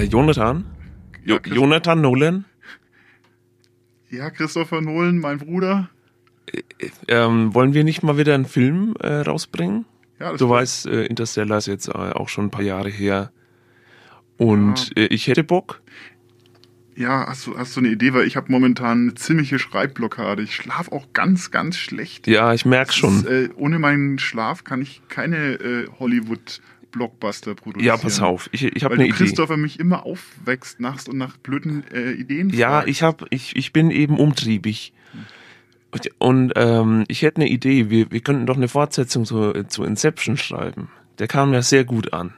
Äh, 0.00 0.04
Jonathan? 0.04 0.64
Jo 1.24 1.38
Ja, 1.44 1.54
Jonathan 1.54 2.00
Nolan? 2.00 2.44
Ja, 4.10 4.30
Christopher 4.30 4.80
Nolan, 4.80 5.18
mein 5.18 5.38
Bruder. 5.38 5.90
Ähm, 7.06 7.54
wollen 7.54 7.74
wir 7.74 7.84
nicht 7.84 8.02
mal 8.02 8.16
wieder 8.16 8.34
einen 8.34 8.46
Film 8.46 8.94
äh, 9.00 9.20
rausbringen? 9.20 9.84
Ja, 10.18 10.36
Du 10.36 10.48
weißt, 10.48 10.86
äh, 10.86 11.04
Interstellar 11.04 11.58
ist 11.58 11.66
jetzt 11.66 11.88
äh, 11.88 11.92
auch 11.92 12.28
schon 12.28 12.46
ein 12.46 12.50
paar 12.50 12.62
Jahre 12.62 12.90
her. 12.90 13.30
Und 14.36 14.96
äh, 14.96 15.06
ich 15.06 15.26
hätte 15.26 15.44
Bock. 15.44 15.82
Ja, 16.96 17.26
hast 17.28 17.46
du, 17.46 17.56
hast 17.56 17.76
du 17.76 17.80
eine 17.80 17.90
Idee? 17.90 18.12
Weil 18.14 18.26
ich 18.26 18.36
habe 18.36 18.50
momentan 18.50 19.02
eine 19.02 19.14
ziemliche 19.14 19.58
Schreibblockade. 19.58 20.42
Ich 20.42 20.54
schlafe 20.54 20.92
auch 20.92 21.12
ganz, 21.12 21.50
ganz 21.50 21.76
schlecht. 21.76 22.26
Ja, 22.26 22.52
ich 22.52 22.64
merk 22.64 22.88
Das 22.88 22.96
schon. 22.96 23.18
Ist, 23.18 23.26
äh, 23.26 23.48
ohne 23.56 23.78
meinen 23.78 24.18
Schlaf 24.18 24.64
kann 24.64 24.82
ich 24.82 25.02
keine 25.08 25.54
äh, 25.54 25.88
Hollywood-Blockbuster 26.94 27.54
produzieren. 27.54 27.86
ja, 27.86 27.96
pass 27.96 28.20
auf. 28.20 28.48
Ich, 28.52 28.64
ich 28.64 28.84
habe 28.84 28.94
Weil 28.96 29.00
eine 29.04 29.08
Idee. 29.08 29.16
Christopher 29.18 29.56
mich 29.56 29.78
immer 29.80 30.04
aufwächst 30.06 30.80
nachts 30.80 31.08
und 31.08 31.18
nach 31.18 31.36
blöden 31.38 31.84
äh, 31.92 32.12
Ideen 32.12 32.50
Ja, 32.50 32.70
fragst. 32.70 32.88
ich 32.88 33.02
hab, 33.02 33.26
ich, 33.30 33.56
ich 33.56 33.72
bin 33.72 33.90
eben 33.90 34.18
umtriebig. 34.18 34.92
Und, 35.92 36.10
und 36.18 36.52
ähm, 36.56 37.04
ich 37.08 37.22
hätte 37.22 37.36
eine 37.40 37.48
Idee. 37.50 37.90
Wir, 37.90 38.10
wir 38.12 38.20
könnten 38.20 38.46
doch 38.46 38.56
eine 38.56 38.68
Fortsetzung 38.68 39.24
zu, 39.24 39.64
zu 39.64 39.84
Inception 39.84 40.36
schreiben. 40.36 40.88
Der 41.18 41.26
kam 41.26 41.52
ja 41.52 41.62
sehr 41.62 41.84
gut 41.84 42.12
an. 42.12 42.32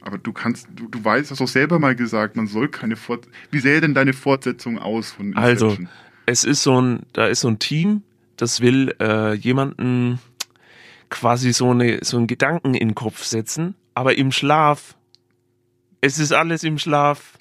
Aber 0.00 0.18
du 0.18 0.32
kannst, 0.32 0.68
du, 0.74 0.86
du 0.88 1.02
weißt, 1.02 1.30
hast 1.30 1.40
doch 1.40 1.48
selber 1.48 1.78
mal 1.78 1.94
gesagt, 1.94 2.36
man 2.36 2.46
soll 2.46 2.68
keine 2.68 2.96
Fort. 2.96 3.26
Wie 3.50 3.58
sähe 3.58 3.80
denn 3.80 3.94
deine 3.94 4.12
Fortsetzung 4.12 4.78
aus 4.78 5.12
von 5.12 5.34
Also, 5.36 5.66
Inception? 5.66 5.88
es 6.26 6.44
ist 6.44 6.62
so 6.62 6.80
ein, 6.80 7.00
da 7.14 7.26
ist 7.26 7.40
so 7.40 7.48
ein 7.48 7.58
Team, 7.58 8.02
das 8.36 8.60
will 8.60 8.94
äh, 9.00 9.34
jemanden 9.34 10.18
quasi 11.14 11.52
so 11.52 11.70
eine, 11.70 12.00
so 12.02 12.16
einen 12.16 12.26
Gedanken 12.26 12.74
in 12.74 12.88
den 12.88 12.94
Kopf 12.94 13.22
setzen, 13.22 13.76
aber 13.94 14.18
im 14.18 14.32
Schlaf. 14.32 14.96
Es 16.00 16.18
ist 16.18 16.32
alles 16.32 16.64
im 16.64 16.78
Schlaf. 16.78 17.38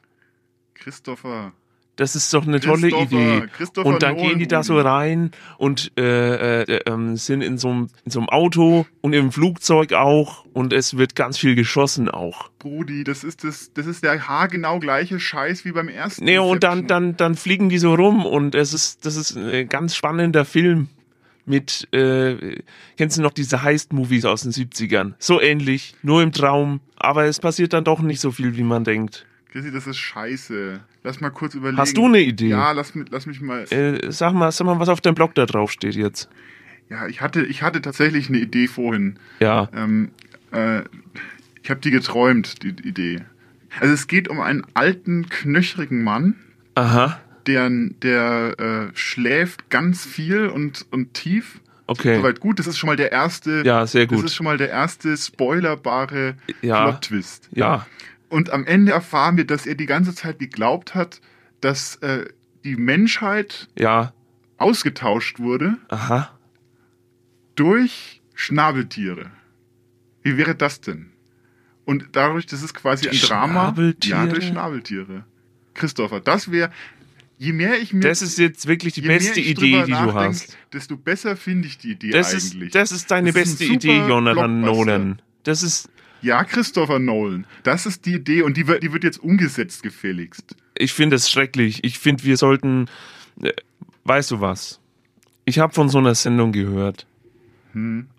Christopher. 0.75 1.51
Das 1.95 2.15
ist 2.15 2.33
doch 2.33 2.47
eine 2.47 2.59
tolle 2.59 2.89
Idee. 2.89 3.47
Christopher 3.55 3.87
Und 3.87 4.01
dann 4.01 4.15
Nolan, 4.15 4.29
gehen 4.29 4.39
die 4.39 4.47
da 4.47 4.63
so 4.63 4.79
rein 4.79 5.31
und 5.57 5.91
äh, 5.97 6.61
äh, 6.61 6.81
ähm, 6.87 7.17
sind 7.17 7.41
in 7.41 7.57
so 7.57 7.69
einem 7.69 8.29
Auto 8.29 8.85
und 9.01 9.13
im 9.13 9.31
Flugzeug 9.31 9.93
auch 9.93 10.45
und 10.53 10.73
es 10.73 10.97
wird 10.97 11.15
ganz 11.15 11.37
viel 11.37 11.55
geschossen 11.55 12.09
auch. 12.09 12.49
Brudi, 12.57 13.03
das 13.03 13.23
ist 13.23 13.43
das, 13.43 13.73
das 13.73 13.85
ist 13.85 14.03
der 14.03 14.27
haargenau 14.27 14.79
gleiche 14.79 15.19
Scheiß 15.19 15.65
wie 15.65 15.71
beim 15.71 15.87
ersten. 15.87 16.25
Nee, 16.25 16.39
und 16.39 16.63
dann 16.63 16.87
dann 16.87 17.15
dann 17.15 17.35
fliegen 17.35 17.69
die 17.69 17.77
so 17.77 17.93
rum 17.93 18.25
und 18.25 18.55
es 18.55 18.73
ist 18.73 19.05
das 19.05 19.15
ist 19.15 19.35
ein 19.35 19.69
ganz 19.69 19.95
spannender 19.95 20.45
Film 20.45 20.89
mit 21.45 21.87
äh, 21.93 22.61
kennst 22.97 23.17
du 23.17 23.21
noch 23.21 23.33
diese 23.33 23.63
Heist 23.63 23.93
Movies 23.93 24.25
aus 24.25 24.43
den 24.43 24.51
70ern? 24.51 25.13
So 25.19 25.41
ähnlich, 25.41 25.95
nur 26.01 26.21
im 26.21 26.31
Traum, 26.31 26.79
aber 26.95 27.25
es 27.25 27.39
passiert 27.39 27.73
dann 27.73 27.83
doch 27.83 28.01
nicht 28.01 28.19
so 28.19 28.31
viel 28.31 28.55
wie 28.57 28.63
man 28.63 28.83
denkt. 28.83 29.25
Chrissy, 29.51 29.71
das 29.71 29.85
ist 29.85 29.97
scheiße. 29.97 30.79
Lass 31.03 31.21
mal 31.21 31.29
kurz 31.29 31.53
überlegen. 31.53 31.77
Hast 31.77 31.95
du 31.95 32.05
eine 32.05 32.21
Idee? 32.21 32.49
Ja, 32.49 32.71
lass, 32.71 32.93
lass 33.11 33.25
mich 33.27 33.39
mal. 33.39 33.65
Äh, 33.71 34.11
sag 34.11 34.33
mal, 34.33 34.51
sag 34.51 34.65
mal, 34.65 34.79
was 34.79 34.89
auf 34.89 35.01
deinem 35.01 35.15
Blog 35.15 35.35
da 35.35 35.45
drauf 35.45 35.71
steht 35.71 35.95
jetzt. 35.95 36.27
Ja, 36.89 37.07
ich 37.07 37.21
hatte, 37.21 37.45
ich 37.45 37.61
hatte 37.61 37.81
tatsächlich 37.81 38.29
eine 38.29 38.39
Idee 38.39 38.67
vorhin. 38.67 39.19
Ja. 39.39 39.69
Ähm, 39.75 40.09
äh, 40.51 40.81
ich 41.61 41.69
habe 41.69 41.81
die 41.81 41.91
geträumt, 41.91 42.63
die 42.63 42.69
Idee. 42.69 43.21
Also 43.79 43.93
es 43.93 44.07
geht 44.07 44.27
um 44.27 44.39
einen 44.39 44.65
alten, 44.73 45.29
knöchrigen 45.29 46.03
Mann, 46.03 46.35
Aha. 46.75 47.19
Der, 47.47 47.69
der 48.01 48.55
äh, 48.93 48.95
schläft 48.97 49.69
ganz 49.69 50.05
viel 50.05 50.47
und, 50.47 50.85
und 50.91 51.13
tief. 51.13 51.59
Okay. 51.87 52.17
Soweit 52.17 52.39
gut, 52.39 52.59
das 52.59 52.67
ist 52.67 52.77
schon 52.77 52.87
mal 52.87 52.95
der 52.95 53.11
erste. 53.11 53.61
Ja, 53.65 53.85
sehr 53.85 54.07
gut. 54.07 54.19
Das 54.19 54.25
ist 54.25 54.35
schon 54.35 54.45
mal 54.45 54.57
der 54.57 54.69
erste 54.69 55.15
spoilerbare 55.17 56.35
Ja. 56.61 56.83
Plot-Twist. 56.89 57.49
Ja. 57.51 57.85
Und 58.29 58.49
am 58.51 58.65
Ende 58.65 58.91
erfahren 58.93 59.37
wir, 59.37 59.45
dass 59.45 59.65
er 59.65 59.75
die 59.75 59.85
ganze 59.85 60.15
Zeit 60.15 60.39
geglaubt 60.39 60.95
hat, 60.95 61.19
dass 61.61 61.97
äh, 61.97 62.25
die 62.63 62.75
Menschheit 62.77 63.67
Ja. 63.77 64.13
ausgetauscht 64.57 65.39
wurde 65.39 65.75
Aha. 65.89 66.31
durch 67.55 68.21
Schnabeltiere. 68.33 69.31
Wie 70.23 70.37
wäre 70.37 70.55
das 70.55 70.81
denn? 70.81 71.11
Und 71.85 72.07
dadurch, 72.13 72.45
das 72.45 72.63
ist 72.63 72.73
quasi 72.73 73.05
Durch 73.07 73.23
ein 73.23 73.27
Drama. 73.27 73.53
Schnabeltiere? 73.65 74.17
Ja, 74.19 74.25
durch 74.25 74.47
Schnabeltiere. 74.47 75.25
Christopher, 75.73 76.21
das 76.21 76.49
wäre, 76.51 76.71
je 77.37 77.53
mehr 77.53 77.79
ich 77.81 77.93
mir. 77.93 78.01
Das 78.01 78.21
ist 78.21 78.37
jetzt 78.37 78.67
wirklich 78.67 78.93
die 78.93 79.01
beste 79.01 79.39
Idee, 79.39 79.83
die 79.85 79.91
du 79.91 80.13
hast. 80.13 80.57
Desto 80.71 80.97
besser 80.97 81.35
finde 81.35 81.67
ich 81.67 81.77
die 81.77 81.91
Idee 81.91 82.11
Das 82.11 82.33
ist, 82.33 82.53
eigentlich. 82.53 82.71
das 82.71 82.91
ist 82.91 83.09
deine 83.11 83.31
Das 83.31 83.43
ist 83.47 83.59
beste 83.59 83.65
ein 83.71 83.75
Idee, 83.75 83.97
Jonathan. 84.07 84.61
Nolan. 84.61 85.21
Das 85.43 85.63
ist, 85.63 85.89
Ja, 86.21 86.43
Christopher 86.43 86.99
Nolan. 86.99 87.45
Das 87.63 87.85
ist 87.85 88.05
die 88.05 88.13
Idee 88.15 88.41
und 88.43 88.55
die 88.57 88.67
wird, 88.67 88.83
die 88.83 88.93
wird 88.93 89.03
jetzt 89.03 89.17
umgesetzt 89.21 89.83
gefälligst. 89.83 90.55
ich 90.77 90.93
finde 90.93 91.15
es 91.17 91.29
schrecklich. 91.29 91.83
Ich 91.83 91.99
finde, 91.99 92.23
wir 92.23 92.37
sollten, 92.37 92.87
äh, 93.41 93.51
weißt 94.05 94.31
du 94.31 94.39
was? 94.41 94.79
Ich 95.45 95.59
habe 95.59 95.73
von 95.73 95.89
so 95.89 95.97
einer 95.97 96.15
Sendung 96.15 96.51
gehört. 96.53 97.05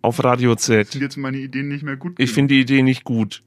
Auf 0.02 0.22
Radio 0.24 0.56
Sind 0.56 0.86
Z. 0.90 0.94
jetzt 0.96 1.16
meine 1.16 1.38
Ideen 1.38 1.68
nicht 1.68 1.84
mehr 1.84 1.96
gut? 1.96 2.14
Ich 2.18 2.32
finde 2.32 2.54
die 2.54 2.60
Idee 2.60 2.82
nicht 2.82 3.04
gut. 3.04 3.42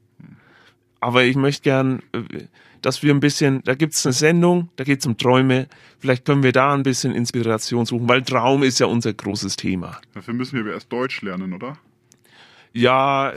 Aber 1.01 1.25
ich 1.25 1.35
möchte 1.35 1.63
gern, 1.63 2.01
äh, 2.13 2.21
dass 2.87 3.03
wir 3.03 3.13
ein 3.13 3.19
bisschen, 3.19 3.61
da 3.65 3.75
gibt's 3.75 4.05
eine 4.05 4.13
Sendung, 4.13 4.69
da 4.77 4.85
geht's 4.85 5.05
um 5.05 5.17
Träume. 5.17 5.67
Vielleicht 5.99 6.23
können 6.23 6.41
wir 6.41 6.53
da 6.53 6.73
ein 6.73 6.83
bisschen 6.83 7.13
Inspiration 7.13 7.85
suchen, 7.85 8.07
weil 8.07 8.21
Traum 8.21 8.63
ist 8.63 8.79
ja 8.79 8.85
unser 8.85 9.11
großes 9.11 9.57
Thema. 9.57 9.99
Dafür 10.13 10.33
müssen 10.33 10.53
wir 10.53 10.61
aber 10.61 10.71
erst 10.71 10.89
Deutsch 10.89 11.21
lernen, 11.21 11.51
oder? 11.51 11.77
Ja, 12.71 13.33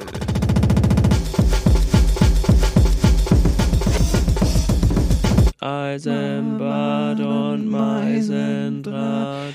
Eisenbad 5.58 7.18
und 7.18 7.68
Meisendraht. 7.68 9.54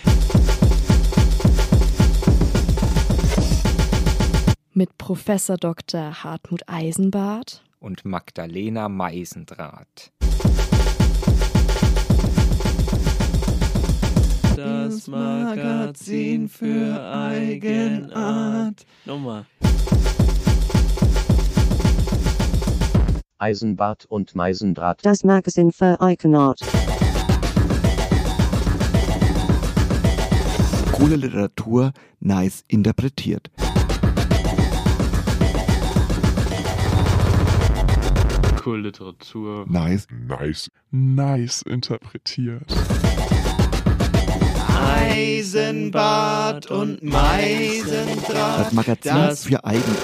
Mit 4.74 4.98
Professor 4.98 5.56
Dr. 5.56 6.22
Hartmut 6.22 6.64
Eisenbart. 6.68 7.65
Und 7.86 8.04
Magdalena 8.04 8.90
Meisendraht. 8.90 10.12
Das 14.56 15.08
Magazin 15.08 16.50
für 16.50 17.00
Eigenart. 17.00 18.86
Nochmal. 19.06 19.46
Eisenbart 23.38 24.06
und 24.06 24.34
Meisendraht. 24.34 25.06
Das 25.06 25.24
Magazin 25.24 25.72
für 25.72 26.02
Eigenart. 26.02 26.60
Coole 30.94 31.18
Literatur, 31.18 31.92
nice 32.20 32.64
interpretiert. 32.68 33.52
Cool 38.66 38.82
Literatur. 38.82 39.66
Nice. 39.70 40.08
Nice, 40.10 40.72
nice 40.90 41.62
interpretiert. 41.62 42.64
Eisenbad 45.08 46.72
und 46.72 47.04
Meisendraht. 47.04 48.60
Das 48.66 48.74
Magazin 48.74 49.14
Das- 49.14 49.44
für 49.46 49.64
Eigenart. 49.64 49.96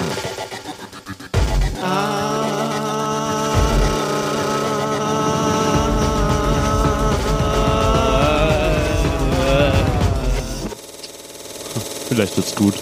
Vielleicht 12.07 12.37
wird's 12.37 12.55
gut. 12.55 12.75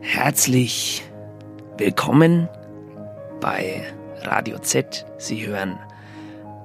Herzlich 0.00 1.02
willkommen 1.78 2.46
bei 3.40 3.84
Radio 4.22 4.58
Z. 4.58 5.06
Sie 5.18 5.46
hören 5.46 5.78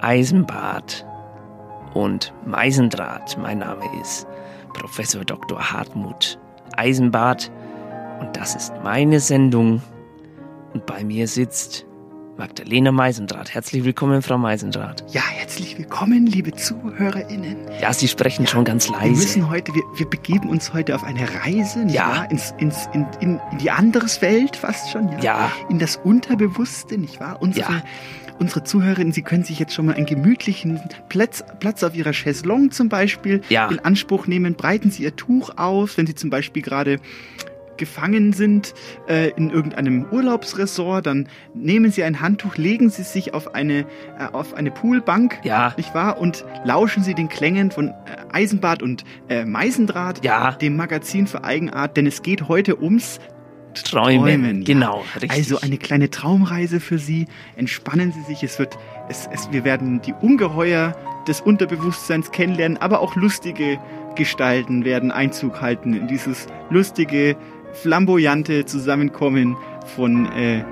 Eisenbad 0.00 1.06
und 1.94 2.32
Meisendraht. 2.44 3.38
Mein 3.38 3.58
Name 3.58 3.84
ist 4.00 4.26
Professor 4.74 5.24
Dr. 5.24 5.72
Hartmut 5.72 6.38
Eisenbad 6.76 7.50
und 8.20 8.36
das 8.36 8.54
ist 8.54 8.72
meine 8.82 9.20
Sendung. 9.20 9.80
Und 10.74 10.84
bei 10.84 11.04
mir 11.04 11.26
sitzt 11.26 11.85
Magdalena 12.36 12.92
Meisendraht. 12.92 13.54
Herzlich 13.54 13.84
willkommen, 13.84 14.20
Frau 14.20 14.36
Meisendraht. 14.36 15.04
Ja, 15.10 15.22
herzlich 15.26 15.78
willkommen, 15.78 16.26
liebe 16.26 16.52
ZuhörerInnen. 16.52 17.56
Ja, 17.80 17.92
Sie 17.94 18.08
sprechen 18.08 18.46
schon 18.46 18.64
ganz 18.64 18.88
Wir 18.90 18.96
leise. 18.96 19.10
müssen 19.12 19.48
heute, 19.48 19.72
wir, 19.74 19.82
wir 19.96 20.06
begeben 20.06 20.50
uns 20.50 20.74
heute 20.74 20.94
auf 20.94 21.02
eine 21.04 21.26
Reise, 21.44 21.80
nicht 21.86 21.94
Ja. 21.94 22.08
wahr? 22.08 22.30
Ins, 22.30 22.52
ins, 22.58 22.88
in, 22.92 23.06
in, 23.20 23.40
in 23.52 23.58
die 23.58 23.70
anderes 23.70 24.20
Welt 24.20 24.56
fast 24.56 24.90
schon, 24.90 25.10
ja? 25.12 25.20
Ja. 25.20 25.52
In 25.70 25.78
das 25.78 25.96
Unterbewusste, 25.96 26.98
nicht 26.98 27.20
wahr? 27.20 27.38
Unsere, 27.40 27.72
Ja. 27.72 27.82
unsere 28.38 28.64
ZuhörerInnen, 28.64 29.12
Sie 29.14 29.22
können 29.22 29.44
sich 29.44 29.58
jetzt 29.58 29.72
schon 29.72 29.86
mal 29.86 29.94
einen 29.94 30.04
gemütlichen 30.06 30.78
Platz, 31.08 31.42
Platz 31.58 31.82
auf 31.84 31.94
Ihrer 31.96 32.12
Chaiselongue 32.12 32.68
zum 32.68 32.90
Beispiel 32.90 33.40
Ja. 33.48 33.68
in 33.68 33.78
Anspruch 33.78 34.26
nehmen. 34.26 34.54
Breiten 34.56 34.90
Sie 34.90 35.04
Ihr 35.04 35.16
Tuch 35.16 35.56
aus, 35.56 35.96
wenn 35.96 36.06
Sie 36.06 36.14
zum 36.14 36.28
Beispiel 36.28 36.60
gerade 36.62 36.98
gefangen 37.76 38.32
sind 38.32 38.74
äh, 39.08 39.30
in 39.30 39.50
irgendeinem 39.50 40.06
Urlaubsresort, 40.10 41.06
dann 41.06 41.28
nehmen 41.54 41.90
sie 41.90 42.02
ein 42.04 42.20
Handtuch, 42.20 42.56
legen 42.56 42.90
sie 42.90 43.02
sich 43.02 43.34
auf 43.34 43.54
eine, 43.54 43.80
äh, 43.80 43.86
auf 44.32 44.54
eine 44.54 44.70
Poolbank, 44.70 45.38
Ja. 45.44 45.72
nicht 45.76 45.94
wahr? 45.94 46.18
Und 46.18 46.44
lauschen 46.64 47.02
sie 47.02 47.14
den 47.14 47.28
Klängen 47.28 47.70
von 47.70 47.88
äh, 47.88 47.92
Eisenbart 48.32 48.82
und 48.82 49.04
äh, 49.28 49.44
Meisendraht, 49.44 50.24
Ja. 50.24 50.52
dem 50.52 50.76
Magazin 50.76 51.26
für 51.26 51.44
Eigenart, 51.44 51.96
denn 51.96 52.06
es 52.06 52.22
geht 52.22 52.48
heute 52.48 52.80
ums 52.82 53.20
Träumen. 53.84 54.24
Träumen, 54.24 54.58
ja. 54.62 54.64
Genau, 54.64 55.04
richtig. 55.16 55.30
Also 55.32 55.60
eine 55.60 55.76
kleine 55.76 56.08
Traumreise 56.08 56.80
für 56.80 56.96
Sie. 56.98 57.26
Entspannen 57.56 58.10
Sie 58.10 58.22
sich. 58.22 58.42
Es 58.42 58.58
wird, 58.58 58.78
es, 59.10 59.28
es, 59.30 59.52
wir 59.52 59.64
werden 59.64 60.00
die 60.00 60.14
Ungeheuer 60.14 60.96
des 61.28 61.42
Unterbewusstseins 61.42 62.30
kennenlernen, 62.30 62.78
aber 62.78 63.00
auch 63.00 63.16
lustige 63.16 63.78
Gestalten 64.14 64.86
werden 64.86 65.10
Einzug 65.10 65.60
halten 65.60 65.92
in 65.92 66.08
dieses 66.08 66.46
lustige, 66.70 67.36
flamboyante 67.82 68.64
Zusammenkommen 68.66 69.56
von. 69.94 70.26
Äh 70.32 70.64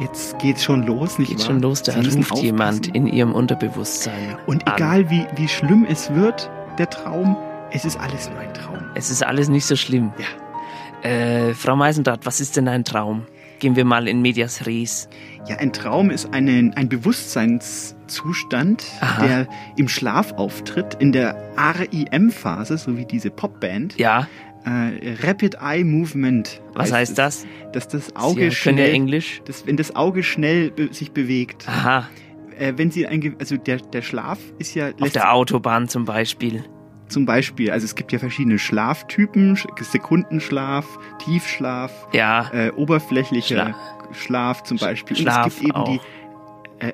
Jetzt 0.00 0.38
geht's 0.40 0.64
schon 0.64 0.84
los, 0.84 1.18
nicht 1.18 1.28
Geht 1.28 1.38
wahr? 1.38 1.46
schon 1.46 1.60
los, 1.62 1.82
da 1.82 1.94
ruft 1.94 2.38
jemand 2.38 2.88
in 2.88 3.06
ihrem 3.06 3.32
Unterbewusstsein. 3.32 4.36
Und 4.46 4.66
an. 4.66 4.74
egal 4.74 5.08
wie, 5.08 5.24
wie 5.36 5.46
schlimm 5.46 5.86
es 5.88 6.12
wird, 6.12 6.50
der 6.78 6.90
Traum, 6.90 7.36
es 7.70 7.84
ist 7.84 7.98
alles 7.98 8.28
nur 8.28 8.40
ein 8.40 8.52
Traum. 8.52 8.80
Es 8.96 9.10
ist 9.10 9.24
alles 9.24 9.48
nicht 9.48 9.64
so 9.64 9.76
schlimm. 9.76 10.12
Ja. 10.18 11.08
Äh, 11.08 11.54
Frau 11.54 11.76
Meisendrath, 11.76 12.26
was 12.26 12.40
ist 12.40 12.56
denn 12.56 12.66
ein 12.66 12.84
Traum? 12.84 13.26
Gehen 13.60 13.76
wir 13.76 13.84
mal 13.84 14.08
in 14.08 14.20
Medias 14.20 14.66
Res. 14.66 15.08
Ja, 15.46 15.56
ein 15.56 15.72
Traum 15.72 16.10
ist 16.10 16.34
eine, 16.34 16.72
ein 16.74 16.88
Bewusstseinszustand, 16.88 18.84
Aha. 19.00 19.26
der 19.26 19.48
im 19.76 19.88
Schlaf 19.88 20.32
auftritt, 20.32 20.96
in 20.98 21.12
der 21.12 21.36
REM-Phase, 21.56 22.78
so 22.78 22.96
wie 22.96 23.04
diese 23.04 23.30
Popband. 23.30 23.96
Ja, 23.96 24.26
Äh, 24.64 25.16
Rapid 25.26 25.56
Eye 25.60 25.84
Movement. 25.84 26.62
was 26.74 26.90
heißt 26.92 27.12
es, 27.12 27.16
das? 27.16 27.46
Dass 27.72 27.88
das 27.88 28.06
Sie 28.06 28.16
Auge 28.16 28.44
ja 28.46 28.50
schnell, 28.50 28.94
Englisch. 28.94 29.42
dass, 29.44 29.66
wenn 29.66 29.76
das 29.76 29.94
Auge 29.94 30.22
schnell 30.22 30.70
be 30.70 30.88
sich 30.92 31.12
bewegt. 31.12 31.68
Aha, 31.68 32.08
Äh, 32.58 32.72
wenn 32.76 32.90
Sie 32.90 33.06
ein, 33.06 33.34
also 33.38 33.56
der, 33.56 33.76
der 33.78 34.00
Schlaf 34.02 34.38
ist 34.58 34.74
ja 34.74 34.90
auf 35.00 35.10
der 35.12 35.32
Autobahn 35.34 35.88
zum 35.88 36.04
Beispiel. 36.04 36.64
zum 37.08 37.26
Beispiel, 37.26 37.70
also 37.72 37.84
es 37.84 37.94
gibt 37.94 38.12
ja 38.12 38.18
verschiedene 38.18 38.58
Schlaftypen, 38.58 39.56
Sch- 39.56 39.82
Sekundenschlaf, 39.84 40.86
Tiefschlaf, 41.18 42.08
Ja, 42.12 42.50
äh, 42.54 42.70
oberflächlicher 42.70 43.74
Schla- 43.74 44.14
Schlaf 44.14 44.62
zum 44.62 44.78
Beispiel. 44.78 45.16
Schlaf 45.16 45.44
Und 45.44 45.46
es 45.52 45.58
gibt 45.60 45.68
eben 45.70 45.76
auch. 45.76 45.88
die 45.88 46.00
äh, 46.86 46.92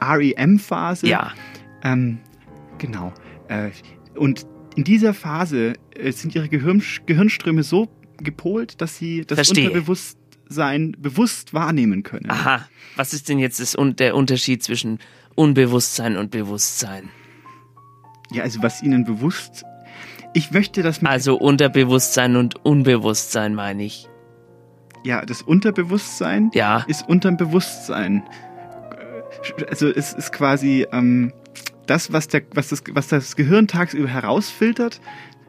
REM-Phase. 0.00 1.06
ja, 1.06 1.32
Ähm, 1.84 2.18
genau. 2.78 3.12
Äh, 3.48 3.70
und 4.16 4.46
in 4.76 4.84
dieser 4.84 5.14
Phase 5.14 5.74
äh, 5.94 6.10
sind 6.12 6.34
ihre 6.34 6.48
Gehirn, 6.48 6.82
Gehirnströme 7.06 7.62
so 7.62 7.88
gepolt, 8.18 8.80
dass 8.80 8.96
sie 8.96 9.22
das 9.22 9.36
Verstehe. 9.36 9.66
Unterbewusstsein 9.68 10.96
bewusst 10.98 11.54
wahrnehmen 11.54 12.02
können. 12.02 12.30
aha. 12.30 12.66
Was 12.96 13.12
ist 13.12 13.28
denn 13.28 13.38
jetzt 13.38 13.58
das, 13.60 13.76
der 13.98 14.14
Unterschied 14.14 14.62
zwischen 14.62 14.98
Unbewusstsein 15.34 16.16
und 16.16 16.30
Bewusstsein? 16.30 17.08
Ja, 18.30 18.42
also 18.44 18.62
was 18.62 18.82
ihnen 18.82 19.04
bewusst. 19.04 19.64
Ich 20.32 20.50
möchte 20.50 20.82
das 20.82 21.02
Also 21.04 21.36
Unterbewusstsein 21.36 22.36
und 22.36 22.64
Unbewusstsein 22.64 23.54
meine 23.54 23.84
ich. 23.84 24.08
ja, 25.04 25.24
das 25.24 25.42
Unterbewusstsein 25.42 26.50
Ja, 26.54 26.84
ist 26.88 27.08
unterm 27.08 27.36
Bewusstsein. 27.36 28.24
Äh, 29.58 29.64
Also 29.68 29.88
es 29.88 30.12
ist 30.12 30.32
quasi 30.32 30.86
ähm, 30.92 31.32
das, 31.86 32.12
was, 32.12 32.28
der, 32.28 32.42
was, 32.54 32.68
das, 32.68 32.82
was 32.92 33.08
das 33.08 33.36
Gehirn 33.36 33.66
tagsüber 33.68 34.08
herausfiltert, 34.08 35.00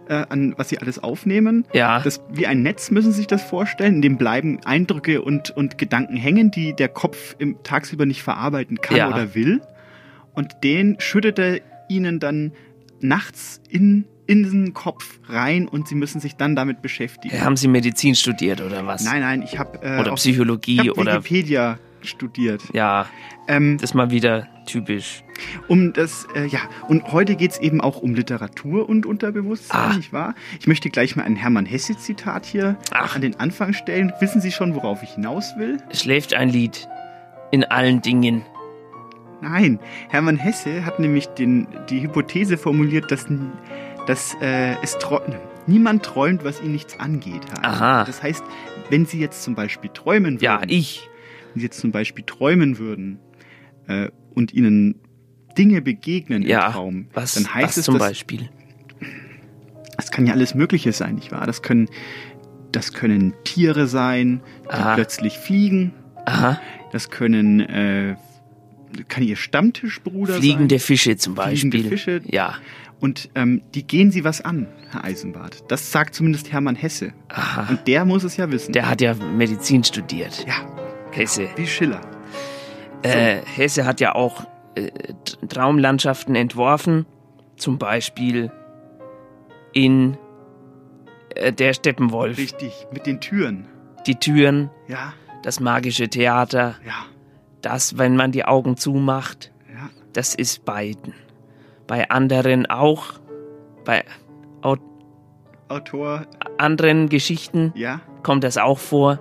äh, 0.07 0.25
an 0.29 0.53
was 0.57 0.69
sie 0.69 0.77
alles 0.77 0.99
aufnehmen. 0.99 1.65
ja, 1.73 1.99
Das, 2.01 2.21
wie 2.31 2.45
ein 2.47 2.61
Netz 2.61 2.91
müssen 2.91 3.11
Sie 3.11 3.17
sich 3.19 3.27
das 3.27 3.43
vorstellen, 3.43 3.95
in 3.95 4.01
dem 4.01 4.17
bleiben 4.17 4.59
Eindrücke 4.63 5.21
und, 5.21 5.49
und 5.51 5.77
Gedanken 5.77 6.15
hängen, 6.15 6.51
die 6.51 6.73
der 6.75 6.89
Kopf 6.89 7.35
im, 7.39 7.57
tagsüber 7.63 8.05
nicht 8.05 8.21
verarbeiten 8.21 8.79
kann 8.81 8.97
Ja. 8.97 9.09
oder 9.09 9.33
will. 9.33 9.61
Und 10.33 10.63
den 10.63 10.97
schüttet 10.99 11.39
er 11.39 11.59
Ihnen 11.89 12.19
dann 12.19 12.51
nachts 12.99 13.61
in, 13.69 14.05
in 14.27 14.43
den 14.43 14.73
Kopf 14.73 15.19
rein 15.27 15.67
und 15.67 15.87
Sie 15.87 15.95
müssen 15.95 16.19
sich 16.21 16.35
dann 16.35 16.55
damit 16.55 16.81
beschäftigen. 16.81 17.39
haben 17.41 17.55
Sie 17.57 17.67
Medizin 17.67 18.15
studiert 18.15 18.61
oder 18.61 18.85
was? 18.85 19.03
Nein, 19.03 19.21
nein, 19.21 19.41
ich 19.41 19.57
habe 19.59 19.79
äh, 19.81 19.99
Oder 19.99 20.13
Psychologie 20.15 20.81
ich 20.83 20.89
hab 20.89 20.97
oder 20.97 21.13
Wikipedia 21.23 21.79
studiert. 22.01 22.61
ja, 22.73 23.07
Ähm, 23.47 23.77
das 23.79 23.93
mal 23.93 24.09
wieder 24.11 24.47
typisch. 24.65 25.23
um 25.67 25.93
das, 25.93 26.27
äh, 26.35 26.45
ja, 26.45 26.59
und 26.87 27.11
heute 27.11 27.35
geht's 27.35 27.57
eben 27.59 27.81
auch 27.81 28.01
um 28.01 28.15
Literatur 28.15 28.87
und 28.87 29.05
Unterbewusstsein, 29.05 29.91
Ah. 29.91 29.95
nicht 29.95 30.13
wahr? 30.13 30.33
Ich 30.59 30.67
möchte 30.67 30.89
gleich 30.89 31.15
mal 31.15 31.23
ein 31.23 31.35
Hermann 31.35 31.65
Hesse-Zitat 31.65 32.45
hier 32.45 32.77
Ach. 32.91 33.15
an 33.15 33.21
den 33.21 33.39
Anfang 33.39 33.73
stellen. 33.73 34.13
Wissen 34.19 34.39
Sie 34.41 34.51
schon, 34.51 34.75
worauf 34.75 35.03
ich 35.03 35.11
hinaus 35.15 35.53
will? 35.57 35.77
Schläft 35.93 36.33
ein 36.33 36.49
Lied 36.49 36.87
in 37.51 37.63
allen 37.65 38.01
Dingen. 38.01 38.43
Nein, 39.41 39.79
Hermann 40.09 40.37
Hesse 40.37 40.85
hat 40.85 40.99
nämlich 40.99 41.27
den, 41.27 41.67
die 41.89 42.01
Hypothese 42.01 42.57
formuliert, 42.57 43.11
dass, 43.11 43.25
dass 44.07 44.35
äh, 44.41 44.75
es 44.81 44.97
träu- 44.97 45.21
niemand 45.67 46.03
träumt, 46.03 46.43
was 46.45 46.61
ihn 46.61 46.71
nichts 46.71 46.99
angeht. 46.99 47.41
Herr 47.61 47.65
Aha. 47.71 48.03
Das 48.05 48.23
heißt, 48.23 48.43
wenn 48.89 49.05
Sie 49.05 49.19
jetzt 49.19 49.43
zum 49.43 49.53
Beispiel 49.55 49.89
träumen 49.93 50.35
würden, 50.35 50.43
Ja, 50.43 50.61
ich. 50.67 51.09
wenn 51.53 51.59
Sie 51.59 51.65
jetzt 51.65 51.79
zum 51.79 51.91
Beispiel 51.91 52.23
träumen 52.25 52.77
würden 52.79 53.19
äh, 53.87 54.09
und 54.35 54.53
Ihnen 54.53 54.95
Dinge 55.57 55.81
begegnen 55.81 56.43
Ja, 56.43 56.67
im 56.67 56.73
Traum, 56.73 57.07
was, 57.13 57.33
dann 57.35 57.53
heißt 57.53 57.63
was 57.69 57.77
es, 57.77 57.85
zum 57.85 57.97
dass, 57.97 58.07
Beispiel? 58.09 58.49
das 59.97 60.11
kann 60.11 60.25
ja 60.25 60.33
alles 60.33 60.53
Mögliche 60.55 60.91
sein, 60.91 61.15
nicht 61.15 61.31
wahr? 61.31 61.45
Das 61.45 61.61
können, 61.61 61.87
das 62.71 62.91
können 62.93 63.33
Tiere 63.45 63.87
sein, 63.87 64.41
die 64.65 64.69
Aha. 64.69 64.95
plötzlich 64.95 65.37
fliegen. 65.37 65.93
Aha, 66.25 66.59
Das 66.91 67.09
können, 67.09 67.59
äh, 67.61 68.15
kann 69.07 69.23
Ihr 69.23 69.35
Stammtischbruder 69.37 70.33
sein. 70.33 70.41
fliegende 70.41 70.79
Fische 70.79 71.15
zum 71.17 71.35
Beispiel. 71.35 71.71
Fliegende 71.71 71.89
Fische. 71.97 72.21
Ja, 72.25 72.55
Und 72.99 73.29
ähm, 73.35 73.61
die 73.73 73.85
gehen 73.87 74.11
Sie 74.11 74.23
was 74.23 74.41
an, 74.41 74.67
Herr 74.91 75.03
Eisenbart. 75.05 75.63
Das 75.69 75.91
sagt 75.91 76.15
zumindest 76.15 76.51
Hermann 76.51 76.75
Hesse. 76.75 77.13
aha. 77.29 77.67
Und 77.69 77.87
der 77.87 78.03
muss 78.05 78.23
es 78.23 78.35
ja 78.37 78.49
wissen. 78.51 78.73
Der 78.73 78.89
hat 78.89 78.99
ja 79.01 79.13
Medizin 79.13 79.83
studiert. 79.83 80.45
ja, 80.47 80.55
Hesse. 81.11 81.47
wie 81.55 81.67
Schiller. 81.67 82.01
Äh, 83.05 83.41
Hesse 83.45 83.85
hat 83.85 83.99
ja 83.99 84.15
auch 84.15 84.43
äh, 84.75 84.89
Traumlandschaften 85.47 86.35
entworfen. 86.35 87.05
Zum 87.57 87.77
Beispiel 87.77 88.51
in 89.73 90.17
äh, 91.35 91.51
Der 91.53 91.73
Steppenwolf. 91.73 92.37
Richtig, 92.37 92.87
mit 92.91 93.05
den 93.05 93.21
Türen. 93.21 93.67
Die 94.07 94.15
Türen, 94.15 94.69
Ja, 94.87 95.13
das 95.43 95.59
magische 95.59 96.07
Theater, 96.09 96.75
ja, 96.85 96.93
das, 97.61 97.97
wenn 97.97 98.15
man 98.15 98.31
die 98.31 98.45
Augen 98.45 98.77
zumacht, 98.77 99.51
ja. 99.73 99.89
das 100.13 100.35
ist 100.35 100.63
beiden. 100.65 101.13
Bei 101.87 102.09
anderen 102.09 102.65
auch, 102.67 103.13
bei 103.83 104.03
au- 104.61 104.77
Autor, 105.69 106.25
anderen 106.57 107.09
Geschichten 107.09 107.73
ja, 107.75 108.01
kommt 108.21 108.43
das 108.43 108.57
auch 108.57 108.77
vor. 108.79 109.19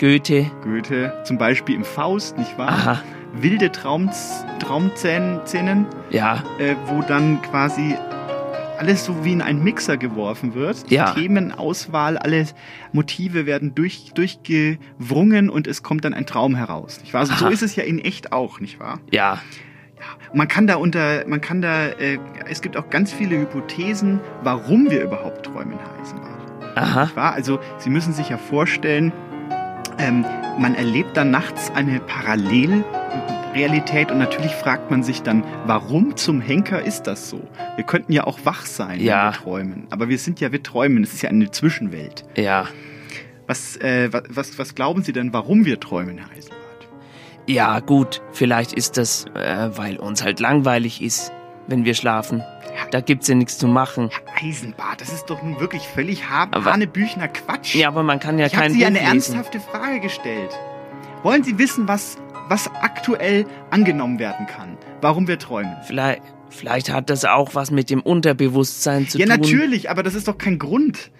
Ja. 0.00 0.08
Goethe, 0.08 0.50
Goethe, 0.62 1.12
zum 1.24 1.38
Beispiel 1.38 1.74
im 1.74 1.84
Faust, 1.84 2.38
nicht 2.38 2.56
wahr? 2.58 2.68
aha, 2.68 3.02
Wilde 3.34 3.70
Traum, 3.72 4.10
Traumszenen, 4.58 5.86
ja, 6.10 6.42
äh, 6.58 6.74
wo 6.86 7.02
dann 7.02 7.40
quasi 7.42 7.94
alles 8.78 9.04
so 9.04 9.24
wie 9.24 9.32
in 9.32 9.42
einen 9.42 9.64
Mixer 9.64 9.96
geworfen 9.96 10.54
wird. 10.54 10.88
Die 10.90 10.94
Ja. 10.94 11.12
Themenauswahl, 11.12 12.16
alle 12.16 12.46
Motive 12.92 13.44
werden 13.44 13.74
durch, 13.74 14.12
durchgewrungen 14.14 15.50
und 15.50 15.66
es 15.66 15.82
kommt 15.82 16.04
dann 16.04 16.14
ein 16.14 16.26
Traum 16.26 16.54
heraus. 16.54 17.00
Nicht 17.00 17.12
wahr? 17.12 17.22
Also 17.22 17.34
so 17.34 17.48
ist 17.48 17.62
es 17.62 17.74
ja 17.74 17.82
in 17.82 17.98
echt 17.98 18.32
auch, 18.32 18.60
nicht 18.60 18.78
wahr? 18.78 19.00
ja, 19.10 19.40
Man 20.32 20.46
kann 20.46 20.68
da 20.68 20.76
unter, 20.76 21.26
man 21.26 21.40
kann 21.40 21.60
da, 21.60 21.88
äh, 21.88 22.18
es 22.48 22.62
gibt 22.62 22.76
auch 22.76 22.88
ganz 22.88 23.12
viele 23.12 23.36
Hypothesen, 23.38 24.20
warum 24.44 24.90
wir 24.90 25.02
überhaupt 25.02 25.44
träumen, 25.46 25.76
Eisenbart. 26.00 26.78
aha? 26.78 27.30
Also 27.32 27.58
Sie 27.78 27.90
müssen 27.90 28.12
sich 28.12 28.28
ja 28.28 28.36
vorstellen, 28.38 29.12
ähm, 29.98 30.24
man 30.58 30.74
erlebt 30.74 31.16
dann 31.16 31.30
nachts 31.30 31.70
eine 31.74 32.00
Parallelrealität 32.00 34.10
und 34.10 34.18
natürlich 34.18 34.52
fragt 34.52 34.90
man 34.90 35.02
sich 35.02 35.22
dann, 35.22 35.44
warum 35.66 36.16
zum 36.16 36.40
Henker 36.40 36.82
ist 36.82 37.02
das 37.06 37.28
so? 37.30 37.40
Wir 37.76 37.84
könnten 37.84 38.12
ja 38.12 38.24
auch 38.24 38.38
wach 38.44 38.66
sein, 38.66 39.00
Ja. 39.00 39.26
wenn 39.26 39.32
wir 39.32 39.38
träumen. 39.42 39.86
Aber 39.90 40.08
wir 40.08 40.18
sind 40.18 40.40
ja, 40.40 40.52
wir 40.52 40.62
träumen, 40.62 41.02
es 41.02 41.14
ist 41.14 41.22
ja 41.22 41.30
eine 41.30 41.50
Zwischenwelt. 41.50 42.24
ja. 42.36 42.66
Was, 43.50 43.78
äh, 43.78 44.12
wa- 44.12 44.24
was, 44.28 44.58
was 44.58 44.74
glauben 44.74 45.02
Sie 45.02 45.14
denn, 45.14 45.32
warum 45.32 45.64
wir 45.64 45.80
träumen, 45.80 46.18
Herr 46.18 46.30
Eisenbart? 46.36 46.86
Ja, 47.46 47.80
gut, 47.80 48.20
vielleicht 48.30 48.74
ist 48.74 48.98
das, 48.98 49.24
äh, 49.34 49.70
weil 49.74 49.96
uns 49.96 50.22
halt 50.22 50.38
langweilig 50.38 51.00
ist, 51.00 51.32
wenn 51.66 51.86
wir 51.86 51.94
schlafen. 51.94 52.42
Da 52.90 53.00
gibt's 53.00 53.28
ja 53.28 53.34
nichts 53.34 53.58
zu 53.58 53.66
machen. 53.68 54.10
Herr 54.26 54.48
Eisenbart, 54.48 55.00
das 55.00 55.12
ist 55.12 55.26
doch 55.26 55.42
nun 55.42 55.60
wirklich 55.60 55.82
völlig 55.88 56.28
Hanebüchner 56.28 57.28
Quatsch. 57.28 57.74
Ja, 57.74 57.88
aber 57.88 58.02
man 58.02 58.20
kann 58.20 58.38
ja 58.38 58.46
ich 58.46 58.54
habe 58.54 58.62
kein 58.64 58.72
Sie 58.72 58.78
Buch 58.80 58.86
eine 58.86 58.98
lesen. 58.98 59.08
ernsthafte 59.12 59.60
Frage 59.60 60.00
gestellt. 60.00 60.50
Wollen 61.22 61.42
Sie 61.44 61.58
wissen, 61.58 61.88
was, 61.88 62.16
was 62.48 62.68
aktuell 62.80 63.46
angenommen 63.70 64.18
werden 64.18 64.46
kann? 64.46 64.76
Warum 65.00 65.26
wir 65.28 65.38
träumen? 65.38 65.76
Vielleicht, 65.86 66.22
vielleicht 66.48 66.90
hat 66.92 67.10
das 67.10 67.24
auch 67.24 67.54
was 67.54 67.70
mit 67.70 67.90
dem 67.90 68.00
Unterbewusstsein 68.00 69.08
zu 69.08 69.18
Ja, 69.18 69.26
tun. 69.26 69.36
natürlich, 69.40 69.90
aber 69.90 70.02
das 70.02 70.14
ist 70.14 70.28
doch 70.28 70.38
kein 70.38 70.58
Grund. 70.58 71.10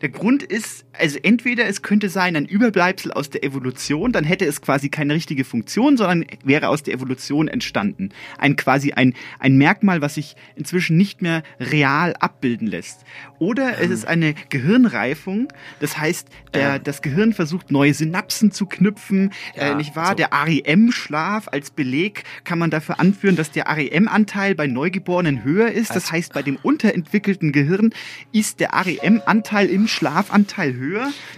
Der 0.00 0.10
Grund 0.10 0.42
ist, 0.44 0.84
also 0.98 1.18
entweder 1.22 1.66
es 1.66 1.82
könnte 1.82 2.08
sein 2.08 2.36
ein 2.36 2.44
Überbleibsel 2.44 3.12
aus 3.12 3.30
der 3.30 3.44
Evolution, 3.44 4.12
dann 4.12 4.24
hätte 4.24 4.44
es 4.44 4.60
quasi 4.60 4.88
keine 4.88 5.14
richtige 5.14 5.44
Funktion, 5.44 5.96
sondern 5.96 6.24
wäre 6.44 6.68
aus 6.68 6.82
der 6.82 6.94
Evolution 6.94 7.48
entstanden. 7.48 8.10
Ein 8.38 8.56
quasi 8.56 8.92
ein, 8.92 9.14
ein 9.38 9.56
Merkmal, 9.56 10.02
was 10.02 10.14
sich 10.14 10.36
inzwischen 10.56 10.96
nicht 10.96 11.22
mehr 11.22 11.42
real 11.60 12.14
abbilden 12.18 12.66
lässt. 12.66 13.00
Oder 13.38 13.78
es 13.80 13.90
ist 13.90 14.06
eine 14.06 14.34
Gehirnreifung, 14.48 15.48
das 15.80 15.98
heißt, 15.98 16.28
der, 16.54 16.78
das 16.78 17.02
Gehirn 17.02 17.32
versucht 17.32 17.70
neue 17.70 17.94
Synapsen 17.94 18.50
zu 18.50 18.66
knüpfen, 18.66 19.32
äh, 19.54 19.74
nicht 19.74 19.94
wahr? 19.96 20.14
Der 20.14 20.30
REM-Schlaf 20.32 21.48
als 21.48 21.70
Beleg 21.70 22.24
kann 22.44 22.58
man 22.58 22.70
dafür 22.70 22.98
anführen, 23.00 23.36
dass 23.36 23.50
der 23.50 23.66
REM-Anteil 23.68 24.54
bei 24.54 24.66
Neugeborenen 24.66 25.44
höher 25.44 25.70
ist. 25.70 25.94
Das 25.94 26.10
heißt, 26.10 26.32
bei 26.32 26.42
dem 26.42 26.56
unterentwickelten 26.56 27.52
Gehirn 27.52 27.90
ist 28.32 28.60
der 28.60 28.70
REM-Anteil 28.72 29.68
im 29.68 29.86
Schlafanteil 29.86 30.74
höher. 30.74 30.87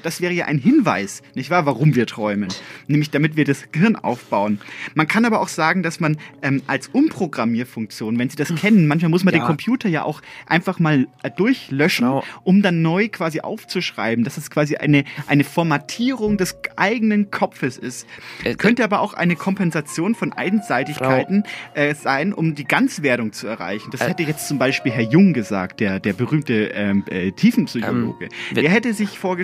Das 0.03 0.21
wäre 0.21 0.33
ja 0.33 0.47
ein 0.47 0.59
Hinweis, 0.59 1.23
nicht 1.35 1.51
wahr, 1.51 1.67
warum 1.67 1.95
wir 1.95 2.07
träumen. 2.07 2.49
Nämlich 2.87 3.11
damit 3.11 3.37
wir 3.37 3.45
das 3.45 3.71
Gehirn 3.73 3.97
aufbauen. 3.97 4.61
Man 4.95 5.07
kann 5.09 5.25
aber 5.25 5.41
auch 5.41 5.49
sagen, 5.49 5.83
dass 5.83 6.01
man 6.01 6.17
ähm, 6.43 6.63
als 6.67 6.89
Umprogrammierfunktion, 6.89 8.19
wenn 8.19 8.29
Sie 8.31 8.37
das 8.37 8.55
kennen, 8.55 8.87
manchmal 8.87 9.11
muss 9.11 9.25
man 9.25 9.35
Ja. 9.35 9.41
den 9.41 9.47
Computer 9.47 9.89
ja 9.89 10.03
auch 10.03 10.21
einfach 10.47 10.79
mal 10.79 11.07
äh, 11.23 11.31
durchlöschen, 11.31 12.07
Genau. 12.07 12.25
um 12.45 12.63
dann 12.63 12.83
neu 12.83 13.09
quasi 13.09 13.41
aufzuschreiben. 13.41 14.25
Das 14.25 14.39
ist 14.39 14.51
quasi 14.51 14.77
eine, 14.77 15.05
eine 15.27 15.45
Formatierung 15.45 16.37
des 16.37 16.57
eigenen 16.77 17.31
Kopfes 17.31 17.79
ist. 17.79 18.07
Äh, 18.45 18.55
Könnte 18.55 18.85
aber 18.85 19.01
auch 19.01 19.15
eine 19.15 19.37
Kompensation 19.37 20.15
von 20.15 20.33
Einseitigkeiten 20.33 21.45
äh, 21.75 21.95
sein, 21.95 22.33
um 22.33 22.55
die 22.55 22.65
Ganzwerdung 22.65 23.33
zu 23.33 23.47
erreichen. 23.47 23.91
Das 23.91 24.01
Äh, 24.03 24.09
hätte 24.11 24.23
jetzt 24.23 24.49
zum 24.49 24.59
Beispiel 24.59 24.93
Herr 24.93 25.03
Jung 25.11 25.33
gesagt, 25.33 25.81
der, 25.81 26.01
der 26.01 26.13
berühmte 26.13 26.71
ähm, 26.75 27.05
äh, 27.11 27.33
Tiefenpsychologe. 27.33 28.29
wer- 28.53 28.63
der 28.63 28.71
hätte 28.71 28.93
sich 28.95 29.19
vorgestellt, 29.19 29.40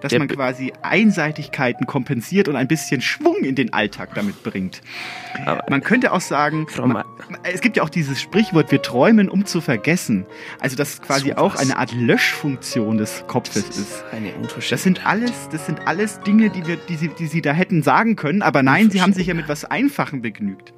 dass 0.00 0.10
der 0.10 0.18
man 0.18 0.28
quasi 0.28 0.72
Einseitigkeiten 0.82 1.86
kompensiert 1.86 2.48
und 2.48 2.56
ein 2.56 2.68
bisschen 2.68 3.00
Schwung 3.00 3.36
in 3.42 3.54
den 3.54 3.72
Alltag 3.72 4.10
damit 4.14 4.42
bringt. 4.42 4.80
Aber- 5.46 5.64
Man 5.70 5.82
könnte 5.82 6.12
auch 6.12 6.20
sagen, 6.20 6.66
man, 6.76 7.04
es 7.44 7.60
gibt 7.60 7.76
ja 7.76 7.82
auch 7.82 7.88
dieses 7.88 8.20
Sprichwort, 8.20 8.70
wir 8.70 8.82
träumen, 8.82 9.28
um 9.28 9.46
zu 9.46 9.60
vergessen. 9.60 10.26
Also 10.60 10.76
dass 10.76 10.94
es 10.94 11.02
quasi 11.02 11.30
So 11.30 11.36
auch 11.36 11.56
eine 11.56 11.76
Art 11.76 11.92
Löschfunktion 11.92 12.98
des 12.98 13.24
Kopfes 13.26 13.68
ist. 13.70 14.04
Eine 14.12 14.32
Unverschämtheit. 14.34 14.72
Das 14.72 14.82
sind 14.82 15.06
alles, 15.06 15.48
das 15.50 15.66
sind 15.66 15.86
alles 15.86 16.20
Dinge, 16.20 16.50
die 16.50 16.66
wir, 16.66 16.76
die 16.76 16.96
sie, 16.96 17.08
die 17.08 17.26
sie 17.26 17.42
da 17.42 17.52
hätten 17.52 17.82
sagen 17.82 18.16
können, 18.16 18.42
aber 18.42 18.62
nein, 18.62 18.90
sie 18.90 19.00
haben 19.02 19.12
sich 19.12 19.26
ja 19.26 19.34
mit 19.34 19.48
was 19.48 19.64
Einfachem 19.64 20.22
begnügt. 20.22 20.72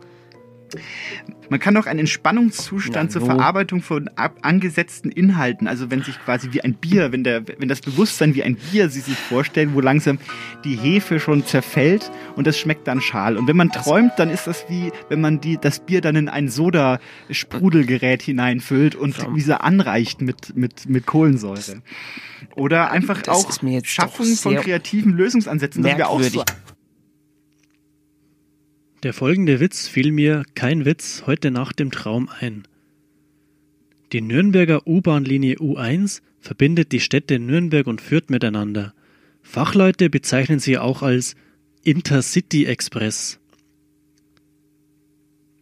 Man 1.50 1.60
kann 1.60 1.76
auch 1.76 1.86
einen 1.86 2.00
Entspannungszustand 2.00 3.10
Na, 3.14 3.20
zur? 3.20 3.26
Verarbeitung 3.26 3.82
von 3.82 4.08
ab 4.16 4.38
angesetzten 4.42 5.10
Inhalten, 5.10 5.68
also 5.68 5.90
wenn 5.90 6.02
sich 6.02 6.18
quasi 6.24 6.52
wie 6.52 6.62
ein 6.62 6.74
Bier, 6.74 7.12
wenn 7.12 7.24
der, 7.24 7.46
wenn 7.46 7.68
das 7.68 7.80
Bewusstsein 7.80 8.34
wie 8.34 8.42
ein 8.42 8.56
Bier 8.56 8.88
Sie 8.88 9.00
sich 9.00 9.16
vorstellen, 9.16 9.74
wo 9.74 9.80
langsam 9.80 10.18
die 10.64 10.76
Hefe 10.76 11.20
schon 11.20 11.44
zerfällt 11.44 12.10
und 12.36 12.46
das 12.46 12.58
schmeckt 12.58 12.86
dann 12.86 13.00
schal. 13.00 13.36
Und 13.36 13.48
wenn 13.48 13.56
man 13.56 13.70
träumt, 13.70 14.12
dann 14.16 14.30
ist 14.30 14.46
das 14.46 14.64
wie, 14.68 14.92
wenn 15.08 15.20
man 15.20 15.40
die, 15.40 15.58
das 15.58 15.80
Bier 15.80 16.00
dann 16.00 16.16
in 16.16 16.28
ein 16.28 16.48
Soda-Sprudelgerät 16.48 18.22
hineinfüllt 18.22 18.94
und 18.94 19.16
diese 19.36 19.60
anreicht 19.60 20.22
mit, 20.22 20.56
mit, 20.56 20.88
mit 20.88 21.06
Kohlensäure. 21.06 21.82
Oder 22.54 22.90
einfach 22.90 23.20
Das 23.22 23.36
auch 23.36 23.60
Schaffung 23.84 24.26
von 24.26 24.56
kreativen 24.56 25.12
Lösungsansätzen. 25.12 25.82
Das 25.82 25.98
wäre 25.98 26.08
auch 26.08 26.22
so. 26.22 26.44
Der 29.02 29.12
folgende 29.12 29.58
Witz 29.58 29.88
fiel 29.88 30.12
mir, 30.12 30.44
kein 30.54 30.84
Witz, 30.84 31.24
heute 31.26 31.50
Nacht 31.50 31.80
im 31.80 31.90
Traum 31.90 32.28
ein. 32.38 32.68
Die 34.12 34.20
Nürnberger 34.20 34.86
U-Bahn-Linie 34.86 35.56
U1 35.56 36.22
verbindet 36.38 36.92
die 36.92 37.00
Städte 37.00 37.40
Nürnberg 37.40 37.88
und 37.88 38.00
Fürth 38.00 38.30
miteinander. 38.30 38.94
Fachleute 39.42 40.08
bezeichnen 40.08 40.60
sie 40.60 40.78
auch 40.78 41.02
als 41.02 41.34
Intercity 41.82 42.66
Express. 42.66 43.40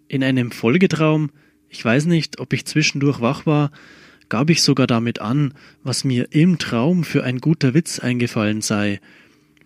In 0.07 0.23
einem 0.23 0.51
Folgetraum, 0.51 1.31
ich 1.71 1.83
weiß 1.83 2.07
nicht, 2.07 2.41
ob 2.41 2.53
ich 2.53 2.67
zwischendurch 2.67 3.23
wach 3.23 3.47
war, 3.47 3.71
gab 4.29 4.51
ich 4.51 4.63
sogar 4.63 4.87
damit 4.87 5.21
an, 5.21 5.55
was 5.83 6.05
mir 6.05 6.29
im 6.31 6.59
Traum 6.59 7.05
für 7.05 7.25
ein 7.25 7.39
guter 7.39 7.73
Witz 7.73 8.01
eingefallen 8.01 8.61
sei, 8.61 9.01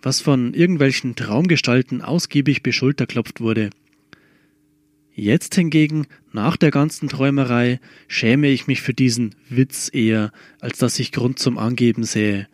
was 0.05 0.21
von 0.21 0.53
irgendwelchen 0.53 1.15
Traumgestalten 1.15 2.03
ausgiebig 2.03 2.61
beschulterklopft 2.61 3.41
wurde. 3.41 3.71
Jetzt 5.15 5.55
hingegen, 5.55 6.05
nach 6.31 6.57
der 6.57 6.69
ganzen 6.69 7.09
Träumerei, 7.09 7.79
schäme 8.07 8.49
ich 8.49 8.67
mich 8.67 8.81
für 8.81 8.93
diesen 8.93 9.33
Witz 9.49 9.89
eher, 9.91 10.31
als 10.59 10.77
dass 10.77 10.99
ich 10.99 11.11
Grund 11.11 11.39
zum 11.39 11.57
Angeben 11.57 12.03
sähe. 12.03 12.47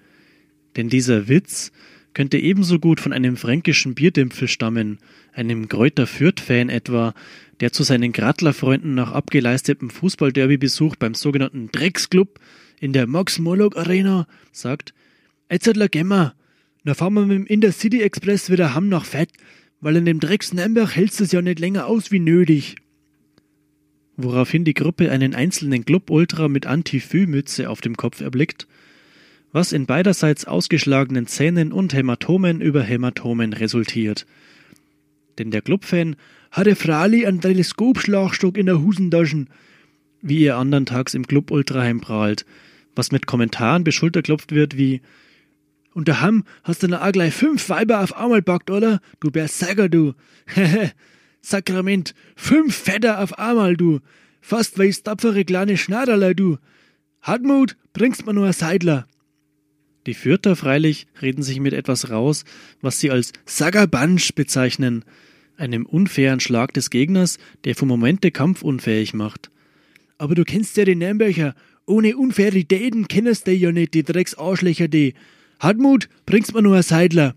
Denn 0.77 0.87
dieser 0.87 1.27
Witz 1.27 1.73
könnte 2.13 2.37
ebenso 2.37 2.79
gut 2.79 3.01
von 3.01 3.11
einem 3.11 3.35
fränkischen 3.35 3.95
Bierdimpfel 3.95 4.47
stammen, 4.47 4.99
einem 5.33 5.67
Kräuter 5.67 6.07
Fürth-Fan 6.07 6.69
etwa, 6.69 7.13
der 7.59 7.73
zu 7.73 7.83
seinen 7.83 8.13
Grattlerfreunden 8.13 8.95
nach 8.95 9.11
abgeleistetem 9.11 9.89
Fußballderby-Besuch 9.89 10.95
beim 10.95 11.15
sogenannten 11.15 11.69
Drecksclub 11.69 12.39
in 12.79 12.93
der 12.93 13.07
Max-Morlock-Arena 13.07 14.25
sagt, 14.53 14.93
Etzertler 15.49 15.89
Gemmer, 15.89 16.33
da 16.83 16.93
fahren 16.93 17.13
wir 17.13 17.25
mit 17.25 17.37
dem 17.37 17.45
Intercity 17.45 18.01
Express 18.01 18.49
wieder 18.49 18.73
Hamm 18.73 18.89
nach 18.89 19.05
Fett, 19.05 19.29
weil 19.81 19.95
in 19.95 20.05
dem 20.05 20.19
Drecks 20.19 20.53
Nürnberg 20.53 20.95
hältst 20.95 21.21
es 21.21 21.31
ja 21.31 21.41
nicht 21.41 21.59
länger 21.59 21.87
aus 21.87 22.11
wie 22.11 22.19
nötig. 22.19 22.75
Woraufhin 24.17 24.65
die 24.65 24.73
Gruppe 24.73 25.11
einen 25.11 25.33
einzelnen 25.33 25.85
Club-Ultra 25.85 26.47
mit 26.47 26.65
Antifü-Mütze 26.65 27.69
auf 27.69 27.81
dem 27.81 27.97
Kopf 27.97 28.21
erblickt, 28.21 28.67
was 29.51 29.73
in 29.73 29.85
beiderseits 29.85 30.45
ausgeschlagenen 30.45 31.27
Zähnen 31.27 31.71
und 31.71 31.93
Hämatomen 31.93 32.61
über 32.61 32.83
Hämatomen 32.83 33.53
resultiert. 33.53 34.25
Denn 35.37 35.51
der 35.51 35.61
Clubfan 35.61 36.15
hatte 36.51 36.75
Frali 36.75 37.25
einen 37.25 37.41
Teleskopschlagstock 37.41 38.57
in 38.57 38.65
der 38.65 38.81
Husentasche, 38.81 39.45
wie 40.21 40.39
ihr 40.39 40.57
andern 40.57 40.85
Tags 40.85 41.13
im 41.13 41.25
Club 41.25 41.51
Ultraheim 41.51 42.01
prahlt, 42.01 42.45
was 42.95 43.11
mit 43.11 43.25
Kommentaren 43.25 43.83
beschulterklopft 43.83 44.51
wird 44.51 44.77
wie 44.77 45.01
und 45.93 46.07
daheim 46.07 46.43
hast 46.63 46.83
du 46.83 46.87
dann 46.87 47.01
auch 47.01 47.11
gleich 47.11 47.33
fünf 47.33 47.69
Weiber 47.69 48.01
auf 48.01 48.15
einmal 48.15 48.41
packt, 48.41 48.69
oder? 48.69 49.01
Du 49.19 49.31
Berserker, 49.31 49.89
du. 49.89 50.13
Hehe. 50.45 50.91
Sakrament. 51.41 52.13
Fünf 52.35 52.75
Vetter 52.75 53.19
auf 53.19 53.37
einmal, 53.37 53.75
du. 53.75 53.99
Fast 54.41 54.79
weil's 54.79 55.03
tapfere 55.03 55.43
kleine 55.43 55.77
Schnaderler, 55.77 56.33
du. 56.33 56.57
Hartmut, 57.21 57.75
bringst 57.93 58.25
mir 58.25 58.33
nur 58.33 58.47
ein 58.47 58.53
Seidler. 58.53 59.07
Die 60.07 60.13
Fürther 60.13 60.55
freilich 60.55 61.07
reden 61.21 61.43
sich 61.43 61.59
mit 61.59 61.73
etwas 61.73 62.09
raus, 62.09 62.43
was 62.81 62.99
sie 62.99 63.11
als 63.11 63.33
Sagabansch 63.45 64.33
bezeichnen, 64.33 65.05
einem 65.57 65.85
unfairen 65.85 66.39
Schlag 66.39 66.73
des 66.73 66.89
Gegners, 66.89 67.37
der 67.65 67.75
für 67.75 67.85
Momente 67.85 68.31
kampfunfähig 68.31 69.13
macht. 69.13 69.51
Aber 70.17 70.33
du 70.33 70.43
kennst 70.43 70.77
ja 70.77 70.85
die 70.85 70.95
Nürnberger. 70.95 71.53
Ohne 71.85 72.17
Unfairetäten 72.17 73.07
kennst 73.07 73.45
du 73.45 73.51
ja 73.51 73.71
nicht, 73.71 73.93
die 73.93 74.03
Drecksarschlöcher, 74.03 74.87
die. 74.87 75.13
Hartmut, 75.61 76.09
bringst 76.25 76.55
mir 76.55 76.63
nur 76.63 76.75
ein 76.75 76.81
Seidler. 76.81 77.35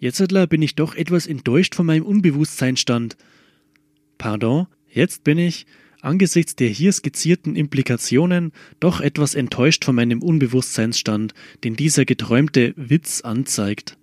Jetztler 0.00 0.48
bin 0.48 0.62
ich 0.62 0.74
doch 0.74 0.96
etwas 0.96 1.28
enttäuscht 1.28 1.76
von 1.76 1.86
meinem 1.86 2.04
Unbewusstseinsstand. 2.04 3.16
Pardon, 4.18 4.66
jetzt 4.88 5.22
bin 5.22 5.38
ich, 5.38 5.66
angesichts 6.00 6.56
der 6.56 6.70
hier 6.70 6.92
skizzierten 6.92 7.54
Implikationen, 7.54 8.50
doch 8.80 9.00
etwas 9.00 9.36
enttäuscht 9.36 9.84
von 9.84 9.94
meinem 9.94 10.24
Unbewusstseinsstand, 10.24 11.34
den 11.62 11.76
dieser 11.76 12.04
geträumte 12.04 12.74
Witz 12.74 13.20
anzeigt. 13.20 13.96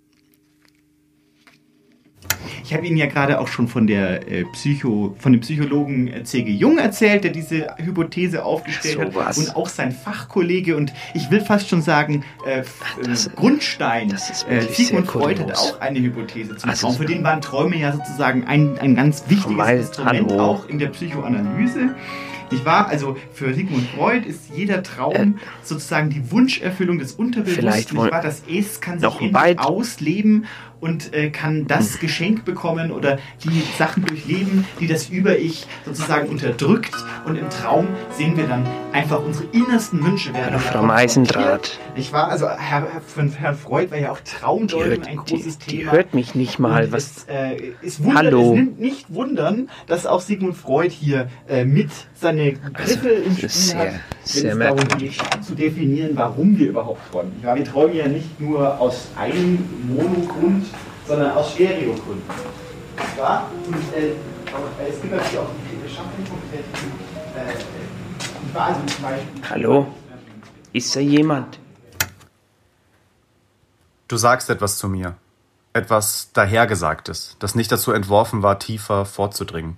Ich 2.64 2.74
habe 2.74 2.86
Ihnen 2.86 2.96
ja 2.96 3.06
gerade 3.06 3.40
auch 3.40 3.48
schon 3.48 3.68
von 3.68 3.86
der 3.86 4.30
äh, 4.30 4.44
Psycho, 4.52 5.14
von 5.18 5.32
dem 5.32 5.40
Psychologen 5.40 6.08
äh, 6.08 6.22
C.G. 6.24 6.50
Jung 6.52 6.78
erzählt, 6.78 7.24
der 7.24 7.30
diese 7.32 7.68
Hypothese 7.78 8.44
aufgestellt 8.44 8.94
So 8.96 9.02
hat 9.02 9.14
was. 9.14 9.38
und 9.38 9.56
auch 9.56 9.68
sein 9.68 9.92
Fachkollege 9.92 10.76
und 10.76 10.92
ich 11.14 11.30
will 11.30 11.40
fast 11.40 11.68
schon 11.68 11.82
sagen 11.82 12.24
äh, 12.46 12.62
Das- 13.04 13.26
äh, 13.26 13.30
Grundstein. 13.36 14.08
das 14.10 14.30
ist 14.30 14.46
äh, 14.48 14.62
Sigmund 14.62 15.06
Freud 15.08 15.40
hat 15.40 15.56
auch 15.56 15.80
eine 15.80 15.98
Hypothese 16.00 16.56
zum 16.56 16.70
Also 16.70 16.86
Traum. 16.88 16.96
Für 16.96 17.04
den 17.06 17.22
waren 17.24 17.40
Träume 17.40 17.76
ja 17.76 17.92
sozusagen 17.92 18.44
ein, 18.44 18.78
ein 18.78 18.94
ganz 18.94 19.24
wichtiges 19.28 19.56
Mal- 19.56 19.78
Instrument 19.78 20.30
hallo. 20.30 20.40
auch 20.42 20.68
in 20.68 20.78
der 20.78 20.88
Psychoanalyse. 20.88 21.94
Nicht 22.52 22.64
wahr? 22.64 22.88
Also 22.88 23.16
für 23.32 23.54
Sigmund 23.54 23.86
Freud 23.96 24.26
ist 24.26 24.50
jeder 24.52 24.82
Traum 24.82 25.38
sozusagen 25.62 26.10
die 26.10 26.32
Wunscherfüllung 26.32 26.98
des 26.98 27.12
Unterbewussten. 27.12 27.64
Äh, 27.68 27.70
Vielleicht 27.70 27.92
Nicht 27.92 28.10
wahr? 28.10 28.22
Das 28.22 28.42
Es 28.50 28.80
kann 28.80 28.98
sich 28.98 29.20
endlich 29.20 29.58
ausleben 29.60 30.46
und 30.80 31.12
äh, 31.14 31.30
kann 31.30 31.66
das 31.66 31.94
Hm. 31.94 32.00
Geschenk 32.00 32.44
bekommen 32.44 32.90
oder 32.90 33.18
die 33.44 33.62
Sachen 33.78 34.04
durchleben, 34.04 34.64
die 34.80 34.86
das 34.86 35.08
Über-Ich 35.08 35.66
sozusagen 35.84 36.28
unterdrückt. 36.28 36.94
Und 37.26 37.36
im 37.36 37.48
Traum 37.50 37.86
sehen 38.16 38.36
wir 38.36 38.46
dann 38.46 38.66
einfach 38.92 39.22
unsere 39.22 39.44
innersten 39.52 40.04
Wünsche 40.04 40.32
werden. 40.34 40.58
Frau. 40.58 40.82
Meisendraht. 40.82 41.78
Ich 41.94 42.12
war, 42.12 42.28
also 42.28 42.48
Herr, 42.48 42.86
von 43.06 43.30
Herrn 43.32 43.56
Freud 43.56 43.90
war 43.90 43.98
ja 43.98 44.10
auch 44.12 44.20
Die 44.20 44.30
Traumdeutung 44.30 45.04
ein 45.04 45.20
die, 45.26 45.34
großes 45.34 45.58
die 45.58 45.78
Thema. 45.78 45.92
hört 45.92 46.14
mich 46.14 46.34
nicht 46.34 46.58
mal. 46.58 46.84
Und 46.84 46.92
Was? 46.92 47.04
Es, 47.18 47.24
äh, 47.28 47.72
es, 47.82 48.02
wundert, 48.02 48.24
Hallo. 48.24 48.50
es 48.50 48.56
nimmt 48.56 48.80
nicht 48.80 49.12
wundern, 49.12 49.68
dass 49.86 50.06
auch 50.06 50.20
Sigmund 50.20 50.56
Freud 50.56 50.90
hier 50.90 51.28
äh, 51.48 51.64
mit 51.64 51.90
seine 52.20 52.52
Griffe 52.52 53.08
im 53.08 53.34
das 53.34 53.44
ist 53.44 53.70
Spiel 53.70 53.80
hat. 53.80 53.88
wenn 54.34 54.46
es 54.46 54.58
darum 54.58 54.98
geht, 54.98 55.44
zu 55.44 55.54
definieren, 55.54 56.10
warum 56.14 56.58
wir 56.58 56.68
überhaupt 56.68 57.10
träumen. 57.10 57.32
Ja, 57.42 57.54
wir 57.54 57.64
träumen 57.64 57.96
ja 57.96 58.08
nicht 58.08 58.40
nur 58.40 58.78
aus 58.78 59.08
einem 59.16 59.64
Monogrund, 59.88 60.66
sondern 61.06 61.32
aus 61.32 61.52
Stereogründen. 61.52 62.22
Wahr? 63.16 63.50
Und 63.66 63.74
äh, 63.74 64.12
aber 64.52 64.66
es 64.88 65.00
gibt 65.00 65.12
natürlich 65.12 65.38
auch 65.38 65.48
die 65.64 65.88
Schaffung 65.88 66.10
und 66.18 66.50
kreativen, 66.50 66.92
äh? 67.36 68.58
Also 68.58 68.80
zum 68.86 69.02
Beispiel 69.02 69.50
Hallo? 69.50 69.86
Ist 70.72 70.94
da 70.94 71.00
jemand? 71.00 71.58
Du 74.08 74.16
sagst 74.16 74.50
etwas 74.50 74.76
zu 74.76 74.88
mir. 74.88 75.14
Etwas 75.72 76.30
Dahergesagtes, 76.32 77.36
das 77.38 77.54
nicht 77.54 77.70
dazu 77.70 77.92
entworfen 77.92 78.42
war, 78.42 78.58
tiefer 78.58 79.04
vorzudringen. 79.04 79.76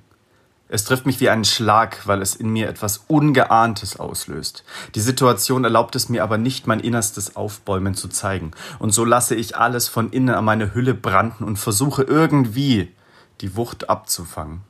Es 0.73 0.85
trifft 0.85 1.05
mich 1.05 1.21
wie 1.21 1.29
einen 1.29 1.45
Schlag, 1.45 2.07
weil 2.07 2.23
es 2.23 2.35
in 2.35 2.49
mir 2.49 2.67
etwas 2.67 3.05
Ungeahntes 3.07 4.01
auslöst. 4.01 4.65
Die 4.95 5.01
Situation 5.01 5.65
erlaubt 5.65 5.95
es 5.97 6.09
mir 6.09 6.23
aber 6.23 6.39
nicht, 6.39 6.67
mein 6.67 6.81
Innerstes 6.81 7.37
Aufbäumen 7.37 7.95
zu 7.95 8.09
zeigen. 8.09 8.53
Und 8.79 8.93
so 8.93 9.05
lasse 9.05 9.35
ich 9.35 9.55
alles 9.55 9.89
von 9.89 10.09
innen 10.09 10.35
an 10.35 10.47
meine 10.47 10.73
Hülle 10.73 10.95
branden 10.95 11.45
und 11.45 11.59
versuche 11.59 12.05
irgendwie 12.05 12.91
die 13.43 13.55
Wucht 13.55 13.91
abzufangen. 13.91 14.63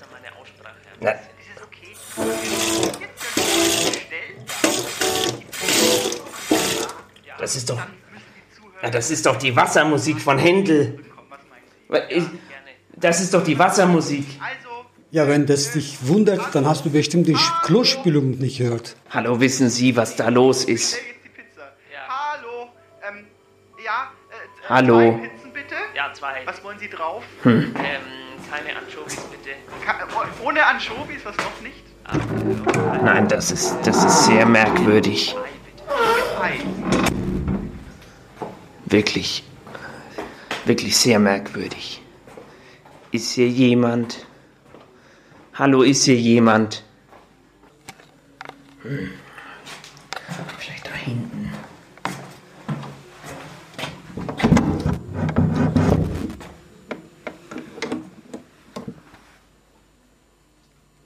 Dann 0.00 0.08
meine 0.12 0.30
Aussprache. 0.40 0.76
Na. 1.00 1.14
Das 7.38 7.56
ist 7.56 7.70
doch. 7.70 7.80
Ja, 8.82 8.90
das 8.90 9.10
ist 9.10 9.26
doch 9.26 9.36
die 9.36 9.54
Wassermusik 9.54 10.20
von 10.20 10.38
Händel. 10.38 10.98
Das 12.96 13.20
ist 13.20 13.34
doch 13.34 13.44
die 13.44 13.58
Wassermusik. 13.58 14.26
Ja, 15.10 15.28
wenn 15.28 15.46
das 15.46 15.72
dich 15.72 15.98
wundert, 16.02 16.54
dann 16.54 16.66
hast 16.66 16.84
du 16.84 16.90
bestimmt 16.90 17.28
die 17.28 17.36
Klospülung 17.62 18.32
nicht 18.32 18.58
gehört. 18.58 18.96
Hallo, 19.10 19.40
wissen 19.40 19.70
Sie, 19.70 19.96
was 19.96 20.16
da 20.16 20.28
los 20.28 20.64
ist? 20.64 20.96
Hallo. 24.68 24.98
zwei 24.98 25.28
Pizzen 25.28 25.52
bitte. 25.52 25.74
Ja, 25.94 26.12
zwei. 26.12 26.42
Was 26.44 26.62
wollen 26.64 26.78
Sie 26.78 26.88
drauf? 26.88 27.24
Hm. 27.42 27.74
Ähm, 27.78 28.00
keine 28.50 28.76
Anchovies, 28.76 29.20
bitte. 29.30 29.50
Ka- 29.84 30.06
ohne 30.44 30.64
Anchovies, 30.64 31.24
was 31.24 31.36
noch 31.36 31.60
nicht? 31.62 31.82
Nein, 33.02 33.26
das 33.28 33.50
ist, 33.50 33.76
das 33.84 34.04
ist 34.04 34.26
sehr 34.26 34.46
merkwürdig. 34.46 35.34
Wirklich, 38.84 39.42
wirklich 40.64 40.96
sehr 40.96 41.18
merkwürdig. 41.18 42.00
Ist 43.10 43.32
hier 43.32 43.48
jemand? 43.48 44.26
Hallo, 45.54 45.82
ist 45.82 46.04
hier 46.04 46.14
jemand? 46.16 46.84
Hm. 48.82 49.10
Vielleicht 50.58 50.86
da 50.86 50.92
hinten. 50.92 51.52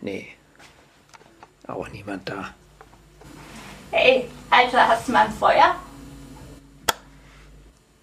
Nee. 0.00 0.28
Auch 1.66 1.88
niemand 2.00 2.28
da. 2.28 2.54
Hey, 3.90 4.28
Alter, 4.48 4.88
hast 4.88 5.08
du 5.08 5.12
mal 5.12 5.26
ein 5.26 5.32
Feuer? 5.32 5.76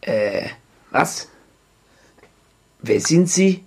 Äh, 0.02 0.50
was? 0.92 1.28
Wer 2.80 3.02
sind 3.02 3.28
Sie? 3.28 3.66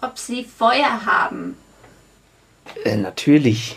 Ob 0.00 0.18
sie 0.18 0.44
Feuer 0.44 1.06
haben? 1.06 1.56
Äh, 2.84 2.96
natürlich. 2.96 3.76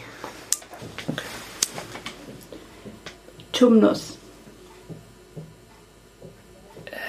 Tumnus. 3.52 4.17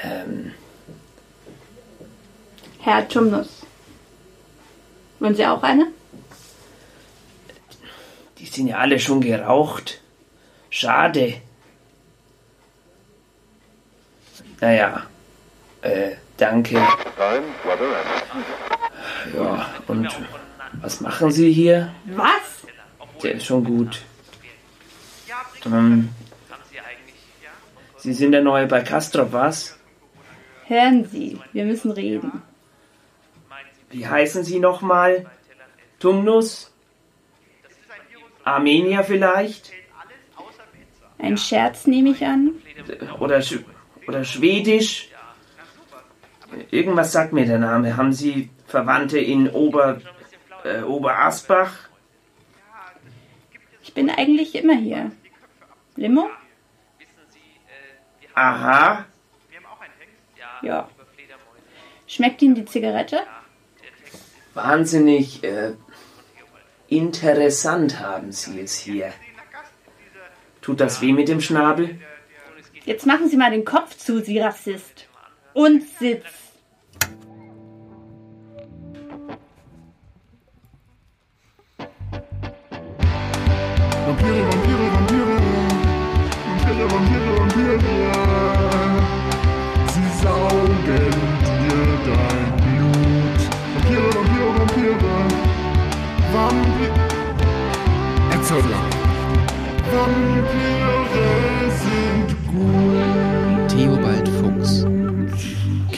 Ähm, 0.03 0.53
Herr 2.81 3.09
Tumnus. 3.09 3.49
Wollen 5.21 5.35
Sie 5.35 5.47
auch 5.47 5.63
eine? 5.63 5.87
Die 8.43 8.49
sind 8.49 8.67
ja 8.67 8.79
alle 8.79 8.99
schon 8.99 9.21
geraucht. 9.21 10.01
Schade. 10.69 11.35
Naja, 14.61 15.07
äh, 15.81 16.17
danke. 16.37 16.75
Ja, 19.35 19.75
und 19.87 20.09
was 20.81 21.01
machen 21.01 21.31
Sie 21.31 21.53
hier? 21.53 21.95
Was? 22.07 22.67
Der 23.23 23.35
ist 23.35 23.47
schon 23.47 23.63
gut. 23.63 24.03
Ähm, 25.65 26.09
Sie 27.99 28.13
sind 28.13 28.33
der 28.33 28.43
Neue 28.43 28.67
bei 28.67 28.81
Castrop, 28.81 29.33
was? 29.33 29.79
Hören 30.67 31.05
Sie, 31.05 31.39
wir 31.53 31.65
müssen 31.65 31.93
reden. 31.93 32.43
Wie 33.91 34.05
heißen 34.05 34.43
Sie 34.43 34.59
nochmal? 34.59 35.27
Tumnus? 36.01 36.72
Armenier 38.45 39.05
vielleicht? 39.05 39.73
Ein 41.19 41.37
Scherz 41.37 41.87
nehme 41.87 42.11
ich 42.11 42.25
an. 42.25 42.53
Oder, 43.21 43.43
Sch 43.43 43.61
oder 44.09 44.25
Schwedisch? 44.25 45.09
Irgendwas 46.71 47.13
sagt 47.13 47.33
mir 47.33 47.47
der 47.47 47.59
Name. 47.59 47.97
Haben 47.97 48.13
Sie 48.13 48.51
Verwandte 48.67 49.19
in 49.19 49.49
Ober, 49.49 50.01
äh, 50.65 50.83
Oberasbach? 50.83 51.73
Ich 53.83 53.95
bin 53.95 54.11
eigentlich 54.11 54.55
immer 54.55 54.77
hier. 54.77 55.13
Limo? 55.97 56.29
Aha. 58.35 59.05
Ja. 60.63 60.89
Schmeckt 62.07 62.43
Ihnen 62.43 62.55
die 62.55 62.65
Zigarette? 62.65 63.21
Wahnsinnig 64.55 65.43
äh, 65.45 65.73
interessant 66.97 68.01
haben 68.01 68.33
Sie 68.33 68.61
es 68.61 68.77
hier. 68.77 69.13
Tut 70.61 70.81
das 70.81 71.01
weh 71.01 71.13
mit 71.13 71.29
dem 71.29 71.41
Schnabel? 71.41 71.99
Jetzt 72.85 73.07
machen 73.07 73.29
Sie 73.29 73.37
mal 73.37 73.51
den 73.51 73.65
Kopf 73.65 73.97
zu, 73.97 74.21
Sie 74.21 74.39
Rassist. 74.39 75.09
Und 75.53 75.83
Sitz. 75.99 76.42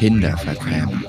Kindervergräber. 0.04 1.00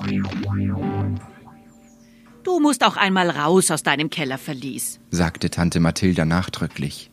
Du 2.45 2.61
musst 2.61 2.81
auch 2.85 2.95
einmal 2.95 3.29
raus 3.29 3.69
aus 3.69 3.83
deinem 3.83 4.09
Kellerverlies. 4.09 5.01
sagte 5.11 5.49
Tante 5.49 5.81
Mathilda 5.81 6.23
nachdrücklich. 6.23 7.11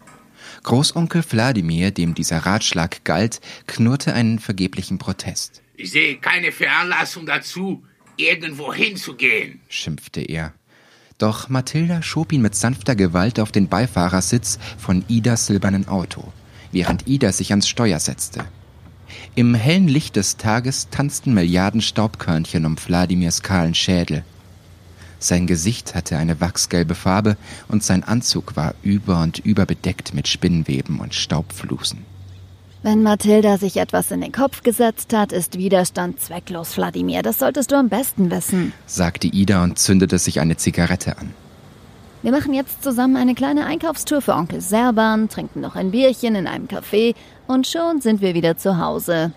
Großonkel 0.62 1.24
Wladimir, 1.28 1.90
dem 1.90 2.14
dieser 2.14 2.38
Ratschlag 2.38 3.02
galt, 3.02 3.40
knurrte 3.66 4.14
einen 4.14 4.38
vergeblichen 4.38 4.98
Protest, 4.98 5.60
Ich 5.76 5.90
sehe 5.90 6.18
keine 6.18 6.52
Veranlassung 6.52 7.26
dazu, 7.26 7.82
irgendwo 8.16 8.72
hinzugehen. 8.72 9.60
schimpfte 9.68 10.20
er. 10.20 10.52
Doch 11.18 11.48
Mathilda 11.48 12.00
schob 12.00 12.32
ihn 12.32 12.42
mit 12.42 12.54
sanfter 12.54 12.94
Gewalt 12.94 13.40
auf 13.40 13.50
den 13.50 13.66
Beifahrersitz 13.66 14.60
von 14.78 15.04
Idas 15.08 15.46
silbernen 15.46 15.88
Auto, 15.88 16.32
während 16.70 17.08
Ida 17.08 17.32
sich 17.32 17.50
ans 17.50 17.68
Steuer 17.68 17.98
setzte. 17.98 18.44
Im 19.34 19.54
hellen 19.54 19.88
Licht 19.88 20.16
des 20.16 20.36
Tages 20.36 20.88
tanzten 20.90 21.34
Milliarden 21.34 21.80
Staubkörnchen 21.80 22.66
um 22.66 22.76
Wladimirs 22.76 23.42
kahlen 23.42 23.74
Schädel. 23.74 24.24
Sein 25.18 25.46
Gesicht 25.46 25.94
hatte 25.94 26.16
eine 26.16 26.40
wachsgelbe 26.40 26.94
Farbe 26.94 27.36
und 27.68 27.84
sein 27.84 28.02
Anzug 28.02 28.56
war 28.56 28.74
über 28.82 29.20
und 29.20 29.38
über 29.38 29.66
bedeckt 29.66 30.14
mit 30.14 30.26
Spinnweben 30.26 30.98
und 30.98 31.14
Staubflusen. 31.14 32.04
Wenn 32.82 33.04
Mathilda 33.04 33.58
sich 33.58 33.76
etwas 33.76 34.10
in 34.10 34.20
den 34.20 34.32
Kopf 34.32 34.64
gesetzt 34.64 35.14
hat, 35.14 35.30
ist 35.30 35.56
Widerstand 35.56 36.20
zwecklos, 36.20 36.76
Wladimir. 36.76 37.22
Das 37.22 37.38
solltest 37.38 37.70
du 37.70 37.76
am 37.76 37.88
besten 37.88 38.32
wissen. 38.32 38.72
sagte 38.86 39.28
Ida 39.28 39.62
und 39.62 39.78
zündete 39.78 40.18
sich 40.18 40.40
eine 40.40 40.56
Zigarette 40.56 41.16
an. 41.16 41.30
Wir 42.22 42.30
machen 42.30 42.54
jetzt 42.54 42.84
zusammen 42.84 43.16
eine 43.16 43.34
kleine 43.34 43.66
Einkaufstour 43.66 44.22
für 44.22 44.34
Onkel 44.34 44.60
Serban, 44.60 45.28
trinken 45.28 45.60
noch 45.60 45.74
ein 45.74 45.90
Bierchen 45.90 46.36
in 46.36 46.46
einem 46.46 46.68
Café 46.68 47.16
und 47.48 47.66
schon 47.66 48.00
sind 48.00 48.20
wir 48.20 48.34
wieder 48.34 48.56
zu 48.56 48.78
Hause. 48.78 49.32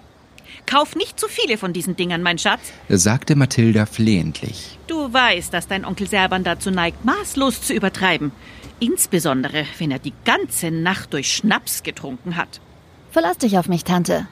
Kauf 0.68 0.96
nicht 0.96 1.20
zu 1.20 1.28
viele 1.28 1.58
von 1.58 1.74
diesen 1.74 1.96
Dingern, 1.96 2.22
mein 2.22 2.38
Schatz. 2.38 2.62
sagte 2.88 3.36
Mathilda 3.36 3.88
flehentlich. 3.88 4.78
Du 4.86 5.12
weißt, 5.12 5.52
dass 5.52 5.68
dein 5.68 5.84
Onkel 5.84 6.08
Serban 6.08 6.44
dazu 6.44 6.70
neigt, 6.70 7.04
maßlos 7.04 7.62
zu 7.64 7.74
übertreiben. 7.74 8.32
Insbesondere, 8.80 9.66
wenn 9.80 9.90
er 9.90 10.00
die 10.00 10.14
ganze 10.24 10.70
Nacht 10.70 11.14
durch 11.14 11.34
Schnaps 11.34 11.82
getrunken 11.82 12.36
hat. 12.36 12.62
Verlass 13.10 13.40
dich 13.40 13.58
auf 13.58 13.68
mich, 13.68 13.84
Tante. 13.84 14.28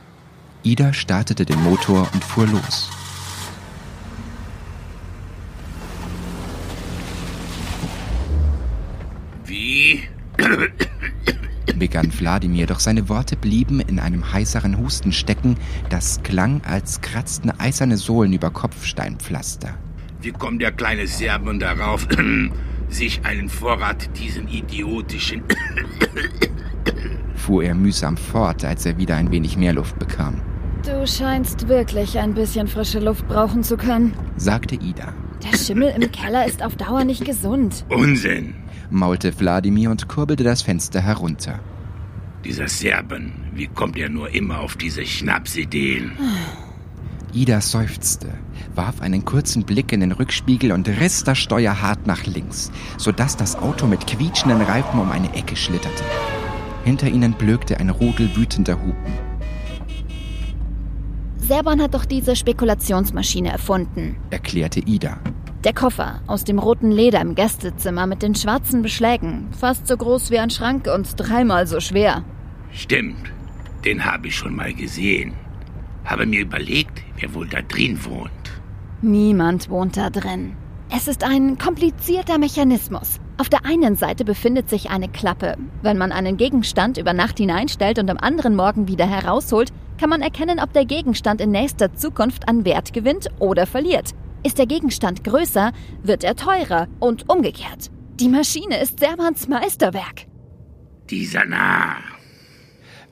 Ida 0.62 0.94
startete 0.94 1.46
den 1.46 1.62
Motor 1.64 2.08
und 2.14 2.24
fuhr 2.24 2.46
los. 2.46 2.92
begann 11.80 12.12
Wladimir, 12.18 12.68
doch 12.68 12.80
seine 12.80 13.10
Worte 13.10 13.36
blieben 13.36 13.80
in 13.80 14.00
einem 14.00 14.32
heißeren 14.32 14.78
Husten 14.78 15.12
stecken, 15.12 15.58
das 15.90 16.22
klang, 16.24 16.62
als 16.64 17.02
kratzten 17.02 17.52
eiserne 17.60 17.98
Sohlen 17.98 18.34
über 18.34 18.52
Kopfsteinpflaster. 18.52 19.76
Wie 20.22 20.32
kommt 20.32 20.62
der 20.62 20.72
kleine 20.72 21.08
Serben 21.08 21.60
darauf, 21.60 22.08
sich 22.90 23.26
einen 23.26 23.50
Vorrat 23.50 24.10
diesen 24.18 24.48
idiotischen 24.48 25.44
fuhr 27.44 27.64
er 27.64 27.76
mühsam 27.76 28.16
fort, 28.16 28.64
als 28.64 28.86
er 28.86 28.98
wieder 28.98 29.18
ein 29.18 29.30
wenig 29.32 29.58
mehr 29.58 29.74
Luft 29.74 30.00
bekam, 30.00 30.42
Du 30.86 31.08
scheinst 31.08 31.70
wirklich 31.70 32.20
ein 32.20 32.34
bisschen 32.34 32.68
frische 32.68 33.00
Luft 33.00 33.26
brauchen 33.30 33.64
zu 33.64 33.78
können. 33.78 34.14
sagte 34.36 34.76
Ida, 34.76 35.14
Der 35.42 35.58
Schimmel 35.58 35.94
im 35.96 36.12
Keller 36.12 36.46
ist 36.46 36.62
auf 36.62 36.76
Dauer 36.76 37.06
nicht 37.06 37.24
gesund. 37.24 37.86
Unsinn. 37.88 38.54
Maulte 38.90 39.38
Wladimir 39.40 39.92
und 39.92 40.08
kurbelte 40.08 40.44
das 40.44 40.62
Fenster 40.62 41.02
herunter. 41.02 41.60
Dieser 42.44 42.68
Serben, 42.68 43.32
wie 43.54 43.68
kommt 43.68 43.98
er 43.98 44.10
nur 44.10 44.30
immer 44.30 44.60
auf 44.60 44.76
diese 44.76 45.06
Schnapsideen? 45.06 46.12
Ida 47.32 47.62
seufzte, 47.62 48.28
warf 48.76 49.02
einen 49.02 49.26
kurzen 49.26 49.64
Blick 49.64 49.92
in 49.92 50.02
den 50.02 50.12
Rückspiegel 50.12 50.72
und 50.72 50.88
riss 50.88 51.24
das 51.24 51.38
Steuer 51.40 51.82
hart 51.82 52.06
nach 52.06 52.26
links, 52.26 52.72
sodass 52.98 53.38
das 53.38 53.56
Auto 53.56 53.88
mit 53.88 54.06
quietschenden 54.06 54.62
Reifen 54.62 55.00
um 55.00 55.12
eine 55.12 55.34
Ecke 55.34 55.56
schlitterte. 55.56 56.04
Hinter 56.84 57.08
ihnen 57.08 57.34
blökte 57.34 57.80
ein 57.80 57.90
Rudel 57.90 58.36
wütender 58.36 58.80
Hupen. 58.80 59.14
Serban 61.38 61.82
hat 61.82 61.94
doch 61.94 62.06
diese 62.06 62.36
Spekulationsmaschine 62.36 63.50
erfunden. 63.52 64.16
erklärte 64.30 64.80
Ida. 64.80 65.18
Der 65.64 65.74
Koffer 65.74 66.20
aus 66.28 66.44
dem 66.44 66.60
roten 66.60 66.92
Leder 66.92 67.22
im 67.22 67.36
Gästezimmer 67.36 68.06
mit 68.06 68.22
den 68.22 68.36
schwarzen 68.36 68.82
Beschlägen, 68.82 69.48
fast 69.58 69.88
so 69.88 69.96
groß 69.96 70.30
wie 70.30 70.40
ein 70.40 70.50
Schrank 70.50 70.90
und 70.94 71.16
dreimal 71.16 71.68
so 71.68 71.80
schwer. 71.80 72.26
Stimmt, 72.74 73.32
den 73.86 74.04
habe 74.04 74.28
ich 74.28 74.36
schon 74.36 74.58
mal 74.58 74.74
gesehen. 74.74 75.34
Habe 76.04 76.26
mir 76.26 76.42
überlegt, 76.42 77.02
wer 77.18 77.34
wohl 77.34 77.48
da 77.48 77.62
drin 77.62 77.98
wohnt. 78.04 78.30
Niemand 79.02 79.70
wohnt 79.70 79.96
da 79.96 80.10
drin. 80.10 80.58
Es 80.94 81.08
ist 81.08 81.24
ein 81.24 81.58
komplizierter 81.58 82.40
Mechanismus. 82.40 83.22
Auf 83.38 83.48
der 83.48 83.66
einen 83.66 83.96
Seite 83.96 84.26
befindet 84.26 84.70
sich 84.70 84.90
eine 84.90 85.08
Klappe. 85.08 85.56
Wenn 85.82 85.98
man 85.98 86.12
einen 86.12 86.36
Gegenstand 86.36 86.98
über 86.98 87.14
Nacht 87.14 87.38
hineinstellt 87.38 88.00
und 88.00 88.10
am 88.10 88.18
anderen 88.18 88.58
Morgen 88.58 88.90
wieder 88.90 89.08
herausholt, 89.08 89.72
kann 89.98 90.10
man 90.10 90.22
erkennen, 90.22 90.60
ob 90.60 90.74
der 90.74 90.84
Gegenstand 90.84 91.40
in 91.40 91.52
nächster 91.52 91.96
Zukunft 91.96 92.50
an 92.50 92.66
Wert 92.66 92.92
gewinnt 92.92 93.30
oder 93.40 93.66
verliert. 93.66 94.14
Ist 94.46 94.58
der 94.58 94.66
Gegenstand 94.66 95.24
größer, 95.24 95.72
wird 96.04 96.24
er 96.24 96.36
teurer 96.36 96.88
und 97.00 97.30
umgekehrt. 97.30 97.90
Die 98.20 98.28
Maschine 98.30 98.82
ist 98.82 99.00
Serbans 99.00 99.48
Meisterwerk. 99.48 100.28
Dieser 101.10 101.46
Narr. 101.46 101.98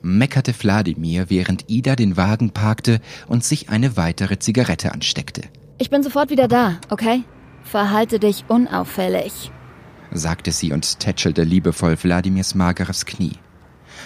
meckerte 0.02 0.52
Wladimir, 0.62 1.30
während 1.30 1.70
Ida 1.70 1.96
den 1.96 2.16
Wagen 2.16 2.50
parkte 2.50 3.00
und 3.28 3.44
sich 3.44 3.68
eine 3.70 3.96
weitere 3.96 4.38
Zigarette 4.38 4.92
ansteckte, 4.92 5.42
Ich 5.78 5.90
bin 5.90 6.02
sofort 6.02 6.30
wieder 6.30 6.48
da, 6.48 6.78
okay? 6.90 7.24
Verhalte 7.64 8.18
dich 8.20 8.44
unauffällig. 8.48 9.50
sagte 10.12 10.52
sie 10.52 10.72
und 10.72 11.00
tätschelte 11.00 11.42
liebevoll 11.42 11.96
Wladimirs 12.02 12.54
mageres 12.54 13.06
Knie. 13.06 13.38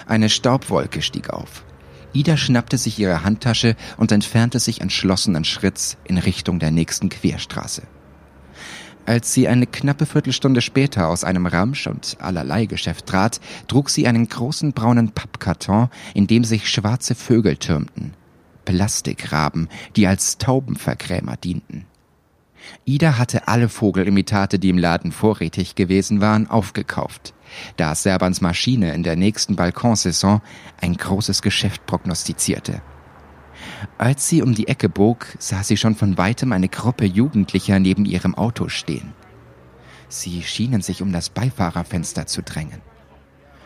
Eine 0.06 0.28
Staubwolke 0.28 1.02
stieg 1.02 1.30
auf. 1.30 1.64
Ida 2.16 2.38
schnappte 2.38 2.78
sich 2.78 2.98
ihre 2.98 3.24
Handtasche 3.24 3.76
und 3.98 4.10
entfernte 4.10 4.58
sich 4.58 4.80
entschlossenen 4.80 5.44
Schritts 5.44 5.98
in 6.04 6.16
Richtung 6.16 6.58
der 6.58 6.70
nächsten 6.70 7.10
Querstraße. 7.10 7.82
Als 9.04 9.34
sie 9.34 9.46
eine 9.48 9.66
knappe 9.66 10.06
Viertelstunde 10.06 10.62
später 10.62 11.08
aus 11.08 11.24
einem 11.24 11.46
Ramsch- 11.46 11.86
und 11.86 12.16
Allerlei-Geschäft 12.18 13.04
trat, 13.04 13.38
trug 13.68 13.90
sie 13.90 14.08
einen 14.08 14.28
großen 14.28 14.72
braunen 14.72 15.10
Pappkarton, 15.10 15.90
in 16.14 16.26
dem 16.26 16.42
sich 16.42 16.70
schwarze 16.70 17.14
Vögel 17.14 17.58
türmten. 17.58 18.14
Plastikraben, 18.64 19.68
die 19.94 20.06
als 20.06 20.38
Taubenverkrämer 20.38 21.36
dienten. 21.36 21.84
Ida 22.86 23.18
hatte 23.18 23.46
alle 23.46 23.68
Vogelimitate, 23.68 24.58
die 24.58 24.70
im 24.70 24.78
Laden 24.78 25.12
vorrätig 25.12 25.74
gewesen 25.74 26.22
waren, 26.22 26.48
aufgekauft, 26.48 27.34
da 27.76 27.94
Serbans 27.94 28.40
Maschine 28.40 28.94
in 28.94 29.02
der 29.02 29.16
nächsten 29.16 29.56
Balkonsaison 29.56 30.40
ein 30.80 30.96
großes 30.96 31.42
Geschäft 31.42 31.86
prognostizierte. 31.86 32.82
Als 33.98 34.28
sie 34.28 34.42
um 34.42 34.54
die 34.54 34.68
Ecke 34.68 34.88
bog, 34.88 35.26
sah 35.38 35.62
sie 35.62 35.76
schon 35.76 35.94
von 35.94 36.18
weitem 36.18 36.52
eine 36.52 36.68
Gruppe 36.68 37.04
Jugendlicher 37.04 37.78
neben 37.78 38.04
ihrem 38.04 38.34
Auto 38.34 38.68
stehen. 38.68 39.12
Sie 40.08 40.42
schienen 40.42 40.82
sich 40.82 41.02
um 41.02 41.12
das 41.12 41.30
Beifahrerfenster 41.30 42.26
zu 42.26 42.42
drängen. 42.42 42.80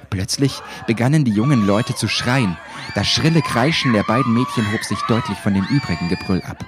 Plötzlich 0.08 0.60
begannen 0.86 1.24
die 1.24 1.32
jungen 1.32 1.66
Leute 1.66 1.94
zu 1.94 2.08
schreien. 2.08 2.56
Das 2.94 3.06
schrille 3.06 3.42
Kreischen 3.42 3.92
der 3.92 4.02
beiden 4.02 4.34
Mädchen 4.34 4.72
hob 4.72 4.82
sich 4.82 4.98
deutlich 5.02 5.38
von 5.38 5.54
dem 5.54 5.64
übrigen 5.64 6.08
Gebrüll 6.08 6.42
ab. 6.42 6.64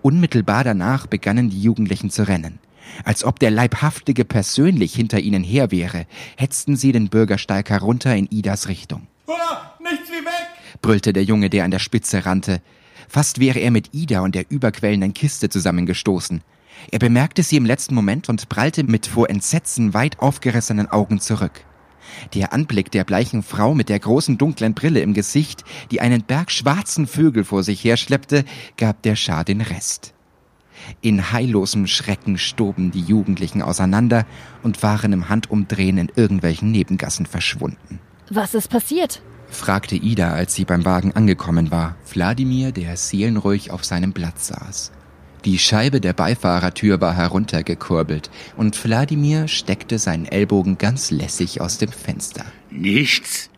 Unmittelbar 0.00 0.64
danach 0.64 1.06
begannen 1.06 1.48
die 1.48 1.62
Jugendlichen 1.62 2.10
zu 2.10 2.26
rennen. 2.26 2.58
Als 3.04 3.24
ob 3.24 3.40
der 3.40 3.50
Leibhaftige 3.50 4.24
persönlich 4.24 4.94
hinter 4.94 5.20
ihnen 5.20 5.42
her 5.42 5.70
wäre, 5.70 6.06
hetzten 6.36 6.76
sie 6.76 6.92
den 6.92 7.08
Bürgersteig 7.08 7.70
herunter 7.70 8.14
in 8.14 8.26
Idas 8.30 8.68
Richtung. 8.68 9.06
Nichts 9.80 10.10
wie 10.10 10.24
weg! 10.24 10.48
brüllte 10.80 11.12
der 11.12 11.24
Junge, 11.24 11.50
der 11.50 11.64
an 11.64 11.70
der 11.70 11.78
Spitze 11.78 12.24
rannte. 12.24 12.62
Fast 13.08 13.40
wäre 13.40 13.58
er 13.58 13.70
mit 13.70 13.94
Ida 13.94 14.20
und 14.20 14.34
der 14.34 14.50
überquellenden 14.50 15.12
Kiste 15.12 15.48
zusammengestoßen. 15.48 16.42
Er 16.90 16.98
bemerkte 16.98 17.42
sie 17.42 17.56
im 17.56 17.66
letzten 17.66 17.94
Moment 17.94 18.28
und 18.28 18.48
prallte 18.48 18.82
mit 18.84 19.06
vor 19.06 19.28
Entsetzen 19.28 19.94
weit 19.94 20.20
aufgerissenen 20.20 20.90
Augen 20.90 21.20
zurück. 21.20 21.64
Der 22.34 22.52
Anblick 22.52 22.90
der 22.90 23.04
bleichen 23.04 23.42
Frau 23.42 23.74
mit 23.74 23.88
der 23.88 23.98
großen 23.98 24.38
dunklen 24.38 24.74
Brille 24.74 25.00
im 25.00 25.14
Gesicht, 25.14 25.64
die 25.90 26.00
einen 26.00 26.22
Berg 26.22 26.50
schwarzen 26.50 27.06
Vögel 27.06 27.44
vor 27.44 27.62
sich 27.62 27.84
herschleppte, 27.84 28.44
gab 28.76 29.02
der 29.02 29.16
Schar 29.16 29.44
den 29.44 29.60
Rest. 29.60 30.14
In 31.00 31.32
heillosem 31.32 31.86
Schrecken 31.86 32.38
stoben 32.38 32.90
die 32.90 33.00
Jugendlichen 33.00 33.62
auseinander 33.62 34.26
und 34.62 34.82
waren 34.82 35.12
im 35.12 35.28
Handumdrehen 35.28 35.98
in 35.98 36.10
irgendwelchen 36.14 36.70
Nebengassen 36.70 37.26
verschwunden. 37.26 38.00
Was 38.30 38.54
ist 38.54 38.70
passiert? 38.70 39.22
fragte 39.48 39.96
Ida, 39.96 40.32
als 40.32 40.54
sie 40.54 40.64
beim 40.64 40.84
Wagen 40.84 41.12
angekommen 41.12 41.70
war. 41.70 41.96
Wladimir, 42.10 42.72
der 42.72 42.96
seelenruhig 42.96 43.70
auf 43.70 43.84
seinem 43.84 44.12
Platz 44.12 44.48
saß. 44.48 44.92
Die 45.44 45.58
Scheibe 45.58 46.00
der 46.00 46.12
Beifahrertür 46.12 47.00
war 47.00 47.14
heruntergekurbelt 47.14 48.30
und 48.56 48.82
Wladimir 48.84 49.48
steckte 49.48 49.98
seinen 49.98 50.26
Ellbogen 50.26 50.78
ganz 50.78 51.10
lässig 51.10 51.60
aus 51.60 51.78
dem 51.78 51.90
Fenster. 51.90 52.44
Nichts. 52.70 53.50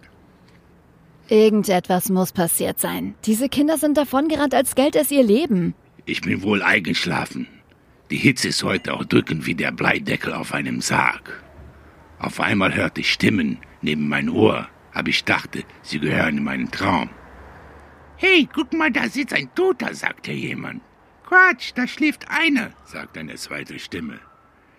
Irgendetwas 1.29 2.09
muss 2.09 2.33
passiert 2.33 2.81
sein. 2.81 3.15
Diese 3.25 3.49
Kinder 3.49 3.79
sind 3.79 3.97
davongerannt, 3.97 4.55
als 4.55 4.75
gälte 4.75 5.01
es 5.01 5.11
ihr 5.11 5.23
Leben. 5.23 5.75
Ich 6.07 6.21
bin 6.21 6.43
wohl 6.43 6.63
eingeschlafen. 6.63 7.47
Die 8.11 8.19
Hitze 8.19 8.49
ist 8.49 8.63
heute 8.63 8.93
auch 8.93 9.05
drückend 9.05 9.47
wie 9.47 9.55
der 9.55 9.73
Bleideckel 9.73 10.35
auf 10.35 10.53
einem 10.53 10.83
Sarg. 10.83 11.43
Auf 12.19 12.41
einmal 12.41 12.75
hörte 12.75 13.01
ich 13.01 13.11
Stimmen 13.11 13.59
neben 13.81 14.09
mein 14.09 14.29
Ohr, 14.29 14.69
aber 14.93 15.09
ich 15.09 15.25
dachte, 15.25 15.65
sie 15.83 15.99
gehören 15.99 16.39
in 16.39 16.45
meinen 16.45 16.71
Traum. 16.71 17.09
Hey, 18.17 18.47
guck 18.53 18.75
mal, 18.75 18.91
da 18.91 19.09
sitzt 19.09 19.33
ein 19.33 19.53
Toter, 19.55 19.95
sagte 19.95 20.33
jemand. 20.33 20.83
Quatsch, 21.27 21.73
da 21.75 21.87
schläft 21.87 22.29
einer, 22.29 22.71
sagte 22.85 23.21
eine 23.21 23.37
zweite 23.37 23.79
Stimme. 23.79 24.21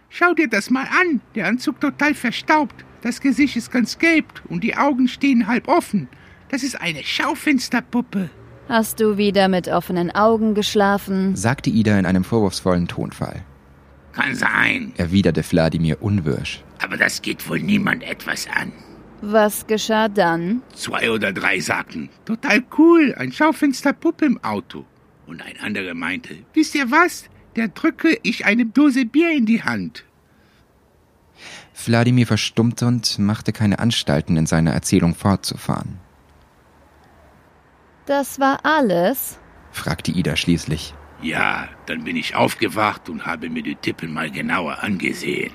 Schau 0.10 0.36
dir 0.36 0.48
das 0.48 0.70
mal 0.70 0.88
an, 1.02 1.22
der 1.34 1.48
Anzug 1.48 1.82
total 1.82 2.14
verstaubt, 2.14 2.86
das 3.02 3.20
Gesicht 3.20 3.56
ist 3.58 3.72
ganz 3.72 3.98
gelb 3.98 4.26
und 4.48 4.64
die 4.64 4.78
Augen 4.78 5.08
stehen 5.08 5.48
halb 5.48 5.68
offen. 5.68 6.08
Das 6.50 6.62
ist 6.62 6.80
eine 6.80 7.04
Schaufensterpuppe. 7.04 8.30
Hast 8.68 9.00
du 9.00 9.18
wieder 9.18 9.48
mit 9.48 9.68
offenen 9.68 10.12
Augen 10.12 10.54
geschlafen? 10.56 11.36
sagte 11.36 11.70
Ida 11.70 11.98
in 12.00 12.06
einem 12.06 12.24
vorwurfsvollen 12.24 12.88
Tonfall. 12.88 13.44
Kann 14.14 14.36
sein, 14.36 14.94
Erwiderte 14.98 15.44
Wladimir 15.52 16.02
unwirsch. 16.02 16.64
aber 16.82 16.98
das 16.98 17.22
geht 17.22 17.48
wohl 17.50 17.60
niemand 17.60 18.04
etwas 18.04 18.48
an. 18.48 18.72
Was 19.22 19.68
geschah 19.68 20.08
dann? 20.08 20.62
Zwei 20.74 21.12
oder 21.12 21.32
drei 21.34 21.60
sagten, 21.60 22.10
total 22.26 22.64
cool, 22.78 23.14
ein 23.18 23.32
Schaufensterpuppe 23.32 24.26
im 24.26 24.44
Auto. 24.44 24.86
Und 25.28 25.42
ein 25.42 25.58
anderer 25.62 25.94
meinte, 25.94 26.36
wisst 26.54 26.76
ihr 26.76 26.92
was? 26.92 27.26
Der 27.56 27.70
drücke 27.70 28.18
ich 28.24 28.46
eine 28.46 28.66
Dose 28.66 29.06
Bier 29.06 29.32
in 29.32 29.46
die 29.46 29.64
Hand. 29.64 30.04
Wladimir 31.86 32.28
verstummte 32.28 32.86
und 32.88 33.20
machte 33.20 33.52
keine 33.52 33.80
Anstalten, 33.80 34.38
in 34.38 34.46
seiner 34.46 34.72
Erzählung 34.72 35.14
fortzufahren. 35.16 36.00
Das 38.06 38.40
war 38.40 38.60
alles? 38.64 39.40
fragte 39.72 40.12
Ida 40.12 40.36
schließlich. 40.36 40.94
Ja, 41.22 41.68
dann 41.86 42.04
bin 42.04 42.16
ich 42.16 42.36
aufgewacht 42.36 43.10
und 43.10 43.26
habe 43.26 43.50
mir 43.50 43.64
die 43.64 43.76
Tippen 43.76 44.14
mal 44.14 44.30
genauer 44.30 44.84
angesehen. 44.84 45.52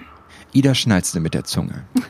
Ida 0.53 0.75
schnalzte 0.75 1.21
mit 1.21 1.35
der 1.35 1.45
Zunge. 1.45 1.85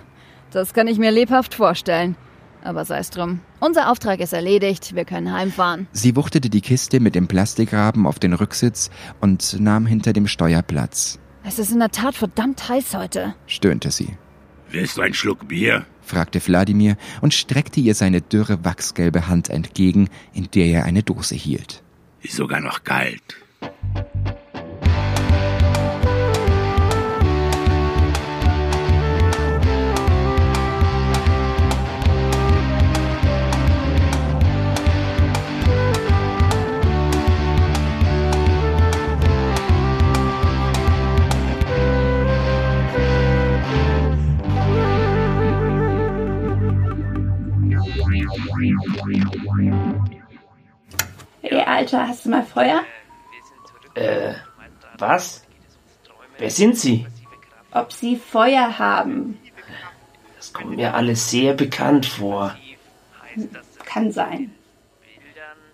Das 0.52 0.74
kann 0.74 0.88
ich 0.88 0.98
mir 0.98 1.12
lebhaft 1.12 1.54
vorstellen. 1.54 2.16
Aber 2.64 2.84
sei's 2.84 3.10
drum. 3.10 3.38
Unser 3.60 3.88
Auftrag 3.88 4.18
ist 4.18 4.32
erledigt, 4.32 4.96
wir 4.96 5.04
können 5.04 5.32
heimfahren. 5.32 5.86
Sie 5.92 6.16
wuchtete 6.16 6.50
die 6.50 6.60
Kiste 6.60 6.98
mit 6.98 7.14
dem 7.14 7.28
Plastikrahmen 7.28 8.04
auf 8.04 8.18
den 8.18 8.32
Rücksitz 8.32 8.90
und 9.20 9.60
nahm 9.60 9.86
hinter 9.86 10.12
dem 10.12 10.26
Steuer 10.26 10.62
Platz. 10.62 11.20
Es 11.44 11.60
ist 11.60 11.70
in 11.70 11.78
der 11.78 11.90
Tat 11.90 12.16
verdammt 12.16 12.68
heiß 12.68 12.94
heute, 12.94 13.36
stöhnte 13.46 13.92
sie. 13.92 14.18
Willst 14.70 14.96
du 14.96 15.02
einen 15.02 15.14
Schluck 15.14 15.48
Bier? 15.48 15.84
fragte 16.00 16.40
Wladimir 16.46 16.96
und 17.20 17.34
streckte 17.34 17.80
ihr 17.80 17.94
seine 17.94 18.20
dürre, 18.20 18.64
wachsgelbe 18.64 19.26
Hand 19.26 19.48
entgegen, 19.50 20.08
in 20.32 20.48
der 20.52 20.66
er 20.66 20.84
eine 20.84 21.02
Dose 21.02 21.34
hielt. 21.34 21.82
Ist 22.22 22.36
sogar 22.36 22.60
noch 22.60 22.84
kalt. 22.84 23.36
Alter, 51.70 52.08
hast 52.08 52.24
du 52.24 52.30
mal 52.30 52.42
Feuer? 52.42 52.82
Äh, 53.94 54.34
was? 54.98 55.44
Wer 56.38 56.50
sind 56.50 56.76
Sie? 56.76 57.06
Ob 57.70 57.92
sie 57.92 58.16
Feuer 58.16 58.78
haben? 58.78 59.38
Das 60.36 60.52
kommt 60.52 60.76
mir 60.76 60.94
alles 60.94 61.30
sehr 61.30 61.54
bekannt 61.54 62.06
vor. 62.06 62.56
Kann 63.84 64.10
sein. 64.10 64.52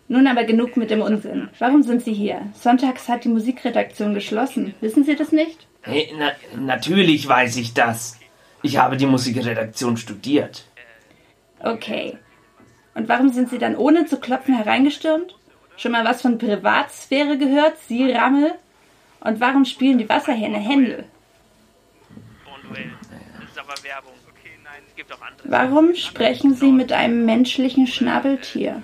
Nun 0.09 0.27
aber 0.27 0.45
genug 0.45 0.77
mit 0.77 0.91
dem 0.91 1.01
Unsinn. 1.01 1.49
Warum 1.59 1.83
sind 1.83 2.05
Sie 2.05 2.13
hier? 2.13 2.43
Sonntags 2.53 3.09
hat 3.09 3.25
die 3.25 3.29
Musikredaktion 3.29 4.13
geschlossen. 4.13 4.75
Wissen 4.81 5.05
Sie 5.05 5.17
das 5.17 5.33
nicht? 5.33 5.67
Hey, 5.81 6.13
na, 6.19 6.33
natürlich 6.57 7.27
weiß 7.27 7.57
ich 7.57 7.73
das. 7.73 8.19
Ich 8.63 8.77
habe 8.77 8.97
die 8.99 9.07
Musikredaktion 9.07 9.97
studiert. 9.97 10.67
Okay. 11.61 12.19
Und 12.95 13.09
warum 13.09 13.31
sind 13.31 13.49
Sie 13.49 13.59
dann 13.59 13.77
ohne 13.77 14.05
zu 14.07 14.21
klopfen 14.21 14.55
hereingestürmt? 14.57 15.37
Schon 15.77 15.93
mal 15.93 16.05
was 16.05 16.23
von 16.23 16.39
Privatsphäre 16.39 17.37
gehört, 17.39 17.79
Sie 17.87 18.11
Rammel? 18.11 18.55
Und 19.21 19.41
warum 19.41 19.65
spielen 19.65 19.99
die 19.99 20.09
Wasserhähne 20.09 20.59
Händel? 20.59 21.05
Warum 25.45 25.95
sprechen 25.95 26.55
Sie 26.55 26.73
mit 26.73 26.93
einem 26.93 27.25
menschlichen 27.25 27.87
Schnabeltier? 27.87 28.83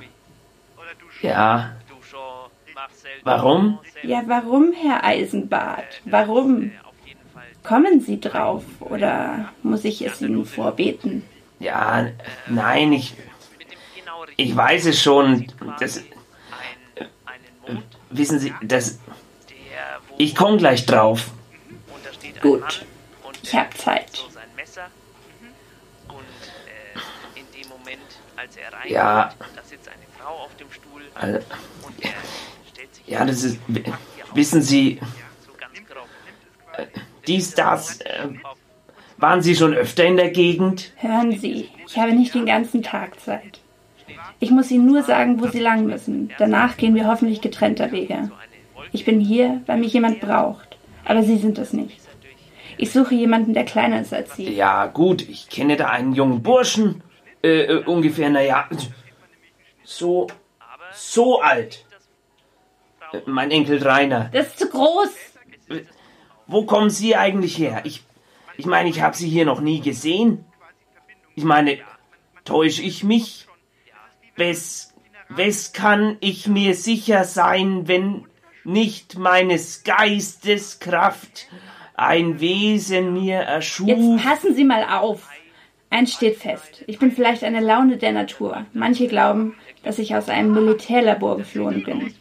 Ja. 1.23 1.73
Warum? 3.25 3.79
Ja, 4.03 4.23
warum, 4.27 4.73
Herr 4.73 5.05
Eisenbart? 5.05 6.01
Warum? 6.05 6.73
Kommen 7.63 8.01
Sie 8.01 8.21
drauf 8.21 8.65
oder 8.81 9.53
muss 9.63 9.85
ich 9.85 10.03
es 10.03 10.21
Ihnen 10.21 10.45
vorbeten? 10.45 11.23
Ja, 11.61 12.09
nein, 12.49 12.93
ich. 12.93 13.15
Ich 14.37 14.57
weiß 14.57 14.87
es 14.87 15.01
schon. 15.01 15.47
Das. 15.79 16.03
Äh, 17.67 17.77
wissen 18.11 18.39
Sie, 18.39 18.53
das. 18.63 18.99
Ich 20.19 20.35
komme 20.35 20.57
gleich 20.59 20.87
drauf. 20.87 21.31
Gut. 22.41 22.85
Ich 23.43 23.55
habe 23.55 23.71
Zeit. 23.77 24.25
Ja. 28.89 29.35
Also, 31.15 31.39
ja, 33.07 33.25
das 33.25 33.43
ist. 33.45 33.59
Wissen 34.35 34.63
Sie. 34.63 35.01
äh, 36.77 36.87
Dies, 37.27 37.55
das. 37.55 38.01
Äh, 38.01 38.29
waren 39.19 39.41
Sie 39.41 39.55
schon 39.55 39.73
öfter 39.75 40.05
in 40.05 40.17
der 40.17 40.31
Gegend? 40.31 40.93
Hören 40.97 41.39
Sie, 41.39 41.71
ich 41.87 41.97
habe 41.97 42.13
nicht 42.13 42.35
den 42.35 42.47
ganzen 42.47 42.83
Tag 42.83 43.21
Zeit. 43.21 43.61
Ich 44.43 44.51
muss 44.51 44.73
Ihnen 44.73 44.87
nur 44.87 45.05
sagen, 45.05 45.41
wo 45.41 45.47
Sie 45.47 45.61
lang 45.61 45.87
müssen. 45.87 46.33
Danach 46.37 46.77
gehen 46.77 46.97
wir 46.97 47.07
hoffentlich 47.07 47.41
getrennter 47.41 47.93
Wege. 47.93 48.33
Ich 48.91 49.05
bin 49.05 49.21
hier, 49.21 49.63
weil 49.67 49.79
mich 49.79 49.93
jemand 49.93 50.19
braucht. 50.19 50.77
Aber 51.05 51.23
Sie 51.23 51.37
sind 51.39 51.59
es 51.59 51.73
nicht. 51.73 52.01
Ich 52.77 52.91
suche 52.91 53.15
jemanden, 53.15 53.55
der 53.55 53.65
kleiner 53.65 54.01
ist 54.01 54.13
als 54.13 54.35
Sie. 54.35 54.53
Ja, 54.53 54.87
gut, 54.87 55.23
ich 55.29 55.49
kenne 55.49 55.77
da 55.77 55.91
einen 55.91 56.13
jungen 56.13 56.43
Burschen. 56.43 57.05
Äh, 57.45 57.67
äh, 57.67 57.85
ungefähr, 57.85 58.31
naja. 58.31 58.69
So. 59.85 60.27
So 60.93 61.41
alt. 61.41 61.87
Äh, 63.13 63.21
Mein 63.27 63.53
Enkel 63.53 63.81
Rainer. 63.81 64.29
Das 64.33 64.49
ist 64.49 64.59
zu 64.59 64.69
groß. 64.69 65.11
Wo 66.49 66.65
kommen 66.65 66.91
Sie 66.91 67.15
eigentlich 67.15 67.57
her? 67.59 67.83
Ich. 67.85 68.03
Ich 68.57 68.67
meine, 68.67 68.89
ich 68.89 69.03
habe 69.03 69.17
Sie 69.17 69.29
hier 69.29 69.45
noch 69.45 69.61
nie 69.61 69.81
gesehen. 69.81 70.45
Ich 71.37 71.45
meine, 71.45 71.79
täusche 72.45 72.83
ich 72.83 73.05
mich? 73.05 73.47
Wes, 74.37 74.95
wes 75.29 75.73
kann 75.73 76.17
ich 76.21 76.47
mir 76.47 76.75
sicher 76.75 77.25
sein, 77.25 77.89
wenn 77.89 78.25
nicht 78.65 79.19
meines 79.19 79.85
Geistes 79.85 80.79
Kraft 80.79 81.49
ein 81.95 82.41
Wesen 82.41 83.13
mir 83.13 83.39
erschuf? 83.39 83.89
Jetzt 83.89 84.25
passen 84.25 84.55
Sie 84.55 84.65
mal 84.65 84.85
auf. 84.85 85.29
Eins 85.91 86.15
steht 86.15 86.39
fest. 86.39 86.83
Ich 86.87 86.99
bin 86.99 87.13
vielleicht 87.13 87.45
eine 87.45 87.61
Laune 87.61 87.99
der 87.99 88.13
Natur. 88.13 88.65
Manche 88.73 89.09
glauben, 89.09 89.55
dass 89.83 89.99
ich 89.99 90.17
aus 90.17 90.31
einem 90.31 90.55
Militärlabor 90.55 91.37
geflohen 91.37 91.85
bin. 91.85 92.15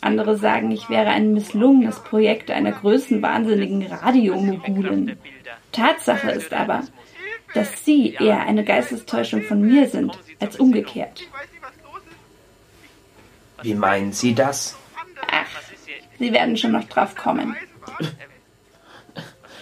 Andere 0.00 0.38
sagen, 0.38 0.70
ich 0.70 0.88
wäre 0.88 1.08
ein 1.08 1.34
misslungenes 1.34 2.00
Projekt 2.00 2.50
einer 2.50 2.72
größenwahnsinnigen 2.72 3.86
Radiomogulin. 3.86 5.18
Tatsache 5.72 6.30
ist 6.30 6.52
aber, 6.54 6.84
dass 7.54 7.84
Sie 7.84 8.14
eher 8.14 8.40
eine 8.46 8.64
Geistestäuschung 8.64 9.42
von 9.42 9.60
mir 9.60 9.88
sind, 9.88 10.18
als 10.40 10.58
umgekehrt. 10.58 11.22
Wie 13.62 13.74
meinen 13.74 14.12
Sie 14.12 14.34
das? 14.34 14.76
Ach, 15.30 15.46
Sie 16.18 16.32
werden 16.32 16.56
schon 16.56 16.72
noch 16.72 16.84
drauf 16.84 17.14
kommen. 17.14 17.56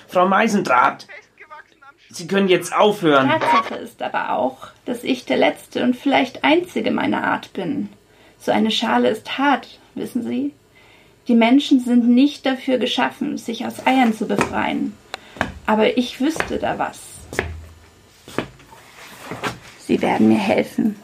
Frau 0.09 0.27
Meisendraht, 0.27 1.07
Sie 2.09 2.27
können 2.27 2.49
jetzt 2.49 2.75
aufhören. 2.75 3.29
Tatsache 3.29 3.75
ist 3.75 4.01
aber 4.01 4.31
auch, 4.31 4.69
dass 4.87 5.05
ich 5.05 5.27
der 5.27 5.37
letzte 5.37 5.83
und 5.83 5.97
vielleicht 5.97 6.45
einzige 6.45 6.91
meiner 6.91 7.25
Art 7.25 7.53
bin. 7.53 7.91
So 8.39 8.53
eine 8.53 8.71
Schale 8.71 9.11
ist 9.11 9.37
hart, 9.37 9.79
wissen 9.95 10.23
Sie? 10.23 10.53
Die 11.29 11.35
Menschen 11.35 11.81
sind 11.81 12.09
nicht 12.09 12.47
dafür 12.47 12.79
geschaffen, 12.79 13.37
sich 13.37 13.67
aus 13.67 13.87
Eiern 13.87 14.15
zu 14.15 14.27
befreien. 14.27 14.97
Aber 15.67 15.99
ich 15.99 16.21
wüsste 16.21 16.59
da 16.59 16.79
was. 16.79 17.01
Sie 19.81 20.01
werden 20.01 20.29
mir 20.29 20.39
helfen. 20.39 20.97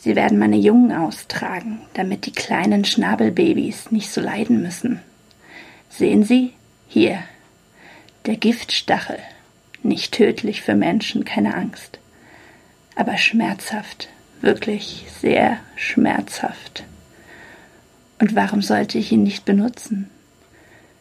Sie 0.00 0.14
werden 0.14 0.38
meine 0.38 0.56
Jungen 0.56 0.92
austragen, 0.92 1.80
damit 1.94 2.26
die 2.26 2.32
kleinen 2.32 2.84
Schnabelbabys 2.84 3.90
nicht 3.90 4.10
so 4.10 4.20
leiden 4.20 4.62
müssen. 4.62 5.00
Sehen 5.90 6.22
Sie? 6.22 6.52
Hier. 6.86 7.22
Der 8.26 8.36
Giftstachel. 8.36 9.18
Nicht 9.82 10.12
tödlich 10.12 10.62
für 10.62 10.74
Menschen, 10.74 11.24
keine 11.24 11.54
Angst. 11.54 11.98
Aber 12.94 13.16
schmerzhaft. 13.16 14.08
Wirklich 14.40 15.06
sehr 15.20 15.58
schmerzhaft. 15.74 16.84
Und 18.20 18.36
warum 18.36 18.62
sollte 18.62 18.98
ich 18.98 19.10
ihn 19.10 19.24
nicht 19.24 19.44
benutzen? 19.44 20.08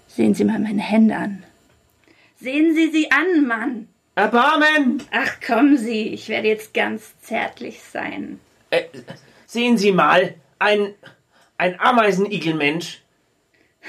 Sehen 0.08 0.34
Sie 0.34 0.44
mal 0.44 0.60
meine 0.60 0.82
Hände 0.82 1.16
an. 1.16 1.44
Sehen 2.40 2.74
Sie 2.74 2.90
sie 2.92 3.12
an, 3.12 3.48
Mann! 3.48 3.88
Erbarmen! 4.16 5.04
Ach, 5.12 5.40
kommen 5.46 5.78
Sie, 5.78 6.08
ich 6.08 6.30
werde 6.30 6.48
jetzt 6.48 6.74
ganz 6.74 7.20
zärtlich 7.22 7.82
sein. 7.82 8.40
Äh, 8.70 8.84
sehen 9.46 9.78
Sie 9.78 9.92
mal, 9.92 10.36
ein, 10.60 10.94
ein 11.58 11.80
Ameisenigelmensch. 11.80 13.02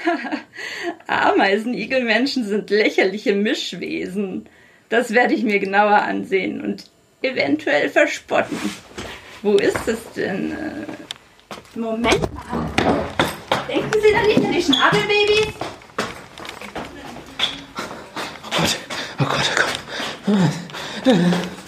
Ameisenigelmenschen 1.07 2.45
sind 2.45 2.69
lächerliche 2.69 3.35
Mischwesen. 3.35 4.47
Das 4.89 5.13
werde 5.13 5.33
ich 5.33 5.43
mir 5.43 5.59
genauer 5.59 6.01
ansehen. 6.01 6.61
Und 6.61 6.89
eventuell 7.21 7.89
verspotten. 7.89 8.57
Wo 9.41 9.55
ist 9.55 9.87
es 9.87 9.99
denn? 10.15 10.51
Äh, 10.51 11.77
Moment 11.79 12.21
mal. 12.33 12.69
Denken 13.67 14.01
Sie 14.01 14.11
da 14.11 14.21
nicht 14.23 14.43
an 14.43 14.51
die 14.51 14.61
Schnabelbabys? 14.63 15.53
Oh 18.45 18.51
Gott, 18.57 18.77
oh 19.19 19.25
Gott. 19.25 19.49
Machen 21.05 21.58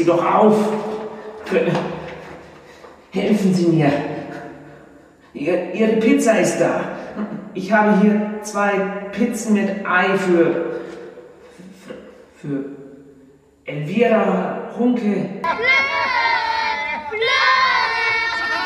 Sie 0.00 0.06
doch 0.06 0.24
auf. 0.24 0.56
Helfen 3.10 3.52
Sie 3.52 3.66
mir. 3.66 3.92
Ihr, 5.34 5.74
Ihre 5.74 5.96
Pizza 5.96 6.38
ist 6.40 6.58
da. 6.58 6.96
Ich 7.52 7.70
habe 7.70 8.00
hier 8.00 8.40
zwei 8.42 8.70
Pizzen 9.12 9.52
mit 9.52 9.86
Ei 9.86 10.16
für. 10.16 10.80
für 12.40 12.64
Elvira 13.66 14.70
Hunke. 14.78 15.28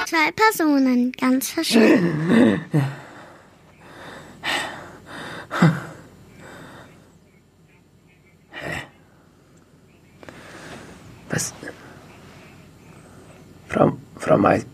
Zwei 0.06 0.30
Personen, 0.36 1.10
ganz 1.20 1.50
verschieden. 1.50 2.60
Frau, 13.74 13.90
Frau 14.14 14.38
Mais. 14.38 14.64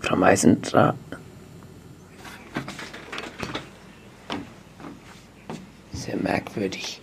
Frau 0.00 0.16
Meisendraht. 0.16 0.96
Sehr 5.92 6.16
merkwürdig. 6.18 7.00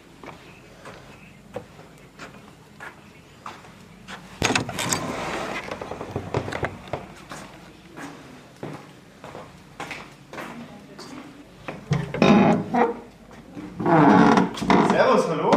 Servus, 14.91 15.27
hallo? 15.27 15.51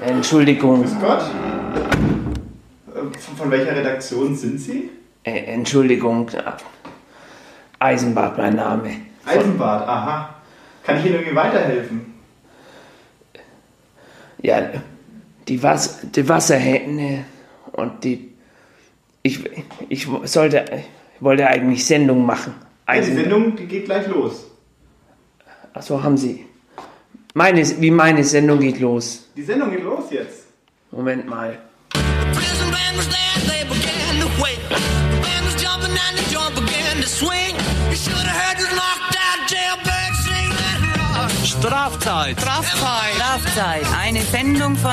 Entschuldigung. 0.00 0.80
Grüß 0.80 0.98
Gott. 0.98 1.41
Äh, 3.42 3.44
Von, 3.44 3.50
welcher 3.50 3.76
Redaktion 3.76 4.36
sind 4.36 4.58
Sie? 4.60 4.90
Äh, 5.24 5.44
Entschuldigung. 5.52 6.30
Eisenbart 7.78 8.38
mein 8.38 8.54
Name. 8.56 8.90
Eisenbart, 9.24 9.88
aha. 9.88 10.34
Kann 10.84 10.98
ich 10.98 11.06
Ihnen 11.06 11.14
irgendwie 11.16 11.34
weiterhelfen? 11.36 12.14
Ja, 14.40 14.70
die, 15.48 15.62
Was 15.62 16.00
die 16.10 16.28
Wasserhähne 16.28 17.24
und 17.72 18.04
die. 18.04 18.32
Ich, 19.22 19.40
ich 19.88 20.08
sollte. 20.24 20.64
Ich 21.16 21.22
wollte 21.24 21.46
eigentlich 21.46 21.84
Sendung 21.86 22.26
machen. 22.26 22.54
Ja, 22.88 22.94
die 22.94 22.98
Eisen- 23.00 23.16
Sendung, 23.16 23.54
die 23.56 23.66
geht 23.66 23.84
gleich 23.84 24.08
los. 24.08 24.46
Ach 25.72 25.82
so, 25.82 26.02
haben 26.02 26.16
Sie. 26.16 26.44
Meine, 27.34 27.62
wie 27.80 27.90
meine 27.92 28.24
Sendung 28.24 28.58
geht 28.58 28.80
los. 28.80 29.30
Die 29.36 29.42
Sendung 29.42 29.70
geht 29.70 29.84
los 29.84 30.04
jetzt. 30.10 30.46
Moment 30.90 31.28
mal. 31.28 31.58
Strafzeit. 41.62 42.40
Strafzeit. 42.40 43.14
Strafzeit. 43.14 43.86
Eine 43.96 44.20
Sendung 44.22 44.76
von. 44.76 44.92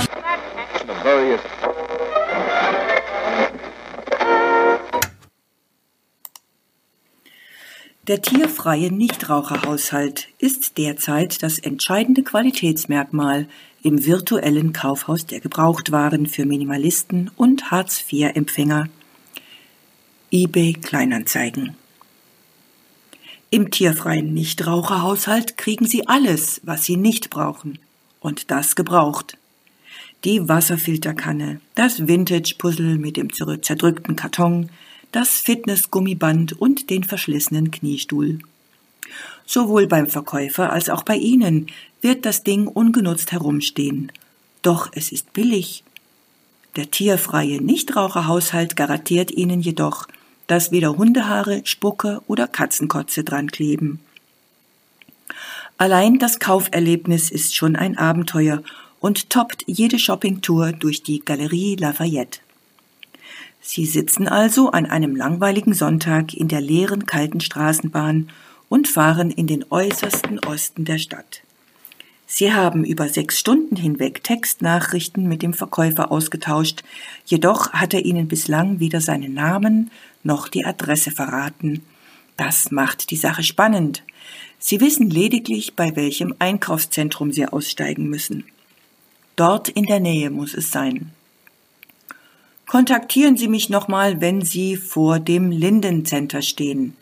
Der 8.08 8.22
tierfreie 8.22 8.92
Nichtraucherhaushalt 8.92 10.28
ist 10.38 10.78
derzeit 10.78 11.44
das 11.44 11.60
entscheidende 11.60 12.24
Qualitätsmerkmal 12.24 13.48
im 13.84 14.06
virtuellen 14.06 14.74
Kaufhaus 14.74 15.26
der 15.26 15.40
Gebrauchtwaren 15.40 16.26
für 16.28 16.46
Minimalisten 16.46 17.32
und 17.38 17.72
Hartz-IV-Empfänger 17.72 18.90
eBay 20.32 20.74
Kleinanzeigen. 20.74 21.76
Im 23.50 23.72
tierfreien 23.72 24.34
Nichtraucherhaushalt 24.34 25.58
kriegen 25.58 25.88
Sie 25.88 26.08
alles, 26.08 26.62
was 26.64 26.86
Sie 26.86 26.98
nicht 26.98 27.30
brauchen. 27.32 27.80
Und 28.20 28.52
das 28.52 28.76
gebraucht. 28.76 29.38
Die 30.24 30.48
Wasserfilterkanne, 30.48 31.62
das 31.74 32.08
Vintage-Puzzle 32.08 32.98
mit 32.98 33.18
dem 33.18 33.30
zerdrückten 33.34 34.16
Karton, 34.16 34.70
das 35.12 35.30
Fitnessgummiband 35.30 36.54
und 36.60 36.90
den 36.90 37.04
verschlissenen 37.06 37.72
Kniestuhl. 37.72 38.40
Sowohl 39.46 39.88
beim 39.88 40.08
Verkäufer 40.08 40.72
als 40.72 40.90
auch 40.90 41.04
bei 41.04 41.16
Ihnen 41.16 41.68
wird 42.02 42.26
das 42.26 42.44
Ding 42.44 42.68
ungenutzt 42.68 43.32
herumstehen. 43.32 44.12
Doch 44.62 44.90
es 44.94 45.12
ist 45.12 45.34
billig. 45.34 45.84
Der 46.76 46.92
tierfreie 46.92 47.62
Nichtraucherhaushalt 47.62 48.76
garantiert 48.76 49.32
Ihnen 49.32 49.62
jedoch, 49.62 50.08
dass 50.48 50.72
weder 50.72 50.98
Hundehaare, 50.98 51.62
Spucke 51.66 52.22
oder 52.28 52.48
Katzenkotze 52.48 53.24
dran 53.24 53.52
kleben. 53.52 54.00
Allein 55.78 56.20
das 56.20 56.40
Kauferlebnis 56.40 57.32
ist 57.32 57.56
schon 57.56 57.76
ein 57.76 57.98
Abenteuer 57.98 58.64
und 59.00 59.30
toppt 59.30 59.64
jede 59.68 59.98
Shoppingtour 59.98 60.74
durch 60.74 61.04
die 61.04 61.20
Galerie 61.20 61.76
Lafayette. 61.76 62.42
Sie 63.62 63.86
sitzen 63.86 64.28
also 64.28 64.72
an 64.72 64.86
einem 64.86 65.16
langweiligen 65.16 65.74
Sonntag 65.74 66.34
in 66.34 66.48
der 66.48 66.62
leeren, 66.62 67.06
kalten 67.06 67.40
Straßenbahn 67.40 68.30
und 68.68 68.88
fahren 68.88 69.32
in 69.32 69.48
den 69.48 69.66
äußersten 69.70 70.40
Osten 70.40 70.86
der 70.86 70.98
Stadt. 70.98 71.44
Sie 72.32 72.54
haben 72.54 72.84
über 72.84 73.10
sechs 73.10 73.40
Stunden 73.40 73.76
hinweg 73.76 74.24
Textnachrichten 74.24 75.28
mit 75.28 75.42
dem 75.42 75.56
Verkäufer 75.56 76.12
ausgetauscht, 76.12 76.84
jedoch 77.26 77.74
hat 77.74 77.96
er 77.96 78.06
ihnen 78.06 78.28
bislang 78.28 78.80
weder 78.80 79.02
seinen 79.02 79.34
Namen 79.34 79.90
noch 80.24 80.48
die 80.48 80.64
Adresse 80.64 81.10
verraten. 81.10 81.84
Das 82.38 82.70
macht 82.70 83.10
die 83.10 83.16
Sache 83.16 83.42
spannend. 83.42 84.04
Sie 84.60 84.80
wissen 84.80 85.10
lediglich, 85.10 85.76
bei 85.76 85.96
welchem 85.96 86.36
Einkaufszentrum 86.38 87.32
Sie 87.32 87.48
aussteigen 87.48 88.08
müssen. 88.08 88.46
Dort 89.36 89.68
in 89.68 89.86
der 89.86 90.00
Nähe 90.00 90.30
muss 90.30 90.54
es 90.54 90.70
sein. 90.70 91.12
Kontaktieren 92.68 93.38
Sie 93.38 93.48
mich 93.48 93.70
nochmal, 93.70 94.22
wenn 94.22 94.44
Sie 94.44 94.78
vor 94.78 95.20
dem 95.20 95.50
Linden 95.50 96.06
Center 96.06 96.44
stehen, 96.44 96.96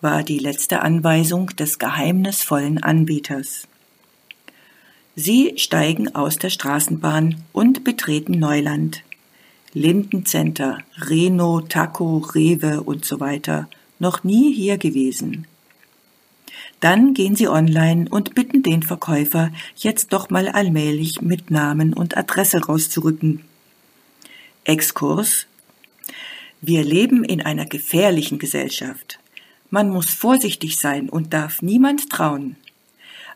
war 0.00 0.22
die 0.22 0.38
letzte 0.38 0.82
Anweisung 0.82 1.48
des 1.48 1.80
geheimnisvollen 1.80 2.80
Anbieters. 2.80 3.66
Sie 5.20 5.54
steigen 5.56 6.14
aus 6.14 6.38
der 6.38 6.48
Straßenbahn 6.48 7.42
und 7.52 7.82
betreten 7.82 8.38
Neuland. 8.38 9.02
Linden 9.74 10.24
Center, 10.24 10.78
Reno, 10.96 11.60
Taco, 11.60 12.18
Rewe 12.18 12.82
und 12.82 13.04
so 13.04 13.18
weiter. 13.18 13.68
Noch 13.98 14.22
nie 14.22 14.54
hier 14.54 14.78
gewesen. 14.78 15.48
Dann 16.78 17.14
gehen 17.14 17.34
Sie 17.34 17.48
online 17.48 18.08
und 18.08 18.36
bitten 18.36 18.62
den 18.62 18.84
Verkäufer, 18.84 19.50
jetzt 19.74 20.12
doch 20.12 20.30
mal 20.30 20.46
allmählich 20.50 21.20
mit 21.20 21.50
Namen 21.50 21.94
und 21.94 22.16
Adresse 22.16 22.66
rauszurücken. 22.66 23.42
Exkurs. 24.62 25.48
Wir 26.60 26.84
leben 26.84 27.24
in 27.24 27.42
einer 27.42 27.66
gefährlichen 27.66 28.38
Gesellschaft. 28.38 29.18
Man 29.68 29.90
muss 29.90 30.10
vorsichtig 30.10 30.78
sein 30.78 31.08
und 31.08 31.34
darf 31.34 31.60
niemand 31.60 32.08
trauen. 32.08 32.54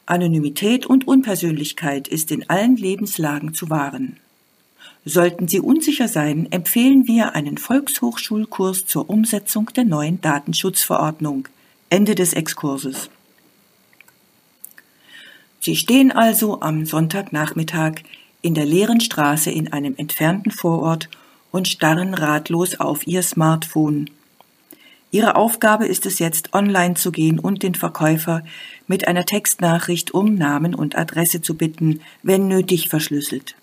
Anonymität 0.07 0.87
und 0.87 1.07
Unpersönlichkeit 1.07 2.09
ist 2.09 2.31
in 2.31 2.49
allen 2.51 2.77
Lebenslagen 2.77 3.55
zu 3.55 3.71
wahren. 3.71 4.19
Sollten 5.05 5.49
Sie 5.49 5.61
unsicher 5.61 6.09
sein, 6.09 6.51
empfehlen 6.51 7.07
wir 7.07 7.35
einen 7.35 7.59
Volkshochschulkurs 7.59 8.87
zur 8.87 9.11
Umsetzung 9.11 9.71
der 9.75 9.85
neuen 9.85 10.21
Datenschutzverordnung. 10.21 11.49
Ende 11.91 12.15
des 12.15 12.33
Exkurses. 12.33 13.11
Sie 15.61 15.77
stehen 15.77 16.11
also 16.11 16.61
am 16.61 16.87
Sonntagnachmittag 16.87 18.03
in 18.41 18.55
der 18.55 18.65
leeren 18.65 19.01
Straße 19.01 19.51
in 19.51 19.73
einem 19.73 19.95
entfernten 19.97 20.51
Vorort 20.51 21.09
und 21.51 21.69
starren 21.69 22.15
ratlos 22.15 22.81
auf 22.81 23.07
ihr 23.07 23.23
Smartphone. 23.23 24.09
Ihre 25.13 25.37
Aufgabe 25.37 25.87
ist 25.87 26.07
es 26.07 26.19
jetzt, 26.19 26.55
online 26.55 26.95
zu 26.95 27.13
gehen 27.13 27.39
und 27.39 27.63
den 27.63 27.75
Verkäufer 27.75 28.43
mit 28.87 29.07
einer 29.07 29.27
Textnachricht 29.27 30.13
um 30.13 30.37
Namen 30.37 30.75
und 30.75 30.97
Adresse 30.97 31.43
zu 31.43 31.55
bitten, 31.55 32.01
wenn 32.23 32.49
nötig 32.49 32.89
verschlüsselt. 32.89 33.55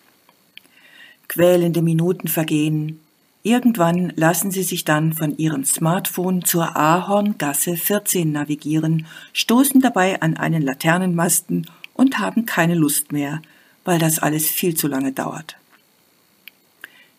Quälende 1.27 1.81
Minuten 1.81 2.27
vergehen. 2.27 2.99
Irgendwann 3.41 4.13
lassen 4.15 4.51
sie 4.51 4.61
sich 4.61 4.85
dann 4.85 5.13
von 5.13 5.39
ihrem 5.39 5.65
Smartphone 5.65 6.45
zur 6.45 6.77
Ahorngasse 6.77 7.77
14 7.77 8.31
navigieren, 8.31 9.07
stoßen 9.33 9.81
dabei 9.81 10.21
an 10.21 10.37
einen 10.37 10.61
Laternenmasten 10.61 11.65
und 11.95 12.19
haben 12.19 12.45
keine 12.45 12.75
Lust 12.75 13.11
mehr, 13.11 13.41
weil 13.85 13.97
das 13.97 14.19
alles 14.19 14.45
viel 14.45 14.75
zu 14.75 14.87
lange 14.87 15.13
dauert. 15.13 15.55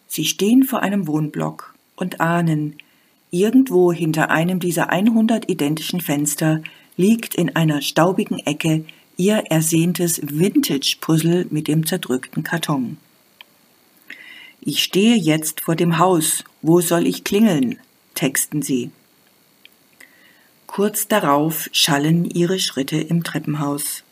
Sie 0.06 0.24
stehen 0.24 0.62
vor 0.62 0.82
einem 0.82 1.08
Wohnblock 1.08 1.74
und 1.96 2.20
ahnen, 2.20 2.76
irgendwo 3.30 3.92
hinter 3.92 4.30
einem 4.30 4.60
dieser 4.60 4.90
100 4.90 5.48
identischen 5.48 6.00
Fenster 6.00 6.62
liegt 6.96 7.34
in 7.34 7.54
einer 7.56 7.82
staubigen 7.82 8.38
Ecke 8.38 8.84
ihr 9.16 9.44
ersehntes 9.50 10.20
Vintage-Puzzle 10.22 11.46
mit 11.50 11.68
dem 11.68 11.86
zerdrückten 11.86 12.42
Karton. 12.42 12.96
Ich 14.60 14.82
stehe 14.82 15.16
jetzt 15.16 15.62
vor 15.62 15.76
dem 15.76 15.98
Haus. 15.98 16.44
Wo 16.62 16.80
soll 16.80 17.06
ich 17.06 17.24
klingeln? 17.24 17.78
texten 18.14 18.62
sie. 18.62 18.90
Kurz 20.66 21.08
darauf 21.08 21.68
schallen 21.72 22.24
ihre 22.24 22.58
Schritte 22.58 23.00
im 23.00 23.24
Treppenhaus. 23.24 24.04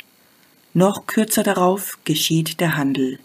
Noch 0.75 1.07
kürzer 1.07 1.43
darauf 1.43 1.99
geschieht 2.05 2.61
der 2.61 2.77
Handel. 2.77 3.19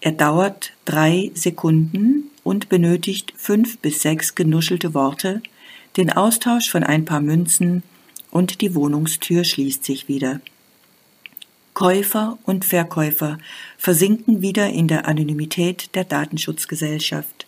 Er 0.00 0.12
dauert 0.12 0.72
drei 0.84 1.30
Sekunden 1.34 2.30
und 2.44 2.68
benötigt 2.68 3.32
fünf 3.36 3.78
bis 3.78 4.02
sechs 4.02 4.34
genuschelte 4.34 4.94
Worte, 4.94 5.42
den 5.96 6.10
Austausch 6.10 6.70
von 6.70 6.82
ein 6.82 7.04
paar 7.04 7.20
Münzen 7.20 7.82
und 8.30 8.60
die 8.60 8.74
Wohnungstür 8.74 9.44
schließt 9.44 9.84
sich 9.84 10.08
wieder. 10.08 10.40
Käufer 11.74 12.38
und 12.44 12.64
Verkäufer 12.64 13.38
versinken 13.78 14.42
wieder 14.42 14.68
in 14.68 14.88
der 14.88 15.06
Anonymität 15.06 15.94
der 15.94 16.04
Datenschutzgesellschaft. 16.04 17.46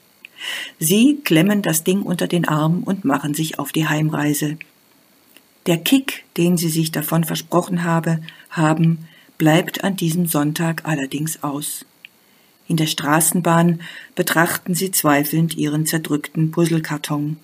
Sie 0.78 1.20
klemmen 1.24 1.62
das 1.62 1.84
Ding 1.84 2.02
unter 2.02 2.26
den 2.26 2.46
Arm 2.46 2.82
und 2.82 3.04
machen 3.04 3.34
sich 3.34 3.58
auf 3.58 3.72
die 3.72 3.86
Heimreise. 3.88 4.58
Der 5.66 5.78
Kick, 5.78 6.24
den 6.36 6.56
sie 6.56 6.68
sich 6.68 6.92
davon 6.92 7.24
versprochen 7.24 7.84
habe, 7.84 8.20
haben, 8.50 9.08
bleibt 9.38 9.84
an 9.84 9.96
diesem 9.96 10.26
Sonntag 10.26 10.82
allerdings 10.84 11.42
aus. 11.42 11.84
In 12.66 12.76
der 12.76 12.86
Straßenbahn 12.86 13.82
betrachten 14.14 14.74
sie 14.74 14.90
zweifelnd 14.90 15.54
ihren 15.54 15.84
zerdrückten 15.86 16.50
Puzzlekarton. 16.50 17.36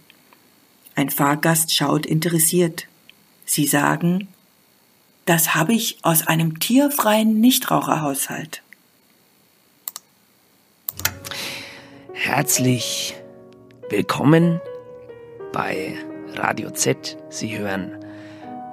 Ein 0.95 1.11
Fahrgast 1.11 1.75
schaut 1.75 2.07
interessiert. 2.07 2.87
Sie 3.45 3.67
sagen, 3.67 4.29
das 5.27 5.55
habe 5.55 5.75
ich 5.75 5.99
aus 6.03 6.27
einem 6.27 6.59
tierfreien 6.59 7.41
Nichtraucherhaushalt. 7.41 8.63
Herzlich 12.15 13.15
willkommen 13.91 14.61
bei 15.53 15.97
Radio 16.35 16.71
Z. 16.71 17.19
Sie 17.29 17.59
hören 17.59 17.93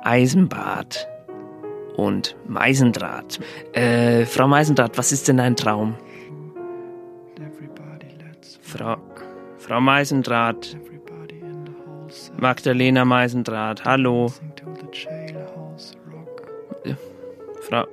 Eisenbad 0.04 1.08
und 1.98 2.36
Meisendraht. 2.48 3.40
Äh, 3.74 4.26
Frau 4.26 4.48
Meisendraht, 4.48 4.98
was 4.98 5.12
ist 5.12 5.28
denn 5.28 5.40
ein 5.40 5.56
Traum? 5.56 5.96
Frau, 8.78 8.98
Frau 9.58 9.82
Meisendraht. 9.82 10.78
Magdalena 12.40 13.06
Meisendraht, 13.06 13.84
hallo. 13.86 14.32
Frau, 17.62 17.86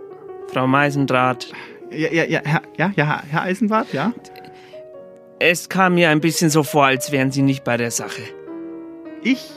Frau 0.48 0.66
Meisendraht. 0.66 1.52
Ja, 1.90 2.12
ja, 2.12 2.24
ja, 2.24 2.40
Herr, 2.44 2.62
ja, 2.76 2.92
ja, 2.96 3.22
Herr 3.26 3.42
Eisenbart, 3.42 3.92
ja? 3.94 4.12
Es 5.38 5.68
kam 5.70 5.94
mir 5.94 6.10
ein 6.10 6.20
bisschen 6.20 6.50
so 6.50 6.62
vor, 6.62 6.84
als 6.84 7.10
wären 7.12 7.30
Sie 7.30 7.42
nicht 7.42 7.64
bei 7.64 7.78
der 7.78 7.90
Sache. 7.90 8.22
Ich? 9.22 9.50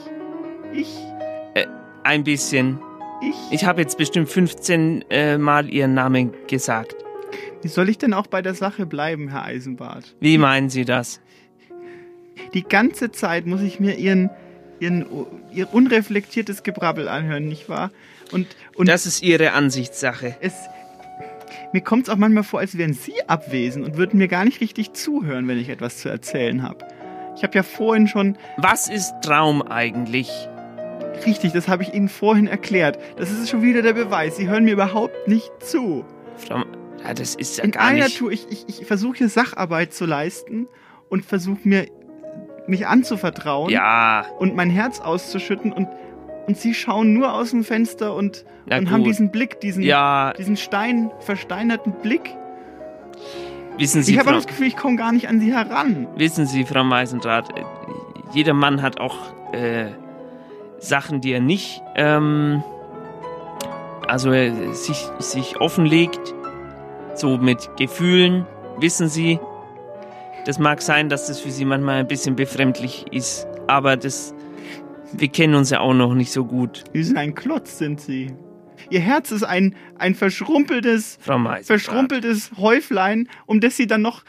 Ich? 0.72 0.96
Äh, 1.54 1.66
ein 2.04 2.24
bisschen. 2.24 2.80
Ich? 3.20 3.36
Ich 3.50 3.64
habe 3.66 3.82
jetzt 3.82 3.98
bestimmt 3.98 4.30
15 4.30 5.04
äh, 5.10 5.36
Mal 5.36 5.68
Ihren 5.68 5.92
Namen 5.92 6.32
gesagt. 6.46 6.96
Wie 7.62 7.68
soll 7.68 7.88
ich 7.88 7.98
denn 7.98 8.14
auch 8.14 8.26
bei 8.26 8.42
der 8.42 8.54
Sache 8.54 8.86
bleiben, 8.86 9.28
Herr 9.28 9.44
Eisenbart? 9.44 10.14
Wie 10.20 10.38
meinen 10.38 10.70
Sie 10.70 10.84
das? 10.84 11.20
Die 12.54 12.62
ganze 12.62 13.10
Zeit 13.10 13.46
muss 13.46 13.62
ich 13.62 13.80
mir 13.80 13.96
Ihren, 13.96 14.30
Ihren, 14.78 15.06
Ihr 15.52 15.72
unreflektiertes 15.72 16.62
Gebrabbel 16.62 17.08
anhören, 17.08 17.48
nicht 17.48 17.68
wahr? 17.68 17.90
Und, 18.30 18.46
und 18.76 18.88
das 18.88 19.06
ist 19.06 19.22
Ihre 19.22 19.52
Ansichtssache. 19.52 20.36
Es, 20.40 20.54
mir 21.72 21.80
kommt 21.80 22.04
es 22.04 22.10
auch 22.10 22.16
manchmal 22.16 22.44
vor, 22.44 22.60
als 22.60 22.78
wären 22.78 22.92
Sie 22.92 23.14
abwesend 23.26 23.84
und 23.84 23.96
würden 23.96 24.18
mir 24.18 24.28
gar 24.28 24.44
nicht 24.44 24.60
richtig 24.60 24.92
zuhören, 24.92 25.48
wenn 25.48 25.58
ich 25.58 25.68
etwas 25.68 25.98
zu 25.98 26.08
erzählen 26.08 26.62
habe. 26.62 26.86
Ich 27.36 27.42
habe 27.42 27.54
ja 27.54 27.62
vorhin 27.62 28.06
schon. 28.06 28.36
Was 28.56 28.88
ist 28.88 29.14
Traum 29.22 29.62
eigentlich? 29.62 30.30
Richtig, 31.26 31.52
das 31.52 31.66
habe 31.66 31.82
ich 31.82 31.92
Ihnen 31.92 32.08
vorhin 32.08 32.46
erklärt. 32.46 32.98
Das 33.16 33.30
ist 33.30 33.50
schon 33.50 33.62
wieder 33.62 33.82
der 33.82 33.92
Beweis. 33.92 34.36
Sie 34.36 34.48
hören 34.48 34.64
mir 34.64 34.72
überhaupt 34.72 35.26
nicht 35.26 35.50
zu. 35.60 36.04
Frau, 36.36 36.64
ja, 37.04 37.14
das 37.14 37.34
ist 37.34 37.58
ja 37.58 37.64
In 37.64 37.70
gar 37.72 37.84
einer 37.84 38.04
nicht. 38.04 38.18
Tour, 38.18 38.30
ich, 38.32 38.46
ich, 38.50 38.64
ich 38.68 38.86
versuche 38.86 39.18
hier 39.18 39.28
Sacharbeit 39.28 39.92
zu 39.92 40.04
leisten 40.06 40.66
und 41.08 41.24
versuche 41.24 41.60
mir 41.64 41.86
mich 42.66 42.86
anzuvertrauen 42.86 43.70
Ja. 43.70 44.26
und 44.38 44.54
mein 44.54 44.70
Herz 44.70 45.00
auszuschütten 45.00 45.72
und 45.72 45.88
und 46.46 46.56
sie 46.56 46.72
schauen 46.72 47.12
nur 47.12 47.34
aus 47.34 47.50
dem 47.50 47.62
Fenster 47.62 48.14
und, 48.14 48.46
Na 48.64 48.78
und 48.78 48.90
haben 48.90 49.04
diesen 49.04 49.30
Blick, 49.30 49.60
diesen, 49.60 49.82
Ja. 49.82 50.32
diesen 50.32 50.56
Stein, 50.56 51.10
versteinerten 51.20 51.92
Blick. 52.00 52.30
Wissen 53.76 54.02
Sie, 54.02 54.12
ich 54.14 54.18
habe 54.18 54.32
das 54.32 54.46
Gefühl, 54.46 54.66
ich 54.66 54.76
komme 54.76 54.96
gar 54.96 55.12
nicht 55.12 55.28
an 55.28 55.40
sie 55.40 55.52
heran. 55.54 56.06
wissen 56.16 56.46
Sie, 56.46 56.64
Frau 56.64 56.84
Meisendraht, 56.84 57.50
äh, 57.58 57.62
jeder 58.32 58.54
Mann 58.54 58.80
hat 58.80 58.98
auch 58.98 59.16
äh, 59.52 59.88
Sachen, 60.78 61.20
die 61.20 61.32
er 61.32 61.40
nicht, 61.40 61.82
ähm, 61.96 62.62
also 64.06 64.32
äh, 64.32 64.72
sich, 64.72 65.06
sich 65.18 65.60
offenlegt, 65.60 66.34
so 67.18 67.38
mit 67.38 67.68
Gefühlen, 67.76 68.46
wissen 68.78 69.08
Sie. 69.08 69.38
Das 70.46 70.58
mag 70.58 70.80
sein, 70.82 71.08
dass 71.08 71.26
das 71.26 71.40
für 71.40 71.50
Sie 71.50 71.64
manchmal 71.64 72.00
ein 72.00 72.08
bisschen 72.08 72.36
befremdlich 72.36 73.06
ist, 73.10 73.46
aber 73.66 73.96
das, 73.96 74.34
wir 75.12 75.28
kennen 75.28 75.54
uns 75.54 75.70
ja 75.70 75.80
auch 75.80 75.94
noch 75.94 76.14
nicht 76.14 76.32
so 76.32 76.44
gut. 76.44 76.84
Wie 76.92 77.02
so 77.02 77.16
ein 77.16 77.34
Klotz 77.34 77.78
sind 77.78 78.00
sie. 78.00 78.32
Ihr 78.90 79.00
Herz 79.00 79.30
ist 79.30 79.42
ein, 79.42 79.74
ein 79.98 80.14
verschrumpeltes, 80.14 81.18
verschrumpeltes 81.62 82.52
Häuflein, 82.56 83.28
um 83.44 83.60
das 83.60 83.76
sie 83.76 83.86
dann 83.86 84.02
noch 84.02 84.24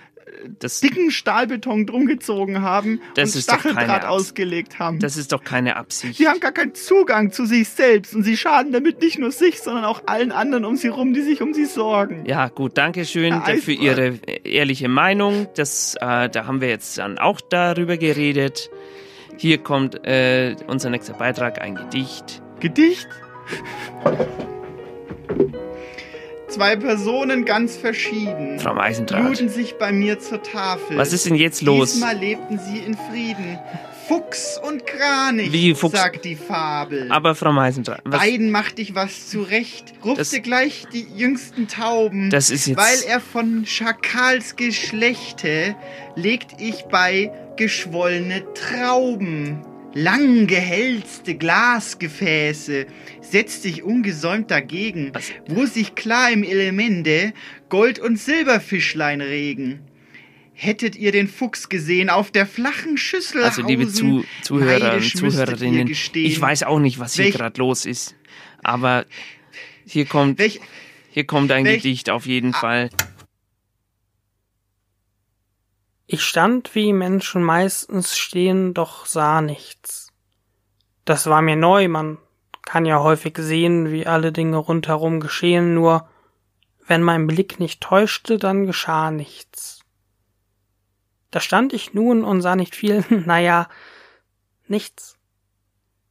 Das- 0.60 0.80
dicken 0.80 1.12
Stahlbeton 1.12 1.86
drum 1.86 2.06
gezogen 2.06 2.62
haben 2.62 3.02
Das 3.16 3.34
und 3.34 3.40
ist 3.40 3.50
doch 3.52 3.62
keine 3.62 3.74
Stacheldraht 3.74 4.06
ausgelegt 4.06 4.80
haben. 4.80 5.00
Das 5.00 5.18
ist 5.18 5.32
doch 5.32 5.44
keine 5.44 5.76
Absicht. 5.76 6.18
Sie 6.18 6.28
haben 6.28 6.40
gar 6.40 6.52
keinen 6.52 6.74
Zugang 6.76 7.32
zu 7.32 7.46
sich 7.46 7.70
selbst 7.70 8.16
und 8.16 8.24
sie 8.24 8.38
schaden 8.38 8.72
damit 8.72 9.02
nicht 9.02 9.20
nur 9.20 9.32
sich, 9.32 9.60
sondern 9.62 9.86
auch 9.86 10.04
allen 10.06 10.32
anderen 10.32 10.66
um 10.66 10.76
sie 10.76 10.88
rum, 10.88 11.14
die 11.14 11.22
sich 11.22 11.42
um 11.42 11.54
sie 11.54 11.66
sorgen. 11.66 12.24
Ja, 12.26 12.48
gut, 12.50 12.78
danke 12.78 13.06
schön 13.06 13.42
für. 13.62 13.72
Ihre 13.72 14.20
ehrliche 14.44 14.88
Meinung. 14.90 15.48
Das, 15.56 15.96
äh, 16.02 16.30
da 16.30 16.46
haben 16.46 16.62
wir 16.62 16.70
jetzt 16.70 16.98
dann 16.98 17.18
auch 17.18 17.42
darüber 17.42 17.98
geredet. 17.98 18.70
Hier 19.38 19.58
kommt 19.60 20.06
äh, 20.06 20.56
unser 20.68 20.90
nächster 20.90 21.14
Beitrag, 21.14 21.62
ein 21.62 21.76
Gedicht. 21.76 22.42
Gedicht? 22.60 23.08
Zwei 26.50 26.76
Personen 26.76 27.46
ganz 27.46 27.78
verschieden 27.78 28.60
Frau 28.60 28.74
Meisendraht. 28.74 29.24
luden 29.24 29.50
sich 29.50 29.76
bei 29.78 29.92
mir 29.92 30.20
zur 30.20 30.42
Tafel. 30.42 30.98
Was 30.98 31.14
ist 31.14 31.26
denn 31.26 31.36
jetzt 31.36 31.62
los? 31.62 31.94
Diesmal 31.94 32.18
lebten 32.18 32.60
sie 32.60 32.80
in 32.80 32.96
Frieden. 32.96 33.60
Fuchs 34.08 34.60
und 34.68 34.88
Kranich, 34.88 35.52
Wie 35.54 35.76
Fuchs- 35.76 35.94
sagt 35.96 36.26
die 36.26 36.36
Fabel. 36.36 37.12
Aber 37.12 37.36
Frau 37.36 37.52
Meisendraht, 37.52 38.02
was, 38.06 38.20
Beiden 38.20 38.50
macht 38.50 38.80
ich 38.80 38.96
was 38.96 39.30
zurecht, 39.30 39.94
rupfte 40.04 40.42
gleich 40.42 40.88
die 40.92 41.06
jüngsten 41.16 41.68
Tauben. 41.68 42.32
Das 42.32 42.50
ist 42.50 42.66
jetzt- 42.66 42.78
Weil 42.80 42.98
er 43.08 43.20
von 43.20 43.68
Schakals 43.68 44.56
Geschlechte 44.56 45.76
legt 46.16 46.60
ich 46.60 46.86
bei 46.86 47.32
geschwollene 47.58 48.44
Trauben. 48.56 49.62
Lang 49.96 50.46
gehälzte 50.48 51.36
Glasgefäße 51.36 52.86
setzt 53.22 53.64
sich 53.64 53.84
ungesäumt 53.84 54.52
dagegen, 54.52 55.12
wo 55.48 55.66
sich 55.66 55.96
klar 55.96 56.32
im 56.32 56.44
Elemente 56.44 57.34
Gold- 57.70 58.00
und 58.00 58.18
Silberfischlein 58.20 59.20
regen. 59.22 59.80
Hättet 60.54 60.96
ihr 60.96 61.12
den 61.12 61.28
Fuchs 61.28 61.70
gesehen 61.70 62.10
auf 62.10 62.32
der 62.32 62.46
flachen 62.46 62.98
Schüssel 62.98 63.44
also 63.44 63.66
liebe 63.66 63.88
Zu 63.88 64.26
Zuhörer 64.44 64.96
und 64.96 65.04
Zuhörerinnen, 65.04 65.88
gestehen. 65.88 66.26
ich 66.26 66.40
weiß 66.40 66.64
auch 66.64 66.80
nicht, 66.80 67.00
was 67.00 67.16
hier 67.16 67.26
Welch- 67.26 67.38
gerade 67.38 67.58
los 67.60 67.86
ist. 67.86 68.16
Aber 68.62 69.06
hier 69.88 70.06
kommt, 70.06 70.40
hier 71.12 71.24
kommt 71.26 71.52
ein 71.52 71.66
welch- 71.66 71.82
Gedicht 71.82 72.10
auf 72.10 72.26
jeden 72.26 72.54
Fall. 72.54 72.90
Ich 76.12 76.24
stand, 76.24 76.74
wie 76.74 76.92
Menschen 76.92 77.44
meistens 77.44 78.18
stehen, 78.18 78.74
doch 78.74 79.06
sah 79.06 79.42
nichts. 79.42 80.12
Das 81.06 81.28
war 81.28 81.44
mir 81.44 81.56
neu, 81.56 81.88
man 81.88 82.18
kann 82.64 82.88
ja 82.88 83.04
häufig 83.04 83.38
sehen, 83.38 83.92
wie 83.92 84.08
alle 84.08 84.32
Dinge 84.32 84.58
rundherum 84.58 85.20
geschehen, 85.20 85.76
nur 85.76 86.10
wenn 86.88 87.04
mein 87.04 87.28
Blick 87.28 87.60
nicht 87.60 87.82
täuschte, 87.82 88.40
dann 88.40 88.66
geschah 88.66 89.12
nichts. 89.12 89.82
Da 91.30 91.42
stand 91.42 91.74
ich 91.74 91.94
nun 91.94 92.24
und 92.24 92.42
sah 92.42 92.56
nicht 92.56 92.74
viel, 92.74 93.06
naja, 93.10 93.70
nichts. 94.68 95.16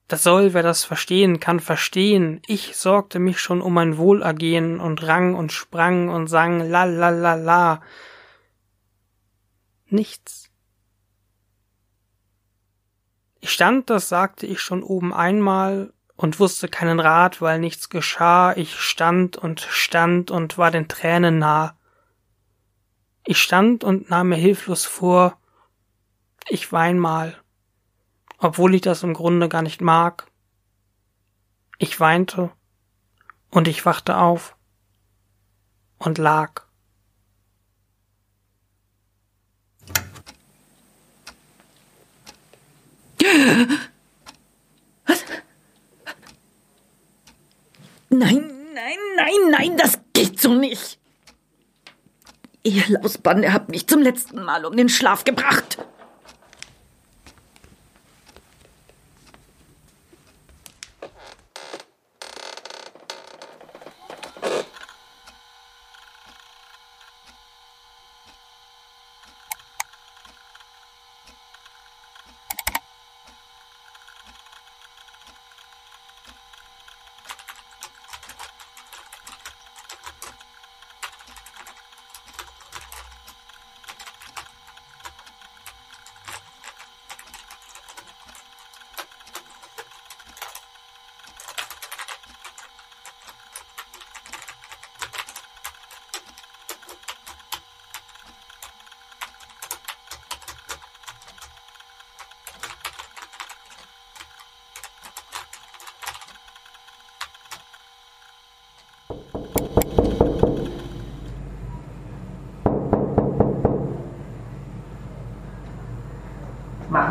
Das 0.07 0.23
soll, 0.23 0.55
wer 0.55 0.63
das 0.63 0.85
verstehen 0.85 1.41
kann, 1.41 1.59
verstehen. 1.59 2.41
Ich 2.47 2.77
sorgte 2.77 3.19
mich 3.19 3.41
schon 3.41 3.61
um 3.61 3.75
mein 3.75 3.97
Wohlergehen 3.97 4.79
und 4.79 5.05
rang 5.05 5.35
und 5.35 5.51
sprang 5.51 6.09
und 6.09 6.29
sang 6.29 6.61
la 6.71 6.85
la 6.85 7.09
la 7.09 7.35
la. 7.35 7.83
Nichts. 9.89 10.51
Ich 13.41 13.51
stand, 13.51 13.91
das 13.91 14.09
sagte 14.09 14.47
ich 14.47 14.61
schon 14.61 14.83
oben 14.83 15.15
einmal, 15.15 15.93
und 16.19 16.41
wusste 16.41 16.69
keinen 16.69 16.99
Rat, 16.99 17.41
weil 17.41 17.61
nichts 17.61 17.91
geschah. 17.91 18.53
Ich 18.57 18.81
stand 18.81 19.37
und 19.37 19.61
stand 19.61 20.33
und 20.33 20.59
war 20.59 20.73
den 20.73 20.89
Tränen 20.89 21.39
nah. 21.39 21.79
Ich 23.25 23.41
stand 23.41 23.85
und 23.85 24.11
nahm 24.11 24.31
mir 24.31 24.37
hilflos 24.37 24.85
vor, 24.85 25.39
ich 26.49 26.73
wein 26.73 26.99
mal, 26.99 27.41
obwohl 28.39 28.75
ich 28.75 28.81
das 28.81 29.05
im 29.05 29.15
Grunde 29.15 29.49
gar 29.49 29.63
nicht 29.63 29.81
mag. 29.81 30.27
Ich 31.79 32.01
weinte 32.01 32.51
und 33.51 33.69
ich 33.69 33.87
wachte 33.87 34.17
auf 34.17 34.57
und 35.99 36.19
lag. 36.19 36.68
Was? 45.07 45.25
Nein, 48.11 48.51
nein, 48.75 48.99
nein, 49.17 49.51
nein, 49.51 49.77
das 49.77 49.99
geht 50.13 50.41
so 50.41 50.55
nicht. 50.55 50.99
Ihr 52.63 52.85
Lausbande 52.89 53.53
habt 53.53 53.71
mich 53.71 53.87
zum 53.87 54.03
letzten 54.03 54.43
Mal 54.43 54.65
um 54.65 54.77
den 54.77 54.89
Schlaf 54.89 55.25
gebracht. 55.25 55.79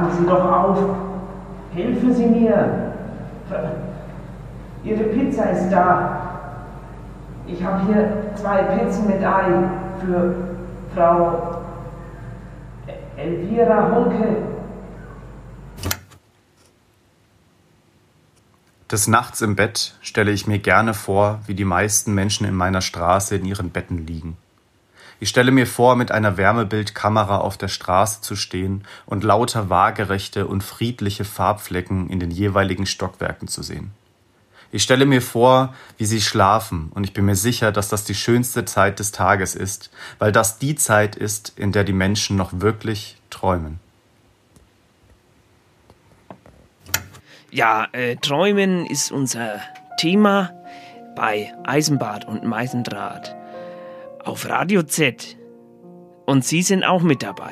Machen 0.08 0.24
Sie 0.24 0.30
doch 0.30 0.45
auf. 0.45 0.78
Helfen 1.74 2.14
Sie 2.14 2.28
mir. 2.28 2.93
Ihre 4.86 5.03
Pizza 5.03 5.49
ist 5.49 5.70
da. 5.70 6.22
Ich 7.45 7.62
habe 7.62 7.86
hier 7.86 8.32
zwei 8.36 8.64
Pizzen 8.64 9.08
mit 9.08 9.22
Ei 9.22 9.70
für 9.99 10.36
Frau 10.95 11.62
Elvira 13.18 13.91
Hunke. 13.93 14.38
Des 18.89 19.08
Nachts 19.08 19.41
im 19.41 19.58
Bett 19.58 19.97
stelle 20.01 20.32
ich 20.32 20.47
mir 20.47 20.60
gerne 20.60 20.93
vor, 20.93 21.39
wie 21.47 21.53
die 21.53 21.66
meisten 21.66 22.14
Menschen 22.14 22.47
in 22.47 22.55
meiner 22.55 22.80
Straße 22.80 23.36
in 23.36 23.43
ihren 23.43 23.72
Betten 23.72 24.08
liegen. 24.08 24.38
Ich 25.20 25.30
stelle 25.30 25.51
mir 25.51 25.65
vor, 25.65 25.95
mit 25.95 26.11
einer 26.11 26.38
Wärmebildkamera 26.38 27.39
auf 27.39 27.57
der 27.57 27.70
Straße 27.70 28.22
zu 28.22 28.36
stehen 28.36 28.84
und 29.05 29.24
lauter 29.24 29.70
waagerechte 29.70 30.45
und 30.45 30.63
friedliche 30.63 31.26
Farbflecken 31.26 32.09
in 32.09 32.20
den 32.20 32.30
jeweiligen 32.30 32.86
Stockwerken 32.86 33.47
zu 33.47 33.63
sehen. 33.63 33.91
Ich 34.72 34.84
stelle 34.84 35.05
mir 35.05 35.22
vor, 35.22 35.74
wie 35.97 36.05
sie 36.05 36.22
schlafen, 36.22 36.91
und 36.93 37.05
ich 37.05 37.13
bin 37.13 37.26
mir 37.26 37.38
sicher, 37.38 37.72
dass 37.72 37.88
das 37.88 38.03
die 38.03 38.15
schönste 38.15 38.65
Zeit 38.65 38.99
des 38.99 39.11
Tages 39.11 39.55
ist, 39.55 39.89
weil 40.20 40.32
das 40.32 40.59
die 40.59 40.76
Zeit 40.76 41.15
ist, 41.15 41.53
in 41.57 41.72
der 41.72 41.86
die 41.86 41.93
Menschen 41.93 42.36
noch 42.36 42.51
wirklich 42.59 43.18
träumen. 43.30 43.80
Ja, 47.49 47.88
äh, 47.93 48.18
Träumen 48.18 48.86
ist 48.86 49.11
unser 49.11 49.61
Thema 49.97 50.51
bei 51.15 51.53
Eisenbad 51.63 52.26
und 52.26 52.43
Meisendraht 52.43 53.36
auf 54.28 54.49
Radio 54.49 54.84
Z. 54.84 55.38
Und 56.25 56.43
Sie 56.43 56.61
sind 56.61 56.84
auch 56.84 57.01
mit 57.01 57.23
dabei. 57.23 57.51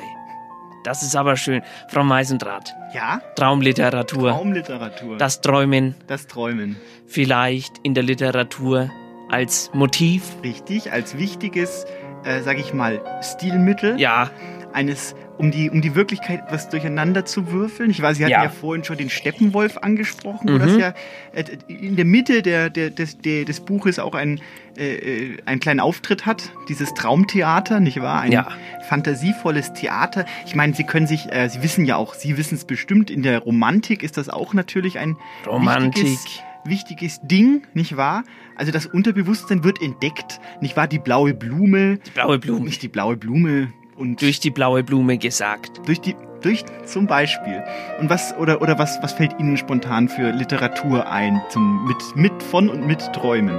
Das 0.84 1.02
ist 1.02 1.16
aber 1.16 1.36
schön. 1.36 1.62
Frau 1.88 2.04
Meisendraht. 2.04 2.74
Ja? 2.94 3.20
Traumliteratur. 3.34 4.30
Traumliteratur. 4.30 5.16
Das 5.16 5.40
Träumen. 5.40 5.96
Das 6.06 6.26
Träumen. 6.28 6.76
Vielleicht 7.06 7.78
in 7.82 7.94
der 7.94 8.04
Literatur 8.04 8.90
als 9.28 9.70
Motiv. 9.72 10.22
Richtig, 10.44 10.92
als 10.92 11.18
wichtiges, 11.18 11.86
äh, 12.24 12.42
sag 12.42 12.58
ich 12.58 12.72
mal, 12.72 13.00
Stilmittel. 13.22 13.98
Ja. 13.98 14.30
Eines 14.76 15.14
um 15.38 15.50
die, 15.50 15.70
um 15.70 15.80
die 15.80 15.94
Wirklichkeit 15.94 16.40
etwas 16.46 16.68
durcheinander 16.68 17.24
zu 17.24 17.50
würfeln. 17.50 17.90
Ich 17.90 18.00
weiß, 18.02 18.18
Sie 18.18 18.24
hatten 18.24 18.32
Ja. 18.32 18.44
ja, 18.44 18.50
vorhin 18.50 18.84
schon 18.84 18.98
den 18.98 19.08
Steppenwolf 19.08 19.78
angesprochen, 19.78 20.48
wo 20.50 20.52
Mhm. 20.52 20.58
das 20.58 20.76
ja 20.76 20.94
äh, 21.32 21.44
in 21.68 21.96
der 21.96 22.04
Mitte 22.04 22.42
der, 22.42 22.68
der, 22.68 22.90
des, 22.90 23.16
der, 23.18 23.46
des 23.46 23.60
Buches 23.60 23.98
auch 23.98 24.14
ein, 24.14 24.38
äh, 24.78 24.94
äh, 24.96 25.36
einen 25.46 25.60
kleinen 25.60 25.80
Auftritt 25.80 26.26
hat. 26.26 26.52
Dieses 26.68 26.92
Traumtheater, 26.92 27.80
nicht 27.80 28.00
wahr? 28.02 28.20
Ein 28.20 28.32
Ja. 28.32 28.48
fantasievolles 28.88 29.72
Theater. 29.72 30.26
Ich 30.46 30.54
meine, 30.54 30.74
Sie 30.74 30.84
können 30.84 31.06
sich, 31.06 31.30
äh, 31.32 31.48
Sie 31.48 31.62
wissen 31.62 31.86
ja 31.86 31.96
auch, 31.96 32.12
Sie 32.14 32.36
wissen 32.36 32.54
es 32.56 32.64
bestimmt, 32.66 33.10
in 33.10 33.22
der 33.22 33.38
Romantik 33.40 34.02
ist 34.02 34.16
das 34.18 34.28
auch 34.28 34.52
natürlich 34.54 34.98
ein 34.98 35.16
Romantik. 35.46 36.02
wichtiges, 36.04 36.40
wichtiges 36.64 37.20
Ding, 37.22 37.62
nicht 37.74 37.96
wahr? 37.96 38.24
Also 38.56 38.72
das 38.72 38.84
Unterbewusstsein 38.86 39.64
wird 39.64 39.80
entdeckt, 39.82 40.38
nicht 40.60 40.76
wahr? 40.76 40.86
Die 40.86 40.98
blaue 40.98 41.32
Blume. 41.34 41.98
Die 41.98 42.10
blaue 42.10 42.38
Blume. 42.38 42.64
Nicht 42.64 42.82
die 42.82 42.88
blaue 42.88 43.16
Blume. 43.16 43.72
Und 43.96 44.20
Durch 44.20 44.40
die 44.40 44.50
blaue 44.50 44.82
Blume 44.84 45.16
gesagt. 45.18 45.80
durch 45.86 46.00
die, 46.00 46.14
durch 46.42 46.64
zum 46.84 47.06
Beispiel. 47.06 47.62
Und 47.98 48.10
was 48.10 48.34
oder 48.36 48.60
oder 48.60 48.78
was 48.78 48.98
was 49.02 49.12
fällt 49.14 49.38
Ihnen 49.40 49.56
spontan 49.56 50.08
für 50.08 50.30
Literatur 50.32 51.08
ein 51.10 51.40
zum 51.48 51.86
mit 51.86 51.96
mit 52.14 52.42
von 52.42 52.68
und 52.68 52.86
mit 52.86 53.00
Träumen? 53.14 53.56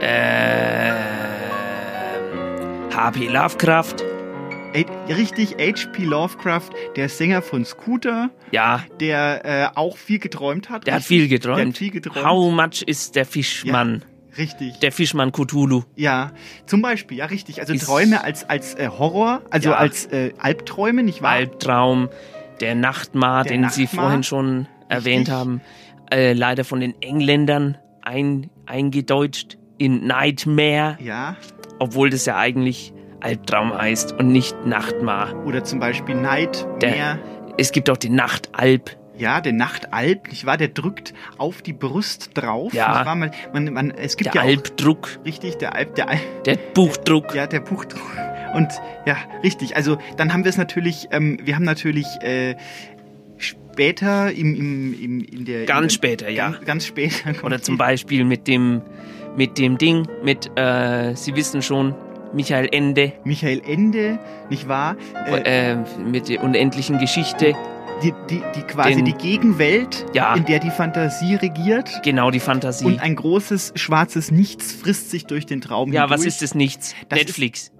Ähm, 0.00 0.94
H.P. 2.94 3.28
Lovecraft. 3.28 3.96
Richtig, 5.08 5.56
H.P. 5.58 6.04
Lovecraft, 6.04 6.70
der 6.94 7.08
Sänger 7.08 7.40
von 7.42 7.64
Scooter, 7.64 8.28
Ja, 8.52 8.84
der 9.00 9.44
äh, 9.44 9.68
auch 9.78 9.96
viel 9.96 10.18
geträumt 10.18 10.68
hat. 10.68 10.86
der 10.86 10.94
hat 10.94 11.00
richtig? 11.00 11.18
viel 11.20 11.28
geträumt. 11.28 11.58
Der 11.58 11.66
hat 11.68 11.76
viel 11.78 11.90
geträumt. 11.90 12.24
How 12.26 12.52
much 12.52 12.82
ist 12.86 13.16
der 13.16 13.24
Fischmann? 13.24 14.04
Richtig. 14.36 14.78
Der 14.80 14.92
Fischmann 14.92 15.32
Cthulhu. 15.32 15.82
Ja, 15.96 16.32
zum 16.66 16.82
Beispiel, 16.82 17.18
ja 17.18 17.26
richtig. 17.26 17.60
Also 17.60 17.72
Ist- 17.72 17.84
Träume 17.86 18.22
als 18.22 18.48
als 18.48 18.74
äh, 18.74 18.88
Horror, 18.88 19.42
also 19.50 19.70
Ja. 19.70 19.76
als 19.76 20.06
äh, 20.06 20.32
Albträume, 20.38 21.02
nicht 21.02 21.22
wahr? 21.22 21.30
Albtraum, 21.32 22.08
der 22.60 22.74
Nachtmar, 22.74 23.44
Der 23.44 23.52
den 23.52 23.68
Sie 23.70 23.84
Nachtmar. 23.84 24.04
vorhin 24.04 24.22
schon 24.22 24.66
erwähnt 24.88 25.30
haben, 25.30 25.60
äh, 26.12 26.32
leider 26.34 26.64
von 26.64 26.80
den 26.80 26.94
Engländern 27.02 27.78
ein, 28.02 28.50
eingedeutscht 28.66 29.58
in 29.78 30.06
Nightmare, 30.06 30.98
Ja. 31.00 31.36
obwohl 31.78 32.10
das 32.10 32.26
ja 32.26 32.36
eigentlich 32.36 32.92
Albtraum 33.20 33.72
heißt 33.76 34.12
und 34.12 34.28
nicht 34.28 34.66
Nachtmar. 34.66 35.34
Oder 35.46 35.64
zum 35.64 35.80
Beispiel 35.80 36.14
Nightmare. 36.14 36.78
Der, 36.80 37.18
es 37.58 37.72
gibt 37.72 37.90
auch 37.90 37.96
den 37.96 38.14
Nachtalb. 38.14 38.96
Ja, 39.18 39.40
der 39.40 39.52
Nachtalb, 39.52 40.28
nicht 40.28 40.46
wahr? 40.46 40.56
Der 40.56 40.68
drückt 40.68 41.12
auf 41.38 41.60
die 41.60 41.72
Brust 41.72 42.30
drauf. 42.34 42.72
Ja. 42.72 43.02
Man, 43.04 43.30
man, 43.52 43.72
man, 43.72 43.90
es 43.90 44.16
gibt 44.16 44.34
Der 44.34 44.42
ja 44.42 44.48
Albdruck. 44.48 45.18
Richtig, 45.24 45.56
der 45.56 45.74
Alb, 45.74 45.94
der 45.96 46.08
Alb. 46.08 46.44
Der 46.44 46.56
Buchdruck. 46.56 47.34
Ja, 47.34 47.46
der 47.46 47.60
Buchdruck. 47.60 48.00
Und 48.54 48.68
ja, 49.06 49.16
richtig. 49.42 49.76
Also 49.76 49.98
dann 50.16 50.32
haben 50.32 50.44
wir 50.44 50.50
es 50.50 50.56
natürlich, 50.56 51.08
ähm, 51.10 51.38
wir 51.42 51.56
haben 51.56 51.64
natürlich 51.64 52.06
äh, 52.22 52.54
später 53.36 54.32
im, 54.32 54.54
im, 54.54 55.02
im, 55.02 55.20
in 55.20 55.44
der... 55.44 55.64
Ganz 55.66 55.94
in 55.96 56.00
der, 56.00 56.08
später, 56.08 56.28
ja. 56.30 56.50
Ganz, 56.50 56.64
ganz 56.64 56.86
später. 56.86 57.44
Oder 57.44 57.60
zum 57.60 57.76
Beispiel 57.76 58.24
mit 58.24 58.46
dem, 58.46 58.82
mit 59.36 59.58
dem 59.58 59.78
Ding, 59.78 60.06
mit, 60.22 60.50
äh, 60.56 61.14
Sie 61.14 61.34
wissen 61.36 61.62
schon, 61.62 61.94
Michael 62.32 62.68
Ende. 62.72 63.12
Michael 63.24 63.62
Ende, 63.66 64.18
nicht 64.50 64.68
wahr? 64.68 64.96
Äh, 65.26 65.76
mit 66.04 66.28
der 66.28 66.42
unendlichen 66.42 66.98
Geschichte. 66.98 67.54
Die, 68.02 68.12
die, 68.30 68.42
die 68.54 68.62
quasi 68.62 68.94
Den- 68.94 69.04
die 69.06 69.12
Gegenwelt, 69.14 70.06
Ja. 70.14 70.34
in 70.34 70.44
der 70.44 70.60
die 70.60 70.70
Fantasie 70.70 71.34
regiert. 71.34 71.90
Genau, 72.04 72.30
die 72.30 72.38
Fantasie. 72.40 72.84
Und 72.84 73.00
ein 73.00 73.16
großes 73.16 73.72
schwarzes 73.74 74.30
Nichts 74.30 74.72
frisst 74.72 75.10
sich 75.10 75.26
durch 75.26 75.46
den 75.46 75.60
Traum 75.60 75.92
ja, 75.92 76.04
was 76.04 76.20
hindurch. 76.20 76.26
ist 76.34 76.42
das 76.42 76.54
Nichts? 76.54 76.94
Das 77.08 77.18
Netflix. 77.18 77.72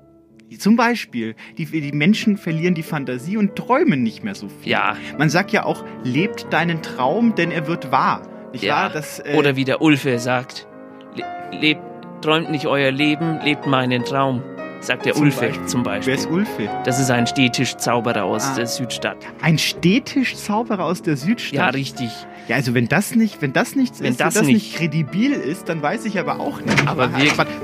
Ist, 0.50 0.62
zum 0.62 0.76
Beispiel, 0.76 1.36
die, 1.58 1.66
die 1.66 1.92
Menschen 1.92 2.36
verlieren 2.36 2.74
die 2.74 2.82
Fantasie 2.82 3.36
und 3.36 3.54
träumen 3.54 4.02
nicht 4.02 4.24
mehr 4.24 4.34
so 4.34 4.48
viel. 4.48 4.72
Ja. 4.72 4.96
Man 5.18 5.28
sagt 5.28 5.52
ja 5.52 5.64
auch, 5.64 5.84
lebt 6.04 6.46
deinen 6.52 6.82
Traum, 6.82 7.34
denn 7.34 7.50
er 7.52 7.66
wird 7.68 7.92
wahr. 7.92 8.22
Nicht 8.52 8.64
Ja. 8.64 8.74
wahr? 8.84 8.90
Das, 8.90 9.20
äh, 9.20 9.36
Oder 9.36 9.56
wie 9.56 9.64
der 9.64 9.82
Ulfe 9.82 10.18
sagt, 10.18 10.66
le 11.14 11.24
lebt, 11.60 11.82
träumt 12.22 12.50
nicht 12.50 12.66
euer 12.66 12.90
Leben, 12.90 13.38
lebt 13.44 13.66
meinen 13.66 14.04
Traum. 14.04 14.42
Sagt 14.80 15.06
der 15.06 15.14
Zum 15.14 15.22
Ulfe 15.24 15.40
Beispiel. 15.48 15.66
zum 15.66 15.82
Beispiel. 15.82 16.12
Wer 16.14 16.20
ist 16.20 16.30
Ulfe? 16.30 16.68
Das 16.84 17.00
ist 17.00 17.10
ein 17.10 17.26
Stehtischzauberer 17.26 18.24
aus 18.24 18.44
Ah. 18.44 18.54
der 18.54 18.66
Südstadt. 18.66 19.16
Ein 19.42 19.58
Stehtischzauberer 19.58 20.84
aus 20.84 21.02
der 21.02 21.16
Südstadt. 21.16 21.52
Ja, 21.58 21.68
richtig. 21.68 22.10
Ja, 22.46 22.56
also 22.56 22.74
wenn 22.74 22.86
das 22.88 23.14
nicht, 23.14 23.42
wenn 23.42 23.52
das 23.52 23.74
nichts 23.74 24.00
Wenn 24.00 24.12
ist, 24.12 24.20
das 24.20 24.34
wenn 24.36 24.42
das 24.42 24.46
nicht- 24.46 24.54
nicht 24.66 24.76
kredibil 24.76 25.32
ist, 25.32 25.68
dann 25.68 25.82
weiß 25.82 26.04
ich 26.04 26.18
aber 26.18 26.38
auch 26.40 26.60
nicht. 26.60 26.86
Aber 26.86 27.10
wirklich. 27.12 27.36
wirklich- 27.36 27.56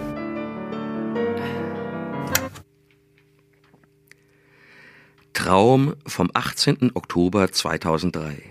Traum 5.32 5.94
vom 6.06 6.30
18. 6.32 6.92
Oktober 6.94 7.50
2003. 7.50 8.42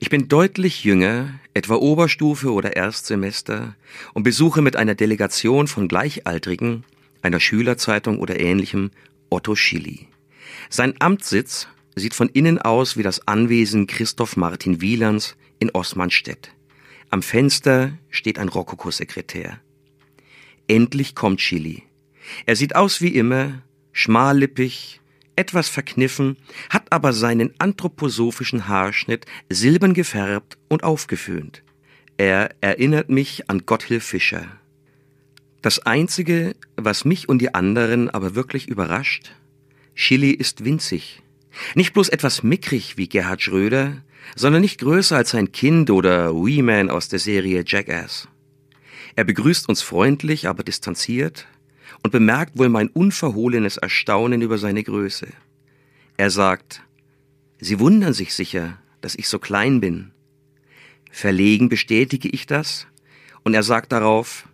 Ich 0.00 0.10
bin 0.10 0.28
deutlich 0.28 0.82
jünger, 0.82 1.28
etwa 1.54 1.74
Oberstufe 1.76 2.52
oder 2.52 2.76
Erstsemester, 2.76 3.76
und 4.14 4.24
besuche 4.24 4.62
mit 4.62 4.74
einer 4.76 4.96
Delegation 4.96 5.68
von 5.68 5.86
Gleichaltrigen, 5.86 6.84
einer 7.22 7.40
Schülerzeitung 7.40 8.18
oder 8.18 8.38
ähnlichem, 8.38 8.90
Otto 9.30 9.54
Schilly. 9.54 10.08
Sein 10.68 10.94
Amtssitz 10.98 11.68
sieht 11.94 12.14
von 12.14 12.28
innen 12.28 12.58
aus 12.58 12.96
wie 12.96 13.02
das 13.02 13.26
Anwesen 13.26 13.86
Christoph 13.86 14.36
Martin 14.36 14.80
Wielands 14.80 15.36
in 15.58 15.70
Osmanstedt. 15.70 16.52
Am 17.10 17.22
Fenster 17.22 17.98
steht 18.10 18.38
ein 18.38 18.48
Rokokosekretär. 18.48 19.60
Endlich 20.66 21.14
kommt 21.14 21.40
Chili. 21.40 21.82
Er 22.46 22.56
sieht 22.56 22.74
aus 22.74 23.00
wie 23.00 23.14
immer, 23.14 23.62
schmallippig, 23.92 25.00
etwas 25.36 25.68
verkniffen, 25.68 26.36
hat 26.70 26.92
aber 26.92 27.12
seinen 27.12 27.52
anthroposophischen 27.58 28.68
Haarschnitt 28.68 29.26
silbern 29.48 29.94
gefärbt 29.94 30.56
und 30.68 30.84
aufgeföhnt. 30.84 31.62
Er 32.16 32.54
erinnert 32.60 33.08
mich 33.08 33.50
an 33.50 33.66
Gotthilf 33.66 34.04
Fischer. 34.04 34.61
Das 35.62 35.78
Einzige, 35.78 36.56
was 36.76 37.04
mich 37.04 37.28
und 37.28 37.38
die 37.38 37.54
anderen 37.54 38.10
aber 38.10 38.34
wirklich 38.34 38.66
überrascht, 38.68 39.32
Chili 39.94 40.32
ist 40.32 40.64
winzig. 40.64 41.22
Nicht 41.76 41.92
bloß 41.92 42.08
etwas 42.08 42.42
mickrig 42.42 42.96
wie 42.96 43.08
Gerhard 43.08 43.42
Schröder, 43.42 44.02
sondern 44.34 44.62
nicht 44.62 44.80
größer 44.80 45.16
als 45.16 45.36
ein 45.36 45.52
Kind 45.52 45.90
oder 45.90 46.34
Wee 46.34 46.62
Man 46.62 46.90
aus 46.90 47.08
der 47.08 47.20
Serie 47.20 47.62
Jackass. 47.64 48.26
Er 49.14 49.22
begrüßt 49.22 49.68
uns 49.68 49.82
freundlich, 49.82 50.48
aber 50.48 50.64
distanziert 50.64 51.46
und 52.02 52.10
bemerkt 52.10 52.58
wohl 52.58 52.68
mein 52.68 52.88
unverhohlenes 52.88 53.76
Erstaunen 53.76 54.42
über 54.42 54.58
seine 54.58 54.82
Größe. 54.82 55.28
Er 56.16 56.30
sagt, 56.30 56.82
Sie 57.60 57.78
wundern 57.78 58.14
sich 58.14 58.34
sicher, 58.34 58.78
dass 59.00 59.14
ich 59.14 59.28
so 59.28 59.38
klein 59.38 59.80
bin. 59.80 60.10
Verlegen 61.12 61.68
bestätige 61.68 62.28
ich 62.28 62.46
das, 62.46 62.88
und 63.44 63.54
er 63.54 63.62
sagt 63.62 63.92
darauf, 63.92 64.48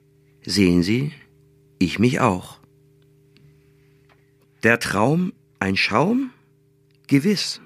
Sehen 0.51 0.83
Sie, 0.83 1.13
ich 1.79 1.99
mich 1.99 2.21
auch. 2.21 2.59
Der 4.63 4.79
Traum 4.79 5.35
ein 5.59 5.77
Schaum? 5.77 6.31
Gewiss. 7.07 7.61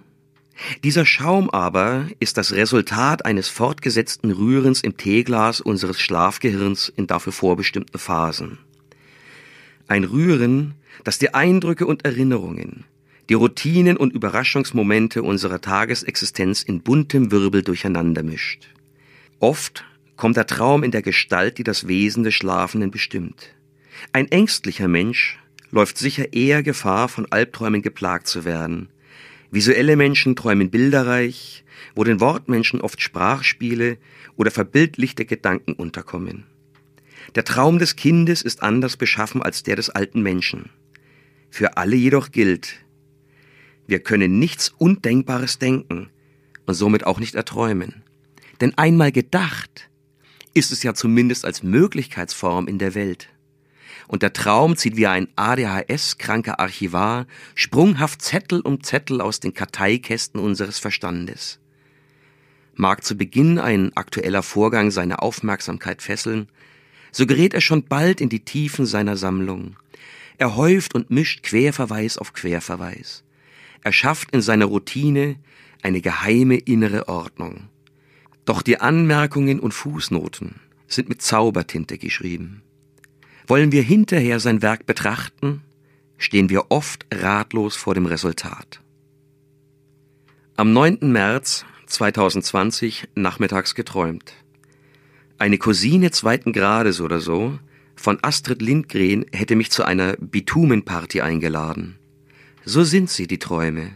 Dieser 0.82 1.06
Schaum 1.06 1.48
aber 1.48 2.08
ist 2.18 2.38
das 2.38 2.50
Resultat 2.50 3.24
eines 3.24 3.46
fortgesetzten 3.46 4.32
Rührens 4.32 4.80
im 4.80 4.96
Teeglas 4.96 5.60
unseres 5.60 6.00
Schlafgehirns 6.00 6.92
in 6.96 7.06
dafür 7.06 7.32
vorbestimmten 7.32 8.00
Phasen. 8.00 8.58
Ein 9.86 10.02
Rühren, 10.02 10.74
das 11.04 11.20
die 11.20 11.34
Eindrücke 11.34 11.86
und 11.86 12.04
Erinnerungen, 12.04 12.82
die 13.28 13.34
Routinen 13.34 13.96
und 13.96 14.12
Überraschungsmomente 14.12 15.22
unserer 15.22 15.60
Tagesexistenz 15.60 16.64
in 16.64 16.80
buntem 16.80 17.30
Wirbel 17.30 17.62
durcheinander 17.62 18.24
mischt. 18.24 18.66
Oft 19.38 19.84
kommt 20.16 20.36
der 20.36 20.46
Traum 20.46 20.82
in 20.82 20.90
der 20.90 21.02
Gestalt, 21.02 21.58
die 21.58 21.64
das 21.64 21.88
Wesen 21.88 22.24
des 22.24 22.34
Schlafenden 22.34 22.90
bestimmt. 22.90 23.54
Ein 24.12 24.30
ängstlicher 24.30 24.88
Mensch 24.88 25.38
läuft 25.70 25.98
sicher 25.98 26.32
eher 26.32 26.62
Gefahr, 26.62 27.08
von 27.08 27.26
Albträumen 27.30 27.82
geplagt 27.82 28.26
zu 28.26 28.44
werden. 28.44 28.88
Visuelle 29.50 29.96
Menschen 29.96 30.36
träumen 30.36 30.70
bilderreich, 30.70 31.64
wo 31.94 32.04
den 32.04 32.20
Wortmenschen 32.20 32.80
oft 32.80 33.00
Sprachspiele 33.00 33.98
oder 34.36 34.50
verbildlichte 34.50 35.24
Gedanken 35.24 35.72
unterkommen. 35.72 36.44
Der 37.34 37.44
Traum 37.44 37.78
des 37.78 37.96
Kindes 37.96 38.42
ist 38.42 38.62
anders 38.62 38.96
beschaffen 38.96 39.42
als 39.42 39.62
der 39.62 39.76
des 39.76 39.90
alten 39.90 40.22
Menschen. 40.22 40.70
Für 41.50 41.76
alle 41.76 41.96
jedoch 41.96 42.30
gilt, 42.30 42.76
wir 43.86 44.00
können 44.00 44.38
nichts 44.38 44.70
Undenkbares 44.78 45.58
denken 45.58 46.08
und 46.66 46.74
somit 46.74 47.04
auch 47.04 47.20
nicht 47.20 47.34
erträumen. 47.34 48.02
Denn 48.60 48.76
einmal 48.78 49.12
gedacht 49.12 49.90
ist 50.54 50.72
es 50.72 50.82
ja 50.82 50.94
zumindest 50.94 51.44
als 51.44 51.62
Möglichkeitsform 51.62 52.68
in 52.68 52.78
der 52.78 52.94
Welt. 52.94 53.28
Und 54.08 54.22
der 54.22 54.32
Traum 54.32 54.76
zieht 54.76 54.96
wie 54.96 55.06
ein 55.06 55.28
ADHS-kranker 55.36 56.60
Archivar 56.60 57.26
sprunghaft 57.54 58.20
Zettel 58.22 58.60
um 58.60 58.82
Zettel 58.82 59.20
aus 59.20 59.40
den 59.40 59.54
Karteikästen 59.54 60.40
unseres 60.40 60.78
Verstandes. 60.78 61.60
Mag 62.74 63.04
zu 63.04 63.16
Beginn 63.16 63.58
ein 63.58 63.96
aktueller 63.96 64.42
Vorgang 64.42 64.90
seine 64.90 65.22
Aufmerksamkeit 65.22 66.02
fesseln, 66.02 66.48
so 67.10 67.26
gerät 67.26 67.54
er 67.54 67.60
schon 67.60 67.84
bald 67.84 68.20
in 68.20 68.28
die 68.28 68.44
Tiefen 68.44 68.86
seiner 68.86 69.16
Sammlung. 69.16 69.76
Er 70.38 70.56
häuft 70.56 70.94
und 70.94 71.10
mischt 71.10 71.42
Querverweis 71.42 72.18
auf 72.18 72.32
Querverweis. 72.32 73.22
Er 73.82 73.92
schafft 73.92 74.30
in 74.32 74.40
seiner 74.40 74.64
Routine 74.66 75.36
eine 75.82 76.00
geheime 76.00 76.56
innere 76.56 77.08
Ordnung. 77.08 77.68
Doch 78.44 78.62
die 78.62 78.80
Anmerkungen 78.80 79.60
und 79.60 79.72
Fußnoten 79.72 80.56
sind 80.88 81.08
mit 81.08 81.22
Zaubertinte 81.22 81.98
geschrieben. 81.98 82.62
Wollen 83.46 83.72
wir 83.72 83.82
hinterher 83.82 84.40
sein 84.40 84.62
Werk 84.62 84.86
betrachten, 84.86 85.62
stehen 86.18 86.48
wir 86.48 86.70
oft 86.70 87.06
ratlos 87.12 87.76
vor 87.76 87.94
dem 87.94 88.06
Resultat. 88.06 88.80
Am 90.56 90.72
9. 90.72 90.98
März 91.00 91.64
2020 91.86 93.08
nachmittags 93.14 93.74
geträumt. 93.74 94.34
Eine 95.38 95.58
Cousine 95.58 96.10
zweiten 96.10 96.52
Grades 96.52 97.00
oder 97.00 97.20
so 97.20 97.58
von 97.96 98.18
Astrid 98.22 98.62
Lindgren 98.62 99.26
hätte 99.32 99.56
mich 99.56 99.70
zu 99.70 99.84
einer 99.84 100.14
Bitumenparty 100.16 101.20
eingeladen. 101.20 101.96
So 102.64 102.84
sind 102.84 103.10
sie, 103.10 103.26
die 103.26 103.38
Träume. 103.38 103.92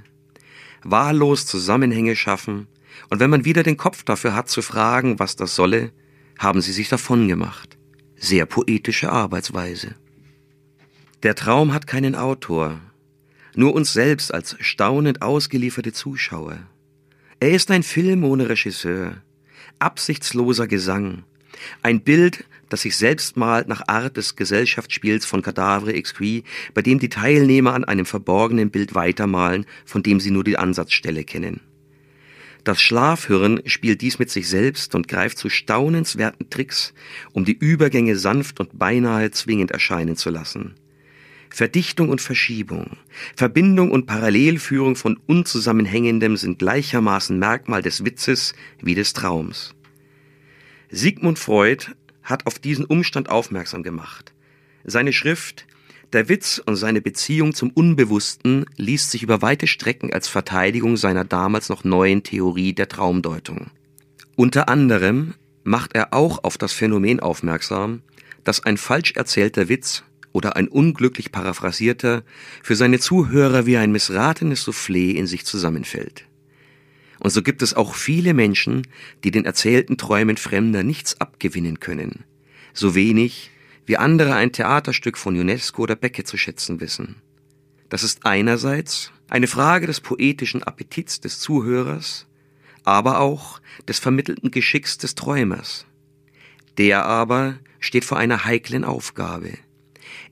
Wahllos 0.82 1.46
Zusammenhänge 1.46 2.16
schaffen, 2.16 2.66
und 3.10 3.20
wenn 3.20 3.30
man 3.30 3.44
wieder 3.44 3.62
den 3.62 3.76
Kopf 3.76 4.02
dafür 4.02 4.34
hat 4.34 4.48
zu 4.48 4.62
fragen, 4.62 5.18
was 5.18 5.36
das 5.36 5.54
solle, 5.54 5.92
haben 6.38 6.60
sie 6.60 6.72
sich 6.72 6.88
davon 6.88 7.28
gemacht. 7.28 7.78
Sehr 8.16 8.46
poetische 8.46 9.10
Arbeitsweise. 9.10 9.94
Der 11.22 11.34
Traum 11.34 11.72
hat 11.72 11.86
keinen 11.86 12.14
Autor, 12.14 12.80
nur 13.54 13.74
uns 13.74 13.92
selbst 13.92 14.32
als 14.32 14.56
staunend 14.60 15.22
ausgelieferte 15.22 15.92
Zuschauer. 15.92 16.58
Er 17.40 17.50
ist 17.50 17.70
ein 17.70 17.82
Film 17.82 18.24
ohne 18.24 18.48
Regisseur, 18.48 19.22
absichtsloser 19.78 20.66
Gesang, 20.66 21.24
ein 21.82 22.02
Bild, 22.02 22.44
das 22.68 22.82
sich 22.82 22.96
selbst 22.96 23.36
malt 23.36 23.68
nach 23.68 23.82
Art 23.86 24.16
des 24.16 24.36
Gesellschaftsspiels 24.36 25.24
von 25.24 25.42
Cadavre 25.42 25.94
Exquis, 25.94 26.42
bei 26.74 26.82
dem 26.82 26.98
die 26.98 27.08
Teilnehmer 27.08 27.74
an 27.74 27.84
einem 27.84 28.06
verborgenen 28.06 28.70
Bild 28.70 28.94
weitermalen, 28.94 29.66
von 29.84 30.02
dem 30.02 30.20
sie 30.20 30.30
nur 30.30 30.44
die 30.44 30.58
Ansatzstelle 30.58 31.24
kennen. 31.24 31.60
Das 32.66 32.82
Schlafhirn 32.82 33.62
spielt 33.66 34.00
dies 34.00 34.18
mit 34.18 34.28
sich 34.28 34.48
selbst 34.48 34.96
und 34.96 35.06
greift 35.06 35.38
zu 35.38 35.48
staunenswerten 35.48 36.50
Tricks, 36.50 36.94
um 37.32 37.44
die 37.44 37.56
Übergänge 37.56 38.16
sanft 38.16 38.58
und 38.58 38.76
beinahe 38.76 39.30
zwingend 39.30 39.70
erscheinen 39.70 40.16
zu 40.16 40.30
lassen. 40.30 40.74
Verdichtung 41.48 42.08
und 42.08 42.20
Verschiebung, 42.20 42.96
Verbindung 43.36 43.92
und 43.92 44.06
Parallelführung 44.06 44.96
von 44.96 45.16
Unzusammenhängendem 45.28 46.36
sind 46.36 46.58
gleichermaßen 46.58 47.38
Merkmal 47.38 47.82
des 47.82 48.04
Witzes 48.04 48.52
wie 48.82 48.96
des 48.96 49.12
Traums. 49.12 49.76
Sigmund 50.90 51.38
Freud 51.38 51.86
hat 52.24 52.46
auf 52.46 52.58
diesen 52.58 52.84
Umstand 52.84 53.30
aufmerksam 53.30 53.84
gemacht. 53.84 54.34
Seine 54.82 55.12
Schrift 55.12 55.68
Der 56.12 56.28
Witz 56.28 56.62
und 56.64 56.76
seine 56.76 57.00
Beziehung 57.00 57.52
zum 57.52 57.70
Unbewussten 57.70 58.66
liest 58.76 59.10
sich 59.10 59.22
über 59.22 59.42
weite 59.42 59.66
Strecken 59.66 60.12
als 60.12 60.28
Verteidigung 60.28 60.96
seiner 60.96 61.24
damals 61.24 61.68
noch 61.68 61.82
neuen 61.82 62.22
Theorie 62.22 62.72
der 62.72 62.88
Traumdeutung. 62.88 63.70
Unter 64.36 64.68
anderem 64.68 65.34
macht 65.64 65.94
er 65.94 66.14
auch 66.14 66.44
auf 66.44 66.58
das 66.58 66.72
Phänomen 66.72 67.18
aufmerksam, 67.18 68.02
dass 68.44 68.64
ein 68.64 68.76
falsch 68.76 69.12
erzählter 69.16 69.68
Witz 69.68 70.04
oder 70.32 70.54
ein 70.54 70.68
unglücklich 70.68 71.32
paraphrasierter 71.32 72.22
für 72.62 72.76
seine 72.76 73.00
Zuhörer 73.00 73.66
wie 73.66 73.76
ein 73.76 73.90
missratenes 73.90 74.64
Soufflé 74.66 75.14
in 75.14 75.26
sich 75.26 75.44
zusammenfällt. 75.44 76.26
Und 77.18 77.30
so 77.30 77.42
gibt 77.42 77.62
es 77.62 77.74
auch 77.74 77.94
viele 77.94 78.34
Menschen, 78.34 78.86
die 79.24 79.30
den 79.32 79.44
erzählten 79.44 79.96
Träumen 79.96 80.36
Fremder 80.36 80.82
nichts 80.82 81.20
abgewinnen 81.20 81.80
können, 81.80 82.24
so 82.74 82.94
wenig 82.94 83.50
wie 83.86 83.96
andere 83.96 84.34
ein 84.34 84.52
Theaterstück 84.52 85.16
von 85.16 85.38
UNESCO 85.38 85.82
oder 85.82 85.96
Beckett 85.96 86.26
zu 86.26 86.36
schätzen 86.36 86.80
wissen. 86.80 87.16
Das 87.88 88.02
ist 88.02 88.26
einerseits 88.26 89.12
eine 89.28 89.46
Frage 89.46 89.86
des 89.86 90.00
poetischen 90.00 90.62
Appetits 90.62 91.20
des 91.20 91.38
Zuhörers, 91.38 92.26
aber 92.84 93.20
auch 93.20 93.60
des 93.88 93.98
vermittelten 93.98 94.50
Geschicks 94.50 94.98
des 94.98 95.14
Träumers. 95.14 95.86
Der 96.78 97.04
aber 97.04 97.58
steht 97.78 98.04
vor 98.04 98.18
einer 98.18 98.44
heiklen 98.44 98.84
Aufgabe. 98.84 99.52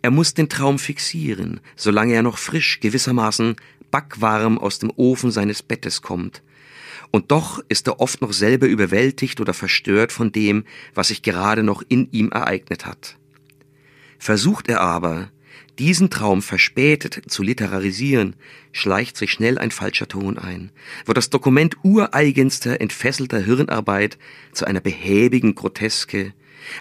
Er 0.02 0.10
muss 0.10 0.34
den 0.34 0.48
Traum 0.48 0.78
fixieren, 0.78 1.60
solange 1.76 2.14
er 2.14 2.22
noch 2.22 2.38
frisch, 2.38 2.80
gewissermaßen 2.80 3.56
backwarm 3.90 4.58
aus 4.58 4.78
dem 4.78 4.92
Ofen 4.96 5.30
seines 5.30 5.62
Bettes 5.62 6.02
kommt. 6.02 6.42
Und 7.10 7.30
doch 7.30 7.60
ist 7.68 7.86
er 7.86 8.00
oft 8.00 8.20
noch 8.20 8.32
selber 8.32 8.66
überwältigt 8.66 9.40
oder 9.40 9.54
verstört 9.54 10.10
von 10.10 10.32
dem, 10.32 10.64
was 10.94 11.08
sich 11.08 11.22
gerade 11.22 11.62
noch 11.62 11.82
in 11.88 12.10
ihm 12.10 12.30
ereignet 12.30 12.86
hat. 12.86 13.16
Versucht 14.24 14.70
er 14.70 14.80
aber, 14.80 15.30
diesen 15.78 16.08
Traum 16.08 16.40
verspätet 16.40 17.24
zu 17.26 17.42
literarisieren, 17.42 18.36
schleicht 18.72 19.18
sich 19.18 19.30
schnell 19.30 19.58
ein 19.58 19.70
falscher 19.70 20.08
Ton 20.08 20.38
ein, 20.38 20.72
wird 21.04 21.18
das 21.18 21.28
Dokument 21.28 21.76
ureigenster, 21.82 22.80
entfesselter 22.80 23.38
Hirnarbeit 23.38 24.16
zu 24.52 24.64
einer 24.64 24.80
behäbigen 24.80 25.54
Groteske, 25.54 26.32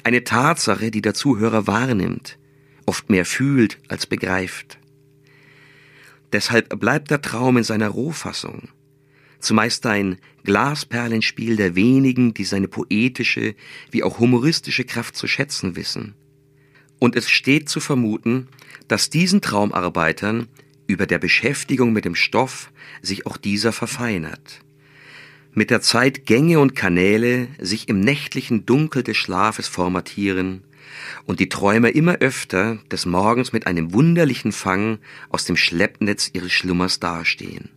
eine 0.05 0.23
Tatsache, 0.23 0.89
die 0.89 1.01
der 1.01 1.15
Zuhörer 1.15 1.67
wahrnimmt, 1.67 2.39
oft 2.85 3.09
mehr 3.09 3.25
fühlt 3.25 3.77
als 3.89 4.05
begreift. 4.05 4.77
Deshalb 6.31 6.79
bleibt 6.79 7.11
der 7.11 7.21
Traum 7.21 7.57
in 7.57 7.65
seiner 7.65 7.89
Rohfassung, 7.89 8.69
zumeist 9.39 9.85
ein 9.85 10.17
Glasperlenspiel 10.45 11.57
der 11.57 11.75
wenigen, 11.75 12.33
die 12.33 12.45
seine 12.45 12.69
poetische 12.69 13.53
wie 13.91 14.01
auch 14.01 14.19
humoristische 14.19 14.85
Kraft 14.85 15.17
zu 15.17 15.27
schätzen 15.27 15.75
wissen. 15.75 16.15
Und 16.99 17.15
es 17.15 17.29
steht 17.29 17.69
zu 17.69 17.79
vermuten, 17.79 18.47
dass 18.87 19.09
diesen 19.09 19.41
Traumarbeitern 19.41 20.47
über 20.87 21.05
der 21.05 21.19
Beschäftigung 21.19 21.93
mit 21.93 22.05
dem 22.05 22.15
Stoff 22.15 22.71
sich 23.01 23.25
auch 23.25 23.37
dieser 23.37 23.71
verfeinert. 23.71 24.61
Mit 25.53 25.69
der 25.69 25.81
Zeit 25.81 26.25
Gänge 26.25 26.59
und 26.59 26.75
Kanäle 26.75 27.47
sich 27.59 27.87
im 27.87 27.99
nächtlichen 27.99 28.65
Dunkel 28.65 29.03
des 29.03 29.17
Schlafes 29.17 29.67
formatieren 29.67 30.63
und 31.25 31.39
die 31.39 31.49
Träumer 31.49 31.93
immer 31.93 32.15
öfter 32.15 32.79
des 32.91 33.05
Morgens 33.05 33.53
mit 33.53 33.67
einem 33.67 33.93
wunderlichen 33.93 34.51
Fang 34.51 34.99
aus 35.29 35.45
dem 35.45 35.55
Schleppnetz 35.55 36.29
ihres 36.33 36.51
Schlummers 36.51 36.99
dastehen. 36.99 37.69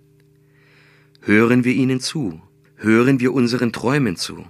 Hören 1.21 1.65
wir 1.65 1.73
ihnen 1.73 2.01
zu, 2.01 2.41
hören 2.77 3.21
wir 3.21 3.33
unseren 3.33 3.73
Träumen 3.73 4.17
zu. 4.17 4.47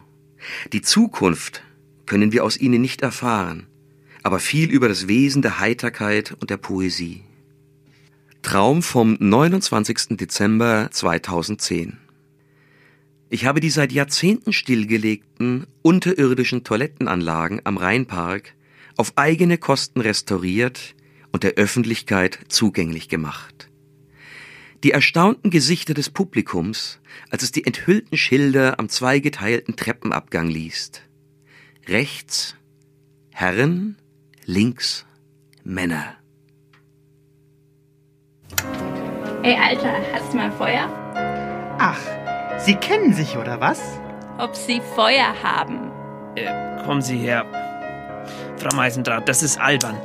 Die 0.72 0.82
Zukunft 0.82 1.62
können 2.06 2.32
wir 2.32 2.44
aus 2.44 2.56
ihnen 2.56 2.80
nicht 2.80 3.02
erfahren, 3.02 3.66
aber 4.26 4.40
viel 4.40 4.70
über 4.70 4.88
das 4.88 5.06
Wesen 5.06 5.40
der 5.40 5.60
Heiterkeit 5.60 6.36
und 6.40 6.50
der 6.50 6.56
Poesie. 6.56 7.22
Traum 8.42 8.82
vom 8.82 9.16
29. 9.18 10.16
Dezember 10.18 10.88
2010 10.90 11.98
ich 13.28 13.44
habe 13.44 13.58
die 13.60 13.70
seit 13.70 13.90
Jahrzehnten 13.90 14.52
stillgelegten, 14.52 15.66
unterirdischen 15.82 16.62
Toilettenanlagen 16.62 17.60
am 17.64 17.76
Rheinpark 17.76 18.54
auf 18.96 19.12
eigene 19.16 19.58
Kosten 19.58 20.00
restauriert 20.00 20.94
und 21.32 21.42
der 21.42 21.54
Öffentlichkeit 21.54 22.38
zugänglich 22.48 23.08
gemacht. 23.08 23.68
Die 24.84 24.92
erstaunten 24.92 25.50
Gesichter 25.50 25.92
des 25.92 26.08
Publikums, 26.08 27.00
als 27.28 27.42
es 27.42 27.50
die 27.50 27.66
enthüllten 27.66 28.16
Schilder 28.16 28.78
am 28.78 28.88
zweigeteilten 28.88 29.74
Treppenabgang 29.74 30.48
liest. 30.48 31.02
Rechts 31.88 32.54
Herren, 33.32 33.96
links 34.46 35.04
Männer. 35.64 36.14
Ey, 39.42 39.56
Alter, 39.56 39.92
hast 40.12 40.32
du 40.32 40.36
mal 40.36 40.52
Feuer? 40.52 40.88
Ach, 41.78 41.98
Sie 42.58 42.76
kennen 42.76 43.12
sich, 43.12 43.36
oder 43.36 43.60
was? 43.60 43.80
Ob 44.38 44.54
Sie 44.54 44.80
Feuer 44.94 45.34
haben? 45.42 45.90
Äh, 46.36 46.84
kommen 46.84 47.02
Sie 47.02 47.18
her. 47.18 47.44
Frau 48.56 48.74
Meisendraht, 48.76 49.28
das 49.28 49.42
ist 49.42 49.60
albern. 49.60 49.98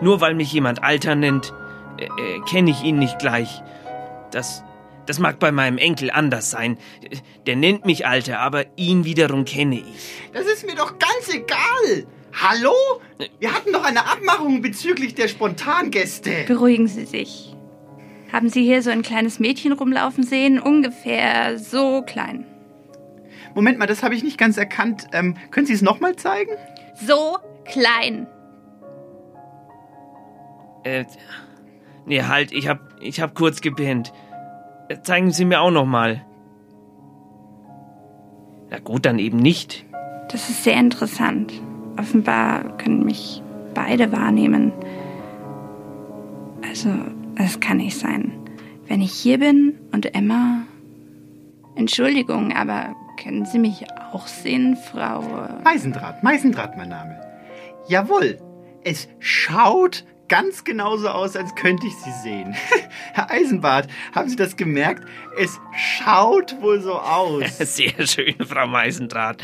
Nur 0.00 0.20
weil 0.20 0.34
mich 0.34 0.52
jemand 0.52 0.82
Alter 0.82 1.14
nennt, 1.14 1.54
äh, 1.98 2.06
äh, 2.06 2.40
kenne 2.48 2.70
ich 2.70 2.82
ihn 2.82 2.98
nicht 2.98 3.20
gleich. 3.20 3.62
Das, 4.32 4.64
das 5.06 5.20
mag 5.20 5.38
bei 5.38 5.52
meinem 5.52 5.78
Enkel 5.78 6.10
anders 6.10 6.50
sein. 6.50 6.78
Der 7.46 7.54
nennt 7.54 7.86
mich 7.86 8.06
Alter, 8.06 8.40
aber 8.40 8.66
ihn 8.76 9.04
wiederum 9.04 9.44
kenne 9.44 9.76
ich. 9.76 10.30
Das 10.32 10.46
ist 10.46 10.66
mir 10.66 10.74
doch 10.74 10.98
ganz 10.98 11.32
egal. 11.32 12.06
Hallo? 12.40 12.72
Wir 13.40 13.52
hatten 13.52 13.72
doch 13.72 13.84
eine 13.84 14.06
Abmachung 14.06 14.62
bezüglich 14.62 15.16
der 15.16 15.26
Spontangäste. 15.26 16.44
Beruhigen 16.46 16.86
Sie 16.86 17.04
sich. 17.04 17.56
Haben 18.32 18.48
Sie 18.48 18.62
hier 18.62 18.82
so 18.82 18.90
ein 18.90 19.02
kleines 19.02 19.40
Mädchen 19.40 19.72
rumlaufen 19.72 20.22
sehen? 20.22 20.60
Ungefähr 20.60 21.58
so 21.58 22.02
klein. 22.02 22.46
Moment 23.54 23.78
mal, 23.78 23.86
das 23.86 24.04
habe 24.04 24.14
ich 24.14 24.22
nicht 24.22 24.38
ganz 24.38 24.56
erkannt. 24.56 25.08
Ähm, 25.12 25.34
können 25.50 25.66
Sie 25.66 25.72
es 25.72 25.82
nochmal 25.82 26.14
zeigen? 26.14 26.52
So 26.94 27.38
klein. 27.64 28.28
Äh, 30.84 31.06
nee, 32.06 32.22
halt, 32.22 32.52
ich 32.52 32.68
hab, 32.68 32.80
ich 33.00 33.20
hab 33.20 33.34
kurz 33.34 33.62
gepennt. 33.62 34.12
Äh, 34.88 35.00
zeigen 35.02 35.32
Sie 35.32 35.44
mir 35.44 35.60
auch 35.60 35.72
nochmal. 35.72 36.24
Na 38.70 38.78
gut, 38.78 39.06
dann 39.06 39.18
eben 39.18 39.38
nicht. 39.38 39.86
Das 40.30 40.48
ist 40.48 40.62
sehr 40.62 40.76
interessant. 40.76 41.52
Offenbar 41.98 42.76
können 42.78 43.04
mich 43.04 43.42
beide 43.74 44.12
wahrnehmen. 44.12 44.72
Also, 46.68 46.90
es 47.36 47.60
kann 47.60 47.78
nicht 47.78 47.98
sein. 47.98 48.32
Wenn 48.86 49.00
ich 49.02 49.12
hier 49.12 49.38
bin 49.38 49.74
und 49.92 50.14
Emma. 50.14 50.62
Entschuldigung, 51.74 52.52
aber 52.52 52.94
können 53.22 53.44
Sie 53.44 53.58
mich 53.58 53.84
auch 54.12 54.26
sehen, 54.26 54.76
Frau. 54.76 55.22
Meisendraht, 55.64 56.22
Meisendraht, 56.22 56.76
mein 56.76 56.88
Name. 56.88 57.20
Jawohl, 57.88 58.38
es 58.84 59.08
schaut 59.18 60.04
ganz 60.28 60.64
genauso 60.64 61.08
aus, 61.08 61.36
als 61.36 61.54
könnte 61.54 61.86
ich 61.86 61.96
Sie 61.96 62.12
sehen. 62.22 62.54
Herr 63.12 63.30
Eisenbart, 63.30 63.88
haben 64.14 64.28
Sie 64.28 64.36
das 64.36 64.56
gemerkt? 64.56 65.04
Es 65.36 65.58
schaut 65.76 66.60
wohl 66.60 66.80
so 66.80 66.94
aus. 66.94 67.58
Sehr 67.58 68.06
schön, 68.06 68.36
Frau 68.46 68.66
Meisendraht. 68.66 69.42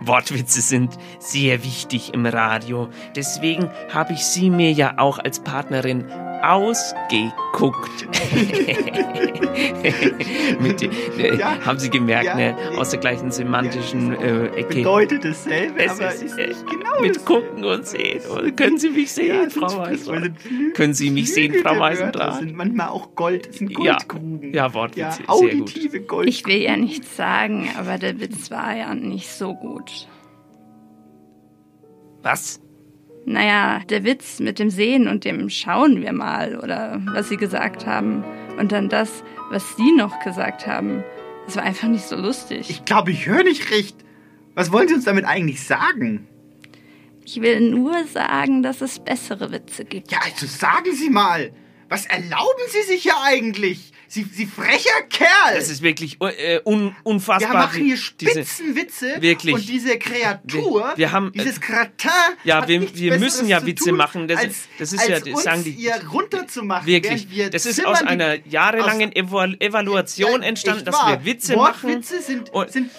Wortwitze 0.00 0.60
sind 0.60 0.96
sehr 1.18 1.64
wichtig 1.64 2.14
im 2.14 2.24
Radio. 2.24 2.88
Deswegen 3.16 3.70
habe 3.92 4.12
ich 4.12 4.24
Sie 4.24 4.50
mir 4.50 4.70
ja 4.70 4.98
auch 4.98 5.18
als 5.18 5.40
Partnerin 5.40 6.04
ausgeguckt. 6.42 8.08
Mit, 10.60 10.82
äh, 10.82 11.36
ja, 11.36 11.64
haben 11.64 11.78
Sie 11.78 11.90
gemerkt, 11.90 12.24
ja, 12.26 12.34
ne? 12.34 12.56
Aus 12.76 12.90
der 12.90 13.00
gleichen 13.00 13.30
semantischen 13.30 14.12
ja, 14.12 14.18
äh, 14.20 14.46
Ecke. 14.60 14.76
Bedeutet 14.76 15.24
dasselbe, 15.24 15.84
es 15.84 15.92
aber 15.92 16.12
ist, 16.14 16.22
ist 16.22 16.38
äh, 16.38 16.48
nicht 16.48 16.66
genau 16.66 17.00
Mit 17.00 17.16
dasselbe. 17.16 17.46
Gucken 17.46 17.64
und 17.64 17.86
Sehen. 17.86 18.20
Oder 18.30 18.50
können 18.52 18.78
Sie 18.78 18.90
mich 18.90 19.12
sehen, 19.12 19.50
Frau 19.50 19.76
Meisendraht? 19.78 20.32
Können 20.74 20.94
Sie 20.94 21.10
mich 21.10 21.32
sehen, 21.32 21.54
Frau 21.62 21.70
Das 21.70 21.78
Meisendraht? 21.78 22.38
sind 22.40 22.56
manchmal 22.56 22.88
auch 22.88 23.14
Gold, 23.14 23.48
das 23.48 23.56
sind 23.56 23.70
Ja, 23.70 23.76
Goldgruben. 23.92 24.52
ja, 24.54 24.70
Ja, 24.94 25.10
sehr 25.12 25.26
gut. 25.26 25.28
auditive 25.28 26.00
Gold. 26.00 26.28
Ich 26.28 26.46
will 26.46 26.62
ja 26.62 26.76
nichts 26.76 27.16
sagen, 27.16 27.68
aber 27.78 27.98
der 27.98 28.20
Witz 28.20 28.50
war 28.50 28.76
ja 28.76 28.94
nicht 28.94 29.28
so 29.30 29.54
gut. 29.54 30.08
Was? 32.22 32.60
Naja, 33.24 33.80
der 33.88 34.04
Witz 34.04 34.40
mit 34.40 34.58
dem 34.58 34.70
Sehen 34.70 35.08
und 35.08 35.24
dem 35.24 35.50
Schauen 35.50 36.00
wir 36.00 36.12
mal 36.12 36.58
oder 36.58 37.02
was 37.12 37.28
Sie 37.28 37.36
gesagt 37.36 37.86
haben. 37.86 38.24
Und 38.58 38.72
dann 38.72 38.88
das, 38.88 39.22
was 39.50 39.76
Sie 39.76 39.92
noch 39.92 40.18
gesagt 40.20 40.66
haben. 40.66 41.04
Das 41.46 41.56
war 41.56 41.62
einfach 41.62 41.88
nicht 41.88 42.04
so 42.04 42.16
lustig. 42.16 42.68
Ich 42.70 42.84
glaube, 42.84 43.10
ich 43.10 43.26
höre 43.26 43.44
nicht 43.44 43.70
recht. 43.70 43.96
Was 44.54 44.72
wollen 44.72 44.88
Sie 44.88 44.94
uns 44.94 45.04
damit 45.04 45.24
eigentlich 45.24 45.62
sagen? 45.62 46.26
Ich 47.24 47.40
will 47.40 47.60
nur 47.60 48.06
sagen, 48.06 48.62
dass 48.62 48.80
es 48.80 48.98
bessere 48.98 49.52
Witze 49.52 49.84
gibt. 49.84 50.10
Ja, 50.10 50.18
also 50.24 50.46
sagen 50.46 50.92
Sie 50.94 51.10
mal. 51.10 51.52
Was 51.88 52.06
erlauben 52.06 52.64
Sie 52.68 52.82
sich 52.82 53.02
hier 53.02 53.20
eigentlich? 53.22 53.92
Sie, 54.10 54.24
Sie 54.32 54.46
frecher 54.46 55.02
Kerl! 55.10 55.54
Das 55.54 55.68
ist 55.68 55.82
wirklich 55.82 56.16
äh, 56.20 56.60
un, 56.64 56.96
unfassbar. 57.02 57.50
Wir 57.52 57.58
machen 57.58 57.84
hier 57.84 57.96
Spitzenwitze 57.96 59.20
wirklich. 59.20 59.54
und 59.54 59.68
diese 59.68 59.98
Kreatur, 59.98 60.80
Wir- 60.90 60.96
wir 60.96 61.12
haben, 61.12 61.28
äh, 61.28 61.38
dieses 61.38 61.60
Kratin, 61.60 62.10
Ja, 62.42 62.62
hat 62.62 62.68
wir, 62.68 62.80
wir 62.80 62.88
Besseres 62.88 63.20
müssen 63.20 63.48
ja 63.48 63.64
Witze 63.66 63.90
tun, 63.90 63.98
machen. 63.98 64.26
Das, 64.26 64.38
als, 64.38 64.48
ist, 64.52 64.68
das 64.78 64.92
ist 64.94 65.08
ja, 65.08 65.20
das 65.20 65.28
uns 65.28 65.42
sagen 65.42 65.62
die. 65.64 65.70
ihr 65.72 65.94
runterzumachen. 66.10 66.86
Wirklich. 66.86 67.30
wir 67.30 67.50
Das 67.50 67.66
ist 67.66 67.84
aus 67.84 68.02
einer 68.02 68.36
jahrelangen 68.46 69.14
Evalu 69.14 69.56
Evaluation 69.60 70.42
entstanden, 70.42 70.78
Echt 70.80 70.88
dass 70.88 70.94
wahr. 70.94 71.18
wir 71.20 71.24
Witze 71.26 71.56
machen. 71.56 71.90
Wortwitze 71.90 72.22
sind, 72.22 72.50
sind, 72.68 72.90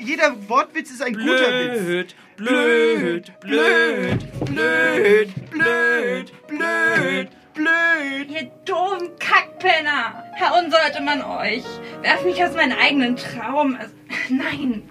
jeder 0.00 0.34
Wortwitz 0.48 0.90
ist 0.90 1.02
ein 1.02 1.12
guter 1.14 1.28
Witz. 1.28 2.14
Blöd, 2.36 3.32
blöd, 3.40 3.40
blöd, 3.40 4.44
blöd, 4.44 4.44
blöd, 4.44 5.30
blöd, 5.50 6.32
blöd. 6.48 7.28
Ihr 7.56 8.50
doofen 8.64 9.16
Kackpenner! 9.18 10.24
Herr 10.32 10.70
sollte 10.70 11.02
man 11.02 11.22
euch. 11.22 11.64
Werf 12.02 12.24
mich 12.24 12.42
aus 12.42 12.54
meinem 12.54 12.76
eigenen 12.78 13.16
Traum. 13.16 13.78
Nein. 14.28 14.90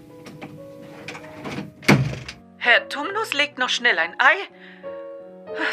Herr 2.57 2.87
Tumnus 2.87 3.33
legt 3.33 3.57
noch 3.57 3.69
schnell 3.69 3.99
ein 3.99 4.13
Ei. 4.19 4.35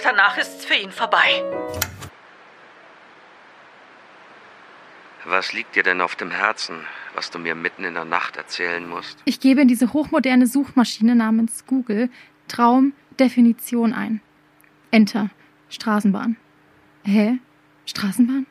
Danach 0.02 0.36
ist's 0.38 0.64
für 0.64 0.74
ihn 0.74 0.90
vorbei. 0.90 1.44
Was 5.24 5.52
liegt 5.52 5.76
dir 5.76 5.84
denn 5.84 6.00
auf 6.00 6.16
dem 6.16 6.30
Herzen, 6.30 6.84
was 7.14 7.30
du 7.30 7.38
mir 7.38 7.54
mitten 7.54 7.84
in 7.84 7.94
der 7.94 8.04
Nacht 8.04 8.36
erzählen 8.36 8.88
musst? 8.88 9.18
Ich 9.26 9.38
gebe 9.38 9.60
in 9.60 9.68
diese 9.68 9.92
hochmoderne 9.92 10.46
Suchmaschine 10.46 11.14
namens 11.14 11.66
Google 11.66 12.10
Traum 12.48 12.94
Definition 13.18 13.92
ein. 13.92 14.20
Enter. 14.90 15.30
Straßenbahn. 15.68 16.36
Hä? 17.04 17.38
Straßenbahn? 17.86 18.46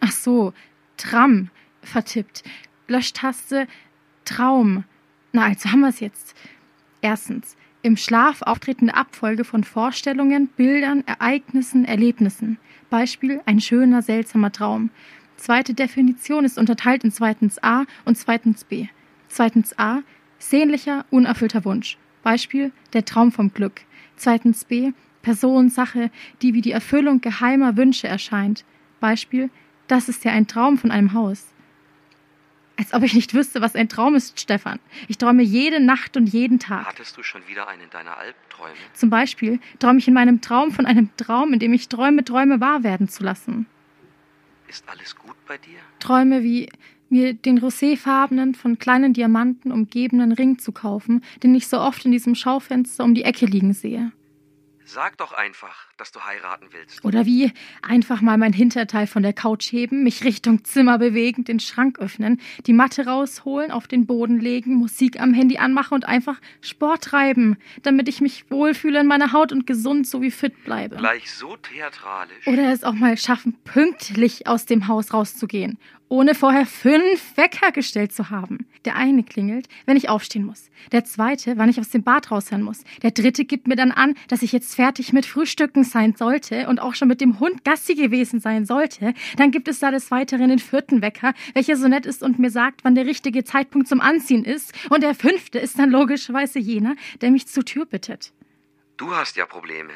Ach 0.00 0.12
so, 0.12 0.52
Tram. 0.96 1.50
Vertippt. 1.82 2.42
Löschtaste 2.88 3.66
Traum. 4.24 4.84
Na, 5.32 5.44
also 5.44 5.70
haben 5.70 5.80
wir 5.80 5.88
es 5.88 6.00
jetzt. 6.00 6.36
Erstens. 7.00 7.56
Im 7.82 7.96
Schlaf 7.96 8.42
auftretende 8.42 8.94
Abfolge 8.94 9.44
von 9.44 9.64
Vorstellungen, 9.64 10.48
Bildern, 10.48 11.02
Ereignissen, 11.06 11.86
Erlebnissen. 11.86 12.58
Beispiel 12.90 13.40
ein 13.46 13.60
schöner, 13.60 14.02
seltsamer 14.02 14.52
Traum. 14.52 14.90
Zweite 15.36 15.72
Definition 15.72 16.44
ist 16.44 16.58
unterteilt 16.58 17.04
in 17.04 17.12
zweitens 17.12 17.62
A 17.62 17.84
und 18.04 18.18
zweitens 18.18 18.64
B. 18.64 18.88
Zweitens 19.28 19.78
A, 19.78 20.02
sehnlicher, 20.38 21.06
unerfüllter 21.10 21.64
Wunsch. 21.64 21.96
Beispiel 22.22 22.72
der 22.92 23.06
Traum 23.06 23.32
vom 23.32 23.54
Glück. 23.54 23.80
Zweitens 24.16 24.66
B, 24.66 24.92
Person, 25.22 25.68
Sache, 25.68 26.10
die 26.42 26.54
wie 26.54 26.62
die 26.62 26.72
Erfüllung 26.72 27.20
geheimer 27.20 27.76
Wünsche 27.76 28.08
erscheint. 28.08 28.64
Beispiel, 29.00 29.50
das 29.86 30.08
ist 30.08 30.24
ja 30.24 30.32
ein 30.32 30.46
Traum 30.46 30.78
von 30.78 30.90
einem 30.90 31.12
Haus. 31.12 31.46
Als 32.76 32.94
ob 32.94 33.02
ich 33.02 33.12
nicht 33.12 33.34
wüsste, 33.34 33.60
was 33.60 33.74
ein 33.74 33.90
Traum 33.90 34.14
ist, 34.14 34.40
Stefan. 34.40 34.78
Ich 35.06 35.18
träume 35.18 35.42
jede 35.42 35.80
Nacht 35.80 36.16
und 36.16 36.28
jeden 36.28 36.58
Tag. 36.58 36.86
Hattest 36.86 37.14
du 37.16 37.22
schon 37.22 37.46
wieder 37.46 37.68
einen 37.68 37.90
deiner 37.90 38.16
Albträume? 38.16 38.74
Zum 38.94 39.10
Beispiel 39.10 39.60
träume 39.78 39.98
ich 39.98 40.08
in 40.08 40.14
meinem 40.14 40.40
Traum 40.40 40.72
von 40.72 40.86
einem 40.86 41.10
Traum, 41.18 41.52
in 41.52 41.58
dem 41.58 41.74
ich 41.74 41.88
träume, 41.88 42.24
Träume 42.24 42.60
wahr 42.60 42.82
werden 42.82 43.06
zu 43.06 43.22
lassen. 43.22 43.66
Ist 44.66 44.88
alles 44.88 45.14
gut 45.14 45.36
bei 45.46 45.58
dir? 45.58 45.78
Träume 45.98 46.42
wie 46.42 46.70
mir 47.10 47.34
den 47.34 47.58
roséfarbenen, 47.58 48.54
von 48.54 48.78
kleinen 48.78 49.12
Diamanten 49.12 49.72
umgebenen 49.72 50.32
Ring 50.32 50.58
zu 50.58 50.72
kaufen, 50.72 51.22
den 51.42 51.54
ich 51.54 51.66
so 51.66 51.80
oft 51.80 52.06
in 52.06 52.12
diesem 52.12 52.34
Schaufenster 52.34 53.04
um 53.04 53.14
die 53.14 53.24
Ecke 53.24 53.46
liegen 53.46 53.74
sehe. 53.74 54.12
Sag 54.92 55.18
doch 55.18 55.32
einfach, 55.32 55.86
dass 55.98 56.10
du 56.10 56.18
heiraten 56.18 56.66
willst. 56.72 57.04
Oder 57.04 57.24
wie 57.24 57.52
einfach 57.80 58.22
mal 58.22 58.36
mein 58.38 58.52
Hinterteil 58.52 59.06
von 59.06 59.22
der 59.22 59.32
Couch 59.32 59.70
heben, 59.70 60.02
mich 60.02 60.24
Richtung 60.24 60.64
Zimmer 60.64 60.98
bewegen, 60.98 61.44
den 61.44 61.60
Schrank 61.60 62.00
öffnen, 62.00 62.40
die 62.66 62.72
Matte 62.72 63.06
rausholen, 63.06 63.70
auf 63.70 63.86
den 63.86 64.06
Boden 64.06 64.40
legen, 64.40 64.74
Musik 64.74 65.20
am 65.20 65.32
Handy 65.32 65.58
anmachen 65.58 65.94
und 65.94 66.08
einfach 66.08 66.40
Sport 66.60 67.04
treiben, 67.04 67.56
damit 67.84 68.08
ich 68.08 68.20
mich 68.20 68.50
wohlfühle 68.50 68.98
in 68.98 69.06
meiner 69.06 69.32
Haut 69.32 69.52
und 69.52 69.64
gesund 69.64 70.08
sowie 70.08 70.32
fit 70.32 70.64
bleibe. 70.64 70.96
Gleich 70.96 71.30
so 71.30 71.56
theatralisch. 71.56 72.48
Oder 72.48 72.72
es 72.72 72.82
auch 72.82 72.94
mal 72.94 73.16
schaffen, 73.16 73.56
pünktlich 73.62 74.48
aus 74.48 74.66
dem 74.66 74.88
Haus 74.88 75.14
rauszugehen, 75.14 75.78
ohne 76.10 76.34
vorher 76.34 76.66
fünf 76.66 77.36
Wecker 77.36 77.70
gestellt 77.70 78.12
zu 78.12 78.30
haben. 78.30 78.66
Der 78.84 78.96
eine 78.96 79.22
klingelt, 79.22 79.68
wenn 79.86 79.96
ich 79.96 80.08
aufstehen 80.08 80.44
muss. 80.44 80.68
Der 80.90 81.04
zweite, 81.04 81.56
wann 81.56 81.68
ich 81.68 81.78
aus 81.78 81.90
dem 81.90 82.02
Bad 82.02 82.30
raushören 82.30 82.62
muss. 82.62 82.82
Der 83.02 83.12
dritte 83.12 83.44
gibt 83.44 83.68
mir 83.68 83.76
dann 83.76 83.92
an, 83.92 84.14
dass 84.28 84.42
ich 84.42 84.50
jetzt 84.50 84.74
fertig 84.74 85.12
mit 85.12 85.24
Frühstücken 85.24 85.84
sein 85.84 86.16
sollte 86.16 86.66
und 86.68 86.80
auch 86.80 86.94
schon 86.94 87.06
mit 87.06 87.20
dem 87.20 87.38
Hund 87.38 87.64
Gassi 87.64 87.94
gewesen 87.94 88.40
sein 88.40 88.66
sollte. 88.66 89.14
Dann 89.36 89.52
gibt 89.52 89.68
es 89.68 89.78
da 89.78 89.92
des 89.92 90.10
Weiteren 90.10 90.48
den 90.48 90.58
vierten 90.58 91.00
Wecker, 91.00 91.32
welcher 91.54 91.76
so 91.76 91.86
nett 91.86 92.06
ist 92.06 92.24
und 92.24 92.40
mir 92.40 92.50
sagt, 92.50 92.82
wann 92.82 92.96
der 92.96 93.06
richtige 93.06 93.44
Zeitpunkt 93.44 93.86
zum 93.86 94.00
Anziehen 94.00 94.44
ist. 94.44 94.74
Und 94.90 95.04
der 95.04 95.14
fünfte 95.14 95.60
ist 95.60 95.78
dann 95.78 95.90
logischerweise 95.90 96.58
jener, 96.58 96.96
der 97.20 97.30
mich 97.30 97.46
zur 97.46 97.64
Tür 97.64 97.86
bittet. 97.86 98.32
Du 98.96 99.14
hast 99.14 99.36
ja 99.36 99.46
Probleme. 99.46 99.92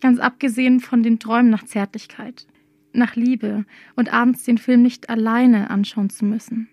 Ganz 0.00 0.18
abgesehen 0.18 0.80
von 0.80 1.04
den 1.04 1.20
Träumen 1.20 1.50
nach 1.50 1.64
Zärtlichkeit, 1.64 2.48
nach 2.92 3.16
Liebe 3.16 3.64
und 3.96 4.12
abends 4.12 4.44
den 4.44 4.58
Film 4.58 4.82
nicht 4.82 5.08
alleine 5.10 5.70
anschauen 5.70 6.10
zu 6.10 6.24
müssen. 6.24 6.68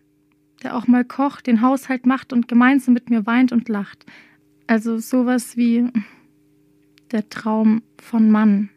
Der 0.64 0.76
auch 0.76 0.88
mal 0.88 1.06
kocht, 1.06 1.48
den 1.48 1.62
Haushalt 1.62 2.06
macht 2.06 2.34
und 2.34 2.48
gemeinsam 2.48 2.94
mit 2.94 3.10
mir 3.10 3.26
weint 3.26 3.52
und 3.52 3.70
lacht. 3.70 4.06
Also 4.68 4.98
sowas 4.98 5.56
wie 5.58 5.88
der 7.12 7.30
Traum 7.30 7.82
von 7.98 8.30
Mann. 8.30 8.70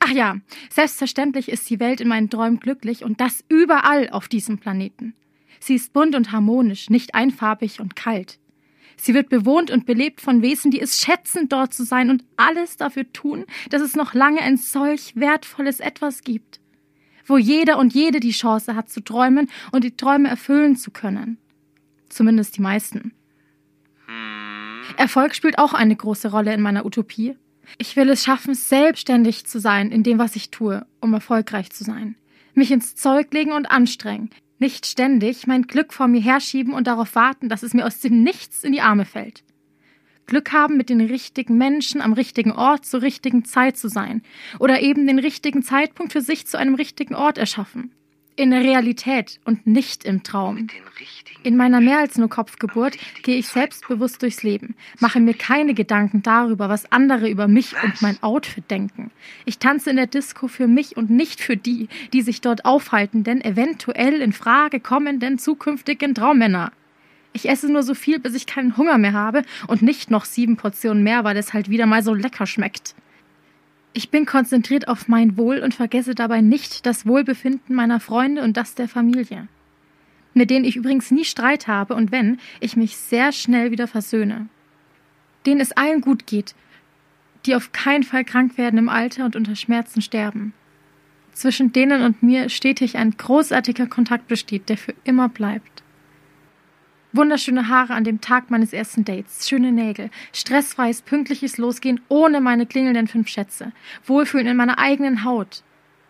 Ach 0.00 0.10
ja, 0.10 0.36
selbstverständlich 0.68 1.48
ist 1.48 1.70
die 1.70 1.78
Welt 1.78 2.00
in 2.00 2.08
meinen 2.08 2.28
Träumen 2.28 2.58
glücklich 2.58 3.04
und 3.04 3.20
das 3.20 3.44
überall 3.48 4.10
auf 4.10 4.26
diesem 4.26 4.58
Planeten. 4.58 5.14
Sie 5.60 5.76
ist 5.76 5.92
bunt 5.92 6.16
und 6.16 6.32
harmonisch, 6.32 6.90
nicht 6.90 7.14
einfarbig 7.14 7.80
und 7.80 7.94
kalt. 7.94 8.40
Sie 8.96 9.14
wird 9.14 9.28
bewohnt 9.28 9.70
und 9.70 9.86
belebt 9.86 10.20
von 10.20 10.42
Wesen, 10.42 10.70
die 10.70 10.80
es 10.80 11.00
schätzen, 11.00 11.48
dort 11.48 11.74
zu 11.74 11.84
sein 11.84 12.10
und 12.10 12.24
alles 12.36 12.76
dafür 12.76 13.10
tun, 13.12 13.44
dass 13.70 13.82
es 13.82 13.96
noch 13.96 14.14
lange 14.14 14.40
ein 14.40 14.56
solch 14.56 15.16
wertvolles 15.16 15.80
Etwas 15.80 16.22
gibt. 16.22 16.60
Wo 17.26 17.38
jeder 17.38 17.78
und 17.78 17.94
jede 17.94 18.20
die 18.20 18.32
Chance 18.32 18.74
hat 18.74 18.90
zu 18.90 19.00
träumen 19.00 19.48
und 19.70 19.84
die 19.84 19.96
Träume 19.96 20.28
erfüllen 20.28 20.76
zu 20.76 20.90
können. 20.90 21.38
Zumindest 22.08 22.56
die 22.56 22.62
meisten. 22.62 23.12
Erfolg 24.96 25.34
spielt 25.34 25.58
auch 25.58 25.72
eine 25.72 25.96
große 25.96 26.30
Rolle 26.30 26.52
in 26.52 26.60
meiner 26.60 26.84
Utopie. 26.84 27.36
Ich 27.78 27.96
will 27.96 28.10
es 28.10 28.24
schaffen, 28.24 28.54
selbstständig 28.54 29.46
zu 29.46 29.60
sein 29.60 29.90
in 29.90 30.02
dem, 30.02 30.18
was 30.18 30.36
ich 30.36 30.50
tue, 30.50 30.84
um 31.00 31.14
erfolgreich 31.14 31.70
zu 31.70 31.84
sein. 31.84 32.16
Mich 32.54 32.70
ins 32.70 32.94
Zeug 32.94 33.32
legen 33.32 33.52
und 33.52 33.70
anstrengen. 33.70 34.30
Nicht 34.62 34.86
ständig 34.86 35.48
mein 35.48 35.62
Glück 35.62 35.92
vor 35.92 36.06
mir 36.06 36.20
herschieben 36.20 36.72
und 36.72 36.86
darauf 36.86 37.16
warten, 37.16 37.48
dass 37.48 37.64
es 37.64 37.74
mir 37.74 37.84
aus 37.84 37.98
dem 37.98 38.22
Nichts 38.22 38.62
in 38.62 38.70
die 38.70 38.80
Arme 38.80 39.04
fällt. 39.04 39.42
Glück 40.26 40.52
haben, 40.52 40.76
mit 40.76 40.88
den 40.88 41.00
richtigen 41.00 41.58
Menschen 41.58 42.00
am 42.00 42.12
richtigen 42.12 42.52
Ort 42.52 42.86
zur 42.86 43.02
richtigen 43.02 43.44
Zeit 43.44 43.76
zu 43.76 43.88
sein. 43.88 44.22
Oder 44.60 44.80
eben 44.80 45.04
den 45.08 45.18
richtigen 45.18 45.64
Zeitpunkt 45.64 46.12
für 46.12 46.20
sich 46.20 46.46
zu 46.46 46.58
einem 46.58 46.76
richtigen 46.76 47.16
Ort 47.16 47.38
erschaffen. 47.38 47.92
In 48.34 48.50
der 48.50 48.62
Realität 48.62 49.40
und 49.44 49.66
nicht 49.66 50.04
im 50.04 50.22
Traum. 50.22 50.68
In 51.42 51.56
meiner 51.56 51.80
mehr 51.80 51.98
als 51.98 52.16
nur 52.16 52.30
Kopfgeburt 52.30 52.96
gehe 53.22 53.36
ich 53.36 53.48
selbstbewusst 53.48 54.22
durchs 54.22 54.42
Leben, 54.42 54.74
mache 55.00 55.20
mir 55.20 55.34
keine 55.34 55.74
Gedanken 55.74 56.22
darüber, 56.22 56.70
was 56.70 56.90
andere 56.90 57.28
über 57.28 57.46
mich 57.46 57.74
und 57.82 58.00
mein 58.00 58.22
Outfit 58.22 58.70
denken. 58.70 59.10
Ich 59.44 59.58
tanze 59.58 59.90
in 59.90 59.96
der 59.96 60.06
Disco 60.06 60.48
für 60.48 60.66
mich 60.66 60.96
und 60.96 61.10
nicht 61.10 61.40
für 61.40 61.58
die, 61.58 61.88
die 62.14 62.22
sich 62.22 62.40
dort 62.40 62.64
aufhalten, 62.64 63.22
denn 63.22 63.42
eventuell 63.42 64.22
in 64.22 64.32
Frage 64.32 64.80
kommenden 64.80 65.38
zukünftigen 65.38 66.14
Traummänner. 66.14 66.72
Ich 67.34 67.48
esse 67.48 67.70
nur 67.70 67.82
so 67.82 67.94
viel, 67.94 68.18
bis 68.18 68.34
ich 68.34 68.46
keinen 68.46 68.76
Hunger 68.76 68.98
mehr 68.98 69.12
habe 69.12 69.42
und 69.66 69.82
nicht 69.82 70.10
noch 70.10 70.24
sieben 70.24 70.56
Portionen 70.56 71.02
mehr, 71.02 71.24
weil 71.24 71.36
es 71.36 71.52
halt 71.52 71.68
wieder 71.68 71.86
mal 71.86 72.02
so 72.02 72.14
lecker 72.14 72.46
schmeckt. 72.46 72.94
Ich 73.94 74.10
bin 74.10 74.24
konzentriert 74.24 74.88
auf 74.88 75.08
mein 75.08 75.36
Wohl 75.36 75.58
und 75.58 75.74
vergesse 75.74 76.14
dabei 76.14 76.40
nicht 76.40 76.86
das 76.86 77.06
Wohlbefinden 77.06 77.76
meiner 77.76 78.00
Freunde 78.00 78.42
und 78.42 78.56
das 78.56 78.74
der 78.74 78.88
Familie. 78.88 79.48
Mit 80.32 80.48
denen 80.48 80.64
ich 80.64 80.76
übrigens 80.76 81.10
nie 81.10 81.24
Streit 81.24 81.68
habe 81.68 81.94
und 81.94 82.10
wenn, 82.10 82.38
ich 82.60 82.74
mich 82.74 82.96
sehr 82.96 83.32
schnell 83.32 83.70
wieder 83.70 83.86
versöhne. 83.86 84.48
Denen 85.44 85.60
es 85.60 85.72
allen 85.72 86.00
gut 86.00 86.26
geht, 86.26 86.54
die 87.44 87.54
auf 87.54 87.72
keinen 87.72 88.02
Fall 88.02 88.24
krank 88.24 88.56
werden 88.56 88.78
im 88.78 88.88
Alter 88.88 89.26
und 89.26 89.36
unter 89.36 89.56
Schmerzen 89.56 90.00
sterben. 90.00 90.54
Zwischen 91.32 91.72
denen 91.72 92.02
und 92.02 92.22
mir 92.22 92.48
stetig 92.48 92.96
ein 92.96 93.16
großartiger 93.16 93.86
Kontakt 93.86 94.28
besteht, 94.28 94.68
der 94.68 94.78
für 94.78 94.94
immer 95.04 95.28
bleibt. 95.28 95.82
Wunderschöne 97.14 97.68
Haare 97.68 97.92
an 97.92 98.04
dem 98.04 98.22
Tag 98.22 98.50
meines 98.50 98.72
ersten 98.72 99.04
Dates, 99.04 99.46
schöne 99.46 99.70
Nägel, 99.70 100.10
stressfreies, 100.32 101.02
pünktliches 101.02 101.58
Losgehen 101.58 102.00
ohne 102.08 102.40
meine 102.40 102.64
klingelnden 102.64 103.06
fünf 103.06 103.28
Schätze, 103.28 103.72
Wohlfühlen 104.06 104.46
in 104.46 104.56
meiner 104.56 104.78
eigenen 104.78 105.24
Haut. 105.24 105.62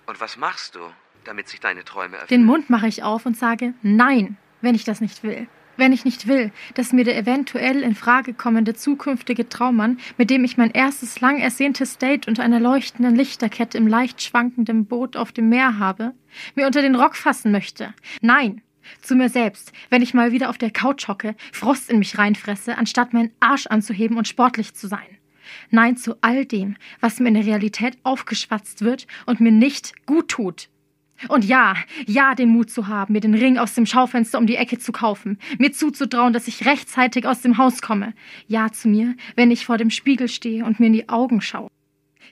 Und 0.06 0.20
was 0.20 0.36
machst 0.36 0.76
du, 0.76 0.80
damit 1.24 1.48
sich 1.48 1.58
deine 1.58 1.84
Träume 1.84 2.18
erfüllen? 2.18 2.28
Den 2.28 2.46
Mund 2.46 2.70
mache 2.70 2.86
ich 2.86 3.02
auf 3.02 3.26
und 3.26 3.36
sage 3.36 3.74
Nein, 3.82 4.36
wenn 4.60 4.76
ich 4.76 4.84
das 4.84 5.00
nicht 5.00 5.24
will. 5.24 5.48
Wenn 5.76 5.92
ich 5.92 6.04
nicht 6.04 6.28
will, 6.28 6.52
dass 6.74 6.92
mir 6.92 7.02
der 7.02 7.16
eventuell 7.16 7.82
in 7.82 7.94
Frage 7.94 8.34
kommende 8.34 8.74
zukünftige 8.74 9.48
Traummann, 9.48 9.98
mit 10.18 10.30
dem 10.30 10.44
ich 10.44 10.56
mein 10.56 10.70
erstes 10.70 11.20
lang 11.20 11.38
ersehntes 11.40 11.98
Date 11.98 12.28
unter 12.28 12.44
einer 12.44 12.60
leuchtenden 12.60 13.16
Lichterkette 13.16 13.78
im 13.78 13.88
leicht 13.88 14.22
schwankenden 14.22 14.86
Boot 14.86 15.16
auf 15.16 15.32
dem 15.32 15.48
Meer 15.48 15.78
habe, 15.78 16.12
mir 16.54 16.66
unter 16.66 16.82
den 16.82 16.94
Rock 16.94 17.16
fassen 17.16 17.50
möchte. 17.50 17.94
Nein, 18.20 18.62
zu 19.00 19.14
mir 19.14 19.28
selbst, 19.28 19.72
wenn 19.90 20.02
ich 20.02 20.14
mal 20.14 20.32
wieder 20.32 20.50
auf 20.50 20.58
der 20.58 20.70
Couch 20.70 21.08
hocke, 21.08 21.34
Frost 21.52 21.90
in 21.90 21.98
mich 21.98 22.18
reinfresse, 22.18 22.76
anstatt 22.76 23.12
meinen 23.12 23.32
Arsch 23.40 23.66
anzuheben 23.66 24.16
und 24.16 24.28
sportlich 24.28 24.74
zu 24.74 24.88
sein. 24.88 25.18
Nein 25.70 25.96
zu 25.96 26.16
all 26.20 26.44
dem, 26.44 26.76
was 27.00 27.20
mir 27.20 27.28
in 27.28 27.34
der 27.34 27.46
Realität 27.46 27.98
aufgeschwatzt 28.02 28.82
wird 28.82 29.06
und 29.26 29.40
mir 29.40 29.52
nicht 29.52 30.06
gut 30.06 30.28
tut. 30.28 30.68
Und 31.28 31.44
ja, 31.44 31.76
ja, 32.06 32.34
den 32.34 32.48
Mut 32.48 32.70
zu 32.70 32.88
haben, 32.88 33.12
mir 33.12 33.20
den 33.20 33.34
Ring 33.34 33.58
aus 33.58 33.74
dem 33.74 33.86
Schaufenster 33.86 34.38
um 34.38 34.46
die 34.46 34.56
Ecke 34.56 34.78
zu 34.78 34.92
kaufen, 34.92 35.38
mir 35.58 35.72
zuzutrauen, 35.72 36.32
dass 36.32 36.48
ich 36.48 36.66
rechtzeitig 36.66 37.26
aus 37.26 37.42
dem 37.42 37.58
Haus 37.58 37.80
komme. 37.80 38.14
Ja 38.48 38.72
zu 38.72 38.88
mir, 38.88 39.14
wenn 39.36 39.50
ich 39.50 39.64
vor 39.64 39.78
dem 39.78 39.90
Spiegel 39.90 40.28
stehe 40.28 40.64
und 40.64 40.80
mir 40.80 40.86
in 40.86 40.92
die 40.92 41.08
Augen 41.08 41.40
schaue. 41.40 41.70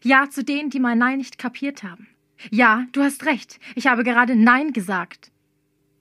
Ja 0.02 0.28
zu 0.28 0.42
denen, 0.42 0.70
die 0.70 0.80
mein 0.80 0.98
Nein 0.98 1.18
nicht 1.18 1.38
kapiert 1.38 1.82
haben. 1.82 2.08
Ja, 2.50 2.86
du 2.92 3.02
hast 3.02 3.26
recht, 3.26 3.60
ich 3.74 3.86
habe 3.86 4.02
gerade 4.02 4.34
Nein 4.34 4.72
gesagt. 4.72 5.30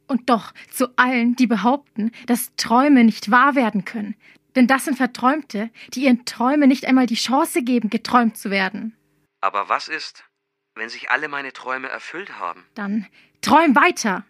Und 0.09 0.27
doch 0.31 0.53
zu 0.71 0.97
allen, 0.97 1.35
die 1.35 1.45
behaupten, 1.45 2.11
dass 2.25 2.55
Träume 2.55 3.03
nicht 3.03 3.29
wahr 3.29 3.53
werden 3.53 3.85
können. 3.85 4.15
Denn 4.55 4.65
das 4.65 4.85
sind 4.85 4.97
Verträumte, 4.97 5.69
die 5.93 6.05
ihren 6.05 6.25
Träumen 6.25 6.67
nicht 6.67 6.85
einmal 6.85 7.05
die 7.05 7.15
Chance 7.15 7.61
geben, 7.61 7.91
geträumt 7.91 8.35
zu 8.35 8.49
werden. 8.49 8.97
Aber 9.39 9.69
was 9.69 9.87
ist, 9.87 10.25
wenn 10.73 10.89
sich 10.89 11.11
alle 11.11 11.27
meine 11.27 11.53
Träume 11.53 11.89
erfüllt 11.89 12.39
haben? 12.39 12.65
Dann 12.73 13.05
träum 13.41 13.75
weiter. 13.75 14.25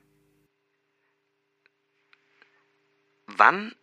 Wann, 3.28 3.74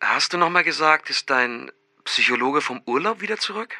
hast 0.00 0.32
du 0.32 0.38
nochmal 0.38 0.64
gesagt, 0.64 1.10
ist 1.10 1.28
dein 1.28 1.70
Psychologe 2.04 2.62
vom 2.62 2.80
Urlaub 2.86 3.20
wieder 3.20 3.36
zurück? 3.36 3.76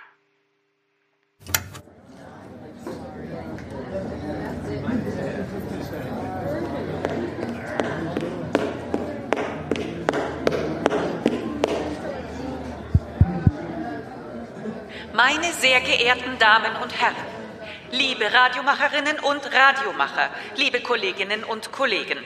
Meine 15.14 15.52
sehr 15.52 15.80
geehrten 15.80 16.40
Damen 16.40 16.74
und 16.82 17.00
Herren, 17.00 17.14
liebe 17.92 18.32
Radiomacherinnen 18.32 19.20
und 19.20 19.42
Radiomacher, 19.44 20.28
liebe 20.56 20.80
Kolleginnen 20.80 21.44
und 21.44 21.70
Kollegen. 21.70 22.18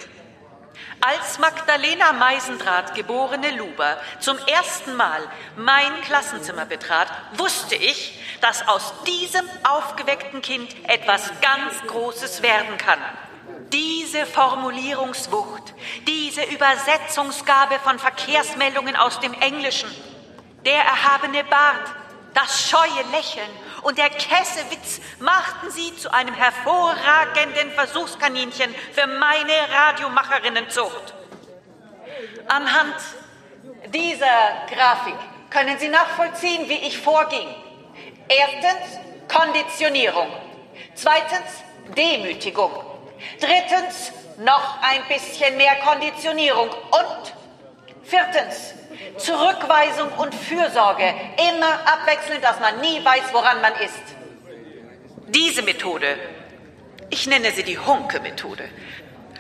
Als 1.03 1.39
Magdalena 1.39 2.14
Meisendrath, 2.14 2.95
geborene 2.95 3.51
Luber, 3.51 3.99
zum 4.20 4.39
ersten 4.39 4.97
Mal 4.97 5.20
mein 5.59 6.01
Klassenzimmer 6.01 6.64
betrat, 6.64 7.09
wusste 7.34 7.74
ich, 7.74 8.18
dass 8.41 8.66
aus 8.66 8.95
diesem 9.07 9.45
aufgeweckten 9.64 10.41
Kind 10.41 10.74
etwas 10.89 11.30
ganz 11.43 11.82
Großes 11.89 12.41
werden 12.41 12.78
kann. 12.78 13.01
Diese 13.70 14.24
Formulierungswucht, 14.24 15.74
diese 16.07 16.43
Übersetzungsgabe 16.45 17.80
von 17.80 17.99
Verkehrsmeldungen 17.99 18.97
aus 18.97 19.20
dem 19.20 19.34
Englischen, 19.34 19.91
der 20.64 20.80
erhabene 20.84 21.45
Bart, 21.45 21.95
das 22.39 22.68
scheue 22.68 23.03
Lächeln 23.11 23.51
und 23.82 23.99
der 23.99 24.11
Kessewitz 24.11 25.01
machten 25.18 25.70
sie 25.70 25.95
zu 25.97 26.12
einem 26.12 26.34
hervorragenden 26.34 27.72
Versuchskaninchen 27.72 28.72
für 28.93 29.07
meine 29.07 29.53
Radiomacherinnenzucht. 29.72 31.14
Anhand 32.47 32.95
dieser 33.93 34.66
Grafik 34.72 35.16
können 35.51 35.78
Sie 35.78 35.89
nachvollziehen, 35.89 36.68
wie 36.68 36.78
ich 36.86 36.99
vorging. 36.99 37.49
Erstens 38.28 38.99
Konditionierung. 39.28 40.28
Zweitens 40.95 41.64
Demütigung. 41.97 42.70
Drittens 43.41 44.12
noch 44.39 44.80
ein 44.82 45.03
bisschen 45.09 45.57
mehr 45.57 45.76
Konditionierung. 45.76 46.68
Und 46.68 47.34
viertens 48.05 48.74
Zurückweisung 49.16 50.12
und 50.18 50.34
Fürsorge. 50.34 51.14
Immer 51.51 51.80
abwechselnd, 51.86 52.42
dass 52.42 52.61
man 52.61 52.80
nie 52.80 53.05
weiß, 53.05 53.32
woran 53.32 53.61
man 53.61 53.72
ist. 53.74 54.03
Diese 55.28 55.62
Methode, 55.62 56.18
ich 57.11 57.26
nenne 57.26 57.51
sie 57.51 57.62
die 57.62 57.78
Hunke-Methode, 57.78 58.68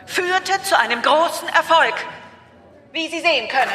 führte 0.06 0.62
zu 0.62 0.78
einem 0.78 1.02
großen 1.02 1.48
Erfolg, 1.48 1.94
wie 2.92 3.08
Sie 3.08 3.20
sehen 3.20 3.48
können. 3.48 3.72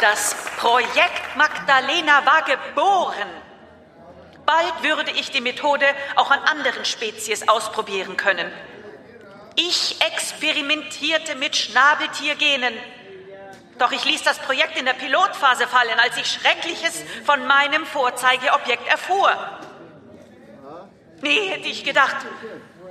Das 0.00 0.36
Projekt 0.58 1.36
Magdalena 1.36 2.26
war 2.26 2.42
geboren. 2.42 3.28
Bald 4.44 4.82
würde 4.82 5.10
ich 5.12 5.30
die 5.30 5.40
Methode 5.40 5.86
auch 6.16 6.30
an 6.30 6.40
anderen 6.40 6.84
Spezies 6.84 7.48
ausprobieren 7.48 8.16
können. 8.16 8.52
Ich 9.56 9.96
experimentierte 10.00 11.36
mit 11.36 11.56
Schnabeltiergenen. 11.56 12.74
Doch 13.78 13.90
ich 13.90 14.04
ließ 14.04 14.22
das 14.22 14.38
Projekt 14.38 14.78
in 14.78 14.84
der 14.84 14.92
Pilotphase 14.92 15.66
fallen, 15.66 15.98
als 15.98 16.16
ich 16.16 16.26
Schreckliches 16.26 17.02
von 17.24 17.46
meinem 17.46 17.84
Vorzeigeobjekt 17.86 18.86
erfuhr. 18.86 19.30
Nie 21.20 21.48
hätte 21.48 21.68
ich 21.68 21.84
gedacht, 21.84 22.16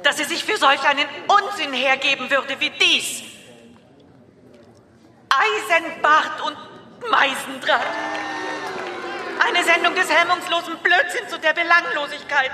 dass 0.03 0.17
sie 0.17 0.25
sich 0.25 0.43
für 0.43 0.57
solch 0.57 0.83
einen 0.83 1.07
Unsinn 1.27 1.73
hergeben 1.73 2.29
würde 2.29 2.59
wie 2.59 2.69
dies. 2.71 3.23
Eisenbart 5.29 6.41
und 6.41 6.57
Meisendraht. 7.09 7.81
Eine 9.47 9.63
Sendung 9.63 9.95
des 9.95 10.09
hemmungslosen 10.09 10.77
Blödsinns 10.79 11.33
und 11.33 11.43
der 11.43 11.53
Belanglosigkeit, 11.53 12.51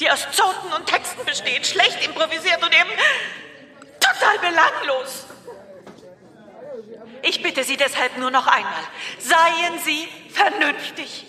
die 0.00 0.10
aus 0.10 0.26
Zoten 0.32 0.72
und 0.72 0.86
Texten 0.86 1.24
besteht, 1.24 1.66
schlecht 1.66 2.04
improvisiert 2.04 2.62
und 2.62 2.74
eben 2.74 2.90
total 4.00 4.38
belanglos. 4.38 5.26
Ich 7.22 7.42
bitte 7.42 7.64
Sie 7.64 7.76
deshalb 7.76 8.16
nur 8.16 8.30
noch 8.30 8.46
einmal, 8.46 8.82
seien 9.18 9.78
Sie 9.80 10.08
vernünftig. 10.32 11.26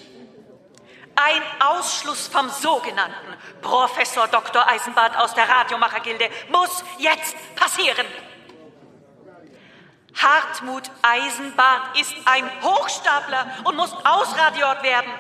Ein 1.16 1.42
Ausschluss 1.60 2.28
vom 2.28 2.50
sogenannten 2.50 3.38
Professor 3.62 4.28
Dr. 4.28 4.68
Eisenbart 4.68 5.18
aus 5.18 5.34
der 5.34 5.48
Radiomachergilde 5.48 6.30
muss 6.50 6.84
jetzt 6.98 7.36
passieren. 7.56 8.08
Hartmut 10.16 10.90
Eisenbart 11.02 12.00
ist 12.00 12.14
ein 12.26 12.50
Hochstapler 12.62 13.46
und 13.64 13.76
muss 13.76 13.94
ausradiort 14.06 14.84
werden. 14.84 15.12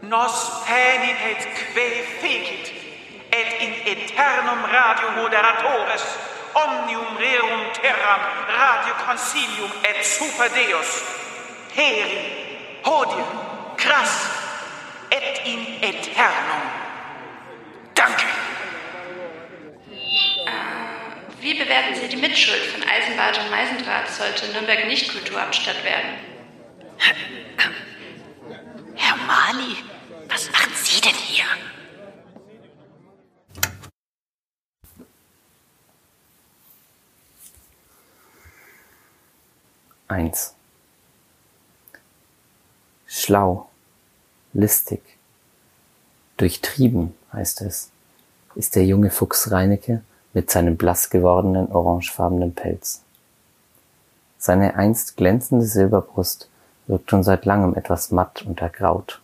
Nos 0.00 0.62
penit 0.64 1.16
et 1.26 1.54
que 1.54 1.64
fecit, 1.74 2.72
et 3.30 3.60
in 3.60 3.86
eternum 3.86 4.64
radio 4.64 5.10
moderatores 5.22 6.02
omnium 6.54 7.16
rerum 7.16 7.72
terram 7.80 8.20
radio 8.48 8.94
concilium 9.06 9.70
et 9.82 10.04
super 10.04 10.48
deus 10.48 11.02
heri 11.74 12.18
hodie 12.84 13.24
cras 13.76 14.14
et 15.10 15.40
in 15.44 15.60
eternum 15.82 16.62
danke 17.94 18.26
Wie 21.40 21.54
bewerten 21.54 21.94
Sie 21.94 22.08
die 22.08 22.16
Mitschuld 22.16 22.60
von 22.66 22.82
Eisenbart 22.82 23.38
und 23.38 23.50
Meisendraht, 23.50 24.08
sollte 24.10 24.48
Nürnberg 24.48 24.86
nicht 24.86 25.12
Kulturhauptstadt 25.12 25.84
werden? 25.84 26.10
Herr 28.96 29.16
Mali, 29.16 29.76
was 30.28 30.50
machen 30.50 30.72
Sie 30.74 31.00
denn 31.00 31.14
hier? 31.14 31.44
Eins. 40.10 40.54
Schlau, 43.06 43.68
listig, 44.54 45.02
durchtrieben 46.38 47.14
heißt 47.32 47.60
es, 47.60 47.90
ist 48.54 48.74
der 48.74 48.86
junge 48.86 49.10
Fuchs 49.10 49.50
Reinecke 49.50 50.02
mit 50.32 50.50
seinem 50.50 50.78
blass 50.78 51.10
gewordenen 51.10 51.70
orangefarbenen 51.70 52.54
Pelz. 52.54 53.02
Seine 54.38 54.76
einst 54.76 55.18
glänzende 55.18 55.66
Silberbrust 55.66 56.48
wirkt 56.86 57.10
schon 57.10 57.22
seit 57.22 57.44
langem 57.44 57.74
etwas 57.74 58.10
matt 58.10 58.42
und 58.42 58.62
ergraut. 58.62 59.20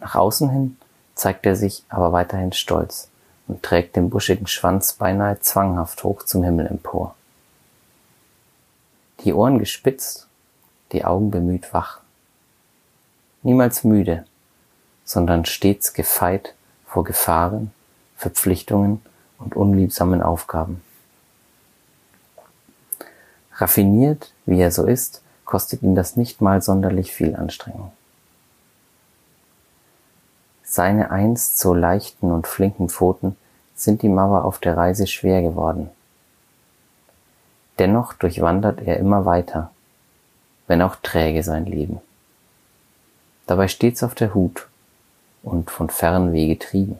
Nach 0.00 0.16
außen 0.16 0.50
hin 0.50 0.76
zeigt 1.14 1.46
er 1.46 1.54
sich 1.54 1.84
aber 1.88 2.10
weiterhin 2.12 2.52
stolz 2.52 3.10
und 3.46 3.62
trägt 3.62 3.94
den 3.94 4.10
buschigen 4.10 4.48
Schwanz 4.48 4.94
beinahe 4.94 5.38
zwanghaft 5.38 6.02
hoch 6.02 6.24
zum 6.24 6.42
Himmel 6.42 6.66
empor. 6.66 7.15
Die 9.26 9.34
Ohren 9.34 9.58
gespitzt, 9.58 10.28
die 10.92 11.04
Augen 11.04 11.32
bemüht 11.32 11.74
wach. 11.74 12.00
Niemals 13.42 13.82
müde, 13.82 14.24
sondern 15.04 15.44
stets 15.44 15.94
gefeit 15.94 16.54
vor 16.86 17.02
Gefahren, 17.02 17.72
Verpflichtungen 18.16 19.02
und 19.40 19.56
unliebsamen 19.56 20.22
Aufgaben. 20.22 20.80
Raffiniert, 23.56 24.32
wie 24.44 24.60
er 24.60 24.70
so 24.70 24.86
ist, 24.86 25.22
kostet 25.44 25.82
ihn 25.82 25.96
das 25.96 26.14
nicht 26.14 26.40
mal 26.40 26.62
sonderlich 26.62 27.12
viel 27.12 27.34
Anstrengung. 27.34 27.90
Seine 30.62 31.10
einst 31.10 31.58
so 31.58 31.74
leichten 31.74 32.30
und 32.30 32.46
flinken 32.46 32.88
Pfoten 32.88 33.36
sind 33.74 34.04
ihm 34.04 34.20
aber 34.20 34.44
auf 34.44 34.60
der 34.60 34.76
Reise 34.76 35.08
schwer 35.08 35.42
geworden. 35.42 35.90
Dennoch 37.78 38.14
durchwandert 38.14 38.80
er 38.82 38.98
immer 38.98 39.24
weiter, 39.26 39.70
wenn 40.66 40.82
auch 40.82 40.96
träge 40.96 41.42
sein 41.42 41.66
Leben. 41.66 42.00
Dabei 43.46 43.68
stets 43.68 44.02
auf 44.02 44.14
der 44.14 44.34
Hut 44.34 44.66
und 45.42 45.70
von 45.70 45.90
Fernweh 45.90 46.48
getrieben. 46.48 46.98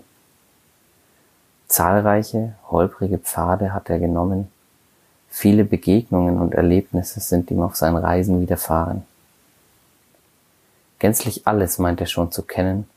Zahlreiche, 1.67 2.55
holprige 2.71 3.19
Pfade 3.19 3.73
hat 3.73 3.91
er 3.91 3.99
genommen, 3.99 4.51
viele 5.29 5.65
Begegnungen 5.65 6.39
und 6.39 6.55
Erlebnisse 6.55 7.21
sind 7.21 7.51
ihm 7.51 7.63
auf 7.63 7.75
seinen 7.75 7.97
Reisen 7.97 8.41
widerfahren. 8.41 9.05
Gänzlich 10.99 11.47
alles 11.47 11.79
meint 11.79 12.01
er 12.01 12.07
schon 12.07 12.31
zu 12.31 12.43
kennen 12.43 12.89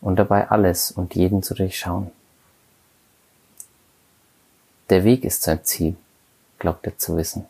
und 0.00 0.16
dabei 0.18 0.50
alles 0.50 0.90
und 0.90 1.14
jeden 1.14 1.42
zu 1.42 1.54
durchschauen. 1.54 2.10
Der 4.90 5.04
Weg 5.04 5.24
ist 5.24 5.42
sein 5.42 5.64
Ziel, 5.64 5.96
glaubt 6.62 6.86
er 6.86 6.96
zu 6.96 7.16
wissen. 7.16 7.44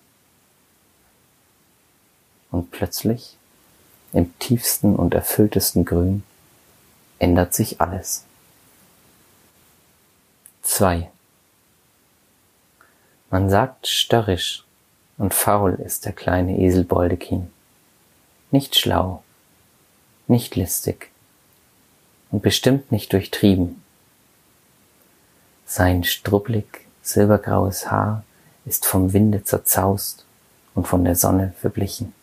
Und 2.51 2.71
plötzlich, 2.71 3.37
im 4.15 4.39
tiefsten 4.39 4.97
und 4.97 5.13
erfülltesten 5.13 5.85
Grün, 5.85 6.23
ändert 7.19 7.53
sich 7.53 7.79
alles. 7.83 8.25
2. 10.63 11.11
Man 13.31 13.51
sagt 13.51 13.87
störrisch 13.87 14.65
und 15.19 15.35
faul 15.35 15.75
ist 15.75 16.07
der 16.07 16.15
kleine 16.15 16.59
Esel 16.59 16.85
Boldekin. 16.85 17.53
Nicht 18.51 18.77
schlau, 18.77 19.23
nicht 20.27 20.57
listig 20.57 21.11
und 22.31 22.43
bestimmt 22.43 22.91
nicht 22.91 23.13
durchtrieben. 23.13 23.83
Sein 25.67 26.03
struppelig 26.03 26.87
silbergraues 27.03 27.91
Haar 27.91 28.25
ist 28.65 28.87
vom 28.87 29.13
Winde 29.13 29.45
zerzaust 29.45 30.25
und 30.75 30.87
von 30.87 31.05
der 31.05 31.17
Sonne 31.17 31.53
verblichen. 31.61 32.15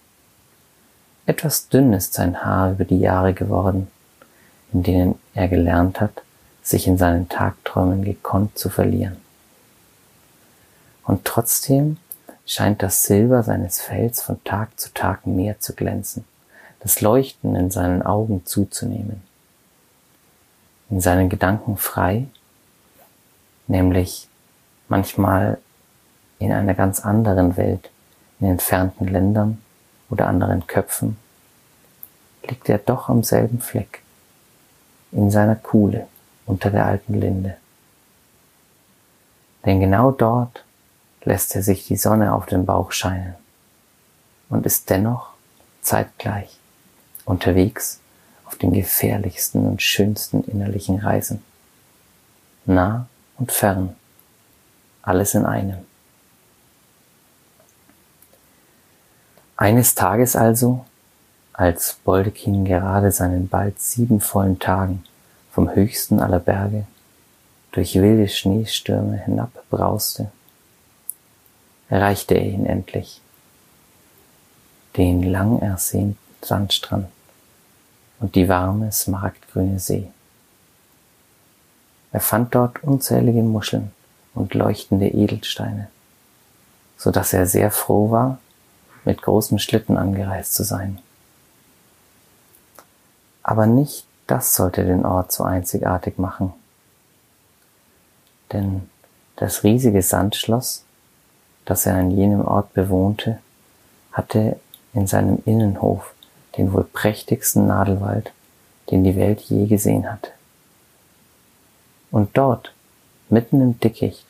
Etwas 1.26 1.70
dünn 1.70 1.94
ist 1.94 2.14
sein 2.14 2.44
Haar 2.44 2.72
über 2.72 2.86
die 2.86 3.00
Jahre 3.00 3.34
geworden, 3.34 3.88
in 4.74 4.84
denen 4.84 5.20
er 5.34 5.48
gelernt 5.48 6.02
hat, 6.02 6.24
sich 6.64 6.88
in 6.88 6.98
seinen 6.98 7.30
Tagträumen 7.30 8.04
gekonnt 8.04 8.58
zu 8.58 8.70
verlieren. 8.70 9.18
Und 11.04 11.26
trotzdem 11.26 11.98
scheint 12.46 12.82
das 12.82 13.04
Silber 13.04 13.44
seines 13.44 13.80
Fells 13.80 14.22
von 14.22 14.44
Tag 14.44 14.80
zu 14.80 14.94
Tag 14.94 15.28
mehr 15.28 15.60
zu 15.60 15.74
glänzen, 15.74 16.26
das 16.80 17.02
Leuchten 17.02 17.56
in 17.56 17.72
seinen 17.72 18.02
Augen 18.02 18.46
zuzunehmen. 18.46 19.22
In 20.90 21.02
seinen 21.02 21.30
Gedanken 21.30 21.78
frei, 21.78 22.26
nämlich 23.68 24.28
manchmal 24.88 25.60
in 26.40 26.52
einer 26.52 26.74
ganz 26.74 27.02
anderen 27.02 27.58
Welt, 27.58 27.92
in 28.40 28.48
entfernten 28.48 29.08
Ländern 29.08 29.62
oder 30.10 30.28
anderen 30.28 30.66
Köpfen, 30.66 31.18
liegt 32.48 32.70
er 32.70 32.80
doch 32.80 33.10
am 33.10 33.24
selben 33.24 33.60
Fleck, 33.60 34.02
in 35.12 35.30
seiner 35.30 35.56
Kuhle 35.56 36.08
unter 36.46 36.72
der 36.72 36.86
alten 36.86 37.14
Linde. 37.14 37.58
Denn 39.66 39.82
genau 39.82 40.12
dort 40.12 40.64
lässt 41.24 41.56
er 41.56 41.62
sich 41.62 41.86
die 41.86 41.98
Sonne 41.98 42.34
auf 42.34 42.46
den 42.46 42.66
Bauch 42.66 42.92
scheinen 42.92 43.36
und 44.50 44.66
ist 44.66 44.90
dennoch 44.90 45.34
zeitgleich 45.82 46.58
unterwegs 47.26 48.00
auf 48.46 48.56
den 48.56 48.74
gefährlichsten 48.74 49.68
und 49.68 49.82
schönsten 49.82 50.44
innerlichen 50.46 51.00
Reisen. 51.00 51.44
Nah 52.66 53.08
und 53.38 53.52
fern, 53.52 53.96
alles 55.02 55.36
in 55.36 55.46
einem. 55.46 55.89
Eines 59.62 59.93
Tages 59.93 60.38
also, 60.38 60.86
als 61.51 61.99
Boldekin 62.05 62.64
gerade 62.64 63.12
seinen 63.12 63.49
bald 63.49 63.78
sieben 63.82 64.22
vollen 64.22 64.57
Tagen 64.57 65.03
vom 65.51 65.76
höchsten 65.76 66.22
aller 66.22 66.39
Berge 66.39 66.88
durch 67.74 67.95
wilde 67.95 68.30
Schneestürme 68.30 69.18
hinabbrauste, 69.18 70.32
erreichte 71.89 72.36
er 72.36 72.45
ihn 72.45 72.66
endlich, 72.66 73.20
den 74.95 75.24
lang 75.24 75.60
ersehnten 75.60 76.18
Sandstrand 76.41 77.10
und 78.22 78.36
die 78.36 78.47
warme, 78.47 78.93
smaragdgrüne 78.93 79.78
See. 79.78 80.10
Er 82.14 82.22
fand 82.22 82.55
dort 82.55 82.82
unzählige 82.82 83.43
Muscheln 83.43 83.91
und 84.34 84.53
leuchtende 84.53 85.10
Edelsteine, 85.10 85.89
so 86.95 87.12
dass 87.12 87.34
er 87.34 87.45
sehr 87.45 87.72
froh 87.72 88.10
war, 88.10 88.39
mit 89.10 89.24
großem 89.24 89.57
Schlitten 89.57 89.97
angereist 89.97 90.53
zu 90.53 90.64
sein. 90.64 90.99
Aber 93.41 93.66
nicht 93.66 94.05
das 94.28 94.53
sollte 94.53 94.86
den 94.86 95.03
Ort 95.03 95.32
so 95.32 95.43
einzigartig 95.43 96.20
machen. 96.20 96.53
Denn 98.53 98.88
das 99.38 99.64
riesige 99.64 100.03
Sandschloss, 100.03 100.84
das 101.66 101.88
er 101.88 101.95
an 101.95 102.12
jenem 102.12 102.45
Ort 102.45 102.72
bewohnte, 102.76 103.39
hatte 104.12 104.60
in 104.93 105.07
seinem 105.07 105.41
Innenhof 105.45 106.14
den 106.57 106.72
wohl 106.72 106.84
prächtigsten 106.84 107.66
Nadelwald, 107.66 108.32
den 108.91 109.03
die 109.03 109.16
Welt 109.16 109.41
je 109.41 109.66
gesehen 109.66 110.12
hatte. 110.12 110.30
Und 112.12 112.38
dort, 112.38 112.74
mitten 113.30 113.60
im 113.60 113.80
Dickicht, 113.80 114.24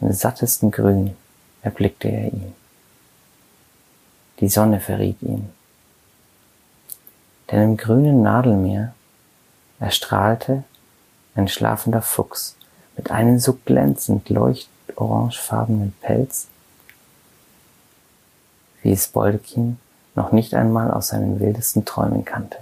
im 0.00 0.12
sattesten 0.12 0.72
Grün, 0.72 1.16
erblickte 1.62 2.08
er 2.08 2.32
ihn. 2.32 2.65
Die 4.40 4.48
Sonne 4.48 4.80
verriet 4.80 5.22
ihn. 5.22 5.50
Denn 7.50 7.62
im 7.62 7.76
grünen 7.76 8.22
Nadelmeer 8.22 8.94
erstrahlte 9.78 10.64
ein 11.34 11.48
schlafender 11.48 12.02
Fuchs 12.02 12.56
mit 12.96 13.10
einem 13.10 13.38
so 13.38 13.58
glänzend 13.64 14.28
leuchtorangefarbenen 14.28 15.92
Pelz, 16.00 16.48
wie 18.82 18.92
es 18.92 19.08
Boldekin 19.08 19.78
noch 20.14 20.32
nicht 20.32 20.54
einmal 20.54 20.90
aus 20.90 21.08
seinen 21.08 21.40
wildesten 21.40 21.84
Träumen 21.84 22.24
kannte. 22.24 22.58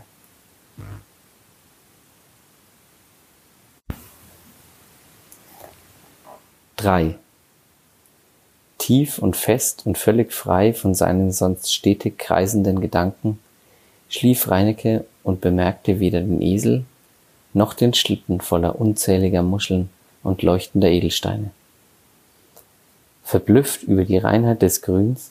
Drei. 6.76 7.18
Tief 8.84 9.18
und 9.18 9.34
fest 9.34 9.86
und 9.86 9.96
völlig 9.96 10.30
frei 10.30 10.74
von 10.74 10.94
seinen 10.94 11.32
sonst 11.32 11.72
stetig 11.72 12.18
kreisenden 12.18 12.82
Gedanken 12.82 13.38
schlief 14.10 14.50
Reineke 14.50 15.06
und 15.22 15.40
bemerkte 15.40 16.00
weder 16.00 16.20
den 16.20 16.42
Esel 16.42 16.84
noch 17.54 17.72
den 17.72 17.94
Schlitten 17.94 18.42
voller 18.42 18.78
unzähliger 18.78 19.42
Muscheln 19.42 19.88
und 20.22 20.42
leuchtender 20.42 20.90
Edelsteine. 20.90 21.50
Verblüfft 23.22 23.84
über 23.84 24.04
die 24.04 24.18
Reinheit 24.18 24.60
des 24.60 24.82
Grüns 24.82 25.30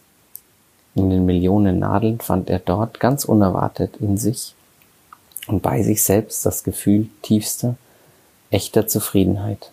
in 0.96 1.12
den 1.12 1.24
Millionen 1.24 1.78
Nadeln 1.78 2.22
fand 2.22 2.50
er 2.50 2.58
dort 2.58 3.00
ganz 3.00 3.24
unerwartet 3.24 3.98
in 3.98 4.18
sich 4.18 4.56
und 5.46 5.62
bei 5.62 5.84
sich 5.84 6.02
selbst 6.02 6.44
das 6.44 6.64
Gefühl 6.64 7.08
tiefster, 7.22 7.76
echter 8.50 8.88
Zufriedenheit. 8.88 9.72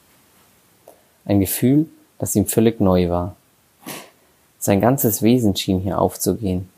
Ein 1.25 1.41
Gefühl, 1.41 1.87
das 2.19 2.37
ihm 2.37 2.45
völlig 2.45 2.79
neu 2.79 3.09
war. 3.09 3.37
Sein 4.63 4.83
ganzes 4.83 5.23
Wesen 5.23 5.57
schien 5.57 5.81
hier 5.81 5.99
aufzugehen. 5.99 6.69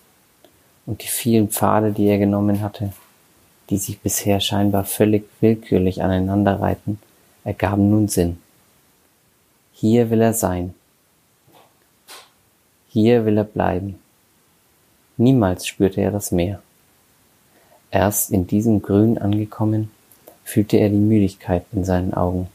Und 0.87 1.03
die 1.03 1.09
vielen 1.09 1.49
Pfade, 1.49 1.91
die 1.91 2.07
er 2.07 2.19
genommen 2.19 2.63
hatte, 2.63 2.93
die 3.71 3.77
sich 3.77 3.99
bisher 3.99 4.39
scheinbar 4.39 4.85
völlig 4.85 5.25
willkürlich 5.41 6.01
aneinander 6.01 6.61
reihten, 6.61 7.01
ergaben 7.43 7.91
nun 7.91 8.07
Sinn. 8.07 8.39
Hier 9.73 10.11
will 10.11 10.21
er 10.21 10.33
sein. 10.33 10.75
Hier 12.89 13.27
will 13.27 13.37
er 13.37 13.45
bleiben. 13.45 13.99
Niemals 15.17 15.67
spürte 15.67 16.01
er 16.01 16.13
das 16.13 16.31
Meer. 16.31 16.63
Erst 17.91 18.31
in 18.31 18.47
diesem 18.47 18.81
Grün 18.81 19.19
angekommen, 19.19 19.91
fühlte 20.45 20.77
er 20.77 20.89
die 20.89 20.97
Müdigkeit 20.97 21.65
in 21.73 21.85
seinen 21.85 22.15
Augen 22.15 22.49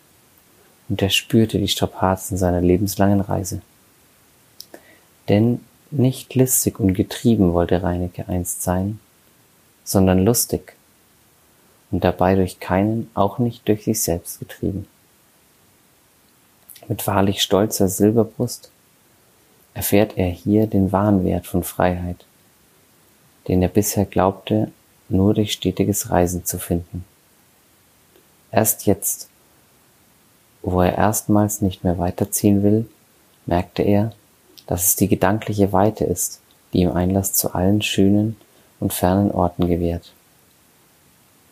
und 0.87 1.01
er 1.01 1.09
spürte 1.09 1.57
die 1.57 1.67
Strapazen 1.67 2.37
seiner 2.37 2.61
lebenslangen 2.61 3.19
Reise. 3.19 3.61
Denn 5.29 5.61
nicht 5.91 6.35
listig 6.35 6.79
und 6.79 6.93
getrieben 6.93 7.53
wollte 7.53 7.83
Reinecke 7.83 8.27
einst 8.27 8.63
sein, 8.63 8.99
sondern 9.83 10.25
lustig 10.25 10.75
und 11.91 12.03
dabei 12.03 12.35
durch 12.35 12.59
keinen, 12.59 13.09
auch 13.13 13.39
nicht 13.39 13.67
durch 13.67 13.85
sich 13.85 14.01
selbst 14.01 14.39
getrieben. 14.39 14.87
Mit 16.87 17.05
wahrlich 17.07 17.41
stolzer 17.41 17.87
Silberbrust 17.87 18.71
erfährt 19.73 20.17
er 20.17 20.29
hier 20.29 20.67
den 20.67 20.91
wahren 20.91 21.23
Wert 21.23 21.45
von 21.45 21.63
Freiheit, 21.63 22.25
den 23.47 23.61
er 23.61 23.67
bisher 23.69 24.05
glaubte, 24.05 24.71
nur 25.09 25.33
durch 25.33 25.53
stetiges 25.53 26.09
Reisen 26.09 26.45
zu 26.45 26.59
finden. 26.59 27.05
Erst 28.51 28.85
jetzt, 28.85 29.29
wo 30.61 30.81
er 30.81 30.97
erstmals 30.97 31.61
nicht 31.61 31.83
mehr 31.83 31.97
weiterziehen 31.97 32.63
will, 32.63 32.89
merkte 33.45 33.83
er, 33.83 34.13
dass 34.67 34.85
es 34.85 34.95
die 34.95 35.07
gedankliche 35.07 35.73
Weite 35.73 36.03
ist, 36.03 36.41
die 36.73 36.79
ihm 36.79 36.91
Einlass 36.91 37.33
zu 37.33 37.55
allen 37.55 37.81
schönen 37.81 38.35
und 38.79 38.93
fernen 38.93 39.31
Orten 39.31 39.67
gewährt. 39.67 40.13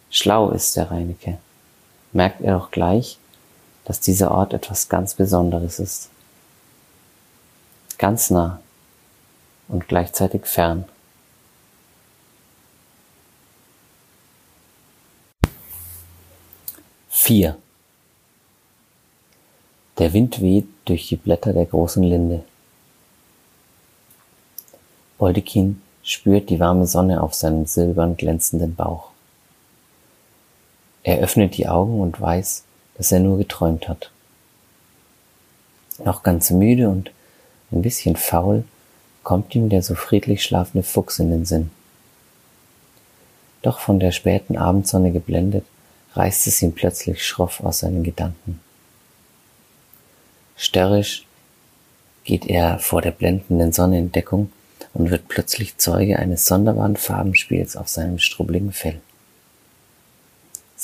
Schlau 0.10 0.52
ist 0.52 0.76
der 0.76 0.92
Reinecke, 0.92 1.40
merkt 2.12 2.42
er 2.42 2.58
doch 2.58 2.72
gleich, 2.72 3.18
dass 3.86 4.00
dieser 4.00 4.32
Ort 4.32 4.54
etwas 4.54 4.90
ganz 4.90 5.16
Besonderes 5.16 5.80
ist. 5.80 6.10
Ganz 7.98 8.30
nah 8.30 8.60
und 9.68 9.88
gleichzeitig 9.88 10.46
fern. 10.46 10.86
Vier. 17.10 17.58
Der 19.98 20.14
Wind 20.14 20.42
weht 20.42 20.68
durch 20.84 21.08
die 21.08 21.16
Blätter 21.16 21.54
der 21.54 21.66
großen 21.66 22.04
Linde. 22.04 22.44
Boldekin 25.18 25.82
spürt 26.04 26.50
die 26.50 26.60
warme 26.60 26.86
Sonne 26.86 27.22
auf 27.22 27.34
seinem 27.34 27.66
silbern 27.66 28.18
glänzenden 28.18 28.76
Bauch. 28.76 29.10
Er 31.04 31.20
öffnet 31.20 31.58
die 31.58 31.68
Augen 31.68 32.00
und 32.02 32.20
weiß, 32.20 32.64
dass 32.98 33.12
er 33.12 33.20
nur 33.20 33.38
geträumt 33.38 33.88
hat. 33.88 34.12
Noch 36.04 36.24
ganz 36.24 36.50
müde 36.50 36.90
und 36.90 37.12
ein 37.72 37.82
bisschen 37.82 38.16
faul 38.16 38.64
kommt 39.24 39.56
ihm 39.56 39.70
der 39.70 39.82
so 39.82 39.96
friedlich 39.96 40.44
schlafende 40.44 40.84
Fuchs 40.84 41.20
in 41.20 41.32
den 41.32 41.46
Sinn. 41.46 41.72
Doch 43.62 43.80
von 43.80 44.00
der 44.00 44.12
späten 44.12 44.58
Abendsonne 44.58 45.12
geblendet, 45.12 45.66
reißt 46.14 46.48
es 46.48 46.62
ihn 46.62 46.74
plötzlich 46.74 47.26
schroff 47.26 47.62
aus 47.62 47.80
seinen 47.80 48.04
Gedanken. 48.04 48.60
Störrisch 50.56 51.26
geht 52.24 52.46
er 52.46 52.80
vor 52.80 53.02
der 53.02 53.12
blendenden 53.12 53.74
Sonne 53.74 54.00
in 54.00 54.12
Deckung 54.12 54.52
und 54.94 55.12
wird 55.12 55.28
plötzlich 55.28 55.78
Zeuge 55.78 56.20
eines 56.20 56.46
sonderbaren 56.46 56.96
Farbenspiels 56.96 57.76
auf 57.76 57.90
seinem 57.90 58.20
strubbligen 58.20 58.72
Fell 58.72 59.02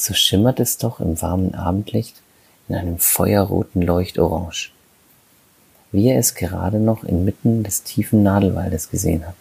so 0.02 0.14
schimmert 0.14 0.60
es 0.60 0.78
doch 0.78 1.00
im 1.00 1.22
warmen 1.22 1.54
Abendlicht 1.54 2.22
in 2.68 2.76
einem 2.76 2.98
feuerroten 2.98 3.82
Leuchtorange, 3.82 4.70
wie 5.92 6.10
er 6.10 6.20
es 6.20 6.36
gerade 6.36 6.80
noch 6.80 7.04
inmitten 7.04 7.64
des 7.64 7.84
tiefen 7.84 8.24
Nadelwaldes 8.24 8.90
gesehen 8.90 9.28
hat. 9.28 9.36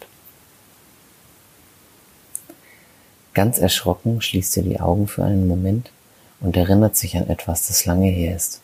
Ganz 3.33 3.57
erschrocken 3.57 4.21
schließt 4.21 4.57
er 4.57 4.63
die 4.63 4.79
Augen 4.79 5.07
für 5.07 5.23
einen 5.23 5.47
Moment 5.47 5.91
und 6.41 6.57
erinnert 6.57 6.97
sich 6.97 7.15
an 7.15 7.29
etwas, 7.29 7.67
das 7.67 7.85
lange 7.85 8.09
her 8.09 8.35
ist. 8.35 8.61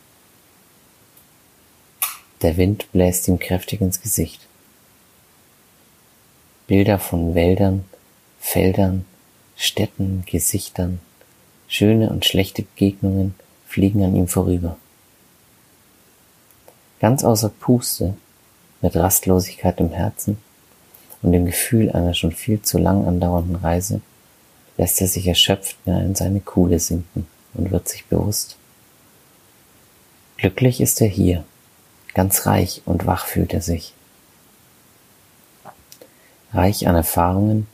Der 2.42 2.58
Wind 2.58 2.92
bläst 2.92 3.28
ihm 3.28 3.40
kräftig 3.40 3.82
ins 3.82 4.02
Gesicht. 4.02 4.42
Bilder 6.68 7.00
von 7.00 7.34
Wäldern, 7.34 7.86
Feldern, 8.40 9.06
Städten, 9.56 10.24
Gesichtern, 10.26 11.00
Schöne 11.70 12.10
und 12.10 12.26
schlechte 12.26 12.64
Begegnungen 12.64 13.36
fliegen 13.66 14.04
an 14.04 14.16
ihm 14.16 14.28
vorüber. 14.28 14.78
Ganz 17.00 17.24
außer 17.24 17.50
Puste, 17.50 18.16
mit 18.82 18.96
Rastlosigkeit 18.96 19.80
im 19.80 19.92
Herzen 19.92 20.38
und 21.22 21.32
dem 21.32 21.46
Gefühl 21.46 21.90
einer 21.92 22.14
schon 22.14 22.34
viel 22.34 22.62
zu 22.62 22.78
lang 22.78 23.08
andauernden 23.08 23.56
Reise, 23.56 24.02
lässt 24.78 25.00
er 25.00 25.08
sich 25.08 25.26
erschöpft 25.26 25.78
in 25.86 26.16
seine 26.16 26.42
Kuhle 26.42 26.80
sinken 26.80 27.28
und 27.54 27.72
wird 27.72 27.88
sich 27.88 28.06
bewusst. 28.06 28.58
Glücklich 30.36 30.82
ist 30.82 31.02
er 31.02 31.08
hier, 31.08 31.46
ganz 32.14 32.46
reich 32.46 32.82
und 32.86 33.06
wach 33.06 33.26
fühlt 33.26 33.54
er 33.54 33.62
sich. 33.62 33.94
Reich 36.58 36.88
an 36.88 36.96
Erfahrungen 36.96 37.68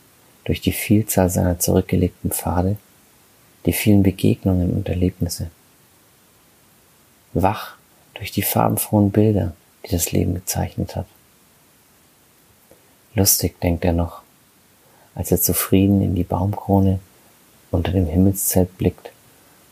durch 0.43 0.59
die 0.59 0.73
Vielzahl 0.73 1.29
seiner 1.29 1.57
zurückgelegten 1.57 2.31
Pfade 2.31 2.75
die 3.65 3.71
vielen 3.71 4.03
Begegnungen 4.03 4.73
und 4.73 4.89
Erlebnisse. 4.89 5.49
Wach 7.31 7.77
durch 8.13 8.31
die 8.31 8.41
farbenfrohen 8.41 9.11
Bilder, 9.11 9.53
die 9.85 9.91
das 9.91 10.11
Leben 10.11 10.33
gezeichnet 10.35 10.97
hat. 10.97 11.07
Lustig, 13.15 13.57
denkt 13.61 13.85
er 13.85 13.93
noch, 13.93 14.21
als 15.15 15.31
er 15.31 15.39
zufrieden 15.39 16.01
in 16.01 16.13
die 16.13 16.25
Baumkrone 16.25 16.99
unter 17.71 17.93
dem 17.93 18.07
Himmelszelt 18.07 18.77
blickt 18.77 19.13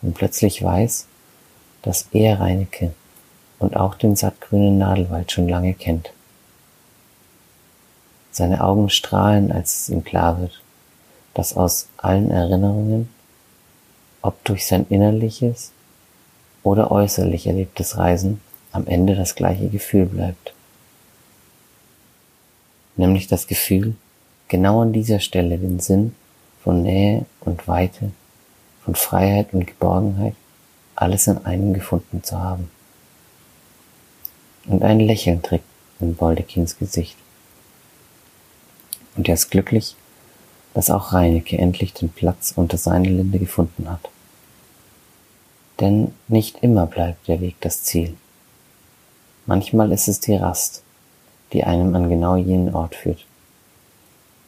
und 0.02 0.14
plötzlich 0.14 0.64
weiß, 0.64 1.08
dass 1.82 2.08
er 2.14 2.40
Reinecke 2.40 2.94
und 3.60 3.76
auch 3.76 3.96
den 3.96 4.16
sattgrünen 4.16 4.78
Nadelwald 4.78 5.34
schon 5.34 5.50
lange 5.50 5.74
kennt. 5.74 6.14
Seine 8.32 8.64
Augen 8.64 8.90
strahlen, 8.90 9.52
als 9.52 9.82
es 9.82 9.90
ihm 9.90 10.03
klar 10.03 10.40
wird, 10.40 10.62
dass 11.34 11.56
aus 11.56 11.88
allen 11.98 12.32
Erinnerungen 12.32 13.10
ob 14.22 14.44
durch 14.45 14.66
sein 14.68 14.86
innerliches 14.90 15.72
oder 16.64 16.91
äußerlich 16.91 17.48
erlebtes 17.48 17.98
Reisen 17.98 18.41
am 18.72 18.88
Ende 18.88 19.16
das 19.16 19.36
gleiche 19.36 19.68
Gefühl 19.68 20.06
bleibt. 20.06 20.53
Nämlich 22.95 23.28
das 23.28 23.48
Gefühl, 23.48 23.95
genau 24.48 24.82
an 24.82 24.94
dieser 24.94 25.20
Stelle 25.20 25.58
den 25.58 25.80
Sinn 25.80 26.16
von 26.64 26.84
Nähe 26.84 27.26
und 27.40 27.68
Weite, 27.68 28.12
von 28.86 28.95
Freiheit 28.95 29.53
und 29.53 29.66
Geborgenheit, 29.66 30.36
alles 30.95 31.28
in 31.28 31.44
einem 31.45 31.74
gefunden 31.74 32.24
zu 32.24 32.40
haben. 32.40 32.70
Und 34.68 34.84
ein 34.84 34.99
Lächeln 34.99 35.41
trägt 35.41 35.66
in 35.99 36.16
Boldekins 36.16 36.78
Gesicht. 36.78 37.18
Und 39.22 39.27
er 39.30 39.35
ist 39.35 39.52
glücklich, 39.52 39.95
dass 40.73 40.89
auch 40.89 41.14
Reinecke 41.14 41.56
endlich 41.56 41.93
den 41.93 42.10
Platz 42.10 42.53
unter 42.56 42.77
seiner 42.77 43.06
Linde 43.06 43.38
gefunden 43.38 43.88
hat. 43.88 44.10
Denn 45.80 46.15
nicht 46.27 46.64
immer 46.64 46.88
bleibt 46.88 47.27
der 47.27 47.39
Weg 47.39 47.57
das 47.61 47.84
Ziel. 47.84 48.15
Manchmal 49.45 49.91
ist 49.91 50.07
es 50.07 50.22
die 50.22 50.34
Rast, 50.34 50.81
die 51.53 51.64
einem 51.64 51.93
an 51.93 52.10
genau 52.10 52.35
jenen 52.35 52.73
Ort 52.73 52.95
führt, 52.95 53.23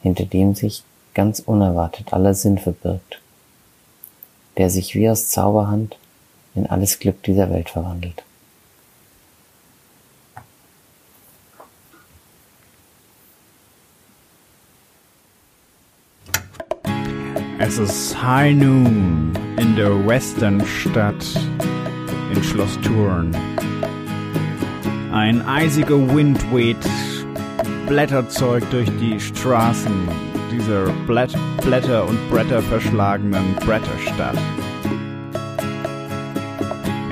hinter 0.02 0.24
dem 0.24 0.56
sich 0.56 0.82
ganz 1.14 1.38
unerwartet 1.38 2.12
aller 2.12 2.34
Sinn 2.34 2.58
verbirgt, 2.58 3.20
der 4.56 4.70
sich 4.70 4.96
wie 4.96 5.08
aus 5.08 5.28
Zauberhand 5.28 5.98
in 6.56 6.66
alles 6.66 6.98
Glück 6.98 7.22
dieser 7.22 7.48
Welt 7.48 7.70
verwandelt. 7.70 8.24
Es 17.58 17.78
ist 17.78 18.20
High 18.20 18.56
Noon 18.56 19.32
in 19.58 19.76
der 19.76 20.06
Westernstadt 20.06 21.24
in 22.32 22.42
Schloss 22.42 22.78
Thurn. 22.80 23.34
Ein 25.12 25.40
eisiger 25.46 25.96
Wind 26.14 26.38
weht 26.52 26.76
Blätterzeug 27.86 28.68
durch 28.70 28.90
die 28.98 29.20
Straßen 29.20 29.92
dieser 30.50 30.86
Blätt 31.06 31.32
Blätter 31.64 32.06
und 32.08 32.18
Bretter 32.28 32.60
verschlagenen 32.60 33.54
Bretterstadt. 33.64 34.38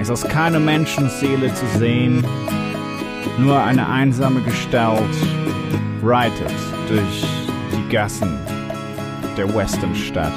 Es 0.00 0.08
ist 0.08 0.28
keine 0.28 0.58
Menschenseele 0.58 1.54
zu 1.54 1.66
sehen, 1.78 2.26
nur 3.38 3.62
eine 3.62 3.88
einsame 3.88 4.40
Gestalt 4.40 5.16
reitet 6.02 6.52
durch 6.88 7.24
die 7.72 7.92
Gassen 7.92 8.51
der 9.36 9.52
Westernstadt. 9.54 10.32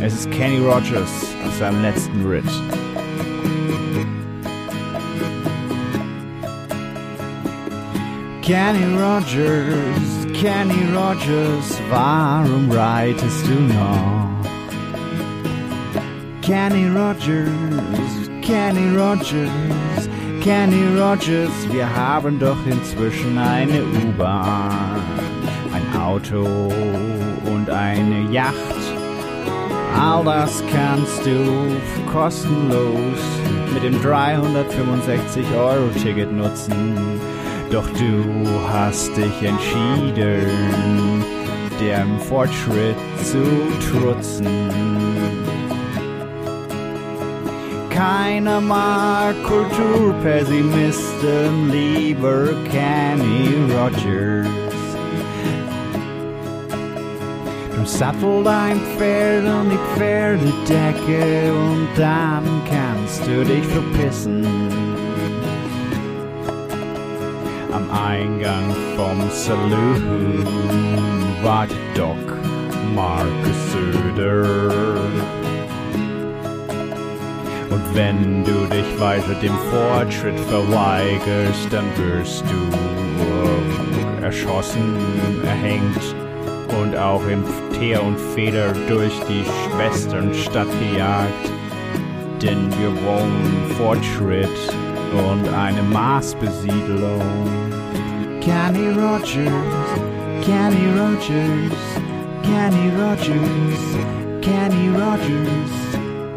Es 0.00 0.14
ist 0.14 0.30
Kenny 0.30 0.58
Rogers 0.58 1.10
auf 1.46 1.56
seinem 1.58 1.82
letzten 1.82 2.26
Ritt. 2.26 2.44
Kenny 8.42 8.84
Rogers, 9.00 10.26
Kenny 10.34 10.84
Rogers, 10.94 11.80
warum 11.88 12.70
reitest 12.70 13.46
du 13.46 13.72
noch? 13.72 14.28
Kenny 16.42 16.88
Rogers, 16.88 17.48
Kenny 18.42 18.94
Rogers, 18.94 20.08
Kenny 20.42 20.98
Rogers, 20.98 21.72
wir 21.72 21.88
haben 21.88 22.38
doch 22.38 22.58
inzwischen 22.66 23.38
eine 23.38 23.82
U-Bahn, 23.82 25.00
ein 25.72 26.00
Auto 26.00 26.70
eine 27.74 28.30
Yacht. 28.30 28.54
All 29.98 30.22
das 30.24 30.62
kannst 30.72 31.24
du 31.24 31.74
kostenlos 32.10 33.20
mit 33.72 33.82
dem 33.82 34.02
365 34.02 35.46
Euro 35.56 35.88
Ticket 36.02 36.30
nutzen. 36.32 37.20
Doch 37.70 37.88
du 37.90 38.46
hast 38.68 39.16
dich 39.16 39.42
entschieden, 39.42 41.24
dem 41.80 42.20
Fortschritt 42.20 42.96
zu 43.24 43.42
trutzen. 43.90 44.46
Keiner 47.90 48.60
mag 48.60 49.34
Kulturpessimisten, 49.44 51.70
lieber 51.70 52.50
Kenny 52.70 53.54
Rogers. 53.72 54.63
Du 57.84 57.90
sattel 57.90 58.42
dein 58.42 58.80
Pferd 58.96 59.44
an 59.44 59.68
die 59.68 59.78
Pferdedecke 59.94 61.52
und 61.52 61.86
dann 61.98 62.42
kannst 62.66 63.26
du 63.26 63.44
dich 63.44 63.66
verpissen. 63.66 64.42
Am 67.70 67.90
Eingang 67.90 68.74
vom 68.96 69.28
Saloon 69.28 70.46
wartet 71.42 71.76
Doc 71.94 72.16
Marcus 72.94 73.72
Söder. 73.72 74.70
Und 77.68 77.84
wenn 77.94 78.44
du 78.44 78.64
dich 78.74 78.98
weiter 78.98 79.34
dem 79.42 79.58
Fortschritt 79.70 80.40
verweigerst, 80.40 81.70
dann 81.70 81.84
wirst 81.98 82.44
du 82.48 84.24
erschossen, 84.24 84.96
erhängt 85.44 86.14
und 86.80 86.96
auch 86.96 87.26
im 87.26 87.44
Teer 87.84 88.02
und 88.02 88.18
Feder 88.18 88.72
durch 88.88 89.12
die 89.28 89.44
Schwesternstadt 89.44 90.68
gejagt. 90.80 91.52
Denn 92.40 92.70
wir 92.78 92.90
wollen 93.04 93.74
Fortschritt 93.76 94.48
und 95.12 95.46
eine 95.52 95.82
Marsbesiedlung. 95.82 97.20
Kenny 98.40 98.88
Rogers, 98.88 99.90
Kenny 100.42 100.86
Rogers, 100.98 101.76
Kenny 102.42 102.88
Rogers, 102.96 103.84
Kenny 104.40 104.88
Rogers, 104.96 105.74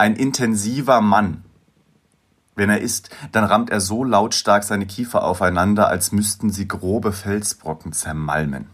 ein 0.00 0.16
intensiver 0.16 1.02
Mann. 1.02 1.44
Wenn 2.56 2.70
er 2.70 2.80
isst, 2.80 3.10
dann 3.32 3.44
rammt 3.44 3.68
er 3.68 3.80
so 3.80 4.02
lautstark 4.02 4.64
seine 4.64 4.86
Kiefer 4.86 5.22
aufeinander, 5.22 5.88
als 5.88 6.10
müssten 6.10 6.50
sie 6.50 6.66
grobe 6.66 7.12
Felsbrocken 7.12 7.92
zermalmen. 7.92 8.70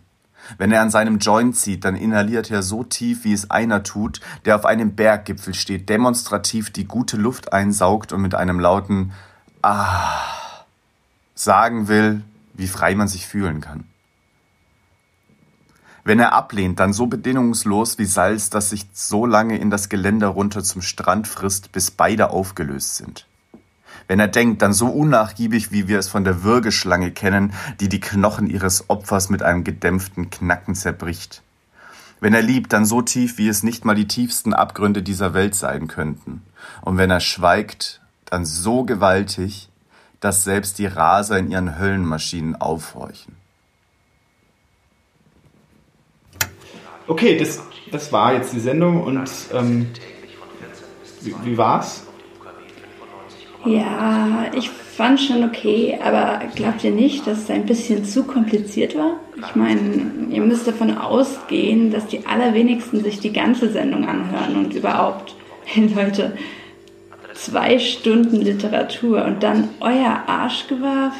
Wenn 0.56 0.70
er 0.70 0.80
an 0.80 0.90
seinem 0.90 1.18
Joint 1.18 1.56
zieht, 1.56 1.84
dann 1.84 1.96
inhaliert 1.96 2.52
er 2.52 2.62
so 2.62 2.84
tief, 2.84 3.24
wie 3.24 3.32
es 3.32 3.50
einer 3.50 3.82
tut, 3.82 4.20
der 4.44 4.54
auf 4.54 4.64
einem 4.64 4.94
Berggipfel 4.94 5.54
steht, 5.54 5.88
demonstrativ 5.88 6.70
die 6.70 6.84
gute 6.84 7.16
Luft 7.16 7.52
einsaugt 7.52 8.12
und 8.12 8.22
mit 8.22 8.36
einem 8.36 8.60
lauten 8.60 9.12
Ah 9.62 10.36
sagen 11.34 11.88
will, 11.88 12.22
wie 12.54 12.68
frei 12.68 12.94
man 12.94 13.08
sich 13.08 13.26
fühlen 13.26 13.60
kann. 13.60 13.84
Wenn 16.06 16.20
er 16.20 16.34
ablehnt, 16.34 16.78
dann 16.78 16.92
so 16.92 17.08
bedingungslos 17.08 17.98
wie 17.98 18.04
Salz, 18.04 18.48
das 18.48 18.70
sich 18.70 18.86
so 18.92 19.26
lange 19.26 19.58
in 19.58 19.70
das 19.70 19.88
Geländer 19.88 20.28
runter 20.28 20.62
zum 20.62 20.80
Strand 20.80 21.26
frisst, 21.26 21.72
bis 21.72 21.90
beide 21.90 22.30
aufgelöst 22.30 22.94
sind. 22.94 23.26
Wenn 24.06 24.20
er 24.20 24.28
denkt, 24.28 24.62
dann 24.62 24.72
so 24.72 24.86
unnachgiebig, 24.86 25.72
wie 25.72 25.88
wir 25.88 25.98
es 25.98 26.08
von 26.08 26.22
der 26.22 26.44
Würgeschlange 26.44 27.10
kennen, 27.10 27.52
die 27.80 27.88
die 27.88 27.98
Knochen 27.98 28.46
ihres 28.46 28.88
Opfers 28.88 29.30
mit 29.30 29.42
einem 29.42 29.64
gedämpften 29.64 30.30
Knacken 30.30 30.76
zerbricht. 30.76 31.42
Wenn 32.20 32.34
er 32.34 32.42
liebt, 32.42 32.72
dann 32.72 32.86
so 32.86 33.02
tief, 33.02 33.36
wie 33.36 33.48
es 33.48 33.64
nicht 33.64 33.84
mal 33.84 33.96
die 33.96 34.06
tiefsten 34.06 34.54
Abgründe 34.54 35.02
dieser 35.02 35.34
Welt 35.34 35.56
sein 35.56 35.88
könnten. 35.88 36.42
Und 36.82 36.98
wenn 36.98 37.10
er 37.10 37.18
schweigt, 37.18 38.00
dann 38.26 38.46
so 38.46 38.84
gewaltig, 38.84 39.70
dass 40.20 40.44
selbst 40.44 40.78
die 40.78 40.86
Raser 40.86 41.36
in 41.36 41.50
ihren 41.50 41.80
Höllenmaschinen 41.80 42.54
aufhorchen. 42.54 43.34
Okay, 47.08 47.36
das, 47.36 47.62
das 47.90 48.12
war 48.12 48.34
jetzt 48.34 48.52
die 48.52 48.60
Sendung 48.60 49.02
und 49.02 49.28
ähm, 49.52 49.88
wie, 51.20 51.34
wie 51.44 51.58
war's? 51.58 52.04
Ja, 53.64 54.46
ich 54.54 54.70
fand 54.70 55.20
schon 55.20 55.44
okay, 55.44 55.98
aber 56.02 56.40
glaubt 56.54 56.84
ihr 56.84 56.90
nicht, 56.90 57.26
dass 57.26 57.42
es 57.42 57.50
ein 57.50 57.66
bisschen 57.66 58.04
zu 58.04 58.24
kompliziert 58.24 58.96
war? 58.96 59.20
Ich 59.36 59.54
meine, 59.54 60.28
ihr 60.30 60.40
müsst 60.40 60.66
davon 60.66 60.96
ausgehen, 60.96 61.90
dass 61.90 62.06
die 62.06 62.26
allerwenigsten 62.26 63.02
sich 63.02 63.20
die 63.20 63.32
ganze 63.32 63.70
Sendung 63.70 64.06
anhören 64.08 64.56
und 64.56 64.74
überhaupt. 64.74 65.34
Hey 65.68 65.90
Leute, 65.92 66.36
zwei 67.34 67.80
Stunden 67.80 68.40
Literatur 68.40 69.24
und 69.24 69.42
dann 69.42 69.70
euer 69.80 70.22
Arschgewarf? 70.28 71.16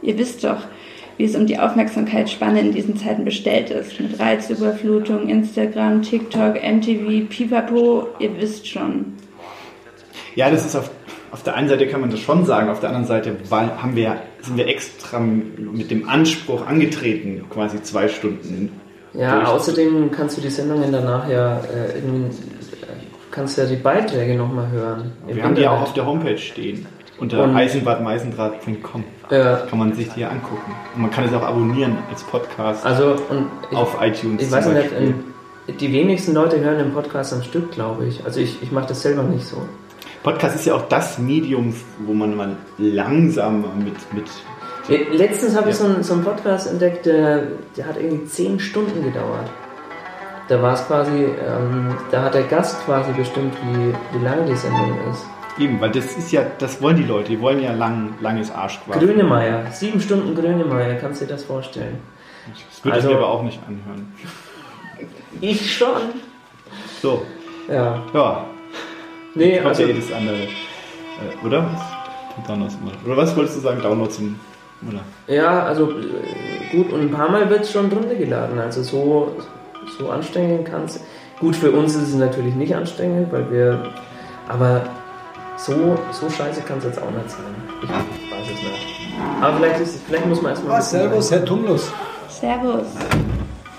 Ihr 0.00 0.16
wisst 0.16 0.44
doch, 0.44 0.62
wie 1.16 1.24
es 1.24 1.36
um 1.36 1.46
die 1.46 1.58
Aufmerksamkeitsspanne 1.58 2.60
in 2.60 2.72
diesen 2.72 2.96
Zeiten 2.96 3.24
bestellt 3.24 3.70
ist. 3.70 4.00
Mit 4.00 4.18
Reizüberflutung, 4.18 5.28
Instagram, 5.28 6.02
TikTok, 6.02 6.54
MTV, 6.54 7.28
Pipapo, 7.28 8.08
ihr 8.18 8.36
wisst 8.38 8.68
schon. 8.68 9.14
Ja, 10.34 10.50
das 10.50 10.64
ist 10.64 10.76
auf, 10.76 10.90
auf 11.30 11.42
der 11.42 11.54
einen 11.54 11.68
Seite 11.68 11.86
kann 11.86 12.00
man 12.00 12.10
das 12.10 12.20
schon 12.20 12.44
sagen, 12.44 12.70
auf 12.70 12.80
der 12.80 12.90
anderen 12.90 13.06
Seite 13.06 13.36
weil, 13.48 13.82
haben 13.82 13.96
wir, 13.96 14.16
sind 14.40 14.56
wir 14.56 14.66
extra 14.66 15.18
mit 15.20 15.90
dem 15.90 16.08
Anspruch 16.08 16.66
angetreten, 16.66 17.44
quasi 17.50 17.82
zwei 17.82 18.08
Stunden. 18.08 18.80
Ja, 19.14 19.44
außerdem 19.44 20.10
kannst 20.10 20.38
du 20.38 20.40
die 20.40 20.48
Sendungen 20.48 20.90
danach 20.90 21.28
ja 21.28 21.58
äh, 21.58 21.98
äh, 21.98 22.02
kannst 23.30 23.58
ja 23.58 23.66
die 23.66 23.76
Beiträge 23.76 24.34
nochmal 24.34 24.70
hören. 24.70 25.12
Wir 25.26 25.42
haben 25.42 25.54
die 25.54 25.66
auch 25.66 25.72
Internet. 25.72 25.88
auf 25.88 25.92
der 25.94 26.06
Homepage 26.06 26.38
stehen. 26.38 26.86
Unter 27.22 27.44
Und- 27.44 27.54
eisenbadmeisendraht.com 27.56 29.04
Ja. 29.30 29.56
kann 29.70 29.78
man 29.78 29.94
sich 29.94 30.08
die 30.10 30.24
angucken. 30.24 30.72
Und 30.96 31.02
man 31.02 31.10
kann 31.12 31.24
es 31.24 31.32
auch 31.32 31.42
abonnieren 31.44 31.96
als 32.10 32.24
Podcast 32.24 32.84
Also, 32.84 33.14
ich, 33.70 33.76
auf 33.76 33.96
iTunes. 34.02 34.42
Ich 34.42 34.50
weiß 34.50 34.66
nicht, 34.66 34.90
Beispiel. 34.90 35.14
ähm, 35.68 35.76
die 35.78 35.92
wenigsten 35.92 36.34
Leute 36.34 36.58
hören 36.58 36.78
den 36.78 36.92
Podcast 36.92 37.32
am 37.32 37.42
Stück, 37.44 37.70
glaube 37.70 38.06
ich. 38.06 38.24
Also 38.24 38.40
ich, 38.40 38.60
ich 38.60 38.72
mache 38.72 38.88
das 38.88 39.02
selber 39.02 39.22
nicht 39.22 39.46
so. 39.46 39.56
Podcast 40.24 40.56
ist 40.56 40.64
ja 40.66 40.74
auch 40.74 40.88
das 40.88 41.18
Medium, 41.20 41.72
wo 42.00 42.12
man 42.12 42.36
mal 42.36 42.56
langsam 42.78 43.64
mit, 43.84 43.94
mit 44.12 44.24
Le- 44.88 45.16
Letztens 45.16 45.56
habe 45.56 45.70
ich 45.70 45.78
Ja. 45.78 45.84
so 45.86 45.92
einen, 45.92 46.02
so 46.02 46.14
einen 46.14 46.24
Podcast 46.24 46.68
entdeckt, 46.68 47.06
der, 47.06 47.42
der 47.76 47.86
hat 47.86 47.96
irgendwie 47.98 48.24
zehn 48.24 48.58
Stunden 48.58 49.04
gedauert. 49.04 49.48
Da 50.48 50.60
war 50.60 50.74
es 50.74 50.84
quasi, 50.88 51.12
ähm, 51.24 51.94
da 52.10 52.22
hat 52.24 52.34
der 52.34 52.42
Gast 52.42 52.84
quasi 52.84 53.12
bestimmt, 53.12 53.54
wie, 53.64 53.94
wie 54.18 54.24
lang 54.24 54.44
die 54.48 54.56
Sendung 54.56 54.90
ist. 55.12 55.24
Eben, 55.58 55.80
weil 55.80 55.90
das 55.90 56.16
ist 56.16 56.32
ja, 56.32 56.42
das 56.58 56.80
wollen 56.80 56.96
die 56.96 57.02
Leute, 57.04 57.30
die 57.30 57.40
wollen 57.40 57.62
ja 57.62 57.72
lang, 57.72 58.14
langes 58.20 58.50
Arschquark. 58.50 58.98
Grönemeyer, 58.98 59.66
sieben 59.70 60.00
Stunden 60.00 60.34
Grönemeyer, 60.34 60.94
kannst 60.94 61.20
du 61.20 61.26
dir 61.26 61.32
das 61.32 61.44
vorstellen? 61.44 61.98
Das 62.72 62.84
würde 62.84 62.96
Also- 62.96 63.08
ich 63.10 63.14
mir 63.14 63.20
aber 63.22 63.28
auch 63.32 63.42
nicht 63.42 63.60
anhören. 63.66 64.12
Ich 65.40 65.76
schon. 65.76 66.00
So. 67.00 67.22
Ja. 67.68 68.02
Ja. 68.14 68.44
Nee, 69.34 69.56
Kommt 69.56 69.66
also- 69.68 69.82
ja 69.82 69.88
eh 69.88 69.92
das 69.94 70.12
andere. 70.12 70.36
Äh, 70.36 71.46
oder? 71.46 71.66
Downloads. 72.46 72.78
Oder 73.04 73.16
was 73.16 73.36
wolltest 73.36 73.58
du 73.58 73.60
sagen? 73.60 73.82
Downloads 73.82 74.18
im. 74.18 74.38
Oder? 74.88 75.00
Ja, 75.32 75.64
also 75.64 75.90
äh, 75.92 76.76
gut, 76.76 76.92
und 76.92 77.00
ein 77.02 77.10
paar 77.10 77.30
Mal 77.30 77.48
wird 77.50 77.60
es 77.62 77.72
schon 77.72 77.90
drunter 77.90 78.14
geladen. 78.14 78.58
Also 78.58 78.82
so, 78.82 79.36
so 79.98 80.10
anstrengend 80.10 80.66
kann 80.68 80.84
es. 80.84 81.00
Gut, 81.40 81.54
für 81.56 81.70
uns 81.72 81.94
ist 81.94 82.08
es 82.08 82.14
natürlich 82.14 82.54
nicht 82.54 82.74
anstrengend, 82.74 83.30
weil 83.32 83.50
wir. 83.50 83.92
Aber 84.48 84.82
so, 85.66 85.96
so 86.10 86.28
scheiße 86.28 86.62
kann 86.62 86.78
es 86.78 86.84
jetzt 86.84 87.00
auch 87.00 87.10
nicht 87.10 87.30
sein. 87.30 87.54
Ich 87.82 87.88
weiß 87.88 88.46
es 88.46 88.62
nicht. 88.62 89.12
Aber 89.40 89.56
vielleicht, 89.58 89.80
ist, 89.80 90.00
vielleicht 90.06 90.26
muss 90.26 90.42
man 90.42 90.52
erstmal. 90.52 90.78
Ah, 90.78 90.82
servus, 90.82 91.30
Herr 91.30 91.44
Tumnus. 91.44 91.92
Servus. 92.28 92.86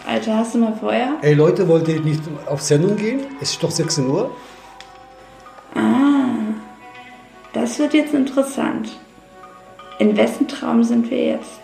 Alter, 0.07 0.37
hast 0.37 0.55
du 0.55 0.59
mal 0.59 0.73
Feuer? 0.73 1.17
Ey 1.21 1.33
Leute, 1.33 1.67
wollt 1.67 1.87
ihr 1.87 1.99
nicht 1.99 2.21
auf 2.45 2.61
Sendung 2.61 2.95
gehen? 2.95 3.21
Es 3.41 3.51
ist 3.51 3.63
doch 3.63 3.71
16 3.71 4.07
Uhr. 4.09 4.31
Ah, 5.75 6.35
das 7.53 7.79
wird 7.79 7.93
jetzt 7.93 8.13
interessant. 8.13 8.89
In 9.99 10.15
wessen 10.15 10.47
Traum 10.47 10.83
sind 10.83 11.09
wir 11.09 11.25
jetzt? 11.25 11.62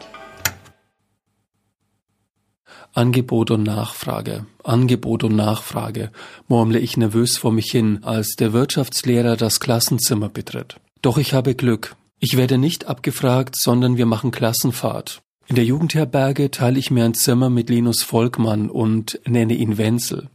Angebot 2.93 3.51
und 3.51 3.63
Nachfrage, 3.63 4.45
Angebot 4.63 5.23
und 5.23 5.35
Nachfrage, 5.35 6.11
murmle 6.47 6.79
ich 6.79 6.97
nervös 6.97 7.37
vor 7.37 7.51
mich 7.51 7.71
hin, 7.71 7.99
als 8.03 8.35
der 8.35 8.51
Wirtschaftslehrer 8.53 9.37
das 9.37 9.59
Klassenzimmer 9.59 10.29
betritt. 10.29 10.77
Doch 11.01 11.17
ich 11.17 11.33
habe 11.33 11.55
Glück. 11.55 11.95
Ich 12.19 12.35
werde 12.35 12.57
nicht 12.57 12.87
abgefragt, 12.87 13.55
sondern 13.57 13.97
wir 13.97 14.05
machen 14.05 14.31
Klassenfahrt. 14.31 15.21
In 15.47 15.55
der 15.55 15.65
Jugendherberge 15.65 16.51
teile 16.51 16.77
ich 16.77 16.91
mir 16.91 17.05
ein 17.05 17.13
Zimmer 17.13 17.49
mit 17.49 17.69
Linus 17.69 18.03
Volkmann 18.03 18.69
und 18.69 19.19
nenne 19.25 19.53
ihn 19.53 19.77
Wenzel. 19.77 20.29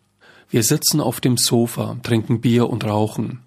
Wir 0.48 0.62
sitzen 0.62 1.00
auf 1.00 1.20
dem 1.20 1.36
Sofa, 1.36 1.98
trinken 2.02 2.40
Bier 2.40 2.70
und 2.70 2.84
rauchen. 2.84 3.40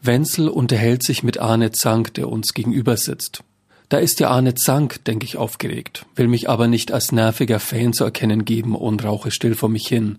Wenzel 0.00 0.48
unterhält 0.48 1.02
sich 1.02 1.22
mit 1.22 1.38
Arne 1.38 1.72
Zank, 1.72 2.14
der 2.14 2.28
uns 2.28 2.54
gegenüber 2.54 2.96
sitzt. 2.96 3.42
Da 3.88 3.98
ist 3.98 4.18
ja 4.18 4.30
Arne 4.30 4.54
Zank, 4.54 5.04
denke 5.04 5.24
ich, 5.24 5.36
aufgeregt, 5.36 6.06
will 6.16 6.26
mich 6.26 6.48
aber 6.48 6.66
nicht 6.66 6.92
als 6.92 7.12
nerviger 7.12 7.60
Fan 7.60 7.92
zu 7.92 8.04
erkennen 8.04 8.44
geben 8.44 8.74
und 8.74 9.04
rauche 9.04 9.30
still 9.30 9.54
vor 9.54 9.68
mich 9.68 9.86
hin. 9.86 10.18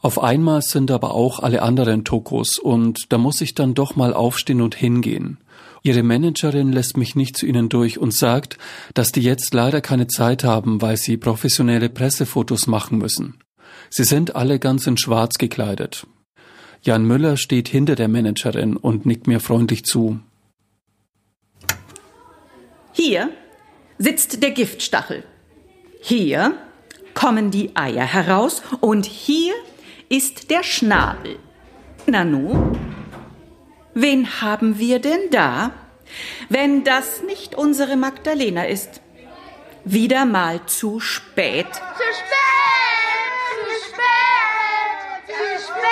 Auf 0.00 0.22
einmal 0.22 0.62
sind 0.62 0.90
aber 0.90 1.14
auch 1.14 1.40
alle 1.40 1.62
anderen 1.62 2.04
Tokos 2.04 2.58
und 2.58 3.12
da 3.12 3.18
muss 3.18 3.40
ich 3.40 3.54
dann 3.54 3.74
doch 3.74 3.96
mal 3.96 4.14
aufstehen 4.14 4.60
und 4.60 4.74
hingehen. 4.74 5.38
Ihre 5.82 6.02
Managerin 6.02 6.72
lässt 6.72 6.96
mich 6.96 7.14
nicht 7.14 7.36
zu 7.36 7.44
ihnen 7.44 7.68
durch 7.68 7.98
und 7.98 8.14
sagt, 8.14 8.56
dass 8.94 9.12
die 9.12 9.20
jetzt 9.20 9.52
leider 9.52 9.82
keine 9.82 10.06
Zeit 10.06 10.42
haben, 10.42 10.80
weil 10.80 10.96
sie 10.96 11.18
professionelle 11.18 11.90
Pressefotos 11.90 12.66
machen 12.66 12.98
müssen. 12.98 13.38
Sie 13.90 14.04
sind 14.04 14.34
alle 14.34 14.58
ganz 14.58 14.86
in 14.86 14.96
schwarz 14.96 15.36
gekleidet. 15.36 16.06
Jan 16.82 17.04
Müller 17.04 17.36
steht 17.36 17.68
hinter 17.68 17.96
der 17.96 18.08
Managerin 18.08 18.76
und 18.76 19.04
nickt 19.04 19.26
mir 19.26 19.40
freundlich 19.40 19.84
zu. 19.84 20.20
Hier 22.96 23.30
sitzt 23.98 24.40
der 24.40 24.52
Giftstachel. 24.52 25.24
Hier 26.00 26.56
kommen 27.12 27.50
die 27.50 27.74
Eier 27.74 28.04
heraus 28.04 28.62
und 28.80 29.04
hier 29.04 29.52
ist 30.08 30.48
der 30.48 30.62
Schnabel. 30.62 31.40
Nanu, 32.06 32.76
wen 33.94 34.40
haben 34.40 34.78
wir 34.78 35.00
denn 35.00 35.28
da? 35.32 35.72
Wenn 36.48 36.84
das 36.84 37.24
nicht 37.24 37.56
unsere 37.56 37.96
Magdalena 37.96 38.64
ist. 38.64 39.00
Wieder 39.84 40.24
mal 40.24 40.64
zu 40.66 41.00
spät. 41.00 41.66
Zu 41.66 41.80
spät! 41.80 42.44
Zu 43.50 43.88
spät! 43.88 45.26
Zu 45.26 45.64
spät! 45.64 45.82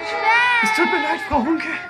Zu 0.00 0.06
spät! 0.08 0.62
Es 0.64 0.74
tut 0.74 0.86
mir 0.86 1.02
leid, 1.02 1.20
Frau 1.28 1.44
Hunke. 1.44 1.87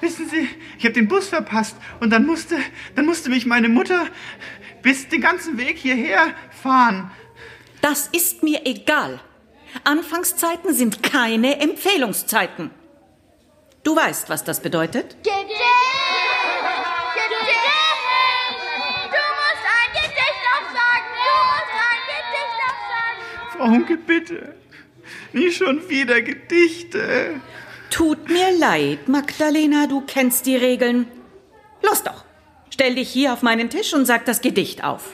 Wissen 0.00 0.28
Sie, 0.28 0.48
ich 0.78 0.84
habe 0.84 0.94
den 0.94 1.08
Bus 1.08 1.28
verpasst 1.28 1.76
und 2.00 2.10
dann 2.10 2.24
musste, 2.24 2.56
dann 2.96 3.04
musste 3.04 3.28
mich 3.28 3.44
meine 3.44 3.68
Mutter 3.68 4.06
bis 4.82 5.08
den 5.08 5.20
ganzen 5.20 5.58
Weg 5.58 5.76
hierher 5.76 6.34
fahren. 6.62 7.10
Das 7.82 8.08
ist 8.08 8.42
mir 8.42 8.62
egal. 8.64 9.20
Anfangszeiten 9.84 10.74
sind 10.74 11.02
keine 11.02 11.60
Empfehlungszeiten. 11.60 12.70
Du 13.82 13.94
weißt, 13.96 14.28
was 14.28 14.44
das 14.44 14.60
bedeutet? 14.60 15.16
Gedicht! 15.22 15.38
Gedicht! 17.14 17.56
Du 19.10 19.22
musst 19.38 19.64
ein 19.66 19.90
Gedicht 19.94 20.44
aufsagen! 20.54 21.10
Du 21.16 21.30
musst 21.50 21.76
ein 21.88 22.00
Gedicht 22.10 22.58
aufsagen! 22.68 23.56
Frau 23.56 23.66
Hunke, 23.68 23.96
bitte. 23.96 24.54
Nicht 25.32 25.56
schon 25.56 25.88
wieder 25.88 26.20
Gedichte. 26.20 27.40
Tut 27.90 28.28
mir 28.28 28.56
leid, 28.56 29.08
Magdalena, 29.08 29.86
du 29.86 30.00
kennst 30.00 30.46
die 30.46 30.56
Regeln. 30.56 31.06
Los 31.82 32.02
doch. 32.02 32.24
Stell 32.70 32.94
dich 32.94 33.10
hier 33.10 33.32
auf 33.32 33.42
meinen 33.42 33.68
Tisch 33.68 33.92
und 33.92 34.06
sag 34.06 34.24
das 34.24 34.40
Gedicht 34.40 34.84
auf. 34.84 35.12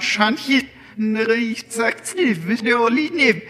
Shanti 0.00 0.68
nrich 0.96 1.70
zaktiv 1.70 2.46
violinev 2.46 3.42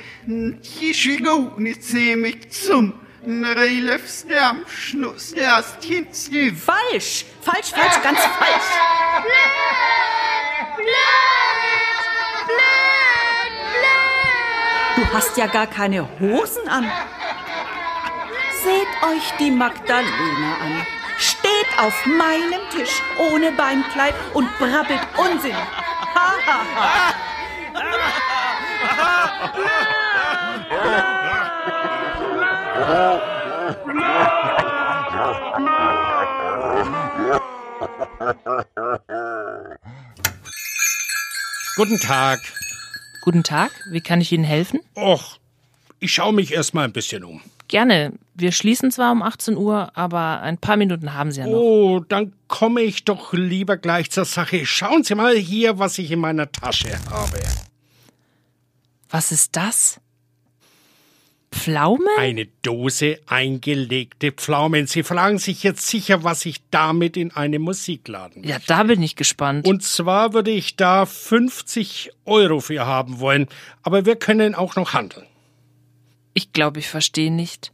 Kishigo 0.62 1.54
nizemik 1.56 2.52
zum 2.52 2.92
Nreilefs 3.26 4.26
der 4.26 4.56
Schnuss 4.68 5.32
erst 5.32 5.82
hinziv. 5.84 6.64
Falsch! 6.64 7.24
Falsch, 7.40 7.70
falsch, 7.70 8.02
ganz 8.02 8.18
falsch! 8.20 8.70
Du 14.96 15.12
hast 15.12 15.36
ja 15.36 15.46
gar 15.46 15.66
keine 15.66 16.08
Hosen 16.20 16.68
an. 16.68 16.90
Seht 18.62 19.10
euch 19.10 19.32
die 19.38 19.50
Magdalena 19.50 20.56
an. 20.62 20.86
Steht 21.18 21.66
auf 21.78 22.06
meinem 22.06 22.60
Tisch 22.70 23.02
ohne 23.18 23.52
Beinkleid 23.52 24.14
und 24.34 24.48
brabbelt 24.58 25.00
Unsinn. 25.16 25.56
Ha, 26.14 26.32
ha, 26.46 26.64
ha. 26.74 27.12
Guten 41.74 41.98
Tag. 41.98 42.40
Guten 43.22 43.42
Tag, 43.44 43.70
wie 43.90 44.02
kann 44.02 44.20
ich 44.20 44.30
Ihnen 44.30 44.44
helfen? 44.44 44.80
Och, 44.94 45.38
ich 46.00 46.12
schaue 46.12 46.34
mich 46.34 46.52
erst 46.52 46.74
mal 46.74 46.84
ein 46.84 46.92
bisschen 46.92 47.24
um. 47.24 47.40
Gerne. 47.68 48.12
Wir 48.34 48.52
schließen 48.52 48.90
zwar 48.90 49.10
um 49.10 49.22
18 49.22 49.56
Uhr, 49.56 49.90
aber 49.96 50.42
ein 50.42 50.58
paar 50.58 50.76
Minuten 50.76 51.14
haben 51.14 51.32
Sie 51.32 51.40
ja 51.40 51.46
noch. 51.46 51.54
Oh, 51.54 52.00
dann 52.00 52.34
komme 52.46 52.82
ich 52.82 53.04
doch 53.04 53.32
lieber 53.32 53.78
gleich 53.78 54.10
zur 54.10 54.26
Sache. 54.26 54.66
Schauen 54.66 55.02
Sie 55.02 55.14
mal 55.14 55.34
hier, 55.34 55.78
was 55.78 55.96
ich 55.96 56.10
in 56.10 56.18
meiner 56.18 56.52
Tasche 56.52 56.90
habe. 57.10 57.40
Was 59.08 59.32
ist 59.32 59.56
das? 59.56 59.98
Pflaumen? 61.52 62.06
Eine 62.18 62.46
Dose 62.62 63.20
eingelegte 63.26 64.32
Pflaumen. 64.32 64.86
Sie 64.86 65.02
fragen 65.02 65.38
sich 65.38 65.62
jetzt 65.62 65.86
sicher, 65.86 66.24
was 66.24 66.44
ich 66.46 66.56
damit 66.70 67.16
in 67.16 67.30
einem 67.30 67.62
Musikladen 67.62 68.42
Ja, 68.42 68.58
da 68.66 68.82
bin 68.84 69.02
ich 69.02 69.14
gespannt. 69.16 69.66
Und 69.66 69.82
zwar 69.82 70.32
würde 70.32 70.50
ich 70.50 70.76
da 70.76 71.06
50 71.06 72.10
Euro 72.24 72.60
für 72.60 72.86
haben 72.86 73.20
wollen, 73.20 73.46
aber 73.82 74.06
wir 74.06 74.16
können 74.16 74.54
auch 74.54 74.76
noch 74.76 74.94
handeln. 74.94 75.26
Ich 76.34 76.52
glaube, 76.52 76.80
ich 76.80 76.88
verstehe 76.88 77.30
nicht. 77.30 77.72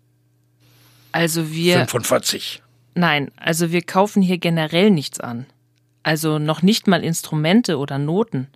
Also 1.12 1.52
wir. 1.52 1.74
45. 1.76 2.62
Nein, 2.94 3.30
also 3.36 3.70
wir 3.70 3.82
kaufen 3.82 4.22
hier 4.22 4.38
generell 4.38 4.90
nichts 4.90 5.20
an. 5.20 5.46
Also 6.02 6.38
noch 6.38 6.62
nicht 6.62 6.88
mal 6.88 7.04
Instrumente 7.04 7.78
oder 7.78 7.98
Noten. 7.98 8.48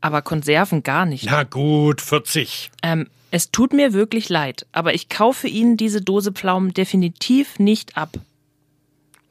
Aber 0.00 0.22
Konserven 0.22 0.82
gar 0.82 1.04
nicht. 1.04 1.26
Na 1.26 1.42
gut, 1.42 2.00
40. 2.00 2.70
Ähm, 2.82 3.06
es 3.30 3.50
tut 3.50 3.72
mir 3.72 3.92
wirklich 3.92 4.28
leid, 4.28 4.66
aber 4.72 4.94
ich 4.94 5.08
kaufe 5.08 5.48
Ihnen 5.48 5.76
diese 5.76 6.00
Dose 6.00 6.32
Pflaumen 6.32 6.74
definitiv 6.74 7.58
nicht 7.58 7.96
ab. 7.96 8.10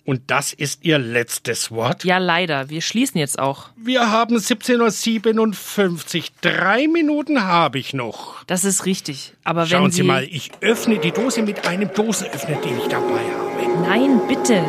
Und 0.06 0.22
das 0.28 0.54
ist 0.54 0.84
Ihr 0.84 0.98
letztes 0.98 1.70
Wort? 1.70 2.04
Ja, 2.04 2.18
leider. 2.18 2.70
Wir 2.70 2.82
schließen 2.82 3.20
jetzt 3.20 3.38
auch. 3.38 3.70
Wir 3.76 4.10
haben 4.10 4.38
17.57 4.38 6.18
Uhr. 6.18 6.24
Drei 6.42 6.88
Minuten 6.88 7.44
habe 7.44 7.78
ich 7.78 7.94
noch. 7.94 8.44
Das 8.46 8.64
ist 8.64 8.88
richtig. 8.88 9.34
Aber 9.44 9.68
Schauen 9.68 9.84
wenn 9.84 9.92
Sie 9.92 9.98
Sie 9.98 10.04
mal, 10.04 10.24
ich 10.24 10.50
öffne 10.62 10.98
die 10.98 11.12
Dose 11.12 11.44
mit 11.44 11.68
einem 11.68 11.94
Dosenöffner, 11.94 12.56
den 12.56 12.80
ich 12.80 12.88
dabei 12.88 13.22
habe. 13.22 13.82
Nein, 13.88 14.20
bitte. 14.28 14.64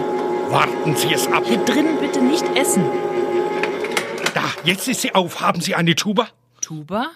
Warten 0.50 0.94
Sie 0.94 1.12
es 1.14 1.26
ab. 1.28 1.44
Hier 1.46 1.64
drinnen 1.64 1.98
bitte 2.00 2.20
nicht 2.20 2.44
essen. 2.54 2.84
Da, 4.34 4.44
jetzt 4.64 4.88
ist 4.88 5.00
sie 5.00 5.14
auf. 5.14 5.40
Haben 5.40 5.60
Sie 5.60 5.74
eine 5.74 5.94
Tuba? 5.94 6.28
Tuba? 6.60 7.10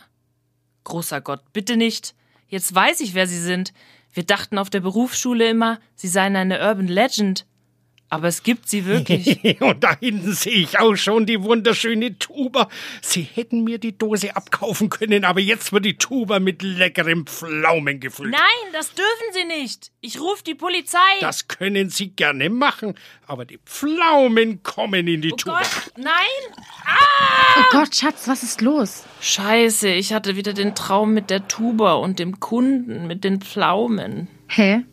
Großer 0.84 1.20
Gott, 1.20 1.40
bitte 1.52 1.76
nicht. 1.76 2.14
Jetzt 2.48 2.74
weiß 2.74 3.00
ich, 3.00 3.14
wer 3.14 3.26
Sie 3.26 3.40
sind. 3.40 3.72
Wir 4.12 4.24
dachten 4.24 4.58
auf 4.58 4.70
der 4.70 4.80
Berufsschule 4.80 5.48
immer, 5.48 5.80
Sie 5.96 6.08
seien 6.08 6.36
eine 6.36 6.60
Urban 6.60 6.86
Legend. 6.86 7.46
Aber 8.14 8.28
es 8.28 8.44
gibt 8.44 8.68
sie 8.68 8.86
wirklich. 8.86 9.60
Und 9.60 9.82
da 9.82 9.98
hinten 9.98 10.32
sehe 10.34 10.52
ich 10.52 10.78
auch 10.78 10.94
schon 10.94 11.26
die 11.26 11.42
wunderschöne 11.42 12.16
Tuba. 12.16 12.68
Sie 13.02 13.22
hätten 13.22 13.64
mir 13.64 13.78
die 13.78 13.98
Dose 13.98 14.36
abkaufen 14.36 14.88
können, 14.88 15.24
aber 15.24 15.40
jetzt 15.40 15.72
wird 15.72 15.84
die 15.84 15.98
Tuba 15.98 16.38
mit 16.38 16.62
leckerem 16.62 17.26
Pflaumen 17.26 17.98
gefüllt. 17.98 18.30
Nein, 18.30 18.72
das 18.72 18.94
dürfen 18.94 19.26
Sie 19.32 19.44
nicht. 19.46 19.90
Ich 20.00 20.20
rufe 20.20 20.44
die 20.44 20.54
Polizei. 20.54 20.98
Das 21.22 21.48
können 21.48 21.90
Sie 21.90 22.10
gerne 22.10 22.50
machen, 22.50 22.94
aber 23.26 23.44
die 23.44 23.58
Pflaumen 23.58 24.62
kommen 24.62 25.08
in 25.08 25.20
die 25.20 25.32
oh 25.32 25.36
Tuba. 25.36 25.58
Gott, 25.58 25.92
nein! 25.96 26.62
Oh 27.58 27.62
Gott, 27.72 27.96
Schatz, 27.96 28.28
was 28.28 28.44
ist 28.44 28.60
los? 28.60 29.02
Scheiße, 29.22 29.88
ich 29.88 30.12
hatte 30.12 30.36
wieder 30.36 30.52
den 30.52 30.76
Traum 30.76 31.14
mit 31.14 31.30
der 31.30 31.48
Tuba 31.48 31.94
und 31.94 32.20
dem 32.20 32.38
Kunden 32.38 33.08
mit 33.08 33.24
den 33.24 33.40
Pflaumen. 33.40 34.28
Hä? 34.46 34.84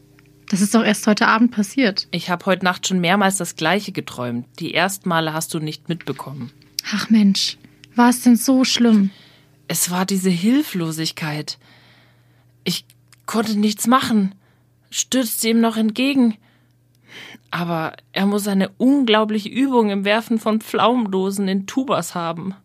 Das 0.52 0.60
ist 0.60 0.76
doch 0.76 0.84
erst 0.84 1.08
heute 1.08 1.30
Abend 1.30 1.52
passiert. 1.52 2.10
Ich 2.12 2.30
habe 2.30 2.46
heute 2.46 2.66
Nacht 2.66 2.86
schon 2.86 3.00
mehrmals 3.00 3.38
das 3.38 3.56
Gleiche 3.56 3.94
geträumt. 3.94 4.46
Die 4.60 4.74
ersten 4.74 5.08
Male 5.08 5.32
hast 5.32 5.54
du 5.54 5.60
nicht 5.60 5.88
mitbekommen. 5.88 6.52
Ach 6.94 7.10
Mensch, 7.10 7.58
war 7.96 8.10
es 8.10 8.24
denn 8.24 8.36
so 8.36 8.66
schlimm? 8.66 9.12
Es 9.70 9.92
war 9.92 10.06
diese 10.06 10.30
Hilflosigkeit. 10.30 11.58
Ich 12.66 12.84
konnte 13.26 13.58
nichts 13.58 13.88
machen, 13.88 14.36
stürzte 14.90 15.48
ihm 15.48 15.62
noch 15.62 15.78
entgegen. 15.78 16.36
Aber 17.50 17.94
er 18.12 18.26
muss 18.26 18.46
eine 18.50 18.68
unglaubliche 18.78 19.48
Übung 19.48 19.90
im 19.90 20.04
Werfen 20.04 20.38
von 20.38 20.60
Pflaumendosen 20.60 21.48
in 21.48 21.66
Tubas 21.66 22.14
haben. 22.14 22.56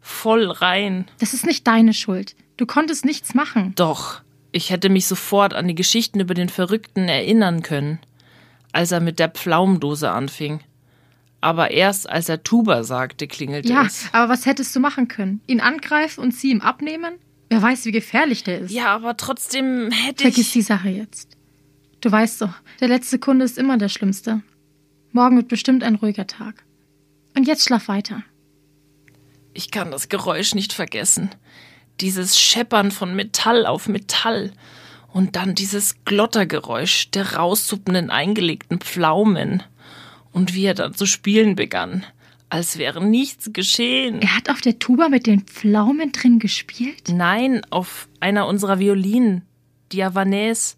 Voll 0.00 0.50
rein. 0.50 1.06
Das 1.18 1.34
ist 1.34 1.44
nicht 1.44 1.66
deine 1.66 1.92
Schuld. 1.92 2.34
Du 2.56 2.64
konntest 2.64 3.04
nichts 3.04 3.34
machen. 3.34 3.74
Doch, 3.76 4.22
ich 4.52 4.70
hätte 4.70 4.88
mich 4.88 5.06
sofort 5.06 5.54
an 5.54 5.68
die 5.68 5.74
Geschichten 5.74 6.20
über 6.20 6.34
den 6.34 6.48
Verrückten 6.48 7.08
erinnern 7.08 7.62
können, 7.62 7.98
als 8.72 8.92
er 8.92 9.00
mit 9.00 9.18
der 9.18 9.28
Pflaumendose 9.28 10.10
anfing. 10.10 10.60
Aber 11.40 11.70
erst 11.70 12.08
als 12.08 12.28
er 12.28 12.42
Tuba 12.42 12.84
sagte, 12.84 13.26
klingelte 13.26 13.68
Ja, 13.72 13.84
es. 13.86 14.08
aber 14.12 14.30
was 14.32 14.44
hättest 14.46 14.74
du 14.76 14.80
machen 14.80 15.08
können? 15.08 15.40
Ihn 15.46 15.60
angreifen 15.60 16.20
und 16.20 16.34
sie 16.34 16.50
ihm 16.50 16.60
abnehmen? 16.60 17.14
Wer 17.48 17.62
weiß, 17.62 17.84
wie 17.86 17.92
gefährlich 17.92 18.44
der 18.44 18.60
ist. 18.60 18.70
Ja, 18.72 18.94
aber 18.94 19.16
trotzdem 19.16 19.90
hätte 19.90 20.22
Vergiss 20.24 20.48
ich. 20.48 20.52
die 20.52 20.62
Sache 20.62 20.88
jetzt. 20.90 21.36
Du 22.00 22.10
weißt 22.12 22.42
doch, 22.42 22.52
der 22.80 22.88
letzte 22.88 23.18
Kunde 23.18 23.44
ist 23.44 23.58
immer 23.58 23.76
der 23.78 23.88
schlimmste. 23.88 24.42
Morgen 25.12 25.36
wird 25.36 25.48
bestimmt 25.48 25.82
ein 25.82 25.96
ruhiger 25.96 26.26
Tag. 26.26 26.64
Und 27.36 27.46
jetzt 27.46 27.64
schlaf 27.64 27.88
weiter. 27.88 28.22
Ich 29.54 29.70
kann 29.70 29.90
das 29.90 30.08
Geräusch 30.08 30.54
nicht 30.54 30.72
vergessen. 30.72 31.30
Dieses 32.00 32.38
Scheppern 32.38 32.90
von 32.90 33.14
Metall 33.14 33.66
auf 33.66 33.88
Metall. 33.88 34.52
Und 35.12 35.36
dann 35.36 35.54
dieses 35.54 36.04
Glottergeräusch 36.04 37.10
der 37.10 37.34
raussuppenden 37.34 38.10
eingelegten 38.10 38.78
Pflaumen. 38.78 39.62
Und 40.32 40.54
wie 40.54 40.64
er 40.64 40.74
dann 40.74 40.94
zu 40.94 41.06
spielen 41.06 41.56
begann, 41.56 42.06
als 42.48 42.78
wäre 42.78 43.04
nichts 43.04 43.52
geschehen. 43.52 44.22
Er 44.22 44.36
hat 44.36 44.50
auf 44.50 44.60
der 44.60 44.78
Tuba 44.78 45.08
mit 45.08 45.26
den 45.26 45.42
Pflaumen 45.42 46.12
drin 46.12 46.38
gespielt? 46.38 47.08
Nein, 47.08 47.62
auf 47.70 48.08
einer 48.20 48.46
unserer 48.46 48.78
Violinen. 48.78 49.42
Die 49.92 50.04
Havanaise. 50.04 50.76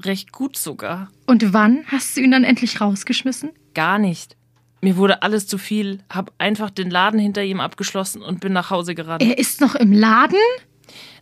Recht 0.00 0.30
gut 0.30 0.56
sogar. 0.56 1.10
Und 1.26 1.52
wann 1.52 1.84
hast 1.86 2.16
du 2.16 2.20
ihn 2.20 2.30
dann 2.30 2.44
endlich 2.44 2.80
rausgeschmissen? 2.80 3.50
Gar 3.74 3.98
nicht. 3.98 4.37
Mir 4.80 4.96
wurde 4.96 5.22
alles 5.22 5.46
zu 5.46 5.58
viel, 5.58 6.00
hab 6.08 6.32
einfach 6.38 6.70
den 6.70 6.90
Laden 6.90 7.18
hinter 7.18 7.42
ihm 7.42 7.60
abgeschlossen 7.60 8.22
und 8.22 8.40
bin 8.40 8.52
nach 8.52 8.70
Hause 8.70 8.94
gerannt. 8.94 9.22
Er 9.22 9.38
ist 9.38 9.60
noch 9.60 9.74
im 9.74 9.92
Laden? 9.92 10.38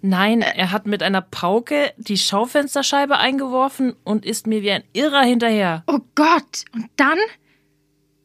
Nein, 0.03 0.43
er 0.43 0.73
hat 0.73 0.87
mit 0.87 1.03
einer 1.03 1.23
Pauke 1.23 1.93
die 1.97 2.19
Schaufensterscheibe 2.19 3.19
eingeworfen 3.19 3.95
und 4.05 4.25
ist 4.25 4.47
mir 4.47 4.63
wie 4.63 4.71
ein 4.71 4.85
Irrer 4.93 5.23
hinterher. 5.23 5.85
Oh 5.87 6.01
Gott! 6.15 6.65
Und 6.75 6.89
dann? 6.97 7.19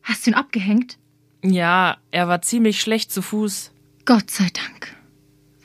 Hast 0.03 0.25
du 0.25 0.31
ihn 0.31 0.35
abgehängt? 0.35 0.97
Ja, 1.43 1.97
er 2.11 2.27
war 2.27 2.41
ziemlich 2.41 2.81
schlecht 2.81 3.11
zu 3.11 3.21
Fuß. 3.21 3.71
Gott 4.05 4.29
sei 4.29 4.47
Dank. 4.53 4.95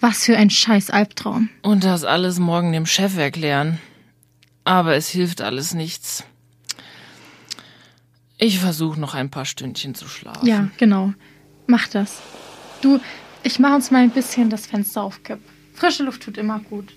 Was 0.00 0.24
für 0.24 0.36
ein 0.36 0.50
scheiß 0.50 0.90
Albtraum. 0.90 1.48
Und 1.62 1.84
das 1.84 2.04
alles 2.04 2.38
morgen 2.38 2.72
dem 2.72 2.86
Chef 2.86 3.16
erklären. 3.16 3.78
Aber 4.64 4.94
es 4.94 5.08
hilft 5.08 5.40
alles 5.40 5.74
nichts. 5.74 6.24
Ich 8.38 8.58
versuche 8.58 9.00
noch 9.00 9.14
ein 9.14 9.30
paar 9.30 9.46
Stündchen 9.46 9.94
zu 9.94 10.06
schlafen. 10.08 10.46
Ja, 10.46 10.68
genau. 10.76 11.14
Mach 11.66 11.88
das. 11.88 12.20
Du, 12.82 13.00
ich 13.42 13.58
mach 13.58 13.74
uns 13.74 13.90
mal 13.90 14.02
ein 14.02 14.10
bisschen 14.10 14.50
das 14.50 14.66
Fenster 14.66 15.02
aufkipp. 15.02 15.38
Frische 15.72 16.02
Luft 16.02 16.22
tut 16.22 16.36
immer 16.36 16.60
gut. 16.60 16.92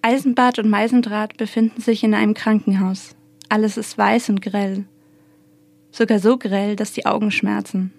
Eisenbad 0.00 0.58
und 0.58 0.68
Meisendraht 0.70 1.36
befinden 1.36 1.80
sich 1.80 2.02
in 2.02 2.14
einem 2.14 2.34
Krankenhaus. 2.34 3.16
Alles 3.50 3.76
ist 3.76 3.96
weiß 3.96 4.30
und 4.30 4.40
grell. 4.40 4.86
Sogar 5.90 6.18
so 6.18 6.38
grell, 6.38 6.76
dass 6.76 6.92
die 6.92 7.06
Augen 7.06 7.30
schmerzen. 7.30 7.92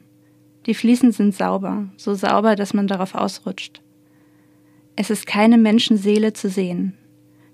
Die 0.66 0.74
Fliesen 0.74 1.12
sind 1.12 1.36
sauber, 1.36 1.90
so 1.98 2.16
sauber, 2.16 2.56
dass 2.56 2.74
man 2.74 2.88
darauf 2.88 3.14
ausrutscht. 3.14 3.82
Es 4.96 5.10
ist 5.10 5.28
keine 5.28 5.58
Menschenseele 5.58 6.34
zu 6.34 6.50
sehen. 6.50 6.94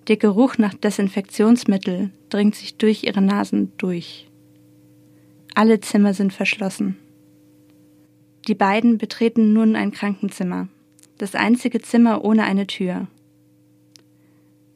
Der 0.07 0.17
Geruch 0.17 0.57
nach 0.57 0.73
Desinfektionsmittel 0.73 2.11
dringt 2.29 2.55
sich 2.55 2.77
durch 2.77 3.03
ihre 3.03 3.21
Nasen 3.21 3.71
durch. 3.77 4.27
Alle 5.55 5.79
Zimmer 5.79 6.13
sind 6.13 6.33
verschlossen. 6.33 6.97
Die 8.47 8.55
beiden 8.55 8.97
betreten 8.97 9.53
nun 9.53 9.75
ein 9.75 9.91
Krankenzimmer, 9.91 10.67
das 11.17 11.35
einzige 11.35 11.81
Zimmer 11.81 12.23
ohne 12.23 12.43
eine 12.43 12.67
Tür. 12.67 13.07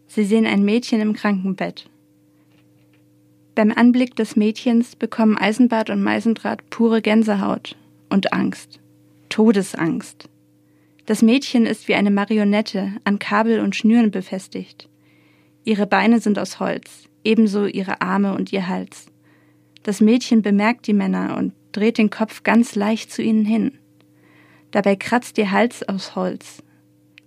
Sie 0.07 0.23
sehen 0.23 0.45
ein 0.45 0.63
Mädchen 0.63 1.01
im 1.01 1.13
Krankenbett. 1.13 1.89
Beim 3.55 3.71
Anblick 3.71 4.15
des 4.15 4.35
Mädchens 4.35 4.95
bekommen 4.95 5.37
Eisenbart 5.37 5.89
und 5.89 6.03
Meisendraht 6.03 6.69
pure 6.69 7.01
Gänsehaut 7.01 7.75
und 8.09 8.33
Angst. 8.33 8.79
Todesangst. 9.29 10.29
Das 11.05 11.21
Mädchen 11.21 11.67
ist 11.67 11.87
wie 11.87 11.95
eine 11.95 12.09
Marionette 12.09 12.93
an 13.03 13.19
Kabel 13.19 13.59
und 13.59 13.75
Schnüren 13.75 14.09
befestigt. 14.09 14.89
Ihre 15.63 15.85
Beine 15.85 16.19
sind 16.19 16.39
aus 16.39 16.59
Holz, 16.59 17.03
ebenso 17.23 17.65
ihre 17.65 18.01
Arme 18.01 18.33
und 18.33 18.51
ihr 18.51 18.67
Hals. 18.67 19.07
Das 19.83 20.01
Mädchen 20.01 20.41
bemerkt 20.41 20.87
die 20.87 20.93
Männer 20.93 21.37
und 21.37 21.53
dreht 21.73 21.99
den 21.99 22.09
Kopf 22.09 22.41
ganz 22.41 22.75
leicht 22.75 23.11
zu 23.11 23.21
ihnen 23.21 23.45
hin. 23.45 23.77
Dabei 24.71 24.95
kratzt 24.95 25.37
ihr 25.37 25.51
Hals 25.51 25.87
aus 25.87 26.15
Holz. 26.15 26.63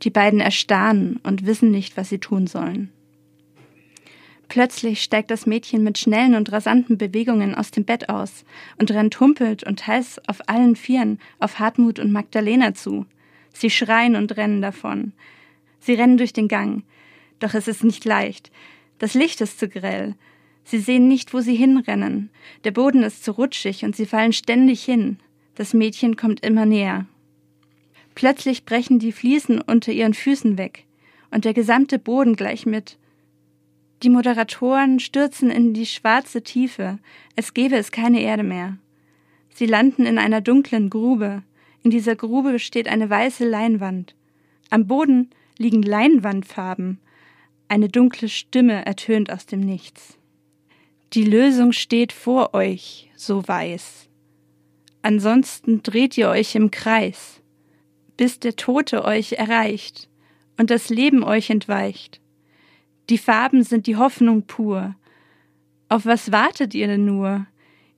Die 0.03 0.11
beiden 0.11 0.41
erstarren 0.41 1.21
und 1.23 1.47
wissen 1.47 1.71
nicht, 1.71 1.97
was 1.97 2.09
sie 2.09 2.19
tun 2.19 2.47
sollen. 2.47 2.93
Plötzlich 4.49 5.03
steigt 5.03 5.31
das 5.31 5.47
Mädchen 5.47 5.85
mit 5.85 5.99
schnellen 5.99 6.35
und 6.35 6.51
rasanten 6.51 6.99
Bewegungen 6.99 7.55
aus 7.55 7.71
dem 7.71 7.85
Bett 7.85 8.09
aus 8.09 8.45
und 8.79 8.91
rennt 8.91 9.21
humpelt 9.21 9.63
und 9.63 9.87
heiß 9.87 10.21
auf 10.27 10.49
allen 10.49 10.75
Vieren 10.75 11.21
auf 11.39 11.59
Hartmut 11.59 11.99
und 11.99 12.11
Magdalena 12.11 12.75
zu. 12.75 13.07
Sie 13.59 13.71
schreien 13.71 14.15
und 14.15 14.37
rennen 14.37 14.63
davon. 14.63 15.13
Sie 15.81 15.95
rennen 15.95 16.17
durch 16.17 16.33
den 16.33 16.47
Gang. 16.47 16.85
Doch 17.41 17.55
es 17.55 17.67
ist 17.67 17.83
nicht 17.83 18.05
leicht. 18.05 18.53
Das 19.01 19.15
Licht 19.15 19.41
ist 19.41 19.59
zu 19.59 19.69
grell. 19.69 20.15
Sie 20.63 20.79
sehen 20.79 21.09
nicht, 21.09 21.35
wo 21.35 21.41
sie 21.41 21.57
hinrennen. 21.57 22.31
Der 22.63 22.71
Boden 22.71 23.03
ist 23.03 23.25
zu 23.25 23.33
rutschig 23.33 23.85
und 23.85 23.97
sie 23.97 24.07
fallen 24.07 24.33
ständig 24.33 24.85
hin. 24.85 25.19
Das 25.57 25.75
Mädchen 25.75 26.15
kommt 26.15 26.47
immer 26.47 26.67
näher. 26.67 27.07
Plötzlich 28.15 28.65
brechen 28.65 29.01
die 29.01 29.11
Fliesen 29.11 29.61
unter 29.61 29.91
ihren 29.91 30.15
Füßen 30.15 30.57
weg 30.57 30.85
und 31.33 31.45
der 31.45 31.53
gesamte 31.53 31.99
Boden 31.99 32.37
gleich 32.37 32.65
mit. 32.65 32.97
Die 34.05 34.09
Moderatoren 34.09 35.01
stürzen 35.01 35.51
in 35.51 35.75
die 35.75 35.87
schwarze 35.87 36.43
Tiefe, 36.43 37.01
es 37.35 37.55
gäbe 37.55 37.75
es 37.77 37.91
keine 37.91 38.21
Erde 38.21 38.45
mehr. 38.45 38.79
Sie 39.53 39.67
landen 39.67 40.07
in 40.07 40.19
einer 40.19 40.41
dunklen 40.41 40.91
Grube. 40.91 41.43
In 41.83 41.91
dieser 41.91 42.17
Grube 42.17 42.59
steht 42.59 42.89
eine 42.89 43.09
weiße 43.09 43.49
Leinwand. 43.49 44.15
Am 44.71 44.87
Boden 44.87 45.31
liegen 45.59 45.83
Leinwandfarben. 45.83 47.01
Eine 47.69 47.89
dunkle 47.89 48.29
Stimme 48.29 48.85
ertönt 48.87 49.31
aus 49.31 49.47
dem 49.47 49.61
Nichts. 49.61 50.19
Die 51.13 51.25
Lösung 51.25 51.73
steht 51.73 52.13
vor 52.13 52.55
euch, 52.55 53.11
so 53.17 53.47
weiß. 53.47 54.09
Ansonsten 55.03 55.83
dreht 55.83 56.19
ihr 56.19 56.29
euch 56.29 56.55
im 56.55 56.71
Kreis, 56.71 57.41
bis 58.17 58.41
der 58.41 58.57
Tote 58.57 59.05
euch 59.05 59.33
erreicht 59.33 60.09
und 60.59 60.71
das 60.71 60.91
Leben 60.91 61.23
euch 61.23 61.51
entweicht. 61.51 62.21
Die 63.09 63.17
Farben 63.17 63.63
sind 63.63 63.87
die 63.87 63.97
Hoffnung 63.97 64.43
pur. 64.43 64.97
Auf 65.89 66.05
was 66.05 66.31
wartet 66.31 66.75
ihr 66.75 66.89
denn 66.89 67.07
nur? 67.07 67.47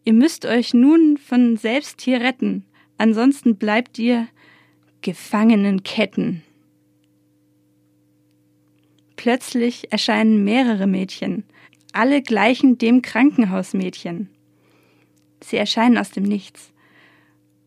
Ihr 0.04 0.12
müsst 0.12 0.46
euch 0.46 0.72
nun 0.72 1.16
von 1.16 1.56
selbst 1.56 2.00
hier 2.00 2.20
retten, 2.20 2.64
ansonsten 3.00 3.56
bleibt 3.56 3.98
ihr 3.98 4.28
gefangen 5.00 5.64
in 5.64 5.82
Ketten. 5.82 6.42
Plötzlich 9.16 9.90
erscheinen 9.90 10.44
mehrere 10.44 10.86
Mädchen, 10.86 11.44
alle 11.92 12.22
gleichen 12.22 12.78
dem 12.78 13.02
Krankenhausmädchen. 13.02 14.28
Sie 15.42 15.56
erscheinen 15.56 15.96
aus 15.96 16.10
dem 16.10 16.24
Nichts 16.24 16.72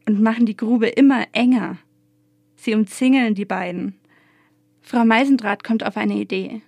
und 0.08 0.22
machen 0.22 0.46
die 0.46 0.58
Grube 0.58 0.88
immer 0.88 1.26
enger. 1.32 1.78
Sie 2.56 2.76
umzingeln 2.76 3.34
die 3.34 3.46
beiden. 3.46 3.96
Frau 4.82 5.04
Meisendraht 5.04 5.64
kommt 5.64 5.84
auf 5.84 5.98
eine 5.98 6.16
Idee. 6.16 6.62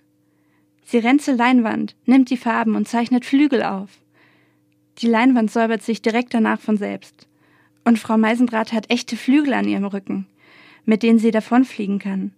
Sie 0.84 0.98
rennt 0.98 1.22
zur 1.22 1.34
Leinwand, 1.34 1.94
nimmt 2.04 2.30
die 2.30 2.36
Farben 2.36 2.74
und 2.74 2.88
zeichnet 2.88 3.24
Flügel 3.24 3.62
auf. 3.62 3.90
Die 4.98 5.08
Leinwand 5.08 5.50
säubert 5.50 5.82
sich 5.82 6.02
direkt 6.02 6.34
danach 6.34 6.60
von 6.60 6.76
selbst. 6.76 7.28
Und 7.86 8.00
Frau 8.00 8.18
Meisendraht 8.18 8.72
hat 8.72 8.90
echte 8.90 9.16
Flügel 9.16 9.54
an 9.54 9.68
ihrem 9.68 9.84
Rücken, 9.84 10.26
mit 10.86 11.04
denen 11.04 11.20
sie 11.20 11.30
davonfliegen 11.30 12.00
kann. 12.00 12.32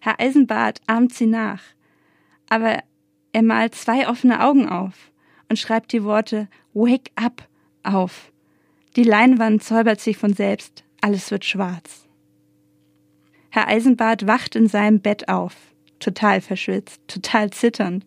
Herr 0.00 0.20
Eisenbart 0.20 0.80
ahmt 0.86 1.12
sie 1.12 1.26
nach. 1.26 1.60
Aber 2.48 2.78
er 3.32 3.42
malt 3.42 3.74
zwei 3.74 4.08
offene 4.08 4.40
Augen 4.44 4.68
auf 4.68 5.10
und 5.48 5.58
schreibt 5.58 5.92
die 5.92 6.04
Worte 6.04 6.48
Wake 6.72 7.10
up 7.16 7.48
auf. 7.82 8.30
Die 8.94 9.02
Leinwand 9.02 9.64
säubert 9.64 10.00
sich 10.00 10.16
von 10.16 10.34
selbst, 10.34 10.84
alles 11.00 11.32
wird 11.32 11.44
schwarz. 11.44 12.06
Herr 13.50 13.66
Eisenbart 13.66 14.28
wacht 14.28 14.54
in 14.54 14.68
seinem 14.68 15.00
Bett 15.00 15.28
auf, 15.28 15.56
total 15.98 16.40
verschwitzt, 16.40 17.00
total 17.08 17.50
zitternd. 17.50 18.06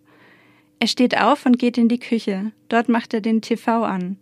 Er 0.80 0.88
steht 0.88 1.20
auf 1.20 1.46
und 1.46 1.60
geht 1.60 1.78
in 1.78 1.90
die 1.90 2.00
Küche, 2.00 2.54
dort 2.70 2.88
macht 2.88 3.14
er 3.14 3.20
den 3.20 3.42
TV 3.42 3.84
an. 3.84 4.18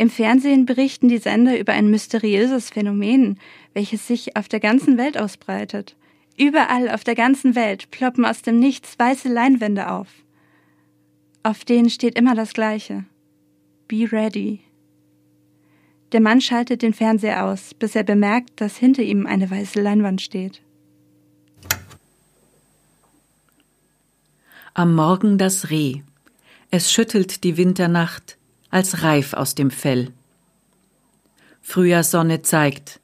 Im 0.00 0.08
Fernsehen 0.08 0.64
berichten 0.64 1.08
die 1.08 1.18
Sender 1.18 1.58
über 1.58 1.74
ein 1.74 1.90
mysteriöses 1.90 2.70
Phänomen, 2.70 3.38
welches 3.74 4.06
sich 4.06 4.34
auf 4.34 4.48
der 4.48 4.58
ganzen 4.58 4.96
Welt 4.96 5.18
ausbreitet. 5.18 5.94
Überall 6.38 6.88
auf 6.88 7.04
der 7.04 7.14
ganzen 7.14 7.54
Welt 7.54 7.90
ploppen 7.90 8.24
aus 8.24 8.40
dem 8.40 8.58
Nichts 8.58 8.98
weiße 8.98 9.28
Leinwände 9.28 9.90
auf. 9.90 10.08
Auf 11.42 11.66
denen 11.66 11.90
steht 11.90 12.18
immer 12.18 12.34
das 12.34 12.54
Gleiche. 12.54 13.04
Be 13.88 14.10
ready. 14.10 14.60
Der 16.12 16.22
Mann 16.22 16.40
schaltet 16.40 16.80
den 16.80 16.94
Fernseher 16.94 17.44
aus, 17.44 17.74
bis 17.74 17.94
er 17.94 18.02
bemerkt, 18.02 18.58
dass 18.58 18.78
hinter 18.78 19.02
ihm 19.02 19.26
eine 19.26 19.50
weiße 19.50 19.82
Leinwand 19.82 20.22
steht. 20.22 20.62
Am 24.72 24.94
Morgen 24.94 25.36
das 25.36 25.68
Reh. 25.68 26.00
Es 26.70 26.90
schüttelt 26.90 27.44
die 27.44 27.58
Winternacht 27.58 28.38
als 28.70 29.02
reif 29.02 29.34
aus 29.34 29.54
dem 29.54 29.70
Fell. 29.70 30.12
Frühjahrssonne 31.60 32.42
zeigt, 32.42 33.00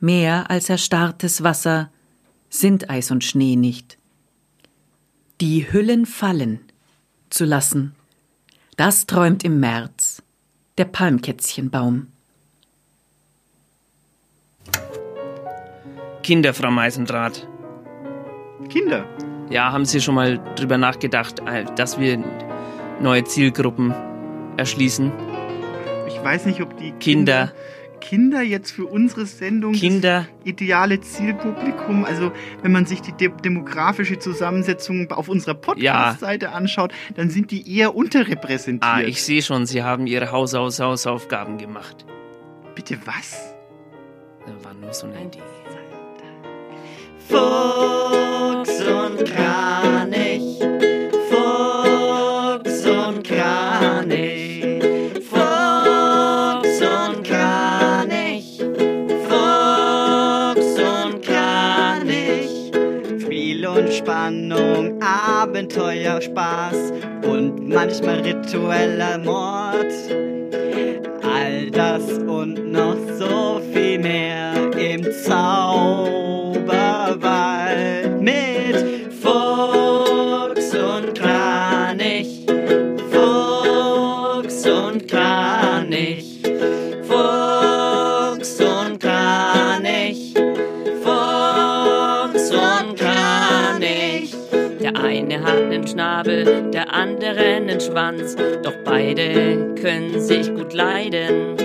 mehr 0.00 0.50
als 0.50 0.68
erstarrtes 0.68 1.42
Wasser 1.42 1.90
sind 2.48 2.90
Eis 2.90 3.10
und 3.10 3.24
Schnee 3.24 3.56
nicht. 3.56 3.98
Die 5.40 5.72
Hüllen 5.72 6.06
fallen 6.06 6.60
zu 7.30 7.44
lassen, 7.44 7.94
das 8.76 9.06
träumt 9.06 9.44
im 9.44 9.60
März 9.60 10.22
der 10.78 10.84
Palmkätzchenbaum. 10.86 12.08
Kinder, 16.22 16.54
Frau 16.54 16.70
Meisendraht. 16.70 17.48
Kinder? 18.68 19.04
Ja, 19.50 19.72
haben 19.72 19.84
Sie 19.84 20.00
schon 20.00 20.14
mal 20.14 20.38
drüber 20.54 20.78
nachgedacht, 20.78 21.40
äh, 21.40 21.64
dass 21.76 21.98
wir 21.98 22.22
neue 23.00 23.24
Zielgruppen 23.24 23.92
erschließen? 24.56 25.12
Ich 26.08 26.22
weiß 26.22 26.46
nicht, 26.46 26.60
ob 26.60 26.76
die 26.76 26.92
Kinder. 26.92 27.52
Kinder 28.00 28.42
jetzt 28.42 28.72
für 28.72 28.86
unsere 28.86 29.26
Sendung 29.26 29.74
Kinder. 29.74 30.26
das 30.40 30.48
ideale 30.48 31.00
Zielpublikum. 31.00 32.04
Also 32.04 32.32
wenn 32.62 32.72
man 32.72 32.84
sich 32.84 33.00
die 33.00 33.12
de 33.12 33.30
demografische 33.44 34.18
Zusammensetzung 34.18 35.10
auf 35.12 35.28
unserer 35.28 35.54
Podcast-Seite 35.54 36.50
anschaut, 36.50 36.92
dann 37.14 37.30
sind 37.30 37.52
die 37.52 37.76
eher 37.78 37.94
unterrepräsentiert. 37.94 38.92
Ah, 38.92 39.00
ich 39.00 39.22
sehe 39.22 39.40
schon, 39.40 39.66
Sie 39.66 39.82
haben 39.82 40.06
Ihre 40.06 40.32
Haushausaufgaben 40.32 41.58
gemacht. 41.58 42.04
Bitte 42.74 42.98
was? 43.04 43.54
Das 44.46 44.64
war 44.64 44.74
nur 44.74 44.92
so 44.92 45.06
eine 45.06 45.22
Idee. 45.22 45.38
Fuchs 47.28 48.80
und 48.82 49.24
Kranich, 49.24 50.58
Fuchs 51.30 52.86
und 52.86 53.24
Kranich, 53.24 54.31
Abenteuer, 65.62 66.20
Spaß 66.20 66.92
und 67.22 67.68
manchmal 67.68 68.18
ritueller 68.18 69.18
Mord. 69.18 69.92
All 71.22 71.70
das 71.70 72.18
und 72.18 72.72
noch 72.72 72.96
so 73.16 73.60
viel 73.72 74.00
mehr 74.00 74.54
im 74.76 75.04
Zauberwald 75.24 76.62
einen 95.72 95.86
Schnabel, 95.86 96.70
der 96.70 96.92
andere 96.92 97.40
einen 97.40 97.80
Schwanz, 97.80 98.36
doch 98.62 98.74
beide 98.84 99.74
können 99.80 100.20
sich 100.20 100.52
gut 100.54 100.74
leiden. 100.74 101.56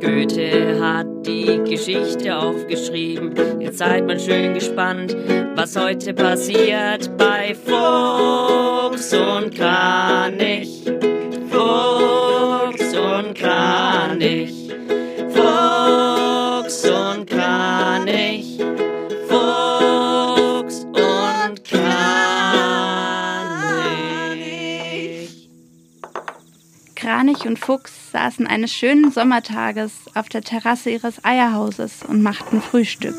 Goethe 0.00 0.80
hat 0.80 1.06
die 1.26 1.60
Geschichte 1.68 2.34
aufgeschrieben. 2.36 3.60
Jetzt 3.60 3.78
seid 3.78 4.06
mal 4.06 4.18
schön 4.18 4.54
gespannt, 4.54 5.14
was 5.54 5.76
heute 5.76 6.14
passiert 6.14 7.10
bei 7.18 7.54
Fuchs 7.54 9.12
und 9.12 9.54
Kranich. 9.54 10.82
Fuchs 11.50 12.33
Kranich 27.24 27.46
und 27.46 27.58
Fuchs 27.58 27.90
saßen 28.12 28.46
eines 28.46 28.70
schönen 28.74 29.10
Sommertages 29.10 29.92
auf 30.12 30.28
der 30.28 30.42
Terrasse 30.42 30.90
ihres 30.90 31.24
Eierhauses 31.24 32.02
und 32.06 32.20
machten 32.20 32.60
Frühstück. 32.60 33.14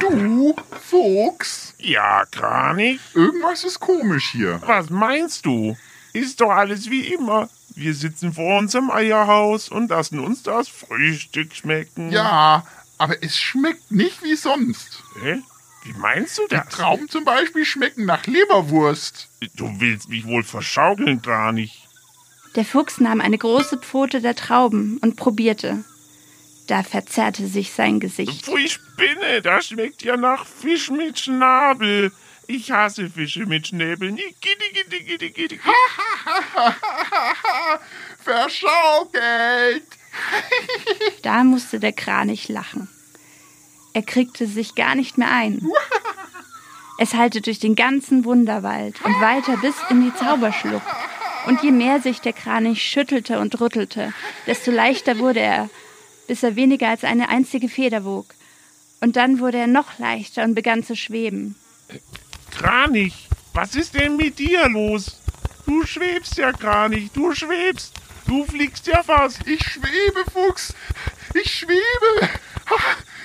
Du, 0.00 0.56
Fuchs? 0.80 1.74
Ja, 1.78 2.24
Kranich? 2.32 2.98
Irgendwas 3.14 3.62
ist 3.62 3.78
komisch 3.78 4.30
hier. 4.32 4.60
Was 4.66 4.90
meinst 4.90 5.46
du? 5.46 5.76
Ist 6.12 6.40
doch 6.40 6.50
alles 6.50 6.90
wie 6.90 7.14
immer. 7.14 7.48
Wir 7.76 7.94
sitzen 7.94 8.32
vor 8.32 8.58
unserem 8.58 8.90
Eierhaus 8.90 9.68
und 9.68 9.90
lassen 9.90 10.18
uns 10.18 10.42
das 10.42 10.66
Frühstück 10.66 11.54
schmecken. 11.54 12.10
Ja, 12.10 12.66
aber 12.98 13.22
es 13.22 13.38
schmeckt 13.38 13.92
nicht 13.92 14.24
wie 14.24 14.34
sonst. 14.34 15.04
Hä? 15.22 15.40
Wie 15.84 15.92
meinst 15.94 16.38
du 16.38 16.42
Die 16.48 16.54
das? 16.54 16.68
Trauben 16.68 17.08
zum 17.08 17.24
Beispiel 17.24 17.64
schmecken 17.64 18.04
nach 18.04 18.26
Leberwurst. 18.26 19.28
Du 19.56 19.80
willst 19.80 20.08
mich 20.08 20.26
wohl 20.26 20.44
verschaukeln, 20.44 21.22
Kranich. 21.22 21.86
Der 22.54 22.64
Fuchs 22.64 23.00
nahm 23.00 23.20
eine 23.20 23.38
große 23.38 23.78
Pfote 23.78 24.20
der 24.20 24.36
Trauben 24.36 24.98
und 24.98 25.16
probierte. 25.16 25.84
Da 26.68 26.82
verzerrte 26.82 27.46
sich 27.46 27.72
sein 27.72 27.98
Gesicht. 27.98 28.44
Pfui 28.44 28.68
Spinne, 28.68 29.42
das 29.42 29.66
schmeckt 29.66 30.02
ja 30.02 30.16
nach 30.16 30.46
Fisch 30.46 30.90
mit 30.90 31.18
Schnabel. 31.18 32.12
Ich 32.46 32.70
hasse 32.70 33.08
Fische 33.08 33.46
mit 33.46 33.68
Schnäbeln. 33.68 34.16
Verschaukelt! 38.18 39.82
Da 41.22 41.44
musste 41.44 41.80
der 41.80 41.92
Kranich 41.92 42.48
lachen. 42.48 42.88
Er 43.92 44.02
kriegte 44.02 44.46
sich 44.46 44.74
gar 44.74 44.94
nicht 44.94 45.18
mehr 45.18 45.30
ein. 45.30 45.66
Es 46.98 47.14
hallte 47.14 47.40
durch 47.40 47.58
den 47.58 47.74
ganzen 47.74 48.24
Wunderwald 48.24 49.02
und 49.04 49.20
weiter 49.20 49.56
bis 49.56 49.74
in 49.90 50.02
die 50.02 50.14
Zauberschlucht. 50.14 50.86
Und 51.46 51.62
je 51.62 51.72
mehr 51.72 52.00
sich 52.00 52.20
der 52.20 52.32
Kranich 52.32 52.82
schüttelte 52.82 53.40
und 53.40 53.60
rüttelte, 53.60 54.12
desto 54.46 54.70
leichter 54.70 55.18
wurde 55.18 55.40
er, 55.40 55.68
bis 56.28 56.42
er 56.42 56.54
weniger 56.54 56.88
als 56.88 57.02
eine 57.02 57.28
einzige 57.28 57.68
Feder 57.68 58.04
wog. 58.04 58.26
Und 59.00 59.16
dann 59.16 59.40
wurde 59.40 59.58
er 59.58 59.66
noch 59.66 59.98
leichter 59.98 60.44
und 60.44 60.54
begann 60.54 60.84
zu 60.84 60.94
schweben. 60.94 61.56
Kranich, 62.52 63.28
was 63.52 63.74
ist 63.74 63.94
denn 63.94 64.16
mit 64.16 64.38
dir 64.38 64.68
los? 64.68 65.20
Du 65.66 65.84
schwebst 65.84 66.38
ja, 66.38 66.52
Kranich, 66.52 67.10
du 67.12 67.34
schwebst. 67.34 67.94
Du 68.26 68.44
fliegst 68.44 68.86
ja 68.86 69.02
fast. 69.02 69.46
Ich 69.46 69.62
schwebe, 69.64 70.24
Fuchs. 70.32 70.74
Ich 71.34 71.52
schwebe. 71.52 72.28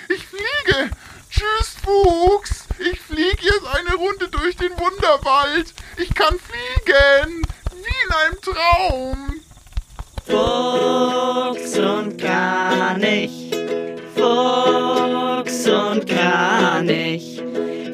Ich 0.10 0.26
fliege. 0.26 0.90
Tschüss, 1.30 1.76
Fuchs. 1.84 2.66
Ich 2.80 3.00
fliege 3.02 3.44
jetzt 3.44 3.66
eine 3.74 3.96
Runde 3.96 4.28
durch 4.30 4.56
den 4.56 4.72
Wunderwald. 4.78 5.74
Ich 5.98 6.14
kann 6.14 6.38
fliegen. 6.40 7.46
Wie 7.74 8.06
in 8.06 8.12
einem 8.14 8.42
Traum. 8.42 9.42
Fuchs 10.28 11.78
und 11.78 12.18
Kranich, 12.18 13.50
Fuchs 14.14 15.68
und 15.68 16.06
Kranich, 16.06 17.42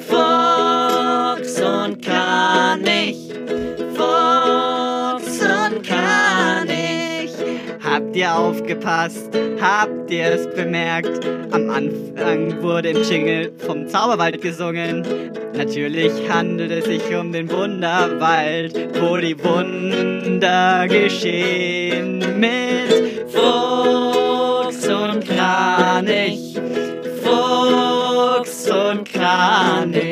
Fuchs 0.08 0.63
Habt 8.14 8.22
ihr 8.22 8.38
aufgepasst? 8.38 9.30
Habt 9.60 10.12
ihr 10.12 10.26
es 10.26 10.48
bemerkt? 10.54 11.26
Am 11.50 11.72
Anfang 11.72 12.62
wurde 12.62 12.90
im 12.90 13.02
Jingle 13.02 13.52
vom 13.66 13.88
Zauberwald 13.88 14.40
gesungen. 14.40 15.04
Natürlich 15.58 16.12
handelt 16.30 16.70
es 16.70 16.86
sich 16.86 17.02
um 17.16 17.32
den 17.34 17.50
Wunderwald, 17.50 18.78
wo 19.02 19.18
die 19.18 19.36
Wunder 19.44 20.88
geschehen 20.88 22.20
mit 22.40 23.32
Fuchs 23.32 24.88
und 24.88 25.28
Kranich, 25.28 26.56
Fuchs 27.24 28.70
und 28.70 29.12
Kranich, 29.12 30.03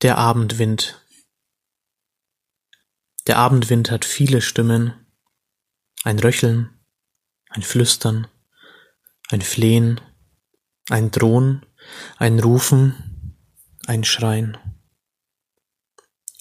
Der 0.00 0.16
Abendwind. 0.16 1.04
Der 3.26 3.36
Abendwind 3.36 3.90
hat 3.90 4.04
viele 4.04 4.40
Stimmen. 4.40 4.94
Ein 6.04 6.20
Röcheln, 6.20 6.70
ein 7.50 7.62
Flüstern, 7.62 8.28
ein 9.28 9.42
Flehen, 9.42 10.00
ein 10.88 11.10
Drohen, 11.10 11.66
ein 12.16 12.38
Rufen, 12.38 13.34
ein 13.88 14.04
Schreien. 14.04 14.56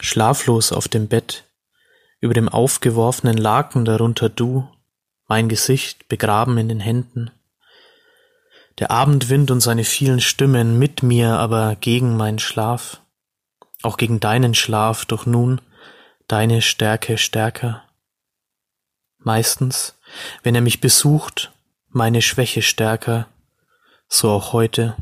Schlaflos 0.02 0.72
auf 0.72 0.88
dem 0.88 1.08
Bett, 1.08 1.46
über 2.20 2.36
dem 2.36 2.50
aufgeworfenen 2.50 3.38
Laken 3.38 3.86
darunter 3.86 4.30
du, 4.30 4.70
mein 5.28 5.50
Gesicht 5.50 6.08
begraben 6.10 6.60
in 6.60 6.70
den 6.70 6.80
Händen. 6.80 7.32
Der 8.78 8.92
Abendwind 8.92 9.50
und 9.50 9.62
seine 9.62 9.84
vielen 9.84 10.22
Stimmen 10.22 10.78
mit 10.78 11.02
mir, 11.02 11.40
aber 11.40 11.76
gegen 11.76 12.16
meinen 12.16 12.38
Schlaf, 12.38 13.02
auch 13.84 13.98
gegen 13.98 14.20
deinen 14.20 14.54
Schlaf, 14.54 15.06
doch 15.06 15.26
nun 15.26 15.62
deine 16.28 16.62
Stärke 16.62 17.18
stärker. 17.18 17.84
Meistens, 19.18 19.96
wenn 20.44 20.56
er 20.56 20.62
mich 20.62 20.82
besucht, 20.82 21.52
meine 21.90 22.22
Schwäche 22.22 22.62
stärker, 22.62 23.28
so 24.08 24.32
auch 24.32 24.54
heute. 24.54 24.96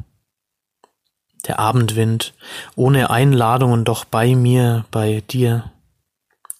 Der 1.47 1.59
Abendwind, 1.59 2.33
ohne 2.75 3.11
Einladung 3.11 3.71
und 3.71 3.85
doch 3.85 4.05
bei 4.05 4.35
mir, 4.35 4.85
bei 4.89 5.21
dir, 5.29 5.71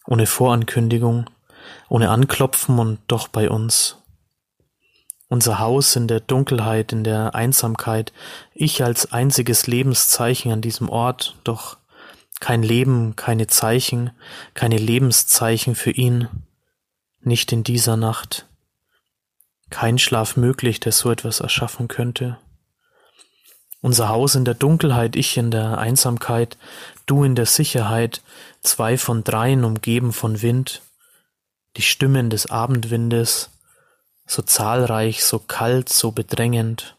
ohne 0.06 0.28
Vorankündigung, 0.28 1.30
ohne 1.90 2.10
Anklopfen 2.10 2.78
und 2.78 3.00
doch 3.08 3.28
bei 3.28 3.50
uns. 3.50 3.98
Unser 5.28 5.58
Haus 5.58 5.96
in 5.96 6.08
der 6.08 6.20
Dunkelheit, 6.20 6.92
in 6.92 7.04
der 7.04 7.34
Einsamkeit, 7.34 8.14
ich 8.54 8.84
als 8.84 9.12
einziges 9.12 9.66
Lebenszeichen 9.66 10.52
an 10.52 10.62
diesem 10.62 10.88
Ort, 10.88 11.36
doch 11.44 11.78
kein 12.40 12.64
Leben, 12.64 13.16
keine 13.16 13.48
Zeichen, 13.48 14.12
keine 14.54 14.78
Lebenszeichen 14.78 15.76
für 15.76 15.92
ihn, 15.92 16.28
nicht 17.22 17.52
in 17.52 17.64
dieser 17.64 17.98
Nacht. 17.98 18.46
Kein 19.70 19.98
Schlaf 19.98 20.38
möglich, 20.38 20.80
der 20.80 20.92
so 20.92 21.12
etwas 21.12 21.40
erschaffen 21.40 21.88
könnte. 21.88 22.38
Unser 23.82 24.10
Haus 24.10 24.36
in 24.36 24.46
der 24.46 24.54
Dunkelheit, 24.54 25.16
ich 25.16 25.38
in 25.38 25.52
der 25.52 25.78
Einsamkeit, 25.78 26.58
du 27.06 27.24
in 27.24 27.36
der 27.36 27.46
Sicherheit, 27.46 28.22
zwei 28.62 28.98
von 28.98 29.24
dreien 29.24 29.64
umgeben 29.64 30.12
von 30.12 30.42
Wind, 30.42 30.82
die 31.78 31.82
Stimmen 31.82 32.30
des 32.30 32.50
Abendwindes, 32.50 33.50
so 34.26 34.42
zahlreich, 34.42 35.24
so 35.24 35.40
kalt, 35.40 35.90
so 35.90 36.12
bedrängend, 36.12 36.95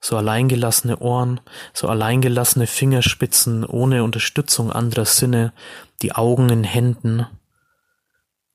so 0.00 0.16
alleingelassene 0.16 0.98
Ohren, 0.98 1.40
so 1.72 1.88
alleingelassene 1.88 2.66
Fingerspitzen 2.66 3.64
ohne 3.64 4.04
Unterstützung 4.04 4.72
anderer 4.72 5.04
Sinne, 5.04 5.52
die 6.02 6.12
Augen 6.12 6.48
in 6.50 6.64
Händen, 6.64 7.26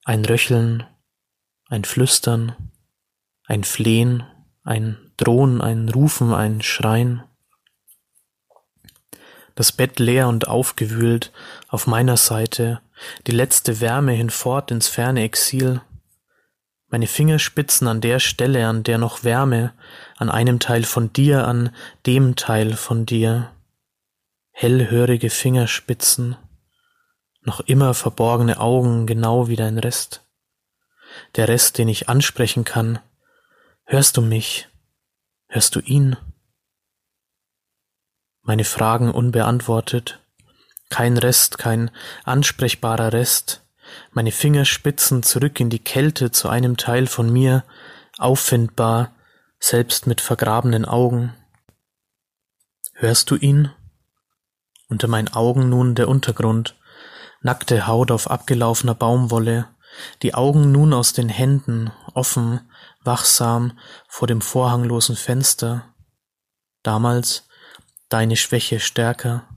ein 0.06 0.24
Röcheln, 0.26 0.86
ein 1.70 1.84
Flüstern, 1.84 2.56
ein 3.46 3.64
Flehen, 3.64 4.24
ein 4.64 4.98
Drohen, 5.18 5.62
ein 5.62 5.90
Rufen, 5.90 6.34
ein 6.34 6.62
Schreien. 6.62 7.24
Das 9.56 9.72
Bett 9.72 10.00
leer 10.00 10.28
und 10.28 10.48
aufgewühlt, 10.48 11.32
auf 11.68 11.86
meiner 11.86 12.18
Seite, 12.18 12.82
die 13.28 13.32
letzte 13.32 13.82
Wärme 13.82 14.14
hinfort 14.14 14.72
ins 14.72 14.88
ferne 14.88 15.24
Exil, 15.24 15.82
meine 16.94 17.08
Fingerspitzen 17.08 17.88
an 17.88 18.02
der 18.02 18.20
Stelle, 18.20 18.68
an 18.68 18.84
der 18.84 19.00
noch 19.00 19.24
Wärme, 19.24 19.74
an 20.24 20.30
einem 20.30 20.60
Teil 20.60 20.86
von 20.86 21.12
dir, 21.12 21.46
an 21.46 21.76
dem 22.06 22.38
Teil 22.38 22.78
von 22.78 23.06
dir, 23.06 23.52
hellhörige 24.52 25.30
Fingerspitzen, 25.30 26.38
noch 27.42 27.60
immer 27.60 27.94
verborgene 27.94 28.58
Augen, 28.58 29.06
genau 29.06 29.50
wie 29.50 29.58
dein 29.58 29.78
Rest, 29.78 30.26
der 31.36 31.50
Rest, 31.50 31.78
den 31.78 31.90
ich 31.90 32.08
ansprechen 32.08 32.64
kann. 32.64 33.00
Hörst 33.84 34.16
du 34.16 34.22
mich? 34.22 34.70
Hörst 35.48 35.76
du 35.76 35.82
ihn? 35.82 36.16
Meine 38.44 38.64
Fragen 38.64 39.12
unbeantwortet, 39.12 40.22
kein 40.90 41.18
Rest, 41.18 41.58
kein 41.58 41.92
ansprechbarer 42.24 43.12
Rest, 43.12 43.62
meine 44.12 44.32
Fingerspitzen 44.32 45.22
zurück 45.22 45.60
in 45.60 45.70
die 45.70 45.84
Kälte 45.84 46.32
zu 46.32 46.48
einem 46.48 46.78
Teil 46.78 47.08
von 47.08 47.30
mir, 47.30 47.66
auffindbar, 48.18 49.13
selbst 49.64 50.08
mit 50.08 50.20
vergrabenen 50.20 50.84
Augen. 50.84 51.34
Hörst 52.96 53.32
du 53.32 53.38
ihn? 53.38 53.72
Unter 54.90 55.08
meinen 55.08 55.30
Augen 55.30 55.70
nun 55.70 55.96
der 55.96 56.10
Untergrund, 56.10 56.76
nackte 57.42 57.88
Haut 57.88 58.12
auf 58.12 58.30
abgelaufener 58.30 58.94
Baumwolle, 58.94 59.70
die 60.22 60.34
Augen 60.34 60.74
nun 60.74 60.94
aus 60.94 61.14
den 61.14 61.30
Händen, 61.30 61.94
offen, 62.14 62.60
wachsam 63.06 63.80
vor 64.10 64.28
dem 64.28 64.42
vorhanglosen 64.42 65.16
Fenster. 65.16 65.94
Damals 66.84 67.48
deine 68.10 68.36
Schwäche 68.36 68.82
stärker, 68.82 69.48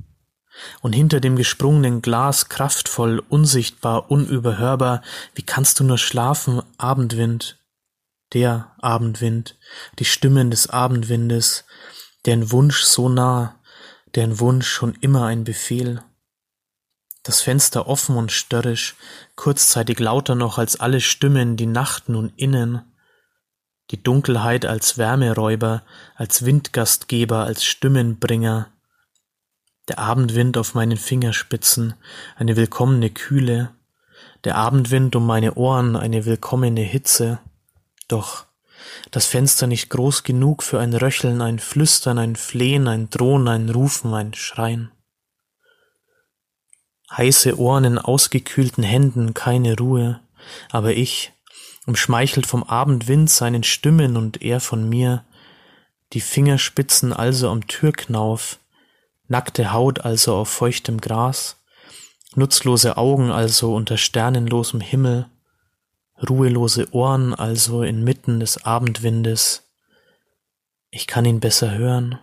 und 0.83 0.93
hinter 0.93 1.19
dem 1.19 1.35
gesprungenen 1.35 2.01
Glas 2.01 2.49
kraftvoll, 2.49 3.19
unsichtbar, 3.28 4.09
unüberhörbar, 4.09 5.03
wie 5.35 5.43
kannst 5.43 5.81
du 5.81 5.85
nur 5.85 5.99
schlafen, 5.99 6.62
Abendwind, 6.78 7.56
der 8.37 8.71
Abendwind, 8.83 9.57
die 9.99 10.05
Stimmen 10.05 10.51
des 10.51 10.69
Abendwindes, 10.69 11.65
deren 12.27 12.53
Wunsch 12.53 12.83
so 12.83 13.09
nah, 13.09 13.59
deren 14.15 14.39
Wunsch 14.41 14.69
schon 14.69 14.95
immer 15.01 15.25
ein 15.25 15.43
Befehl. 15.43 16.03
Das 17.23 17.41
Fenster 17.41 17.89
offen 17.89 18.15
und 18.15 18.31
störrisch, 18.31 18.95
kurzzeitig 19.37 20.01
lauter 20.01 20.35
noch 20.35 20.59
als 20.59 20.79
alle 20.79 21.01
Stimmen, 21.01 21.57
die 21.57 21.65
Nacht 21.65 22.11
nun 22.11 22.31
innen, 22.37 22.83
die 23.91 24.03
Dunkelheit 24.03 24.67
als 24.67 24.99
Wärmeräuber, 24.99 25.83
als 26.15 26.45
Windgastgeber, 26.45 27.45
als 27.45 27.65
Stimmenbringer, 27.65 28.71
der 29.89 29.99
Abendwind 29.99 30.59
auf 30.59 30.75
meinen 30.75 30.99
Fingerspitzen, 30.99 31.95
eine 32.37 32.55
willkommene 32.57 33.09
Kühle, 33.09 33.71
der 34.45 34.57
Abendwind 34.57 35.17
um 35.17 35.25
meine 35.25 35.55
Ohren, 35.55 35.97
eine 35.97 36.27
willkommene 36.27 36.83
Hitze. 36.83 37.39
Doch 38.09 38.47
das 39.11 39.27
Fenster 39.27 39.66
nicht 39.66 39.91
groß 39.91 40.23
genug 40.23 40.62
für 40.62 40.78
ein 40.81 40.95
Röcheln, 40.95 41.41
ein 41.43 41.59
Flüstern, 41.59 42.19
ein 42.19 42.37
Flehen, 42.37 42.89
ein 42.89 43.11
Drohen, 43.11 43.49
ein 43.49 43.69
Rufen, 43.69 44.15
ein 44.15 44.35
Schreien. 44.35 44.91
Heiße 47.11 47.59
Ohren 47.59 47.85
in 47.85 47.99
ausgekühlten 47.99 48.83
Händen, 48.83 49.33
keine 49.33 49.77
Ruhe, 49.77 50.20
aber 50.70 50.95
ich, 50.95 51.33
umschmeichelt 51.87 52.47
vom 52.47 52.65
Abendwind 52.65 53.31
seinen 53.31 53.62
Stimmen 53.62 54.16
und 54.16 54.43
er 54.43 54.61
von 54.61 54.89
mir, 54.89 55.24
die 56.12 56.20
Fingerspitzen 56.20 57.12
also 57.12 57.49
am 57.51 57.66
Türknauf, 57.66 58.59
nackte 59.28 59.73
Haut 59.73 60.01
also 60.01 60.35
auf 60.35 60.49
feuchtem 60.49 61.01
Gras, 61.01 61.57
nutzlose 62.35 62.97
Augen 62.97 63.31
also 63.31 63.74
unter 63.74 63.97
sternenlosem 63.97 64.81
Himmel, 64.81 65.28
ruhelose 66.28 66.93
Ohren 66.94 67.34
also 67.34 67.82
inmitten 67.82 68.40
des 68.40 68.64
Abendwindes. 68.64 69.64
Ich 70.90 71.06
kann 71.06 71.24
ihn 71.24 71.40
besser 71.40 71.72
hören. 71.72 72.18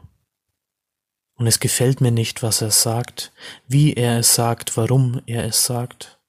Und 1.35 1.47
es 1.47 1.59
gefällt 1.59 1.99
mir 1.99 2.11
nicht, 2.11 2.43
was 2.43 2.61
er 2.61 2.71
sagt, 2.71 3.31
wie 3.67 3.93
er 3.93 4.19
es 4.19 4.35
sagt, 4.35 4.77
warum 4.77 5.21
er 5.25 5.45
es 5.45 5.65
sagt. 5.65 6.19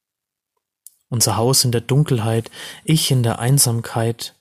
Unser 1.08 1.36
Haus 1.36 1.64
in 1.64 1.72
der 1.72 1.82
Dunkelheit, 1.82 2.50
ich 2.84 3.10
in 3.10 3.22
der 3.22 3.38
Einsamkeit, 3.38 4.34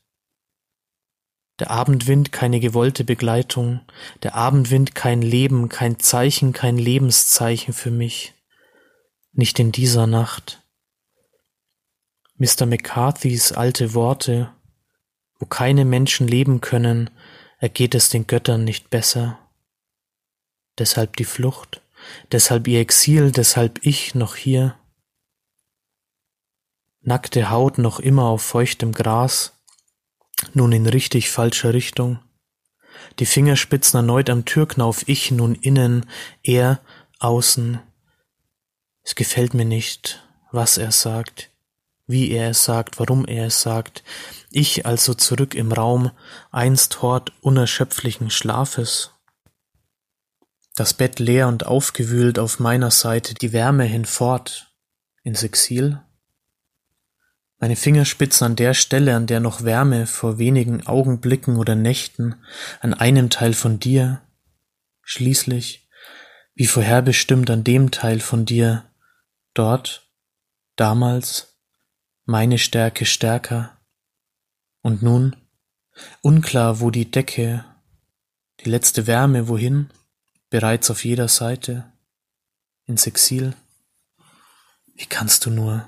der 1.60 1.70
Abendwind 1.70 2.32
keine 2.32 2.60
gewollte 2.60 3.04
Begleitung, 3.04 3.82
der 4.24 4.36
Abendwind 4.36 4.96
kein 4.96 5.22
Leben, 5.22 5.70
kein 5.70 6.00
Zeichen, 6.00 6.52
kein 6.52 6.78
Lebenszeichen 6.78 7.74
für 7.74 7.92
mich, 7.92 8.34
nicht 9.34 9.60
in 9.60 9.72
dieser 9.72 10.08
Nacht. 10.08 10.63
Mr. 12.44 12.66
McCarthys 12.66 13.54
alte 13.54 13.94
Worte, 13.94 14.54
wo 15.40 15.46
keine 15.46 15.86
Menschen 15.86 16.28
leben 16.28 16.60
können, 16.60 17.10
ergeht 17.60 17.96
es 17.96 18.10
den 18.10 18.28
Göttern 18.28 18.66
nicht 18.66 18.90
besser. 18.90 19.40
Deshalb 20.78 21.16
die 21.16 21.24
Flucht, 21.24 21.82
deshalb 22.34 22.68
ihr 22.68 22.82
Exil, 22.82 23.32
deshalb 23.32 23.86
ich 23.86 24.14
noch 24.14 24.36
hier. 24.36 24.78
Nackte 27.00 27.50
Haut 27.50 27.78
noch 27.78 28.02
immer 28.02 28.26
auf 28.26 28.42
feuchtem 28.42 28.92
Gras, 28.92 29.54
nun 30.54 30.74
in 30.74 30.86
richtig 30.86 31.30
falscher 31.30 31.74
Richtung. 31.74 32.20
Die 33.20 33.26
Fingerspitzen 33.26 34.00
erneut 34.00 34.30
am 34.30 34.44
Türknauf, 34.44 35.08
ich 35.08 35.32
nun 35.32 35.56
innen, 35.56 36.10
er 36.44 36.82
außen. 37.20 37.80
Es 39.02 39.16
gefällt 39.16 39.54
mir 39.54 39.64
nicht, 39.64 40.28
was 40.52 40.78
er 40.78 40.92
sagt, 40.92 41.53
wie 42.14 42.30
er 42.30 42.52
es 42.52 42.64
sagt, 42.64 43.00
warum 43.00 43.26
er 43.26 43.48
es 43.48 43.62
sagt. 43.62 44.04
Ich 44.52 44.86
also 44.86 45.16
zurück 45.16 45.56
im 45.56 45.72
Raum, 45.72 46.12
einst 46.52 47.02
Hort 47.02 47.34
unerschöpflichen 47.42 48.30
Schlafes. 48.30 49.12
Das 50.76 50.94
Bett 50.94 51.20
leer 51.20 51.48
und 51.48 51.66
aufgewühlt 51.66 52.38
auf 52.38 52.60
meiner 52.60 52.92
Seite, 52.92 53.34
die 53.34 53.52
Wärme 53.52 53.84
hinfort 53.84 54.72
ins 55.24 55.42
Exil. 55.42 56.02
Meine 57.58 57.76
Fingerspitzen 57.76 58.46
an 58.46 58.56
der 58.56 58.76
Stelle, 58.76 59.16
an 59.16 59.26
der 59.26 59.40
noch 59.40 59.64
Wärme 59.64 60.06
vor 60.06 60.38
wenigen 60.38 60.86
Augenblicken 60.86 61.58
oder 61.58 61.74
Nächten 61.76 62.36
an 62.80 62.94
einem 62.94 63.32
Teil 63.32 63.54
von 63.54 63.80
dir, 63.80 64.22
schließlich, 65.02 65.90
wie 66.54 66.68
vorherbestimmt 66.68 67.50
an 67.50 67.64
dem 67.64 67.90
Teil 67.90 68.20
von 68.20 68.46
dir, 68.46 68.86
dort, 69.56 70.08
damals, 70.76 71.53
meine 72.26 72.58
Stärke 72.58 73.06
stärker. 73.06 73.78
Und 74.82 75.02
nun, 75.02 75.36
unklar, 76.22 76.80
wo 76.80 76.90
die 76.90 77.10
Decke, 77.10 77.66
die 78.62 78.70
letzte 78.70 79.08
Wärme, 79.08 79.48
wohin, 79.48 79.90
bereits 80.50 80.90
auf 80.92 81.04
jeder 81.06 81.28
Seite, 81.28 81.92
ins 82.86 83.08
Exil. 83.08 83.56
Wie 84.96 85.06
kannst 85.06 85.46
du 85.46 85.50
nur? 85.50 85.88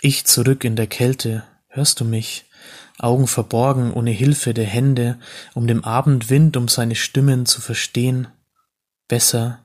Ich 0.00 0.24
zurück 0.24 0.64
in 0.64 0.76
der 0.76 0.86
Kälte, 0.88 1.44
hörst 1.68 2.00
du 2.00 2.04
mich? 2.04 2.46
Augen 2.98 3.26
verborgen, 3.26 3.92
ohne 3.92 4.10
Hilfe 4.10 4.54
der 4.54 4.66
Hände, 4.66 5.18
um 5.54 5.66
dem 5.66 5.84
Abendwind, 5.84 6.56
um 6.56 6.68
seine 6.68 6.94
Stimmen 6.94 7.46
zu 7.46 7.60
verstehen. 7.60 8.28
Besser, 9.08 9.64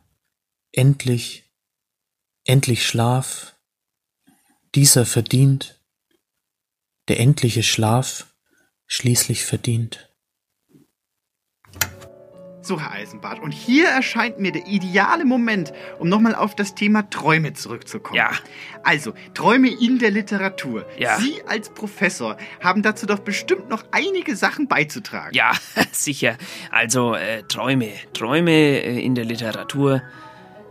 endlich, 0.71 1.43
endlich 2.45 2.85
Schlaf. 2.85 3.56
Dieser 4.77 5.07
verdient, 5.07 5.81
der 7.07 7.19
endliche 7.19 7.63
Schlaf 7.63 8.27
schließlich 8.85 9.43
verdient. 9.43 10.13
So, 12.61 12.79
Herr 12.79 12.91
Eisenbart, 12.91 13.39
und 13.39 13.53
hier 13.53 13.87
erscheint 13.87 14.39
mir 14.39 14.51
der 14.51 14.67
ideale 14.67 15.25
Moment, 15.25 15.73
um 15.97 16.09
nochmal 16.09 16.35
auf 16.35 16.53
das 16.53 16.75
Thema 16.75 17.09
Träume 17.09 17.53
zurückzukommen. 17.53 18.17
Ja. 18.17 18.29
Also, 18.83 19.15
Träume 19.33 19.71
in 19.71 19.97
der 19.97 20.11
Literatur. 20.11 20.85
Ja. 20.99 21.17
Sie 21.17 21.41
als 21.47 21.71
Professor 21.71 22.37
haben 22.61 22.83
dazu 22.83 23.07
doch 23.07 23.17
bestimmt 23.17 23.69
noch 23.69 23.83
einige 23.89 24.35
Sachen 24.35 24.67
beizutragen. 24.67 25.33
Ja, 25.33 25.53
sicher. 25.91 26.37
Also 26.69 27.15
äh, 27.15 27.41
Träume, 27.47 27.93
Träume 28.13 28.51
äh, 28.51 28.99
in 28.99 29.15
der 29.15 29.25
Literatur. 29.25 30.03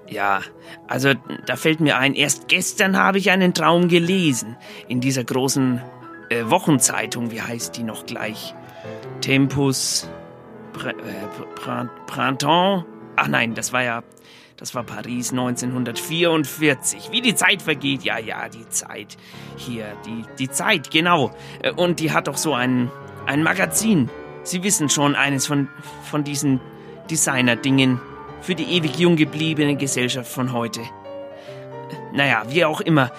Ja, 0.09 0.41
also 0.87 1.15
da 1.47 1.57
fällt 1.57 1.81
mir 1.81 1.99
ein, 1.99 2.15
erst 2.15 2.49
gestern 2.49 2.97
habe 2.97 3.19
ich 3.19 3.31
einen 3.31 3.55
Traum 3.55 3.89
gelesen. 3.89 4.57
In 4.89 5.01
dieser 5.01 5.25
großen 5.25 5.81
äh, 6.29 6.45
Wochenzeitung, 6.45 7.31
wie 7.31 7.43
heißt 7.43 7.77
die 7.77 7.83
noch 7.83 8.07
gleich? 8.07 8.55
Tempus 9.21 10.09
Pr 10.73 10.91
äh, 10.91 10.93
Pr 11.55 11.89
Printemps. 12.07 12.85
Ach 13.17 13.29
nein, 13.29 13.55
das 13.55 13.73
war 13.73 13.83
ja, 13.83 14.03
das 14.57 14.75
war 14.75 14.85
Paris 14.85 15.31
1944. 15.33 17.11
Wie 17.11 17.23
die 17.23 17.35
Zeit 17.35 17.63
vergeht, 17.63 18.03
ja, 18.03 18.19
ja, 18.19 18.49
die 18.49 18.69
Zeit. 18.69 19.17
Hier, 19.57 19.87
die, 20.05 20.25
die 20.39 20.51
Zeit, 20.51 20.91
genau. 20.91 21.33
Äh, 21.63 21.73
Und 21.73 22.01
die 22.01 22.13
hat 22.13 22.29
doch 22.29 22.37
so 22.37 22.55
ein, 22.55 22.91
ein 23.27 23.43
Magazin. 23.43 24.11
Sie 24.43 24.63
wissen 24.63 24.89
schon, 24.89 25.17
eines 25.17 25.47
von, 25.47 25.69
von 26.05 26.23
diesen 26.23 26.61
Designer-Dingen 27.11 28.01
für 28.47 28.55
die 28.55 28.77
ewig 28.77 28.97
jung 28.97 29.17
gebliebene 29.17 29.75
Gesellschaft 29.75 30.31
von 30.31 30.53
heute. 30.53 30.81
Naja, 32.13 32.45
wie 32.49 32.65
auch 32.65 32.81
immer. 32.81 33.11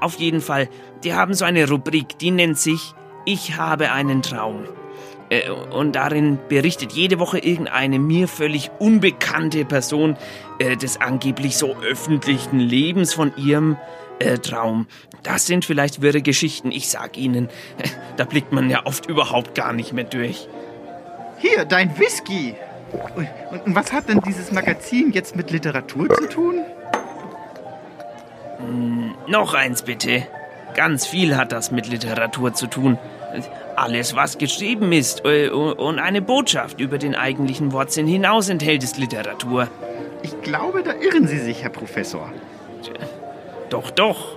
Auf 0.00 0.16
jeden 0.16 0.40
Fall, 0.40 0.68
die 1.04 1.14
haben 1.14 1.32
so 1.32 1.44
eine 1.44 1.68
Rubrik, 1.68 2.18
die 2.18 2.32
nennt 2.32 2.58
sich 2.58 2.92
Ich 3.24 3.56
habe 3.56 3.92
einen 3.92 4.20
Traum. 4.20 4.64
Äh, 5.30 5.48
Und 5.50 5.94
darin 5.94 6.40
berichtet 6.48 6.92
jede 6.92 7.20
Woche 7.20 7.38
irgendeine 7.38 8.00
mir 8.00 8.26
völlig 8.26 8.72
unbekannte 8.80 9.64
Person 9.64 10.16
äh, 10.58 10.76
des 10.76 11.00
angeblich 11.00 11.56
so 11.56 11.76
öffentlichen 11.76 12.58
Lebens 12.58 13.14
von 13.14 13.32
ihrem 13.36 13.76
äh, 14.18 14.38
Traum. 14.38 14.88
Das 15.22 15.46
sind 15.46 15.64
vielleicht 15.64 16.02
wirre 16.02 16.20
Geschichten, 16.20 16.72
ich 16.72 16.88
sag 16.88 17.16
Ihnen. 17.16 17.48
Da 18.16 18.24
blickt 18.24 18.52
man 18.52 18.68
ja 18.70 18.86
oft 18.86 19.06
überhaupt 19.06 19.54
gar 19.54 19.72
nicht 19.72 19.92
mehr 19.92 20.04
durch. 20.04 20.48
Hier, 21.38 21.64
dein 21.64 21.96
Whisky. 21.98 22.56
Und, 23.14 23.66
und 23.66 23.74
was 23.74 23.92
hat 23.92 24.08
denn 24.08 24.20
dieses 24.20 24.52
Magazin 24.52 25.12
jetzt 25.12 25.36
mit 25.36 25.50
Literatur 25.50 26.08
zu 26.08 26.28
tun? 26.28 26.60
Hm, 28.58 29.14
Noch 29.26 29.54
eins 29.54 29.82
bitte. 29.82 30.26
Ganz 30.74 31.06
viel 31.06 31.36
hat 31.36 31.52
das 31.52 31.70
mit 31.70 31.86
Literatur 31.86 32.52
zu 32.54 32.66
tun. 32.66 32.98
Alles, 33.76 34.14
was 34.14 34.38
geschrieben 34.38 34.92
ist 34.92 35.24
äh, 35.24 35.48
und 35.48 35.98
eine 35.98 36.22
Botschaft 36.22 36.80
über 36.80 36.98
den 36.98 37.14
eigentlichen 37.14 37.72
Wortsinn 37.72 38.06
hinaus 38.06 38.48
enthält, 38.48 38.82
ist 38.84 38.96
Literatur. 38.98 39.68
Ich 40.22 40.40
glaube, 40.42 40.82
da 40.82 40.92
irren 40.94 41.26
Sie 41.26 41.38
sich, 41.38 41.62
Herr 41.62 41.70
Professor. 41.70 42.32
Doch, 43.70 43.90
doch. 43.90 44.36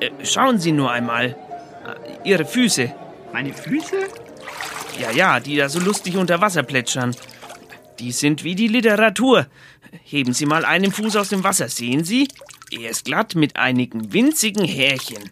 Äh, 0.00 0.10
Schauen 0.24 0.58
Sie 0.58 0.72
nur 0.72 0.90
einmal. 0.90 1.36
Ihre 2.24 2.44
Füße. 2.46 2.90
Meine 3.32 3.52
Füße? 3.52 3.96
Ja, 4.98 5.10
ja, 5.10 5.38
die 5.40 5.56
da 5.56 5.68
so 5.68 5.78
lustig 5.80 6.16
unter 6.16 6.40
Wasser 6.40 6.62
plätschern. 6.62 7.14
Die 7.98 8.12
sind 8.12 8.44
wie 8.44 8.54
die 8.54 8.68
Literatur. 8.68 9.46
Heben 10.02 10.32
Sie 10.32 10.46
mal 10.46 10.64
einen 10.64 10.92
Fuß 10.92 11.16
aus 11.16 11.28
dem 11.28 11.44
Wasser. 11.44 11.68
Sehen 11.68 12.04
Sie? 12.04 12.28
Er 12.70 12.90
ist 12.90 13.04
glatt 13.04 13.34
mit 13.34 13.56
einigen 13.56 14.12
winzigen 14.12 14.64
Härchen. 14.64 15.30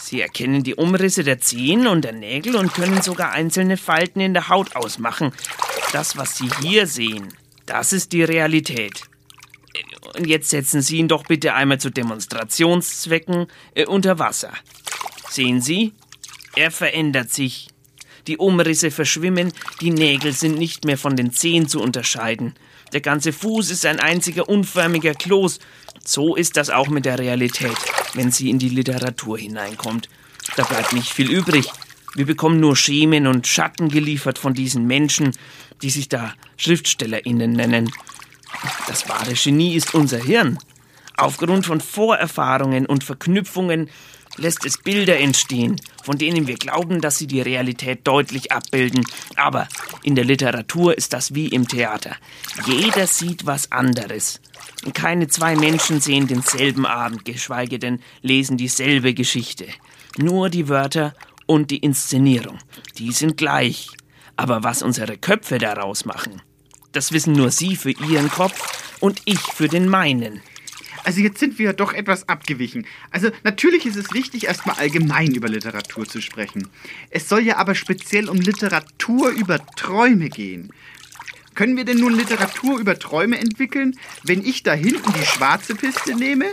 Sie 0.00 0.20
erkennen 0.20 0.62
die 0.62 0.74
Umrisse 0.74 1.24
der 1.24 1.40
Zehen 1.40 1.86
und 1.86 2.04
der 2.04 2.12
Nägel 2.12 2.56
und 2.56 2.74
können 2.74 3.02
sogar 3.02 3.32
einzelne 3.32 3.76
Falten 3.76 4.20
in 4.20 4.34
der 4.34 4.48
Haut 4.48 4.76
ausmachen. 4.76 5.32
Das, 5.92 6.16
was 6.16 6.36
Sie 6.36 6.48
hier 6.60 6.86
sehen, 6.86 7.28
das 7.66 7.92
ist 7.92 8.12
die 8.12 8.22
Realität. 8.22 9.02
Und 10.16 10.26
jetzt 10.26 10.50
setzen 10.50 10.82
Sie 10.82 10.98
ihn 10.98 11.08
doch 11.08 11.24
bitte 11.24 11.54
einmal 11.54 11.80
zu 11.80 11.90
Demonstrationszwecken 11.90 13.46
äh, 13.74 13.86
unter 13.86 14.18
Wasser. 14.18 14.52
Sehen 15.28 15.60
Sie? 15.60 15.92
Er 16.54 16.70
verändert 16.70 17.32
sich. 17.32 17.68
Die 18.26 18.38
Umrisse 18.38 18.90
verschwimmen, 18.90 19.52
die 19.80 19.90
Nägel 19.90 20.32
sind 20.32 20.58
nicht 20.58 20.84
mehr 20.84 20.96
von 20.96 21.16
den 21.16 21.32
Zehen 21.32 21.68
zu 21.68 21.80
unterscheiden. 21.80 22.54
Der 22.92 23.00
ganze 23.00 23.32
Fuß 23.32 23.70
ist 23.70 23.84
ein 23.86 24.00
einziger 24.00 24.48
unförmiger 24.48 25.14
Kloß. 25.14 25.58
So 26.04 26.36
ist 26.36 26.56
das 26.56 26.70
auch 26.70 26.88
mit 26.88 27.04
der 27.04 27.18
Realität, 27.18 27.76
wenn 28.14 28.30
sie 28.30 28.50
in 28.50 28.58
die 28.58 28.68
Literatur 28.68 29.38
hineinkommt. 29.38 30.08
Da 30.56 30.64
bleibt 30.64 30.92
nicht 30.92 31.12
viel 31.12 31.30
übrig. 31.30 31.70
Wir 32.14 32.26
bekommen 32.26 32.60
nur 32.60 32.76
Schemen 32.76 33.26
und 33.26 33.46
Schatten 33.46 33.88
geliefert 33.88 34.38
von 34.38 34.54
diesen 34.54 34.86
Menschen, 34.86 35.32
die 35.82 35.90
sich 35.90 36.08
da 36.08 36.34
SchriftstellerInnen 36.56 37.52
nennen. 37.52 37.90
Das 38.86 39.08
wahre 39.08 39.34
Genie 39.34 39.74
ist 39.74 39.94
unser 39.94 40.18
Hirn. 40.18 40.58
Aufgrund 41.16 41.66
von 41.66 41.80
Vorerfahrungen 41.80 42.86
und 42.86 43.04
Verknüpfungen 43.04 43.90
lässt 44.36 44.64
es 44.64 44.78
Bilder 44.78 45.18
entstehen, 45.18 45.76
von 46.04 46.18
denen 46.18 46.46
wir 46.46 46.56
glauben, 46.56 47.00
dass 47.00 47.18
sie 47.18 47.26
die 47.26 47.40
Realität 47.40 48.06
deutlich 48.06 48.52
abbilden. 48.52 49.04
Aber 49.36 49.68
in 50.02 50.14
der 50.14 50.24
Literatur 50.24 50.96
ist 50.96 51.14
das 51.14 51.34
wie 51.34 51.48
im 51.48 51.66
Theater. 51.66 52.14
Jeder 52.66 53.06
sieht 53.06 53.46
was 53.46 53.72
anderes. 53.72 54.40
Keine 54.92 55.28
zwei 55.28 55.56
Menschen 55.56 56.00
sehen 56.00 56.26
denselben 56.26 56.84
Abend, 56.84 57.24
geschweige 57.24 57.78
denn 57.78 58.00
lesen 58.20 58.58
dieselbe 58.58 59.14
Geschichte. 59.14 59.66
Nur 60.18 60.50
die 60.50 60.68
Wörter 60.68 61.14
und 61.46 61.70
die 61.70 61.78
Inszenierung, 61.78 62.58
die 62.98 63.12
sind 63.12 63.36
gleich. 63.36 63.88
Aber 64.36 64.62
was 64.62 64.82
unsere 64.82 65.16
Köpfe 65.16 65.58
daraus 65.58 66.04
machen, 66.04 66.42
das 66.92 67.12
wissen 67.12 67.32
nur 67.32 67.50
Sie 67.50 67.76
für 67.76 67.90
Ihren 67.90 68.30
Kopf 68.30 68.98
und 69.00 69.22
ich 69.24 69.40
für 69.40 69.68
den 69.68 69.88
meinen. 69.88 70.42
Also 71.04 71.20
jetzt 71.20 71.38
sind 71.38 71.58
wir 71.58 71.74
doch 71.74 71.92
etwas 71.92 72.28
abgewichen. 72.28 72.86
Also 73.10 73.30
natürlich 73.44 73.86
ist 73.86 73.96
es 73.96 74.12
wichtig, 74.12 74.46
erstmal 74.46 74.76
allgemein 74.76 75.34
über 75.34 75.48
Literatur 75.48 76.06
zu 76.06 76.20
sprechen. 76.20 76.68
Es 77.10 77.28
soll 77.28 77.42
ja 77.42 77.58
aber 77.58 77.74
speziell 77.74 78.28
um 78.28 78.38
Literatur 78.38 79.28
über 79.28 79.64
Träume 79.76 80.30
gehen. 80.30 80.70
Können 81.54 81.76
wir 81.76 81.84
denn 81.84 81.98
nun 81.98 82.16
Literatur 82.16 82.80
über 82.80 82.98
Träume 82.98 83.38
entwickeln, 83.38 83.96
wenn 84.24 84.44
ich 84.44 84.62
da 84.64 84.72
hinten 84.72 85.12
die 85.12 85.26
schwarze 85.26 85.74
Piste 85.76 86.16
nehme 86.16 86.46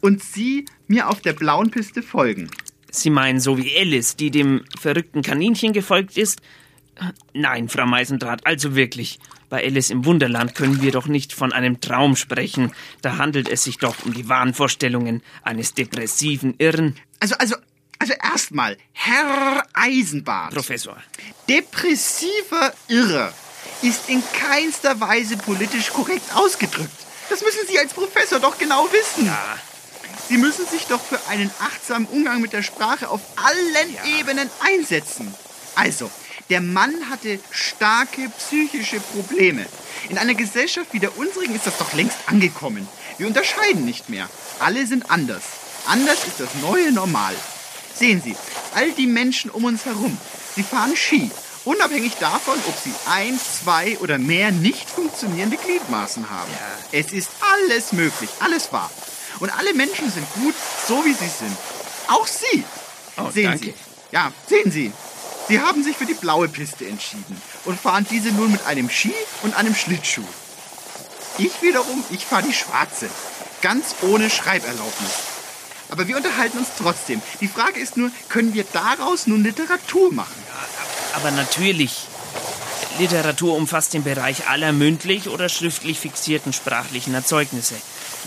und 0.00 0.22
Sie 0.22 0.66
mir 0.86 1.08
auf 1.08 1.22
der 1.22 1.32
blauen 1.32 1.70
Piste 1.70 2.02
folgen? 2.02 2.50
Sie 2.90 3.10
meinen 3.10 3.40
so 3.40 3.56
wie 3.56 3.76
Alice, 3.76 4.16
die 4.16 4.30
dem 4.30 4.64
verrückten 4.78 5.22
Kaninchen 5.22 5.72
gefolgt 5.72 6.18
ist? 6.18 6.42
Nein, 7.32 7.68
Frau 7.68 7.86
Meisendraht, 7.86 8.46
also 8.46 8.74
wirklich. 8.74 9.18
Bei 9.48 9.62
Alice 9.62 9.90
im 9.90 10.04
Wunderland 10.04 10.54
können 10.54 10.80
wir 10.82 10.90
doch 10.90 11.06
nicht 11.06 11.32
von 11.32 11.52
einem 11.52 11.80
Traum 11.80 12.16
sprechen. 12.16 12.72
Da 13.02 13.18
handelt 13.18 13.48
es 13.48 13.64
sich 13.64 13.78
doch 13.78 13.94
um 14.04 14.12
die 14.12 14.28
Wahnvorstellungen 14.28 15.22
eines 15.42 15.74
depressiven 15.74 16.54
Irren. 16.58 16.96
Also, 17.20 17.36
also, 17.36 17.56
also 17.98 18.14
erstmal, 18.22 18.76
Herr 18.92 19.64
Eisenbart. 19.74 20.54
Professor. 20.54 20.96
Depressiver 21.48 22.72
Irrer 22.88 23.32
ist 23.82 24.08
in 24.08 24.22
keinster 24.32 24.98
Weise 25.00 25.36
politisch 25.36 25.90
korrekt 25.90 26.34
ausgedrückt. 26.34 26.90
Das 27.28 27.42
müssen 27.42 27.66
Sie 27.68 27.78
als 27.78 27.92
Professor 27.92 28.40
doch 28.40 28.58
genau 28.58 28.88
wissen. 28.92 29.26
Ja. 29.26 29.58
Sie 30.28 30.38
müssen 30.38 30.66
sich 30.66 30.86
doch 30.86 31.00
für 31.00 31.20
einen 31.28 31.50
achtsamen 31.60 32.06
Umgang 32.06 32.40
mit 32.40 32.52
der 32.52 32.62
Sprache 32.62 33.08
auf 33.08 33.20
allen 33.36 34.18
Ebenen 34.18 34.48
einsetzen. 34.60 35.34
Also, 35.74 36.10
der 36.50 36.60
Mann 36.60 37.10
hatte 37.10 37.38
starke 37.50 38.30
psychische 38.38 39.00
Probleme. 39.00 39.66
In 40.08 40.18
einer 40.18 40.34
Gesellschaft 40.34 40.92
wie 40.92 41.00
der 41.00 41.16
unsrigen 41.16 41.54
ist 41.54 41.66
das 41.66 41.78
doch 41.78 41.92
längst 41.94 42.18
angekommen. 42.26 42.86
Wir 43.18 43.26
unterscheiden 43.26 43.84
nicht 43.84 44.08
mehr. 44.08 44.28
Alle 44.58 44.86
sind 44.86 45.10
anders. 45.10 45.42
Anders 45.86 46.26
ist 46.26 46.40
das 46.40 46.54
neue 46.60 46.92
Normal. 46.92 47.34
Sehen 47.94 48.20
Sie, 48.22 48.34
all 48.74 48.90
die 48.92 49.06
Menschen 49.06 49.50
um 49.50 49.64
uns 49.64 49.84
herum, 49.84 50.16
sie 50.54 50.62
fahren 50.62 50.96
Ski. 50.96 51.30
Unabhängig 51.64 52.14
davon, 52.20 52.58
ob 52.68 52.74
sie 52.76 52.92
ein, 53.08 53.38
zwei 53.38 53.96
oder 53.98 54.18
mehr 54.18 54.50
nicht 54.50 54.90
funktionierende 54.90 55.56
Gliedmaßen 55.56 56.28
haben. 56.28 56.50
Es 56.92 57.12
ist 57.12 57.30
alles 57.40 57.92
möglich, 57.92 58.28
alles 58.40 58.70
wahr. 58.72 58.90
Und 59.40 59.50
alle 59.56 59.72
Menschen 59.72 60.10
sind 60.10 60.26
gut, 60.34 60.54
so 60.86 61.04
wie 61.04 61.14
sie 61.14 61.28
sind. 61.28 61.56
Auch 62.08 62.26
Sie. 62.26 62.64
Oh, 63.16 63.30
sehen 63.30 63.44
danke. 63.50 63.64
Sie. 63.66 63.74
Ja, 64.12 64.32
sehen 64.46 64.70
Sie. 64.70 64.92
Sie 65.48 65.60
haben 65.60 65.84
sich 65.84 65.96
für 65.96 66.06
die 66.06 66.14
blaue 66.14 66.48
Piste 66.48 66.86
entschieden 66.86 67.40
und 67.64 67.78
fahren 67.78 68.06
diese 68.10 68.30
nun 68.32 68.52
mit 68.52 68.64
einem 68.66 68.88
Ski 68.88 69.12
und 69.42 69.54
einem 69.54 69.74
Schlittschuh. 69.74 70.24
Ich 71.36 71.62
wiederum, 71.62 72.02
ich 72.10 72.24
fahre 72.24 72.44
die 72.44 72.52
schwarze. 72.52 73.08
Ganz 73.60 73.94
ohne 74.02 74.30
Schreiberlaubnis. 74.30 75.10
Aber 75.90 76.08
wir 76.08 76.16
unterhalten 76.16 76.58
uns 76.58 76.68
trotzdem. 76.78 77.20
Die 77.40 77.48
Frage 77.48 77.80
ist 77.80 77.96
nur, 77.96 78.10
können 78.28 78.54
wir 78.54 78.64
daraus 78.72 79.26
nun 79.26 79.42
Literatur 79.42 80.12
machen? 80.12 80.34
Aber 81.14 81.30
natürlich. 81.30 82.06
Literatur 82.98 83.56
umfasst 83.56 83.92
den 83.92 84.04
Bereich 84.04 84.48
aller 84.48 84.72
mündlich 84.72 85.28
oder 85.28 85.48
schriftlich 85.48 85.98
fixierten 85.98 86.52
sprachlichen 86.52 87.12
Erzeugnisse. 87.12 87.74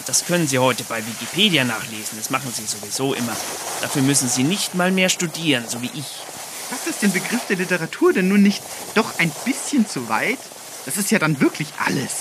Das 0.06 0.26
können 0.26 0.48
Sie 0.48 0.60
heute 0.60 0.84
bei 0.84 1.06
Wikipedia 1.06 1.64
nachlesen. 1.64 2.18
Das 2.18 2.30
machen 2.30 2.54
Sie 2.54 2.66
sowieso 2.66 3.14
immer. 3.14 3.36
Dafür 3.82 4.02
müssen 4.02 4.30
Sie 4.30 4.44
nicht 4.44 4.76
mal 4.76 4.92
mehr 4.92 5.10
studieren, 5.10 5.66
so 5.68 5.82
wie 5.82 5.92
ich. 5.94 6.27
Passt 6.70 6.88
das 6.88 7.00
den 7.00 7.12
Begriff 7.12 7.46
der 7.48 7.58
Literatur 7.58 8.14
denn 8.14 8.28
nun 8.28 8.44
nicht 8.44 8.62
doch 8.96 9.20
ein 9.20 9.32
bisschen 9.46 9.88
zu 9.88 10.10
weit? 10.10 10.40
Das 10.86 10.98
ist 10.98 11.12
ja 11.12 11.20
dann 11.20 11.40
wirklich 11.40 11.70
alles. 11.86 12.12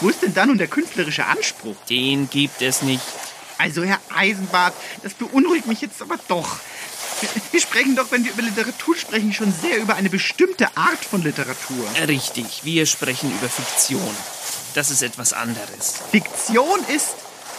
Wo 0.00 0.08
ist 0.08 0.22
denn 0.22 0.34
da 0.34 0.46
nun 0.46 0.58
der 0.58 0.68
künstlerische 0.68 1.26
Anspruch? 1.26 1.76
Den 1.88 2.28
gibt 2.28 2.62
es 2.62 2.82
nicht. 2.82 3.02
Also, 3.58 3.84
Herr 3.84 4.00
Eisenbart, 4.14 4.74
das 5.02 5.14
beunruhigt 5.14 5.66
mich 5.66 5.80
jetzt 5.80 6.02
aber 6.02 6.18
doch. 6.28 6.58
Wir 7.52 7.60
sprechen 7.60 7.94
doch, 7.94 8.10
wenn 8.10 8.24
wir 8.24 8.32
über 8.32 8.42
Literatur 8.42 8.96
sprechen, 8.96 9.32
schon 9.32 9.52
sehr 9.52 9.78
über 9.78 9.94
eine 9.94 10.10
bestimmte 10.10 10.76
Art 10.76 11.04
von 11.04 11.22
Literatur. 11.22 11.86
Richtig, 12.06 12.64
wir 12.64 12.86
sprechen 12.86 13.30
über 13.30 13.48
Fiktion. 13.48 14.14
Das 14.74 14.90
ist 14.90 15.02
etwas 15.02 15.32
anderes. 15.32 15.94
Fiktion 16.10 16.80
ist, 16.94 17.14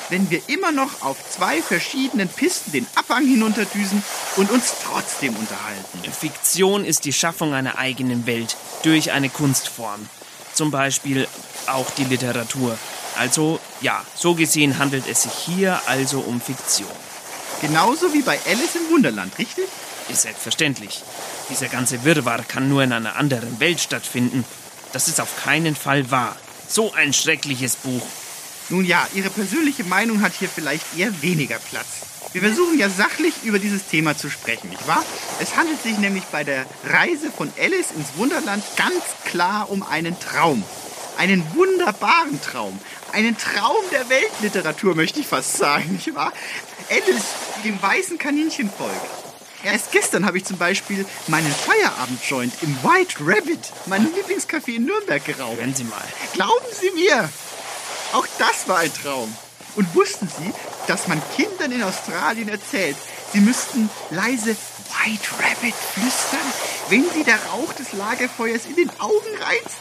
wenn 0.10 0.30
wir 0.30 0.42
immer 0.48 0.72
noch 0.72 1.02
auf 1.02 1.18
zwei 1.30 1.62
verschiedenen 1.62 2.30
Pisten 2.30 2.72
den 2.72 2.88
Abhang 2.96 3.26
hinunterdüsen 3.26 4.04
und 4.36 4.52
uns 4.52 4.74
trotzdem 4.84 5.36
unterhalten. 5.36 6.12
Fiktion 6.12 6.86
ist 6.86 7.06
die 7.06 7.14
Schaffung 7.14 7.54
einer 7.54 7.78
eigenen 7.78 8.26
Welt 8.26 8.56
durch 8.84 9.12
eine 9.12 9.30
Kunstform. 9.30 10.08
Zum 10.54 10.72
Beispiel 10.72 11.28
auch 11.68 11.90
die 11.92 12.06
Literatur. 12.06 12.78
Also, 13.18 13.60
ja, 13.82 14.04
so 14.16 14.36
gesehen 14.36 14.78
handelt 14.78 15.08
es 15.08 15.24
sich 15.24 15.34
hier 15.34 15.82
also 15.88 16.20
um 16.20 16.42
Fiktion. 16.42 16.90
Genauso 17.62 18.14
wie 18.14 18.22
bei 18.22 18.40
Alice 18.46 18.76
im 18.76 18.90
Wunderland, 18.92 19.38
richtig? 19.38 19.66
Ist 20.10 20.22
selbstverständlich. 20.22 21.02
Dieser 21.50 21.68
ganze 21.68 22.04
Wirrwarr 22.04 22.44
kann 22.44 22.70
nur 22.70 22.84
in 22.84 22.92
einer 22.92 23.16
anderen 23.16 23.60
Welt 23.60 23.80
stattfinden. 23.80 24.44
Das 24.92 25.08
ist 25.08 25.20
auf 25.20 25.44
keinen 25.44 25.76
Fall 25.76 26.12
wahr. 26.12 26.36
So 26.68 26.94
ein 26.94 27.14
schreckliches 27.14 27.76
Buch. 27.78 28.06
Nun 28.70 28.84
ja, 28.84 29.08
Ihre 29.14 29.30
persönliche 29.30 29.84
Meinung 29.84 30.22
hat 30.22 30.34
hier 30.34 30.50
vielleicht 30.50 30.98
eher 30.98 31.22
weniger 31.22 31.60
Platz. 31.60 31.88
Wir 32.34 32.42
versuchen 32.42 32.78
ja 32.78 32.90
sachlich 32.90 33.34
über 33.44 33.60
dieses 33.60 33.86
Thema 33.86 34.18
zu 34.18 34.30
sprechen, 34.30 34.70
nicht 34.70 34.88
wahr? 34.88 35.06
Es 35.40 35.56
handelt 35.56 35.82
sich 35.82 35.98
nämlich 36.00 36.24
bei 36.26 36.44
der 36.44 36.66
Reise 36.84 37.32
von 37.32 37.52
Alice 37.60 37.92
ins 37.96 38.18
Wunderland 38.18 38.64
ganz 38.76 39.04
klar 39.24 39.70
um 39.70 39.84
einen 39.84 40.20
Traum. 40.20 40.64
Einen 41.18 41.46
wunderbaren 41.56 42.42
Traum. 42.42 42.78
Einen 43.14 43.38
Traum 43.38 43.84
der 43.92 44.10
Weltliteratur, 44.10 44.96
möchte 44.96 45.22
ich 45.22 45.28
fast 45.28 45.56
sagen, 45.56 45.94
nicht 45.94 46.14
wahr? 46.16 46.34
Alice, 46.90 47.24
dem 47.64 47.82
weißen 47.82 48.18
Kaninchen 48.18 48.70
folgt. 48.70 49.26
Erst 49.64 49.92
gestern 49.92 50.26
habe 50.26 50.38
ich 50.38 50.46
zum 50.46 50.58
Beispiel 50.58 51.06
meinen 51.28 51.52
Feierabendjoint 51.52 52.54
im 52.62 52.76
White 52.84 53.16
Rabbit, 53.22 53.72
meinem 53.88 54.12
Lieblingscafé 54.14 54.76
in 54.76 54.86
Nürnberg, 54.86 55.24
geraucht. 55.24 55.58
Hören 55.58 55.74
Sie 55.74 55.86
mal. 55.86 56.04
Glauben 56.34 56.66
Sie 56.80 56.92
mir, 56.92 57.30
auch 58.14 58.28
das 58.38 58.68
war 58.68 58.80
ein 58.80 58.94
Traum. 58.94 59.34
Und 59.76 59.94
wussten 59.94 60.28
Sie, 60.28 60.54
dass 60.88 61.08
man 61.08 61.22
Kindern 61.36 61.72
in 61.72 61.84
Australien 61.84 62.48
erzählt, 62.48 62.96
sie 63.34 63.40
müssten 63.40 63.90
leise 64.10 64.56
White 64.56 65.30
Rabbit 65.38 65.74
flüstern, 65.74 66.40
wenn 66.90 67.10
sie 67.10 67.24
der 67.24 67.44
Rauch 67.48 67.74
des 67.74 67.94
Lagerfeuers 67.94 68.66
in 68.66 68.76
den 68.76 68.90
Augen 69.00 69.36
reizt? 69.42 69.80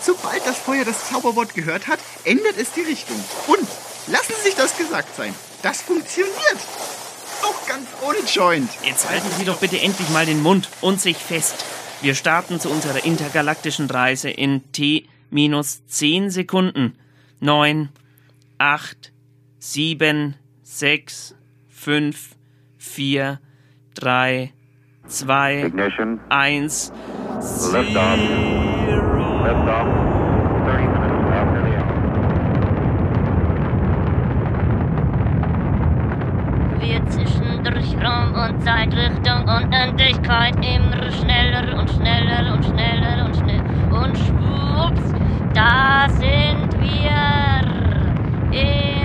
Sobald 0.00 0.46
das 0.46 0.58
Feuer 0.58 0.84
das 0.84 1.08
Zauberwort 1.08 1.54
gehört 1.54 1.88
hat, 1.88 1.98
ändert 2.24 2.56
es 2.58 2.72
die 2.72 2.82
Richtung. 2.82 3.22
Und 3.48 3.66
lassen 4.06 4.32
Sie 4.36 4.48
sich 4.48 4.54
das 4.54 4.76
gesagt 4.78 5.16
sein, 5.16 5.34
das 5.62 5.82
funktioniert. 5.82 6.58
Auch 7.42 7.66
ganz 7.66 7.86
ohne 8.06 8.18
Joint. 8.20 8.70
Jetzt 8.82 9.08
halten 9.08 9.28
Sie 9.36 9.44
doch 9.44 9.58
bitte 9.58 9.80
endlich 9.80 10.08
mal 10.10 10.24
den 10.24 10.42
Mund 10.42 10.68
und 10.80 11.00
sich 11.00 11.16
fest. 11.16 11.64
Wir 12.02 12.14
starten 12.14 12.60
zu 12.60 12.70
unserer 12.70 13.04
intergalaktischen 13.04 13.90
Reise 13.90 14.30
in 14.30 14.70
T 14.72 15.08
minus 15.30 15.84
10 15.86 16.30
Sekunden. 16.30 16.96
9, 17.40 17.90
8, 18.58 19.12
7, 19.58 20.34
6, 20.62 21.34
5, 21.68 22.34
4, 22.78 23.40
3, 23.94 24.52
2, 25.06 25.66
Ignition. 25.66 26.20
1, 26.30 26.92
Liftoff. 27.72 28.18
Liftoff. 29.44 29.86
30 30.64 30.88
minutes 30.98 31.30
after 31.30 31.60
the 31.62 31.76
hour. 31.76 31.96
Wir 36.80 37.06
zischen 37.06 37.64
durch 37.64 37.94
Raum 38.02 38.34
und 38.34 38.62
Zeit 38.62 38.92
Richtung 38.94 39.46
Unendlichkeit 39.46 40.56
immer 40.56 41.10
schneller 41.12 41.78
und 41.78 41.90
schneller 41.90 42.54
und 42.54 42.64
schneller 42.64 43.26
und 43.26 43.36
schnell 43.36 43.75
und 43.96 44.16
schwupps, 44.18 45.12
da 45.54 46.06
sind 46.08 46.78
wir 46.78 47.60
im 48.50 48.95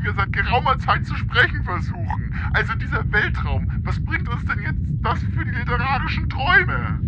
die 0.00 0.06
wir 0.06 0.14
seit 0.14 0.32
geraumer 0.32 0.78
Zeit 0.78 1.04
zu 1.06 1.14
sprechen 1.16 1.62
versuchen. 1.62 2.34
Also 2.52 2.74
dieser 2.74 3.10
Weltraum. 3.12 3.70
Was 3.84 4.02
bringt 4.04 4.28
uns 4.28 4.44
denn 4.46 4.62
jetzt 4.62 4.80
das 5.02 5.18
für 5.34 5.44
die 5.44 5.50
literarischen 5.50 6.28
Träume? 6.28 7.00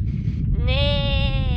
Nichts. 0.65 1.52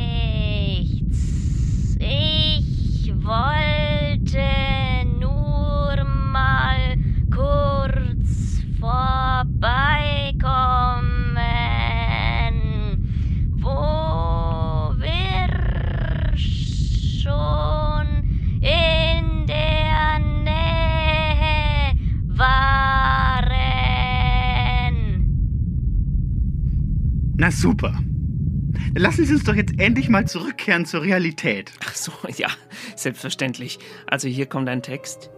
Lassen 29.05 29.25
Sie 29.25 29.33
uns 29.33 29.43
doch 29.43 29.53
jetzt 29.53 29.79
endlich 29.79 30.09
mal 30.09 30.25
zurückkehren 30.25 30.87
zur 30.87 31.03
Realität. 31.03 31.71
Ach 31.85 31.95
so, 31.95 32.11
ja, 32.37 32.49
selbstverständlich. 32.95 33.77
Also 34.07 34.27
hier 34.27 34.47
kommt 34.47 34.67
ein 34.67 34.81
Text. 34.81 35.29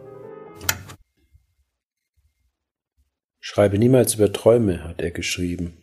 Schreibe 3.40 3.78
niemals 3.78 4.16
über 4.16 4.32
Träume, 4.32 4.86
hat 4.86 5.02
er 5.02 5.12
geschrieben. 5.12 5.74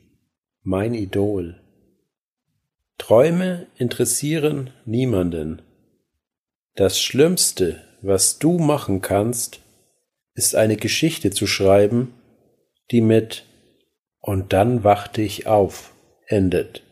Mein 0.63 0.95
Idol. 0.95 1.61
Träume 2.97 3.67
interessieren 3.77 4.71
niemanden. 4.87 5.61
Das 6.77 6.99
Schlimmste, 6.99 7.83
was 8.01 8.39
du 8.39 8.59
machen 8.59 9.03
kannst, 9.03 9.61
ist 10.35 10.55
eine 10.55 10.77
Geschichte 10.77 11.31
zu 11.31 11.47
schreiben, 11.47 12.15
die 12.91 13.03
mit 13.03 13.45
Und 14.21 14.55
dann 14.55 14.85
wachte 14.85 15.21
ich 15.21 15.47
auf 15.47 15.93
endet. 16.27 16.83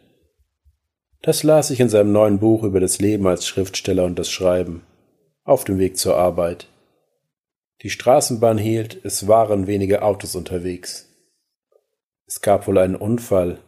Das 1.22 1.44
las 1.44 1.70
ich 1.70 1.78
in 1.78 1.88
seinem 1.88 2.10
neuen 2.12 2.40
Buch 2.40 2.64
über 2.64 2.80
das 2.80 2.98
Leben 2.98 3.26
als 3.28 3.46
Schriftsteller 3.46 4.04
und 4.04 4.18
das 4.18 4.28
Schreiben, 4.28 4.84
auf 5.44 5.64
dem 5.64 5.78
Weg 5.78 5.96
zur 5.96 6.16
Arbeit. 6.16 6.66
Die 7.82 7.90
Straßenbahn 7.90 8.58
hielt, 8.58 9.04
es 9.04 9.28
waren 9.28 9.66
wenige 9.68 10.02
Autos 10.02 10.34
unterwegs. 10.34 11.08
Es 12.26 12.40
gab 12.40 12.66
wohl 12.66 12.78
einen 12.78 12.96
Unfall. 12.96 13.60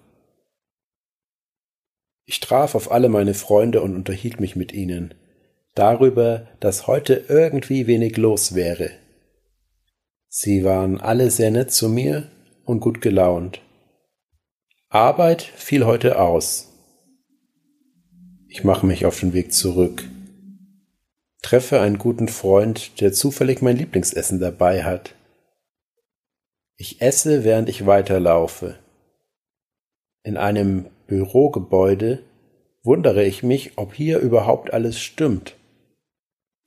Ich 2.24 2.40
traf 2.40 2.74
auf 2.74 2.90
alle 2.90 3.08
meine 3.08 3.34
Freunde 3.34 3.82
und 3.82 3.94
unterhielt 3.94 4.40
mich 4.40 4.56
mit 4.56 4.72
ihnen 4.72 5.14
darüber, 5.74 6.48
dass 6.60 6.86
heute 6.86 7.24
irgendwie 7.28 7.86
wenig 7.86 8.16
los 8.16 8.54
wäre. 8.54 8.90
Sie 10.28 10.64
waren 10.64 11.00
alle 11.00 11.30
sehr 11.30 11.50
nett 11.50 11.70
zu 11.70 11.88
mir 11.88 12.30
und 12.64 12.80
gut 12.80 13.00
gelaunt. 13.00 13.60
Arbeit 14.88 15.42
fiel 15.42 15.84
heute 15.84 16.18
aus. 16.18 16.73
Ich 18.54 18.62
mache 18.62 18.86
mich 18.86 19.04
auf 19.04 19.18
den 19.18 19.32
Weg 19.32 19.52
zurück. 19.52 20.08
Treffe 21.42 21.80
einen 21.80 21.98
guten 21.98 22.28
Freund, 22.28 23.00
der 23.00 23.12
zufällig 23.12 23.62
mein 23.62 23.76
Lieblingsessen 23.76 24.38
dabei 24.38 24.84
hat. 24.84 25.16
Ich 26.76 27.00
esse, 27.00 27.42
während 27.42 27.68
ich 27.68 27.84
weiterlaufe. 27.84 28.78
In 30.22 30.36
einem 30.36 30.86
Bürogebäude 31.08 32.22
wundere 32.84 33.24
ich 33.24 33.42
mich, 33.42 33.72
ob 33.74 33.92
hier 33.92 34.20
überhaupt 34.20 34.72
alles 34.72 35.00
stimmt. 35.00 35.56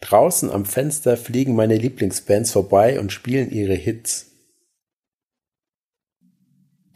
Draußen 0.02 0.52
am 0.52 0.66
Fenster 0.66 1.16
fliegen 1.16 1.56
meine 1.56 1.78
Lieblingsbands 1.78 2.52
vorbei 2.52 3.00
und 3.00 3.14
spielen 3.14 3.50
ihre 3.50 3.76
Hits. 3.76 4.32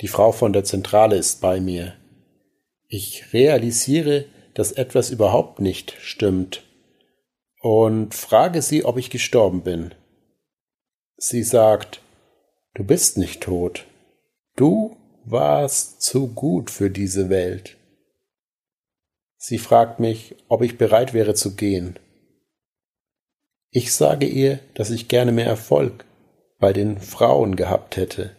Die 0.01 0.09
Frau 0.09 0.33
von 0.33 0.51
der 0.51 0.65
Zentrale 0.65 1.15
ist 1.15 1.39
bei 1.39 1.61
mir. 1.61 1.95
Ich 2.89 3.31
realisiere, 3.31 4.25
dass 4.53 4.71
etwas 4.71 5.09
überhaupt 5.09 5.59
nicht 5.59 5.95
stimmt 5.99 6.63
und 7.61 8.13
frage 8.13 8.61
sie, 8.61 8.85
ob 8.85 8.97
ich 8.97 9.09
gestorben 9.09 9.61
bin. 9.61 9.93
Sie 11.17 11.43
sagt, 11.43 12.01
du 12.73 12.83
bist 12.83 13.17
nicht 13.17 13.41
tot. 13.41 13.85
Du 14.55 14.97
warst 15.23 16.01
zu 16.01 16.27
gut 16.27 16.71
für 16.71 16.89
diese 16.89 17.29
Welt. 17.29 17.77
Sie 19.37 19.57
fragt 19.57 19.99
mich, 19.99 20.35
ob 20.47 20.61
ich 20.61 20.77
bereit 20.77 21.13
wäre 21.13 21.33
zu 21.33 21.55
gehen. 21.55 21.97
Ich 23.69 23.93
sage 23.93 24.25
ihr, 24.25 24.59
dass 24.73 24.89
ich 24.89 25.07
gerne 25.07 25.31
mehr 25.31 25.45
Erfolg 25.45 26.05
bei 26.59 26.73
den 26.73 26.99
Frauen 26.99 27.55
gehabt 27.55 27.97
hätte. 27.97 28.35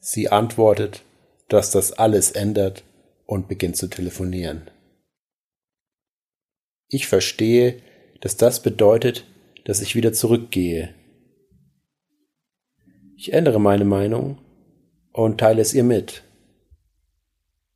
Sie 0.00 0.28
antwortet, 0.28 1.02
dass 1.48 1.70
das 1.70 1.92
alles 1.92 2.30
ändert 2.30 2.84
und 3.26 3.48
beginnt 3.48 3.76
zu 3.76 3.88
telefonieren. 3.88 4.70
Ich 6.88 7.08
verstehe, 7.08 7.82
dass 8.20 8.36
das 8.36 8.62
bedeutet, 8.62 9.26
dass 9.64 9.82
ich 9.82 9.94
wieder 9.94 10.12
zurückgehe. 10.12 10.94
Ich 13.16 13.32
ändere 13.32 13.60
meine 13.60 13.84
Meinung 13.84 14.38
und 15.12 15.38
teile 15.38 15.60
es 15.60 15.74
ihr 15.74 15.84
mit. 15.84 16.22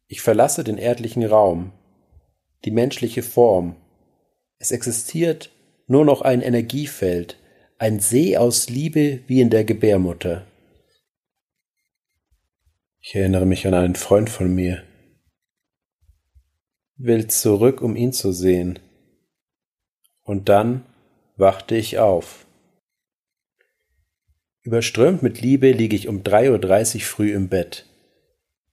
Ich 0.06 0.20
verlasse 0.20 0.64
den 0.64 0.78
erdlichen 0.78 1.24
Raum, 1.24 1.72
die 2.64 2.70
menschliche 2.70 3.22
Form. 3.22 3.76
Es 4.58 4.70
existiert 4.70 5.50
nur 5.86 6.04
noch 6.04 6.20
ein 6.20 6.42
Energiefeld, 6.42 7.38
ein 7.78 7.98
See 7.98 8.36
aus 8.36 8.68
Liebe 8.68 9.20
wie 9.26 9.40
in 9.40 9.50
der 9.50 9.64
Gebärmutter. 9.64 10.46
Ich 13.00 13.14
erinnere 13.14 13.46
mich 13.46 13.66
an 13.66 13.74
einen 13.74 13.94
Freund 13.96 14.28
von 14.28 14.54
mir. 14.54 14.84
Will 17.02 17.28
zurück, 17.28 17.80
um 17.80 17.96
ihn 17.96 18.12
zu 18.12 18.30
sehen. 18.30 18.78
Und 20.22 20.50
dann 20.50 20.84
wachte 21.38 21.74
ich 21.74 21.98
auf. 21.98 22.44
Überströmt 24.60 25.22
mit 25.22 25.40
Liebe 25.40 25.72
liege 25.72 25.96
ich 25.96 26.08
um 26.08 26.22
3.30 26.22 26.96
Uhr 26.96 27.00
früh 27.00 27.32
im 27.32 27.48
Bett. 27.48 27.86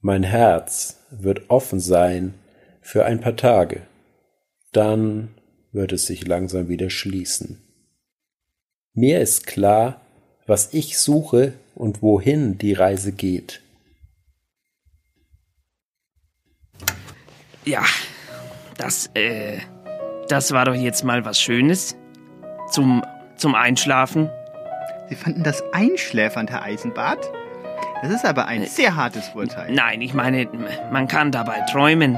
Mein 0.02 0.24
Herz 0.24 1.00
wird 1.10 1.50
offen 1.50 1.80
sein 1.80 2.34
für 2.82 3.06
ein 3.06 3.22
paar 3.22 3.38
Tage. 3.38 3.88
Dann 4.74 5.30
wird 5.72 5.94
es 5.94 6.06
sich 6.06 6.28
langsam 6.28 6.68
wieder 6.68 6.90
schließen. 6.90 7.62
Mir 8.94 9.22
ist 9.22 9.48
klar, 9.48 10.02
was 10.46 10.74
ich 10.74 10.98
suche 10.98 11.54
und 11.76 12.02
wohin 12.02 12.58
die 12.58 12.74
Reise 12.74 13.14
geht. 13.14 13.62
Ja, 17.64 17.86
das, 18.78 19.10
äh, 19.14 19.58
das 20.30 20.52
war 20.52 20.66
doch 20.66 20.76
jetzt 20.76 21.04
mal 21.04 21.26
was 21.26 21.42
Schönes. 21.42 21.96
Zum, 22.72 23.04
zum 23.36 23.56
Einschlafen. 23.56 24.30
Sie 25.10 25.16
fanden 25.16 25.44
das 25.44 25.64
einschläfernd, 25.74 26.50
Herr 26.50 26.64
Eisenbart? 26.64 27.32
Das 28.02 28.12
ist 28.12 28.26
aber 28.26 28.46
ein 28.46 28.66
sehr 28.66 28.96
hartes 28.96 29.32
Urteil. 29.34 29.74
Nein, 29.74 30.02
ich 30.02 30.14
meine, 30.14 30.48
man 30.92 31.08
kann 31.08 31.32
dabei 31.32 31.62
träumen. 31.72 32.18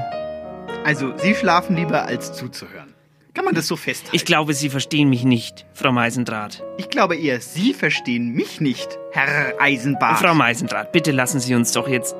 Also, 0.84 1.16
Sie 1.18 1.34
schlafen 1.34 1.76
lieber, 1.76 2.04
als 2.04 2.32
zuzuhören. 2.32 2.94
Kann 3.32 3.44
man 3.44 3.54
das 3.54 3.68
so 3.68 3.76
festhalten? 3.76 4.14
Ich 4.14 4.24
glaube, 4.24 4.54
Sie 4.54 4.68
verstehen 4.70 5.08
mich 5.08 5.24
nicht, 5.24 5.66
Frau 5.72 5.92
Meisendraht. 5.92 6.64
Ich 6.78 6.90
glaube 6.90 7.16
eher, 7.16 7.40
Sie 7.40 7.74
verstehen 7.74 8.32
mich 8.32 8.60
nicht, 8.60 8.98
Herr 9.12 9.54
Eisenbart. 9.60 10.18
Frau 10.18 10.34
Meisendraht, 10.34 10.92
bitte 10.92 11.12
lassen 11.12 11.38
Sie 11.38 11.54
uns 11.54 11.72
doch 11.72 11.88
jetzt. 11.88 12.16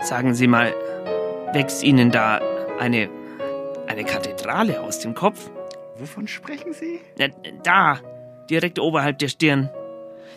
Sagen 0.00 0.34
Sie 0.34 0.46
mal, 0.46 0.72
wächst 1.52 1.82
Ihnen 1.82 2.10
da 2.10 2.40
eine, 2.78 3.10
eine 3.86 4.04
Kathedrale 4.04 4.80
aus 4.80 5.00
dem 5.00 5.14
Kopf? 5.14 5.50
Wovon 5.96 6.26
sprechen 6.26 6.72
Sie? 6.72 7.00
Da, 7.62 8.00
direkt 8.50 8.78
oberhalb 8.78 9.18
der 9.18 9.28
Stirn. 9.28 9.70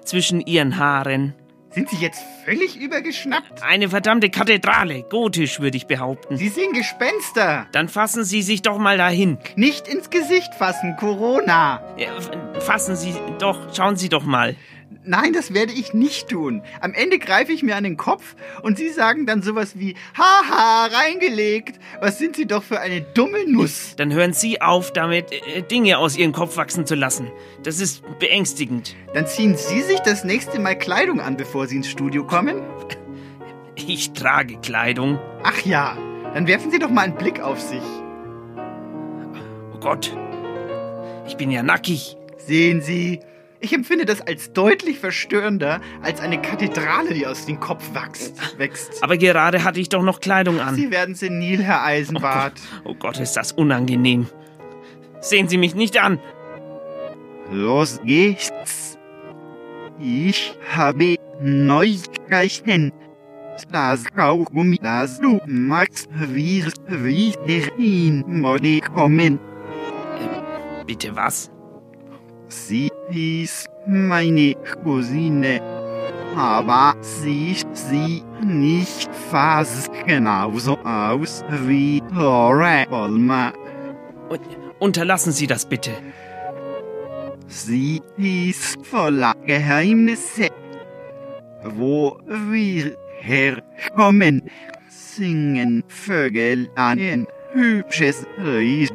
Zwischen 0.03 0.41
Ihren 0.41 0.77
Haaren. 0.77 1.33
Sind 1.69 1.89
Sie 1.89 1.97
jetzt 1.97 2.23
völlig 2.45 2.79
übergeschnappt? 2.79 3.61
Eine 3.61 3.89
verdammte 3.89 4.29
Kathedrale, 4.29 5.03
gotisch 5.03 5.59
würde 5.59 5.75
ich 5.75 5.87
behaupten. 5.87 6.37
Sie 6.37 6.47
sehen 6.47 6.71
Gespenster. 6.71 7.67
Dann 7.73 7.89
fassen 7.89 8.23
Sie 8.23 8.43
sich 8.43 8.61
doch 8.61 8.77
mal 8.77 8.97
dahin. 8.97 9.39
Nicht 9.57 9.87
ins 9.87 10.09
Gesicht 10.09 10.53
fassen, 10.55 10.95
Corona. 10.97 11.81
Ja, 11.97 12.11
fassen 12.61 12.95
Sie 12.95 13.13
doch, 13.39 13.75
schauen 13.75 13.97
Sie 13.97 14.07
doch 14.07 14.23
mal. 14.23 14.55
Nein, 15.03 15.33
das 15.33 15.53
werde 15.53 15.73
ich 15.73 15.93
nicht 15.93 16.29
tun. 16.29 16.61
Am 16.81 16.93
Ende 16.93 17.19
greife 17.19 17.51
ich 17.51 17.63
mir 17.63 17.75
an 17.75 17.83
den 17.83 17.97
Kopf 17.97 18.35
und 18.61 18.77
Sie 18.77 18.89
sagen 18.89 19.25
dann 19.25 19.41
sowas 19.41 19.77
wie, 19.77 19.95
haha, 20.17 20.87
reingelegt. 20.87 21.79
Was 22.01 22.17
sind 22.17 22.35
Sie 22.35 22.45
doch 22.45 22.63
für 22.63 22.79
eine 22.79 23.01
dumme 23.01 23.45
Nuss. 23.49 23.95
Dann 23.97 24.13
hören 24.13 24.33
Sie 24.33 24.61
auf, 24.61 24.91
damit 24.93 25.31
äh, 25.31 25.61
Dinge 25.61 25.97
aus 25.97 26.17
Ihrem 26.17 26.31
Kopf 26.33 26.57
wachsen 26.57 26.85
zu 26.85 26.95
lassen. 26.95 27.31
Das 27.63 27.79
ist 27.79 28.03
beängstigend. 28.19 28.95
Dann 29.13 29.27
ziehen 29.27 29.55
Sie 29.55 29.81
sich 29.81 29.99
das 29.99 30.23
nächste 30.23 30.59
Mal 30.59 30.75
Kleidung 30.75 31.19
an, 31.19 31.37
bevor 31.37 31.67
Sie 31.67 31.77
ins 31.77 31.89
Studio 31.89 32.25
kommen. 32.25 32.61
Ich 33.87 34.13
trage 34.13 34.57
Kleidung. 34.61 35.19
Ach 35.43 35.59
ja, 35.65 35.97
dann 36.33 36.47
werfen 36.47 36.71
Sie 36.71 36.79
doch 36.79 36.89
mal 36.89 37.01
einen 37.01 37.15
Blick 37.15 37.41
auf 37.41 37.59
sich. 37.59 37.83
Oh 39.73 39.77
Gott, 39.79 40.15
ich 41.27 41.35
bin 41.35 41.51
ja 41.51 41.61
nackig. 41.61 42.15
Sehen 42.37 42.81
Sie, 42.81 43.19
ich 43.65 43.73
empfinde 43.73 44.05
das 44.05 44.21
als 44.21 44.53
deutlich 44.53 44.99
verstörender 44.99 45.81
als 46.03 46.21
eine 46.21 46.39
Kathedrale, 46.39 47.15
die 47.15 47.25
aus 47.25 47.47
dem 47.47 47.59
Kopf 47.59 47.93
wächst. 47.95 48.59
wächst. 48.59 49.03
Aber 49.03 49.17
gerade 49.17 49.63
hatte 49.63 49.79
ich 49.79 49.89
doch 49.89 50.03
noch 50.03 50.19
Kleidung 50.19 50.59
an. 50.59 50.75
Sie 50.75 50.91
werden 50.91 51.15
senil, 51.15 51.63
Herr 51.63 51.83
Eisenbart. 51.83 52.53
Oh 52.83 52.93
Gott, 52.93 53.19
ist 53.19 53.33
das 53.33 53.51
unangenehm. 53.51 54.27
Sehen 55.19 55.47
Sie 55.49 55.57
mich 55.57 55.73
nicht 55.73 55.99
an. 55.99 56.19
Los 57.51 57.99
geht's. 58.05 58.51
Ich 59.99 60.55
habe 60.75 61.15
Neuigkeiten. 61.41 62.91
Das 63.71 64.03
Kaugummi, 64.13 64.77
das 64.77 65.19
du 65.19 65.39
magst, 65.47 66.07
wird 66.11 66.77
wieder 66.87 67.79
in 67.79 68.41
Mode 68.41 68.81
kommen. 68.81 69.39
Bitte 70.85 71.15
was? 71.15 71.49
Sie 72.55 72.89
ist 73.11 73.69
meine 73.85 74.55
Cousine. 74.83 75.61
Aber 76.35 76.95
sieht 77.01 77.67
sie 77.73 78.23
nicht 78.43 79.09
fast 79.29 79.91
genauso 80.05 80.77
aus 80.79 81.43
wie 81.67 82.01
Laura 82.11 82.85
Olma. 82.89 83.53
Unterlassen 84.79 85.31
Sie 85.31 85.47
das 85.47 85.65
bitte. 85.65 85.91
Sie 87.47 88.01
ist 88.17 88.85
voller 88.85 89.35
Geheimnisse. 89.45 90.49
Wo 91.63 92.17
wir 92.27 92.97
herkommen, 93.19 94.49
singen 94.89 95.83
Vögel 95.87 96.69
ein 96.75 97.27
hübsches 97.53 98.25
Lied. 98.37 98.93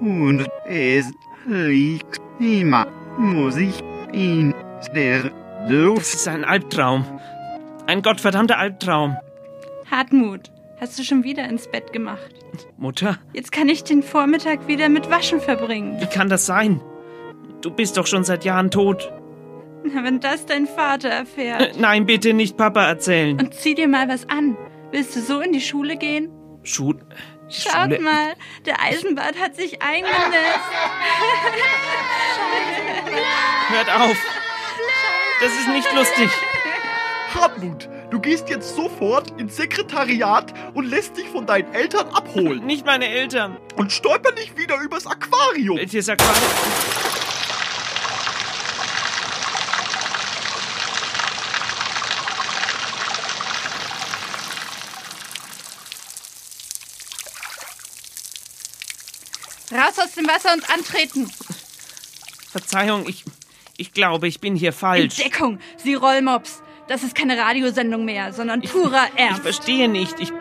Und 0.00 0.46
es 0.66 1.06
liegt 1.46 2.23
immer 2.40 2.86
Musik 3.18 3.74
in 4.12 4.54
der 4.94 5.30
Los! 5.68 5.98
Das 5.98 6.14
ist 6.14 6.28
ein 6.28 6.44
Albtraum. 6.44 7.04
Ein 7.86 8.02
gottverdammter 8.02 8.58
Albtraum. 8.58 9.16
Hartmut, 9.90 10.50
hast 10.80 10.98
du 10.98 11.04
schon 11.04 11.24
wieder 11.24 11.48
ins 11.48 11.70
Bett 11.70 11.92
gemacht? 11.92 12.34
Mutter, 12.76 13.18
Jetzt 13.32 13.52
kann 13.52 13.68
ich 13.68 13.84
den 13.84 14.02
Vormittag 14.02 14.66
wieder 14.68 14.88
mit 14.88 15.10
Waschen 15.10 15.40
verbringen. 15.40 16.00
wie 16.00 16.06
kann 16.06 16.28
das 16.28 16.46
sein? 16.46 16.80
Du 17.62 17.70
bist 17.70 17.96
doch 17.96 18.06
schon 18.06 18.24
seit 18.24 18.44
Jahren 18.44 18.70
tot. 18.70 19.10
Na, 19.84 20.02
wenn 20.04 20.20
das 20.20 20.46
dein 20.46 20.66
Vater 20.66 21.08
Äh, 21.08 21.18
erfährt. 21.20 21.78
Nein, 21.80 22.06
bitte 22.06 22.32
nicht 22.34 22.56
Papa 22.56 22.84
erzählen. 22.86 23.38
Und 23.38 23.54
zieh 23.54 23.74
dir 23.74 23.88
mal 23.88 24.08
was 24.08 24.28
an. 24.28 24.56
Willst 24.92 25.16
du 25.16 25.20
so 25.20 25.40
in 25.40 25.52
die 25.52 25.60
Schule 25.60 25.96
gehen? 25.96 26.30
Schul 26.62 26.96
Schaut 27.54 27.84
Schule. 27.84 28.00
mal, 28.00 28.34
der 28.66 28.82
Eisenbart 28.82 29.38
hat 29.38 29.56
sich 29.56 29.80
eingenässt. 29.80 30.12
Hört 33.68 33.90
auf. 33.90 34.16
Das 35.40 35.52
ist 35.52 35.68
nicht 35.68 35.92
lustig. 35.92 36.30
Hartmut, 37.34 37.88
du 38.10 38.20
gehst 38.20 38.48
jetzt 38.48 38.76
sofort 38.76 39.38
ins 39.40 39.56
Sekretariat 39.56 40.54
und 40.74 40.86
lässt 40.86 41.16
dich 41.16 41.28
von 41.28 41.46
deinen 41.46 41.72
Eltern 41.74 42.08
abholen. 42.08 42.64
Nicht 42.64 42.86
meine 42.86 43.08
Eltern. 43.08 43.56
Und 43.76 43.92
stolper 43.92 44.32
nicht 44.32 44.56
wieder 44.56 44.80
übers 44.80 45.06
Aquarium. 45.06 45.76
Welches 45.76 46.08
Aquarium? 46.08 46.42
Raus 59.74 59.98
aus 59.98 60.12
dem 60.12 60.26
Wasser 60.26 60.52
und 60.54 60.70
antreten. 60.70 61.28
Verzeihung, 62.50 63.08
ich, 63.08 63.24
ich 63.76 63.92
glaube, 63.92 64.28
ich 64.28 64.40
bin 64.40 64.54
hier 64.54 64.72
falsch. 64.72 65.18
Entdeckung, 65.18 65.58
Sie 65.76 65.94
Rollmops. 65.94 66.62
Das 66.86 67.02
ist 67.02 67.14
keine 67.14 67.36
Radiosendung 67.38 68.04
mehr, 68.04 68.32
sondern 68.32 68.60
purer 68.62 69.08
Ich 69.14 69.20
Ernst. 69.20 69.42
verstehe 69.42 69.88
nicht. 69.88 70.20
Ich, 70.20 70.32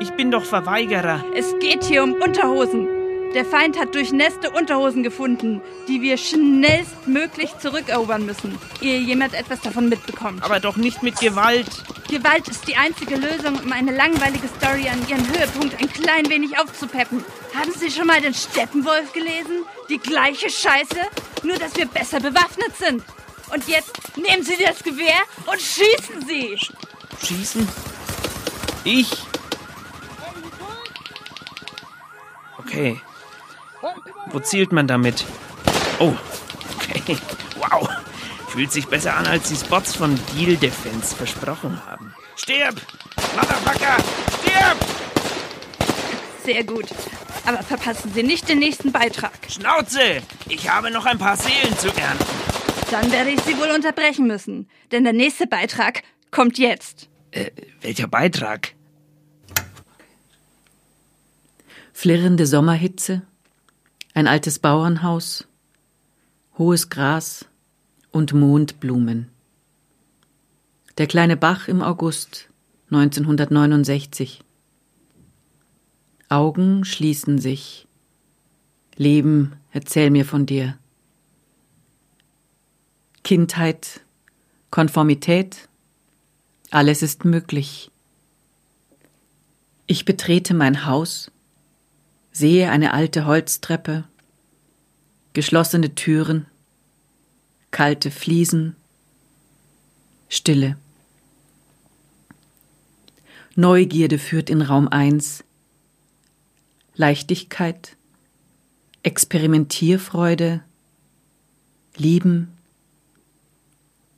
ich 0.00 0.10
bin 0.12 0.30
doch 0.30 0.44
Verweigerer. 0.44 1.24
Es 1.34 1.52
geht 1.60 1.84
hier 1.84 2.02
um 2.04 2.14
Unterhosen. 2.14 2.88
Der 3.34 3.44
Feind 3.44 3.78
hat 3.78 3.94
durchnässte 3.94 4.50
Unterhosen 4.50 5.04
gefunden, 5.04 5.60
die 5.86 6.02
wir 6.02 6.16
schnellstmöglich 6.16 7.56
zurückerobern 7.58 8.26
müssen, 8.26 8.58
ehe 8.80 8.98
jemand 8.98 9.34
etwas 9.34 9.60
davon 9.60 9.88
mitbekommt. 9.88 10.42
Aber 10.42 10.58
doch 10.58 10.76
nicht 10.76 11.04
mit 11.04 11.20
Gewalt. 11.20 11.68
Gewalt 12.08 12.48
ist 12.48 12.66
die 12.66 12.74
einzige 12.74 13.14
Lösung, 13.14 13.60
um 13.64 13.72
eine 13.72 13.94
langweilige 13.94 14.48
Story 14.48 14.88
an 14.88 14.98
ihren 15.08 15.24
Höhepunkt 15.28 15.80
ein 15.80 15.88
klein 15.92 16.28
wenig 16.28 16.58
aufzupeppen. 16.58 17.24
Haben 17.54 17.72
Sie 17.78 17.88
schon 17.88 18.08
mal 18.08 18.20
den 18.20 18.34
Steppenwolf 18.34 19.12
gelesen? 19.12 19.64
Die 19.88 19.98
gleiche 19.98 20.50
Scheiße, 20.50 20.98
nur 21.44 21.56
dass 21.56 21.76
wir 21.76 21.86
besser 21.86 22.18
bewaffnet 22.18 22.76
sind. 22.76 23.04
Und 23.54 23.68
jetzt 23.68 24.16
nehmen 24.16 24.42
Sie 24.42 24.56
das 24.60 24.82
Gewehr 24.82 25.20
und 25.46 25.60
schießen 25.60 26.26
Sie! 26.26 26.58
Schießen? 27.24 27.68
Ich? 28.82 29.10
Okay. 32.58 33.00
Wo 34.30 34.40
zielt 34.40 34.72
man 34.72 34.86
damit? 34.86 35.24
Oh, 35.98 36.14
okay. 36.94 37.16
Wow. 37.56 37.88
Fühlt 38.48 38.72
sich 38.72 38.86
besser 38.86 39.16
an, 39.16 39.26
als 39.26 39.48
die 39.48 39.56
Spots 39.56 39.94
von 39.94 40.18
Deal 40.34 40.56
Defense 40.56 41.14
versprochen 41.14 41.80
haben. 41.86 42.14
Stirb! 42.36 42.80
Motherfucker! 43.36 43.96
Stirb! 44.40 44.76
Sehr 46.44 46.64
gut. 46.64 46.86
Aber 47.46 47.62
verpassen 47.62 48.12
Sie 48.12 48.22
nicht 48.22 48.48
den 48.48 48.58
nächsten 48.58 48.92
Beitrag. 48.92 49.32
Schnauze! 49.48 50.22
Ich 50.48 50.68
habe 50.68 50.90
noch 50.90 51.06
ein 51.06 51.18
paar 51.18 51.36
Seelen 51.36 51.76
zu 51.78 51.88
ernten. 51.88 52.24
Dann 52.90 53.12
werde 53.12 53.30
ich 53.30 53.40
Sie 53.42 53.56
wohl 53.56 53.70
unterbrechen 53.70 54.26
müssen. 54.26 54.68
Denn 54.90 55.04
der 55.04 55.12
nächste 55.12 55.46
Beitrag 55.46 56.02
kommt 56.30 56.58
jetzt. 56.58 57.08
Äh, 57.30 57.50
welcher 57.82 58.08
Beitrag? 58.08 58.74
Flirrende 61.92 62.46
Sommerhitze, 62.46 63.22
ein 64.14 64.26
altes 64.26 64.58
Bauernhaus, 64.58 65.46
hohes 66.58 66.90
Gras 66.90 67.46
und 68.10 68.32
Mondblumen. 68.32 69.28
Der 70.98 71.06
kleine 71.06 71.36
Bach 71.36 71.68
im 71.68 71.82
August 71.82 72.48
1969. 72.90 74.42
Augen 76.28 76.84
schließen 76.84 77.38
sich. 77.38 77.86
Leben, 78.96 79.54
erzähl 79.72 80.10
mir 80.10 80.24
von 80.24 80.44
dir. 80.44 80.76
Kindheit, 83.22 84.00
Konformität, 84.70 85.68
alles 86.70 87.02
ist 87.02 87.24
möglich. 87.24 87.90
Ich 89.86 90.04
betrete 90.04 90.54
mein 90.54 90.86
Haus, 90.86 91.30
sehe 92.32 92.70
eine 92.70 92.92
alte 92.92 93.26
Holztreppe, 93.26 94.04
geschlossene 95.32 95.94
Türen, 95.94 96.46
kalte 97.70 98.10
Fliesen, 98.10 98.76
Stille. 100.28 100.76
Neugierde 103.56 104.18
führt 104.18 104.48
in 104.48 104.62
Raum 104.62 104.88
1, 104.88 105.44
Leichtigkeit, 106.94 107.96
Experimentierfreude, 109.02 110.62
Lieben, 111.96 112.52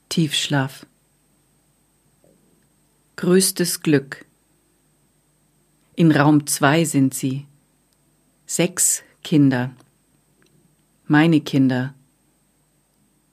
Tiefschlaf. 0.09 0.85
Größtes 3.17 3.81
Glück. 3.81 4.27
In 5.95 6.13
Raum 6.13 6.47
2 6.47 6.85
sind 6.85 7.15
sie. 7.15 7.47
Sechs 8.55 9.03
Kinder. 9.25 9.75
Meine 11.07 11.41
Kinder. 11.41 11.95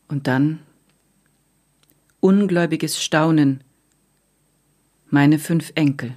Und 0.07 0.27
dann 0.27 0.61
ungläubiges 2.21 3.03
Staunen. 3.03 3.61
Meine 5.09 5.37
fünf 5.37 5.73
Enkel. 5.75 6.15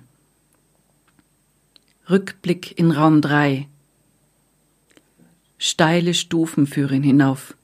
Rückblick 2.08 2.78
in 2.78 2.92
Raum 2.92 3.20
3. 3.20 3.66
Steile 5.58 6.14
Stufen 6.14 6.68
führen 6.68 7.02
hinauf. 7.02 7.56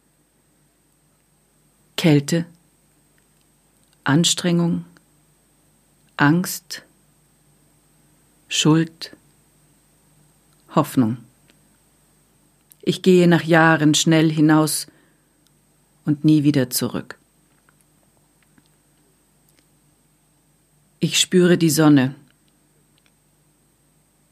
Kälte, 1.97 2.47
Anstrengung, 4.03 4.87
Angst, 6.17 6.83
Schuld, 8.49 9.17
Hoffnung. 10.75 11.28
Ich 12.89 13.03
gehe 13.03 13.29
nach 13.29 13.45
Jahren 13.45 13.93
schnell 13.93 14.33
hinaus 14.33 14.87
und 16.07 16.25
nie 16.25 16.43
wieder 16.43 16.71
zurück. 16.71 17.19
Ich 20.99 21.21
spüre 21.21 21.59
die 21.59 21.69
Sonne. 21.69 22.15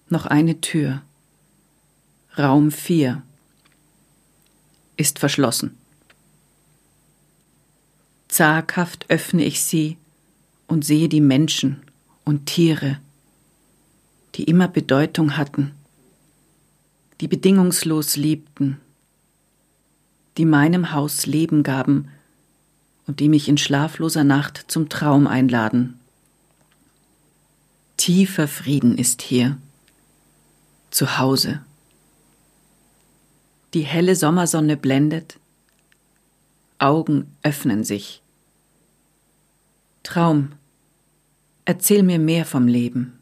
Noch 0.08 0.24
eine 0.24 0.62
Tür. 0.62 1.02
Raum 2.38 2.72
4 2.72 3.22
ist 4.96 5.18
verschlossen. 5.18 5.76
Zaghaft 8.28 9.04
öffne 9.10 9.44
ich 9.44 9.62
sie 9.62 9.98
und 10.66 10.82
sehe 10.82 11.10
die 11.10 11.20
Menschen 11.20 11.82
und 12.24 12.46
Tiere, 12.46 13.00
die 14.34 14.44
immer 14.44 14.66
Bedeutung 14.66 15.36
hatten, 15.36 15.74
die 17.20 17.28
bedingungslos 17.28 18.16
liebten, 18.16 18.80
die 20.36 20.44
meinem 20.44 20.92
Haus 20.92 21.26
Leben 21.26 21.62
gaben 21.62 22.08
und 23.06 23.20
die 23.20 23.28
mich 23.28 23.48
in 23.48 23.56
schlafloser 23.56 24.24
Nacht 24.24 24.64
zum 24.68 24.88
Traum 24.88 25.26
einladen. 25.26 25.98
Tiefer 27.96 28.46
Frieden 28.46 28.98
ist 28.98 29.22
hier, 29.22 29.56
zu 30.90 31.18
Hause. 31.18 31.62
Die 33.72 33.82
helle 33.82 34.14
Sommersonne 34.14 34.76
blendet, 34.76 35.38
Augen 36.78 37.34
öffnen 37.42 37.84
sich. 37.84 38.20
Traum, 40.02 40.52
erzähl 41.64 42.02
mir 42.02 42.18
mehr 42.18 42.44
vom 42.44 42.68
Leben. 42.68 43.15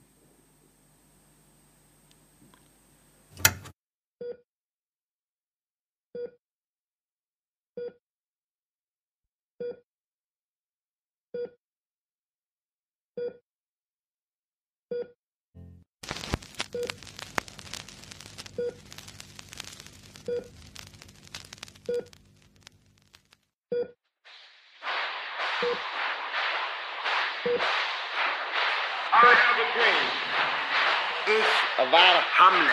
Ich 31.37 31.93
war 31.93 32.23
Hamlet. 32.39 32.71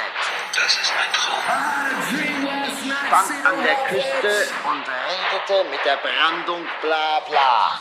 Das 0.54 0.74
ist 0.74 0.94
mein 0.96 1.12
Traum. 1.14 1.42
Stand 3.08 3.46
an 3.46 3.64
der 3.64 3.76
Küste 3.88 4.48
und 4.66 4.84
redete 4.88 5.70
mit 5.70 5.84
der 5.84 5.98
Brandung 5.98 6.68
bla 6.82 7.20
bla. 7.22 7.80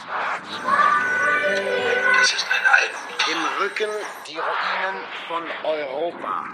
Das 2.18 2.32
ist 2.32 2.46
mein 2.48 2.64
Album. 2.72 3.00
Im 3.30 3.62
Rücken 3.62 3.90
die 4.26 4.38
Ruinen 4.38 5.04
von 5.28 5.44
Europa. 5.64 6.44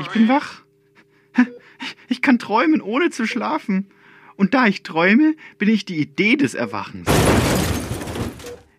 Ich 0.00 0.08
bin 0.08 0.28
wach. 0.28 0.62
Ich 2.08 2.22
kann 2.22 2.38
träumen, 2.38 2.80
ohne 2.80 3.10
zu 3.10 3.26
schlafen. 3.26 3.86
Und 4.36 4.54
da 4.54 4.66
ich 4.66 4.82
träume, 4.82 5.34
bin 5.58 5.68
ich 5.68 5.84
die 5.84 6.00
Idee 6.00 6.36
des 6.36 6.54
Erwachens. 6.54 7.08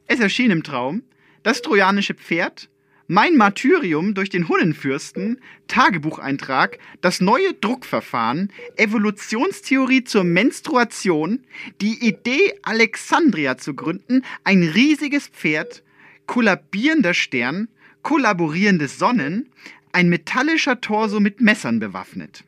Es 0.07 0.19
erschien 0.19 0.51
im 0.51 0.63
Traum 0.63 1.03
das 1.43 1.61
trojanische 1.61 2.15
Pferd, 2.15 2.69
mein 3.07 3.37
Martyrium 3.37 4.15
durch 4.15 4.29
den 4.29 4.49
Hunnenfürsten, 4.49 5.39
Tagebucheintrag, 5.67 6.79
das 7.01 7.21
neue 7.21 7.53
Druckverfahren, 7.53 8.51
Evolutionstheorie 8.77 10.03
zur 10.03 10.23
Menstruation, 10.23 11.43
die 11.81 12.05
Idee, 12.05 12.55
Alexandria 12.63 13.57
zu 13.57 13.75
gründen, 13.75 14.23
ein 14.43 14.63
riesiges 14.63 15.27
Pferd, 15.27 15.83
kollabierender 16.25 17.13
Stern, 17.13 17.67
kollaborierende 18.01 18.87
Sonnen, 18.87 19.49
ein 19.95 20.09
metallischer 20.09 20.81
Torso 20.81 21.21
mit 21.21 21.39
Messern 21.39 21.79
bewaffnet. 21.79 22.43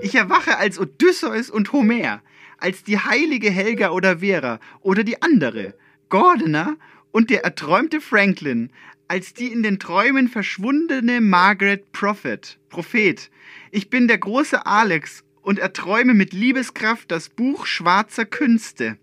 Ich 0.00 0.16
erwache 0.16 0.58
als 0.58 0.76
Odysseus 0.76 1.50
und 1.50 1.72
Homer, 1.72 2.20
als 2.58 2.82
die 2.82 2.98
heilige 2.98 3.48
Helga 3.48 3.90
oder 3.90 4.18
Vera 4.18 4.58
oder 4.80 5.04
die 5.04 5.22
andere, 5.22 5.74
Gordoner 6.08 6.76
und 7.12 7.30
der 7.30 7.44
erträumte 7.44 8.00
Franklin, 8.00 8.70
als 9.06 9.34
die 9.34 9.52
in 9.52 9.62
den 9.62 9.78
Träumen 9.78 10.28
verschwundene 10.28 11.20
Margaret 11.20 11.92
Prophet, 11.92 12.58
Prophet. 12.68 13.30
Ich 13.70 13.88
bin 13.88 14.08
der 14.08 14.18
große 14.18 14.66
Alex 14.66 15.22
und 15.42 15.60
erträume 15.60 16.14
mit 16.14 16.32
Liebeskraft 16.32 17.08
das 17.12 17.28
Buch 17.28 17.66
schwarzer 17.66 18.24
Künste. 18.24 18.98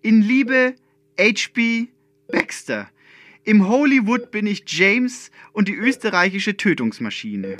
In 0.00 0.22
Liebe 0.22 0.76
H.P. 1.18 1.88
Baxter. 2.28 2.88
Im 3.50 3.66
Hollywood 3.66 4.30
bin 4.30 4.46
ich 4.46 4.62
James 4.68 5.32
und 5.50 5.66
die 5.66 5.74
österreichische 5.74 6.56
Tötungsmaschine. 6.56 7.56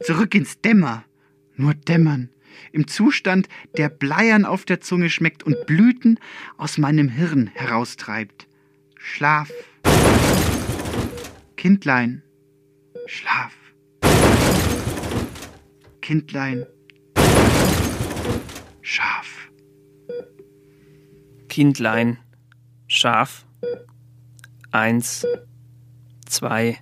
Zurück 0.00 0.34
ins 0.34 0.62
Dämmer. 0.62 1.04
Nur 1.56 1.74
dämmern. 1.74 2.30
Im 2.72 2.88
Zustand, 2.88 3.50
der 3.76 3.90
Bleiern 3.90 4.46
auf 4.46 4.64
der 4.64 4.80
Zunge 4.80 5.10
schmeckt 5.10 5.42
und 5.42 5.66
Blüten 5.66 6.18
aus 6.56 6.78
meinem 6.78 7.10
Hirn 7.10 7.50
heraustreibt. 7.52 8.48
Schlaf. 8.96 9.52
Kindlein. 11.56 12.22
Schlaf. 13.04 13.52
Kindlein. 16.00 16.64
Schaf. 18.80 19.50
Kindlein, 21.50 22.16
Schaf. 22.86 23.44
Eins, 24.74 25.24
zwei, 26.26 26.78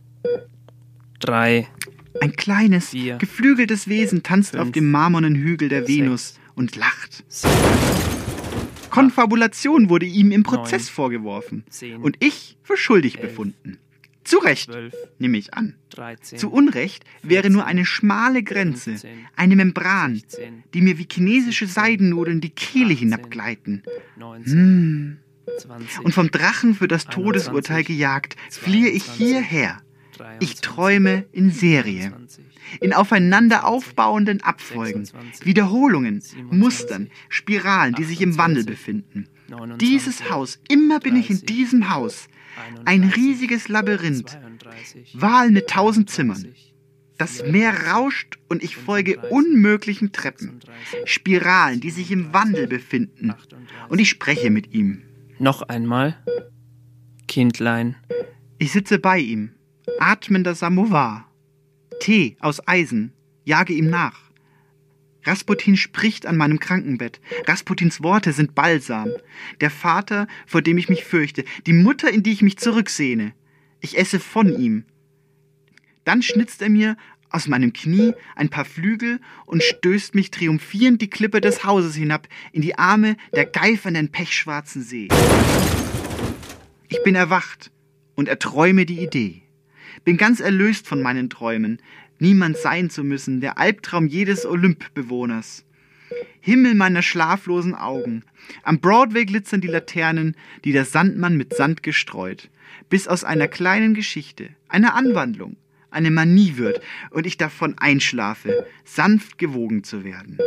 drei. 1.21 1.69
Ein 2.23 2.33
kleines, 2.33 2.89
Vier, 2.89 3.19
geflügeltes 3.19 3.87
Wesen 3.87 4.23
tanzt 4.23 4.57
auf 4.57 4.73
dem 4.73 4.91
marmornen 4.91 5.35
Hügel 5.35 5.69
der 5.69 5.87
Venus 5.87 6.39
und 6.55 6.75
lacht. 6.75 7.23
Konfabulation 8.89 9.91
wurde 9.91 10.07
ihm 10.07 10.33
im 10.33 10.43
Prozess 10.43 10.87
neun, 10.87 10.95
vorgeworfen 10.95 11.65
zehn, 11.69 12.01
und 12.01 12.17
ich 12.21 12.57
für 12.63 12.79
schuldig 12.79 13.19
elf, 13.19 13.29
befunden. 13.29 13.77
Zu 14.25 14.39
Recht, 14.39 14.71
zwölf, 14.71 14.95
nehme 15.19 15.37
ich 15.37 15.53
an. 15.53 15.75
13, 15.91 16.39
Zu 16.39 16.51
Unrecht 16.51 17.05
wäre 17.23 17.51
nur 17.51 17.67
eine 17.67 17.85
schmale 17.85 18.43
Grenze, 18.43 18.93
15, 18.93 19.11
eine 19.37 19.57
Membran, 19.57 20.15
16, 20.15 20.65
die 20.73 20.81
mir 20.81 20.97
wie 20.97 21.09
chinesische 21.11 21.67
Seidennudeln 21.67 22.41
die 22.41 22.51
Kehle 22.51 22.95
hinabgleiten. 22.95 23.83
19, 24.17 24.53
Hm. 24.53 25.19
20, 25.59 26.01
Und 26.01 26.13
vom 26.13 26.31
Drachen 26.31 26.75
für 26.75 26.89
das 26.89 27.07
Todesurteil 27.07 27.85
gejagt, 27.85 28.37
fliehe 28.51 28.89
ich 28.89 29.05
hierher. 29.05 29.81
Ich 30.41 30.61
träume 30.61 31.25
in 31.33 31.51
Serie, 31.51 32.13
in 32.81 32.93
aufeinander 32.93 33.67
aufbauenden 33.67 34.43
Abfolgen, 34.43 35.09
Wiederholungen, 35.43 36.23
Mustern, 36.51 37.11
Spiralen, 37.29 37.95
die 37.95 38.05
sich 38.05 38.21
im 38.21 38.39
Wandel 38.39 38.65
befinden. 38.65 39.29
Dieses 39.81 40.31
Haus, 40.31 40.61
immer 40.69 41.01
bin 41.01 41.17
ich 41.17 41.31
in 41.31 41.41
diesem 41.41 41.91
Haus. 41.91 42.29
Ein 42.85 43.05
riesiges 43.05 43.69
Labyrinth, 43.69 44.39
Wahl 45.15 45.51
mit 45.51 45.69
tausend 45.69 46.11
Zimmern. 46.11 46.55
Das 47.19 47.45
Meer 47.47 47.89
rauscht 47.89 48.39
und 48.49 48.63
ich 48.63 48.77
folge 48.77 49.19
unmöglichen 49.31 50.13
Treppen, 50.13 50.61
Spiralen, 51.05 51.81
die 51.81 51.91
sich 51.91 52.11
im 52.11 52.33
Wandel 52.33 52.67
befinden. 52.67 53.35
Und 53.89 54.01
ich 54.01 54.09
spreche 54.09 54.51
mit 54.51 54.75
ihm. 54.75 55.03
Noch 55.43 55.63
einmal. 55.63 56.17
Kindlein. 57.27 57.97
Ich 58.59 58.71
sitze 58.71 59.01
bei 59.01 59.19
ihm, 59.19 59.51
atmender 59.99 60.55
Samovar. 60.55 61.29
Tee 61.99 62.37
aus 62.39 62.69
Eisen, 62.69 63.13
jage 63.43 63.73
ihm 63.73 63.91
nach. 63.91 64.31
Rasputin 65.25 65.77
spricht 65.77 66.27
an 66.27 66.37
meinem 66.37 66.61
Krankenbett. 66.61 67.21
Rasputins 67.49 68.05
Worte 68.05 68.33
sind 68.33 68.55
Balsam. 68.55 69.09
Der 69.61 69.71
Vater, 69.71 70.29
vor 70.47 70.63
dem 70.63 70.79
ich 70.79 70.89
mich 70.89 71.05
fürchte, 71.05 71.45
die 71.67 71.73
Mutter, 71.73 72.09
in 72.09 72.23
die 72.23 72.31
ich 72.31 72.43
mich 72.43 72.59
zurücksehne. 72.59 73.35
Ich 73.81 73.99
esse 73.99 74.21
von 74.21 74.57
ihm. 74.57 74.85
Dann 76.05 76.23
schnitzt 76.23 76.63
er 76.63 76.71
mir 76.71 76.97
aus 77.35 77.49
meinem 77.49 77.73
Knie 77.73 78.13
ein 78.37 78.49
paar 78.49 78.65
Flügel 78.65 79.21
und 79.47 79.63
stößt 79.63 80.15
mich 80.15 80.31
triumphierend 80.31 81.01
die 81.01 81.11
Klippe 81.11 81.41
des 81.41 81.65
Hauses 81.65 81.95
hinab 81.95 82.29
in 82.53 82.63
die 82.63 82.79
Arme 82.79 83.17
der 83.35 83.47
geifernden 83.47 84.11
pechschwarzen 84.11 84.83
See. 84.83 85.09
Ich 86.89 87.03
bin 87.05 87.15
erwacht 87.15 87.71
und 88.15 88.29
erträume 88.29 88.87
die 88.87 89.01
Idee. 89.01 89.43
Bin 90.05 90.17
ganz 90.17 90.41
erlöst 90.41 90.87
von 90.87 91.03
meinen 91.03 91.31
Träumen, 91.31 91.79
niemand 92.19 92.57
sein 92.57 92.91
zu 92.91 93.05
müssen, 93.05 93.41
der 93.41 93.59
Albtraum 93.59 94.07
jedes 94.07 94.47
Olymp-Bewohners. 94.47 95.65
Himmel 96.41 96.75
meiner 96.75 97.03
schlaflosen 97.03 97.75
Augen. 97.75 98.25
Am 98.63 98.81
Broadway 98.81 99.25
glitzern 99.25 99.61
die 99.61 99.69
Laternen, 99.69 100.37
die 100.65 100.73
der 100.73 100.85
Sandmann 100.85 101.37
mit 101.37 101.55
Sand 101.55 101.83
gestreut, 101.83 102.51
bis 102.91 103.09
aus 103.09 103.25
einer 103.25 103.49
kleinen 103.49 103.95
Geschichte, 103.95 104.51
einer 104.69 104.95
Anwandlung, 104.95 105.57
eine 105.93 106.11
Manie 106.11 106.57
wird 106.57 106.81
und 107.11 107.27
ich 107.27 107.37
davon 107.37 107.77
einschlafe, 107.79 108.67
sanft 108.85 109.39
gewogen 109.39 109.85
zu 109.85 110.05
werden. 110.05 110.39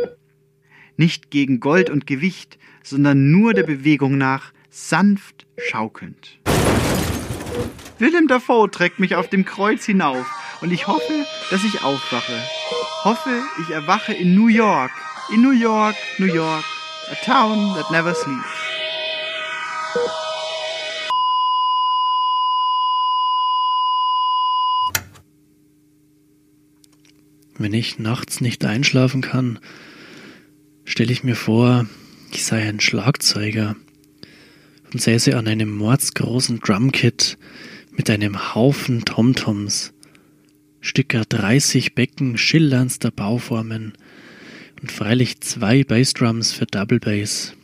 Nicht 0.96 1.30
gegen 1.30 1.60
Gold 1.60 1.90
und 1.90 2.06
Gewicht, 2.06 2.58
sondern 2.82 3.30
nur 3.30 3.54
der 3.54 3.64
Bewegung 3.64 4.18
nach, 4.18 4.52
sanft 4.70 5.46
schaukelnd. 5.56 6.38
Willem 7.98 8.28
Dafoe 8.28 8.70
trägt 8.70 8.98
mich 8.98 9.14
auf 9.14 9.28
dem 9.28 9.44
Kreuz 9.44 9.84
hinauf 9.84 10.26
und 10.60 10.72
ich 10.72 10.86
hoffe, 10.86 11.24
dass 11.50 11.64
ich 11.64 11.82
aufwache. 11.82 12.40
Hoffe, 13.04 13.42
ich 13.62 13.70
erwache 13.70 14.12
in 14.12 14.34
New 14.34 14.48
York. 14.48 14.90
In 15.32 15.42
New 15.42 15.52
York, 15.52 15.96
New 16.18 16.26
York, 16.26 16.64
a 17.10 17.14
town 17.24 17.74
that 17.74 17.90
never 17.90 18.14
sleeps. 18.14 18.66
Wenn 27.58 27.72
ich 27.72 27.98
nachts 27.98 28.40
nicht 28.40 28.64
einschlafen 28.64 29.22
kann, 29.22 29.58
stelle 30.84 31.12
ich 31.12 31.24
mir 31.24 31.36
vor, 31.36 31.86
ich 32.32 32.44
sei 32.44 32.68
ein 32.68 32.80
Schlagzeuger 32.80 33.76
und 34.92 35.00
säße 35.00 35.36
an 35.36 35.48
einem 35.48 35.70
mordsgroßen 35.70 36.60
Drumkit 36.60 37.38
mit 37.92 38.10
einem 38.10 38.54
Haufen 38.54 39.04
Tomtoms, 39.06 39.94
Stücker 40.80 41.24
30 41.24 41.94
Becken 41.94 42.36
schillerndster 42.36 43.10
Bauformen 43.10 43.94
und 44.82 44.92
freilich 44.92 45.40
zwei 45.40 45.82
Bassdrums 45.82 46.52
für 46.52 46.66
Double 46.66 47.00
Bass. 47.00 47.54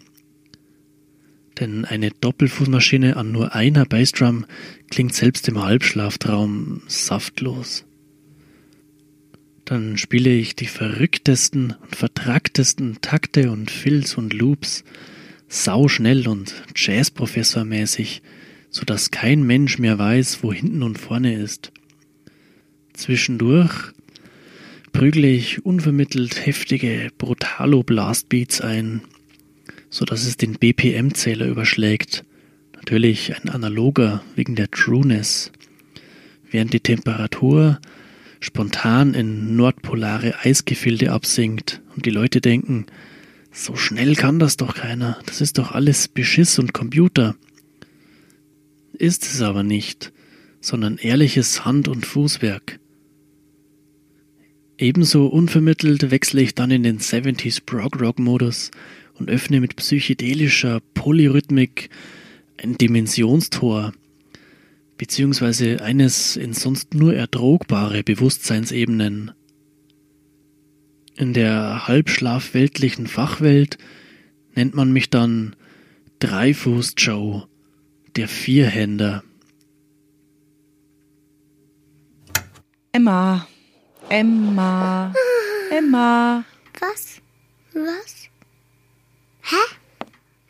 Denn 1.61 1.85
eine 1.85 2.11
Doppelfußmaschine 2.11 3.17
an 3.17 3.31
nur 3.31 3.55
einer 3.55 3.85
Bassdrum 3.85 4.47
klingt 4.91 5.15
selbst 5.15 5.47
im 5.49 5.63
Halbschlaftraum 5.63 6.81
saftlos. 6.87 7.85
Dann 9.65 9.97
spiele 9.97 10.31
ich 10.31 10.57
die 10.57 10.67
verrücktesten 10.67 11.75
und 11.81 11.97
vertracktesten 11.97 12.99
Takte 13.01 13.51
und 13.51 13.71
Fills 13.71 14.17
und 14.17 14.33
Loops 14.33 14.85
sauschnell 15.49 16.27
und 16.29 16.55
Jazzprofessormäßig, 16.75 18.23
so 18.71 18.85
dass 18.85 19.11
kein 19.11 19.43
Mensch 19.43 19.79
mehr 19.79 19.99
weiß, 19.99 20.43
wo 20.43 20.53
hinten 20.53 20.83
und 20.83 20.99
vorne 20.99 21.35
ist. 21.35 21.73
Zwischendurch 22.95 23.93
prügle 24.93 25.29
ich 25.29 25.65
unvermittelt 25.65 26.47
heftige 26.47 27.11
Brutalo-Blastbeats 27.19 28.61
ein, 28.61 29.03
so 29.91 30.05
dass 30.05 30.25
es 30.25 30.37
den 30.37 30.55
BPM-Zähler 30.55 31.47
überschlägt. 31.47 32.25
Natürlich 32.75 33.37
ein 33.37 33.49
analoger 33.49 34.23
wegen 34.37 34.57
der 34.57 34.71
Trueness. 34.71 35.53
Während 36.51 36.73
die 36.73 36.81
Temperatur 36.81 37.79
spontan 38.43 39.15
in 39.15 39.55
nordpolare 39.55 40.41
Eisgefilde 40.41 41.13
absinkt 41.13 41.81
und 41.95 42.07
die 42.07 42.11
Leute 42.11 42.41
denken, 42.41 42.87
so 43.53 43.77
schnell 43.77 44.17
kann 44.17 44.41
das 44.41 44.57
doch 44.57 44.75
keiner, 44.75 45.19
das 45.27 45.41
ist 45.41 45.59
doch 45.59 45.71
alles 45.71 46.09
Beschiss 46.09 46.59
und 46.59 46.75
Computer. 46.75 47.37
Ist 48.95 49.25
es 49.25 49.43
aber 49.43 49.63
nicht, 49.63 50.13
sondern 50.61 50.99
ehrliches 50.99 51.65
Hand- 51.65 51.87
und 51.87 52.05
Fußwerk. 52.05 52.81
Ebenso 54.77 55.29
unvermittelt 55.29 56.11
wechsle 56.11 56.43
ich 56.43 56.57
dann 56.57 56.73
in 56.73 56.83
den 56.83 56.99
70s 56.99 57.65
Prog 57.65 58.01
Rock 58.01 58.19
Modus 58.19 58.73
und 59.15 59.31
öffne 59.31 59.61
mit 59.61 59.77
psychedelischer 59.77 60.81
Polyrhythmik 60.95 61.91
ein 62.57 62.77
Dimensionstor, 62.77 63.93
beziehungsweise 65.03 65.83
eines 65.83 66.37
in 66.37 66.53
sonst 66.53 66.95
nur 66.95 67.13
erdrogbare 67.13 68.05
Bewusstseinsebenen. 68.05 69.33
In 71.17 71.33
der 71.33 71.89
halbschlafweltlichen 71.89 73.09
Fachwelt 73.09 73.79
nennt 74.55 74.77
man 74.77 74.93
mich 74.93 75.11
dann 75.11 75.57
Dreifuß 76.21 76.95
Joe, 76.99 77.49
der 78.15 78.29
Vierhänder. 78.29 79.25
Emma, 82.93 83.49
Emma, 84.09 85.13
Emma. 85.77 86.45
Was? 86.79 87.21
Was? 87.75 88.29
Hä? 89.41 89.57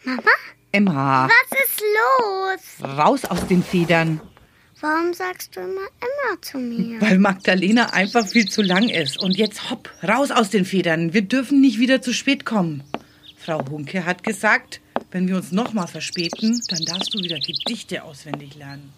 Mama? 0.05 0.21
Emma. 0.73 1.27
Was 1.27 1.59
ist 1.59 1.83
los? 1.97 2.99
Raus 2.99 3.25
aus 3.25 3.47
den 3.47 3.63
Federn. 3.63 4.21
Warum 4.83 5.15
sagst 5.15 5.55
du 5.55 5.61
immer 5.61 5.87
immer 6.01 6.43
zu 6.43 6.59
mir? 6.59 7.01
Weil 7.01 7.21
Magdalena 7.21 7.93
einfach 7.93 8.27
viel 8.27 8.49
zu 8.49 8.63
lang 8.63 8.89
ist. 8.89 9.17
Und 9.17 9.37
jetzt 9.37 9.71
hopp, 9.71 9.89
raus 10.03 10.33
aus 10.33 10.51
den 10.51 10.65
Federn. 10.65 11.15
Wir 11.15 11.23
dürfen 11.23 11.61
nicht 11.61 11.79
wieder 11.79 12.03
zu 12.03 12.13
spät 12.13 12.45
kommen. 12.45 12.83
Frau 13.37 13.65
Hunke 13.71 14.05
hat 14.05 14.25
gesagt, 14.25 14.81
wenn 15.13 15.29
wir 15.29 15.37
uns 15.37 15.53
nochmal 15.53 15.87
verspäten, 15.87 16.61
dann 16.69 16.85
darfst 16.85 17.15
du 17.15 17.21
wieder 17.21 17.39
Gedichte 17.39 18.03
auswendig 18.03 18.57
lernen. 18.57 18.93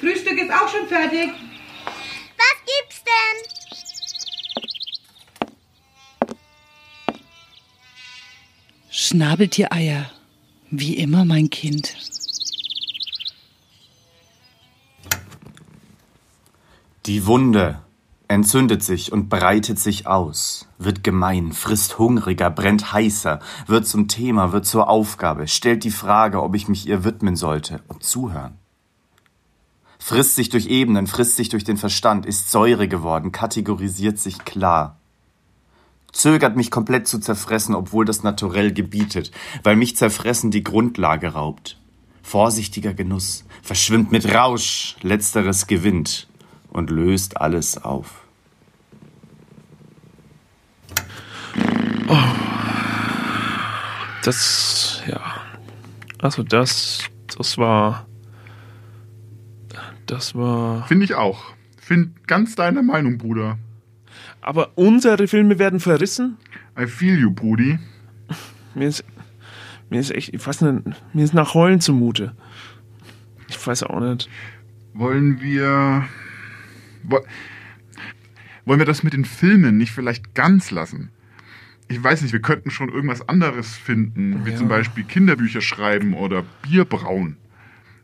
Frühstück 0.00 0.38
ist 0.38 0.50
auch 0.50 0.68
schon 0.68 0.88
fertig. 0.88 1.28
Was 2.38 2.56
gibt's 2.64 3.02
denn? 3.04 3.57
Schnabeltiereier. 9.00 10.10
Wie 10.72 10.96
immer, 10.96 11.24
mein 11.24 11.50
Kind. 11.50 11.94
Die 17.06 17.24
Wunde 17.24 17.78
entzündet 18.26 18.82
sich 18.82 19.12
und 19.12 19.28
breitet 19.28 19.78
sich 19.78 20.08
aus, 20.08 20.66
wird 20.78 21.04
gemein, 21.04 21.52
frisst 21.52 22.00
hungriger, 22.00 22.50
brennt 22.50 22.92
heißer, 22.92 23.38
wird 23.68 23.86
zum 23.86 24.08
Thema, 24.08 24.50
wird 24.50 24.66
zur 24.66 24.88
Aufgabe, 24.88 25.46
stellt 25.46 25.84
die 25.84 25.92
Frage, 25.92 26.42
ob 26.42 26.56
ich 26.56 26.66
mich 26.66 26.88
ihr 26.88 27.04
widmen 27.04 27.36
sollte 27.36 27.80
und 27.86 28.02
zuhören. 28.02 28.58
Frisst 30.00 30.34
sich 30.34 30.48
durch 30.48 30.66
Ebenen, 30.66 31.06
frisst 31.06 31.36
sich 31.36 31.48
durch 31.48 31.62
den 31.62 31.76
Verstand, 31.76 32.26
ist 32.26 32.50
Säure 32.50 32.88
geworden, 32.88 33.30
kategorisiert 33.30 34.18
sich 34.18 34.44
klar. 34.44 34.97
Zögert 36.12 36.56
mich 36.56 36.70
komplett 36.70 37.06
zu 37.06 37.18
zerfressen, 37.18 37.74
obwohl 37.74 38.04
das 38.04 38.22
Naturell 38.22 38.72
gebietet, 38.72 39.30
weil 39.62 39.76
mich 39.76 39.96
zerfressen 39.96 40.50
die 40.50 40.64
Grundlage 40.64 41.28
raubt. 41.28 41.78
Vorsichtiger 42.22 42.94
Genuss, 42.94 43.44
verschwimmt 43.62 44.12
mit 44.12 44.32
Rausch, 44.32 44.96
letzteres 45.02 45.66
gewinnt 45.66 46.28
und 46.70 46.90
löst 46.90 47.40
alles 47.40 47.82
auf. 47.82 48.24
Das, 54.28 55.02
ja. 55.06 55.20
Also 56.18 56.42
das, 56.42 57.04
das 57.36 57.56
war. 57.56 58.06
Das 60.06 60.34
war. 60.34 60.86
Finde 60.86 61.04
ich 61.04 61.14
auch. 61.14 61.44
Find 61.78 62.26
ganz 62.26 62.54
deine 62.54 62.82
Meinung, 62.82 63.16
Bruder. 63.18 63.58
Aber 64.48 64.70
unsere 64.78 65.28
Filme 65.28 65.58
werden 65.58 65.78
verrissen? 65.78 66.38
I 66.80 66.86
feel 66.86 67.18
you, 67.18 67.30
Brudi. 67.30 67.78
Mir 68.74 68.88
ist, 68.88 69.04
mir 69.90 70.00
ist 70.00 70.10
echt, 70.10 70.32
ich 70.32 70.46
weiß 70.46 70.62
nicht, 70.62 70.84
mir 71.12 71.22
ist 71.22 71.34
nach 71.34 71.52
Heulen 71.52 71.82
zumute. 71.82 72.34
Ich 73.48 73.66
weiß 73.66 73.82
auch 73.82 74.00
nicht. 74.00 74.26
Wollen 74.94 75.42
wir. 75.42 76.06
wo- 77.02 77.20
Wollen 78.64 78.78
wir 78.78 78.86
das 78.86 79.02
mit 79.02 79.12
den 79.12 79.26
Filmen 79.26 79.76
nicht 79.76 79.92
vielleicht 79.92 80.34
ganz 80.34 80.70
lassen? 80.70 81.10
Ich 81.88 82.02
weiß 82.02 82.22
nicht, 82.22 82.32
wir 82.32 82.40
könnten 82.40 82.70
schon 82.70 82.88
irgendwas 82.88 83.28
anderes 83.28 83.76
finden, 83.76 84.46
wie 84.46 84.52
Ja. 84.52 84.56
zum 84.56 84.68
Beispiel 84.68 85.04
Kinderbücher 85.04 85.60
schreiben 85.60 86.14
oder 86.14 86.42
Bier 86.62 86.86
brauen. 86.86 87.36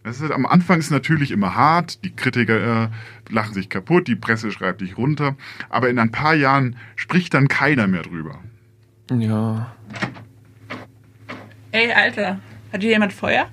Das 0.04 0.20
ist, 0.20 0.30
am 0.30 0.44
Anfang 0.44 0.78
ist 0.78 0.86
es 0.86 0.90
natürlich 0.90 1.30
immer 1.30 1.54
hart, 1.54 2.04
die 2.04 2.14
Kritiker 2.14 2.84
äh, 2.84 2.88
lachen 3.30 3.54
sich 3.54 3.70
kaputt, 3.70 4.06
die 4.06 4.16
Presse 4.16 4.52
schreibt 4.52 4.82
dich 4.82 4.98
runter, 4.98 5.34
aber 5.70 5.88
in 5.88 5.98
ein 5.98 6.12
paar 6.12 6.34
Jahren 6.34 6.76
spricht 6.94 7.32
dann 7.32 7.48
keiner 7.48 7.86
mehr 7.86 8.02
drüber. 8.02 8.38
Ja. 9.10 9.74
Ey, 11.72 11.90
Alter, 11.90 12.38
hat 12.70 12.82
hier 12.82 12.90
jemand 12.90 13.14
Feuer? 13.14 13.48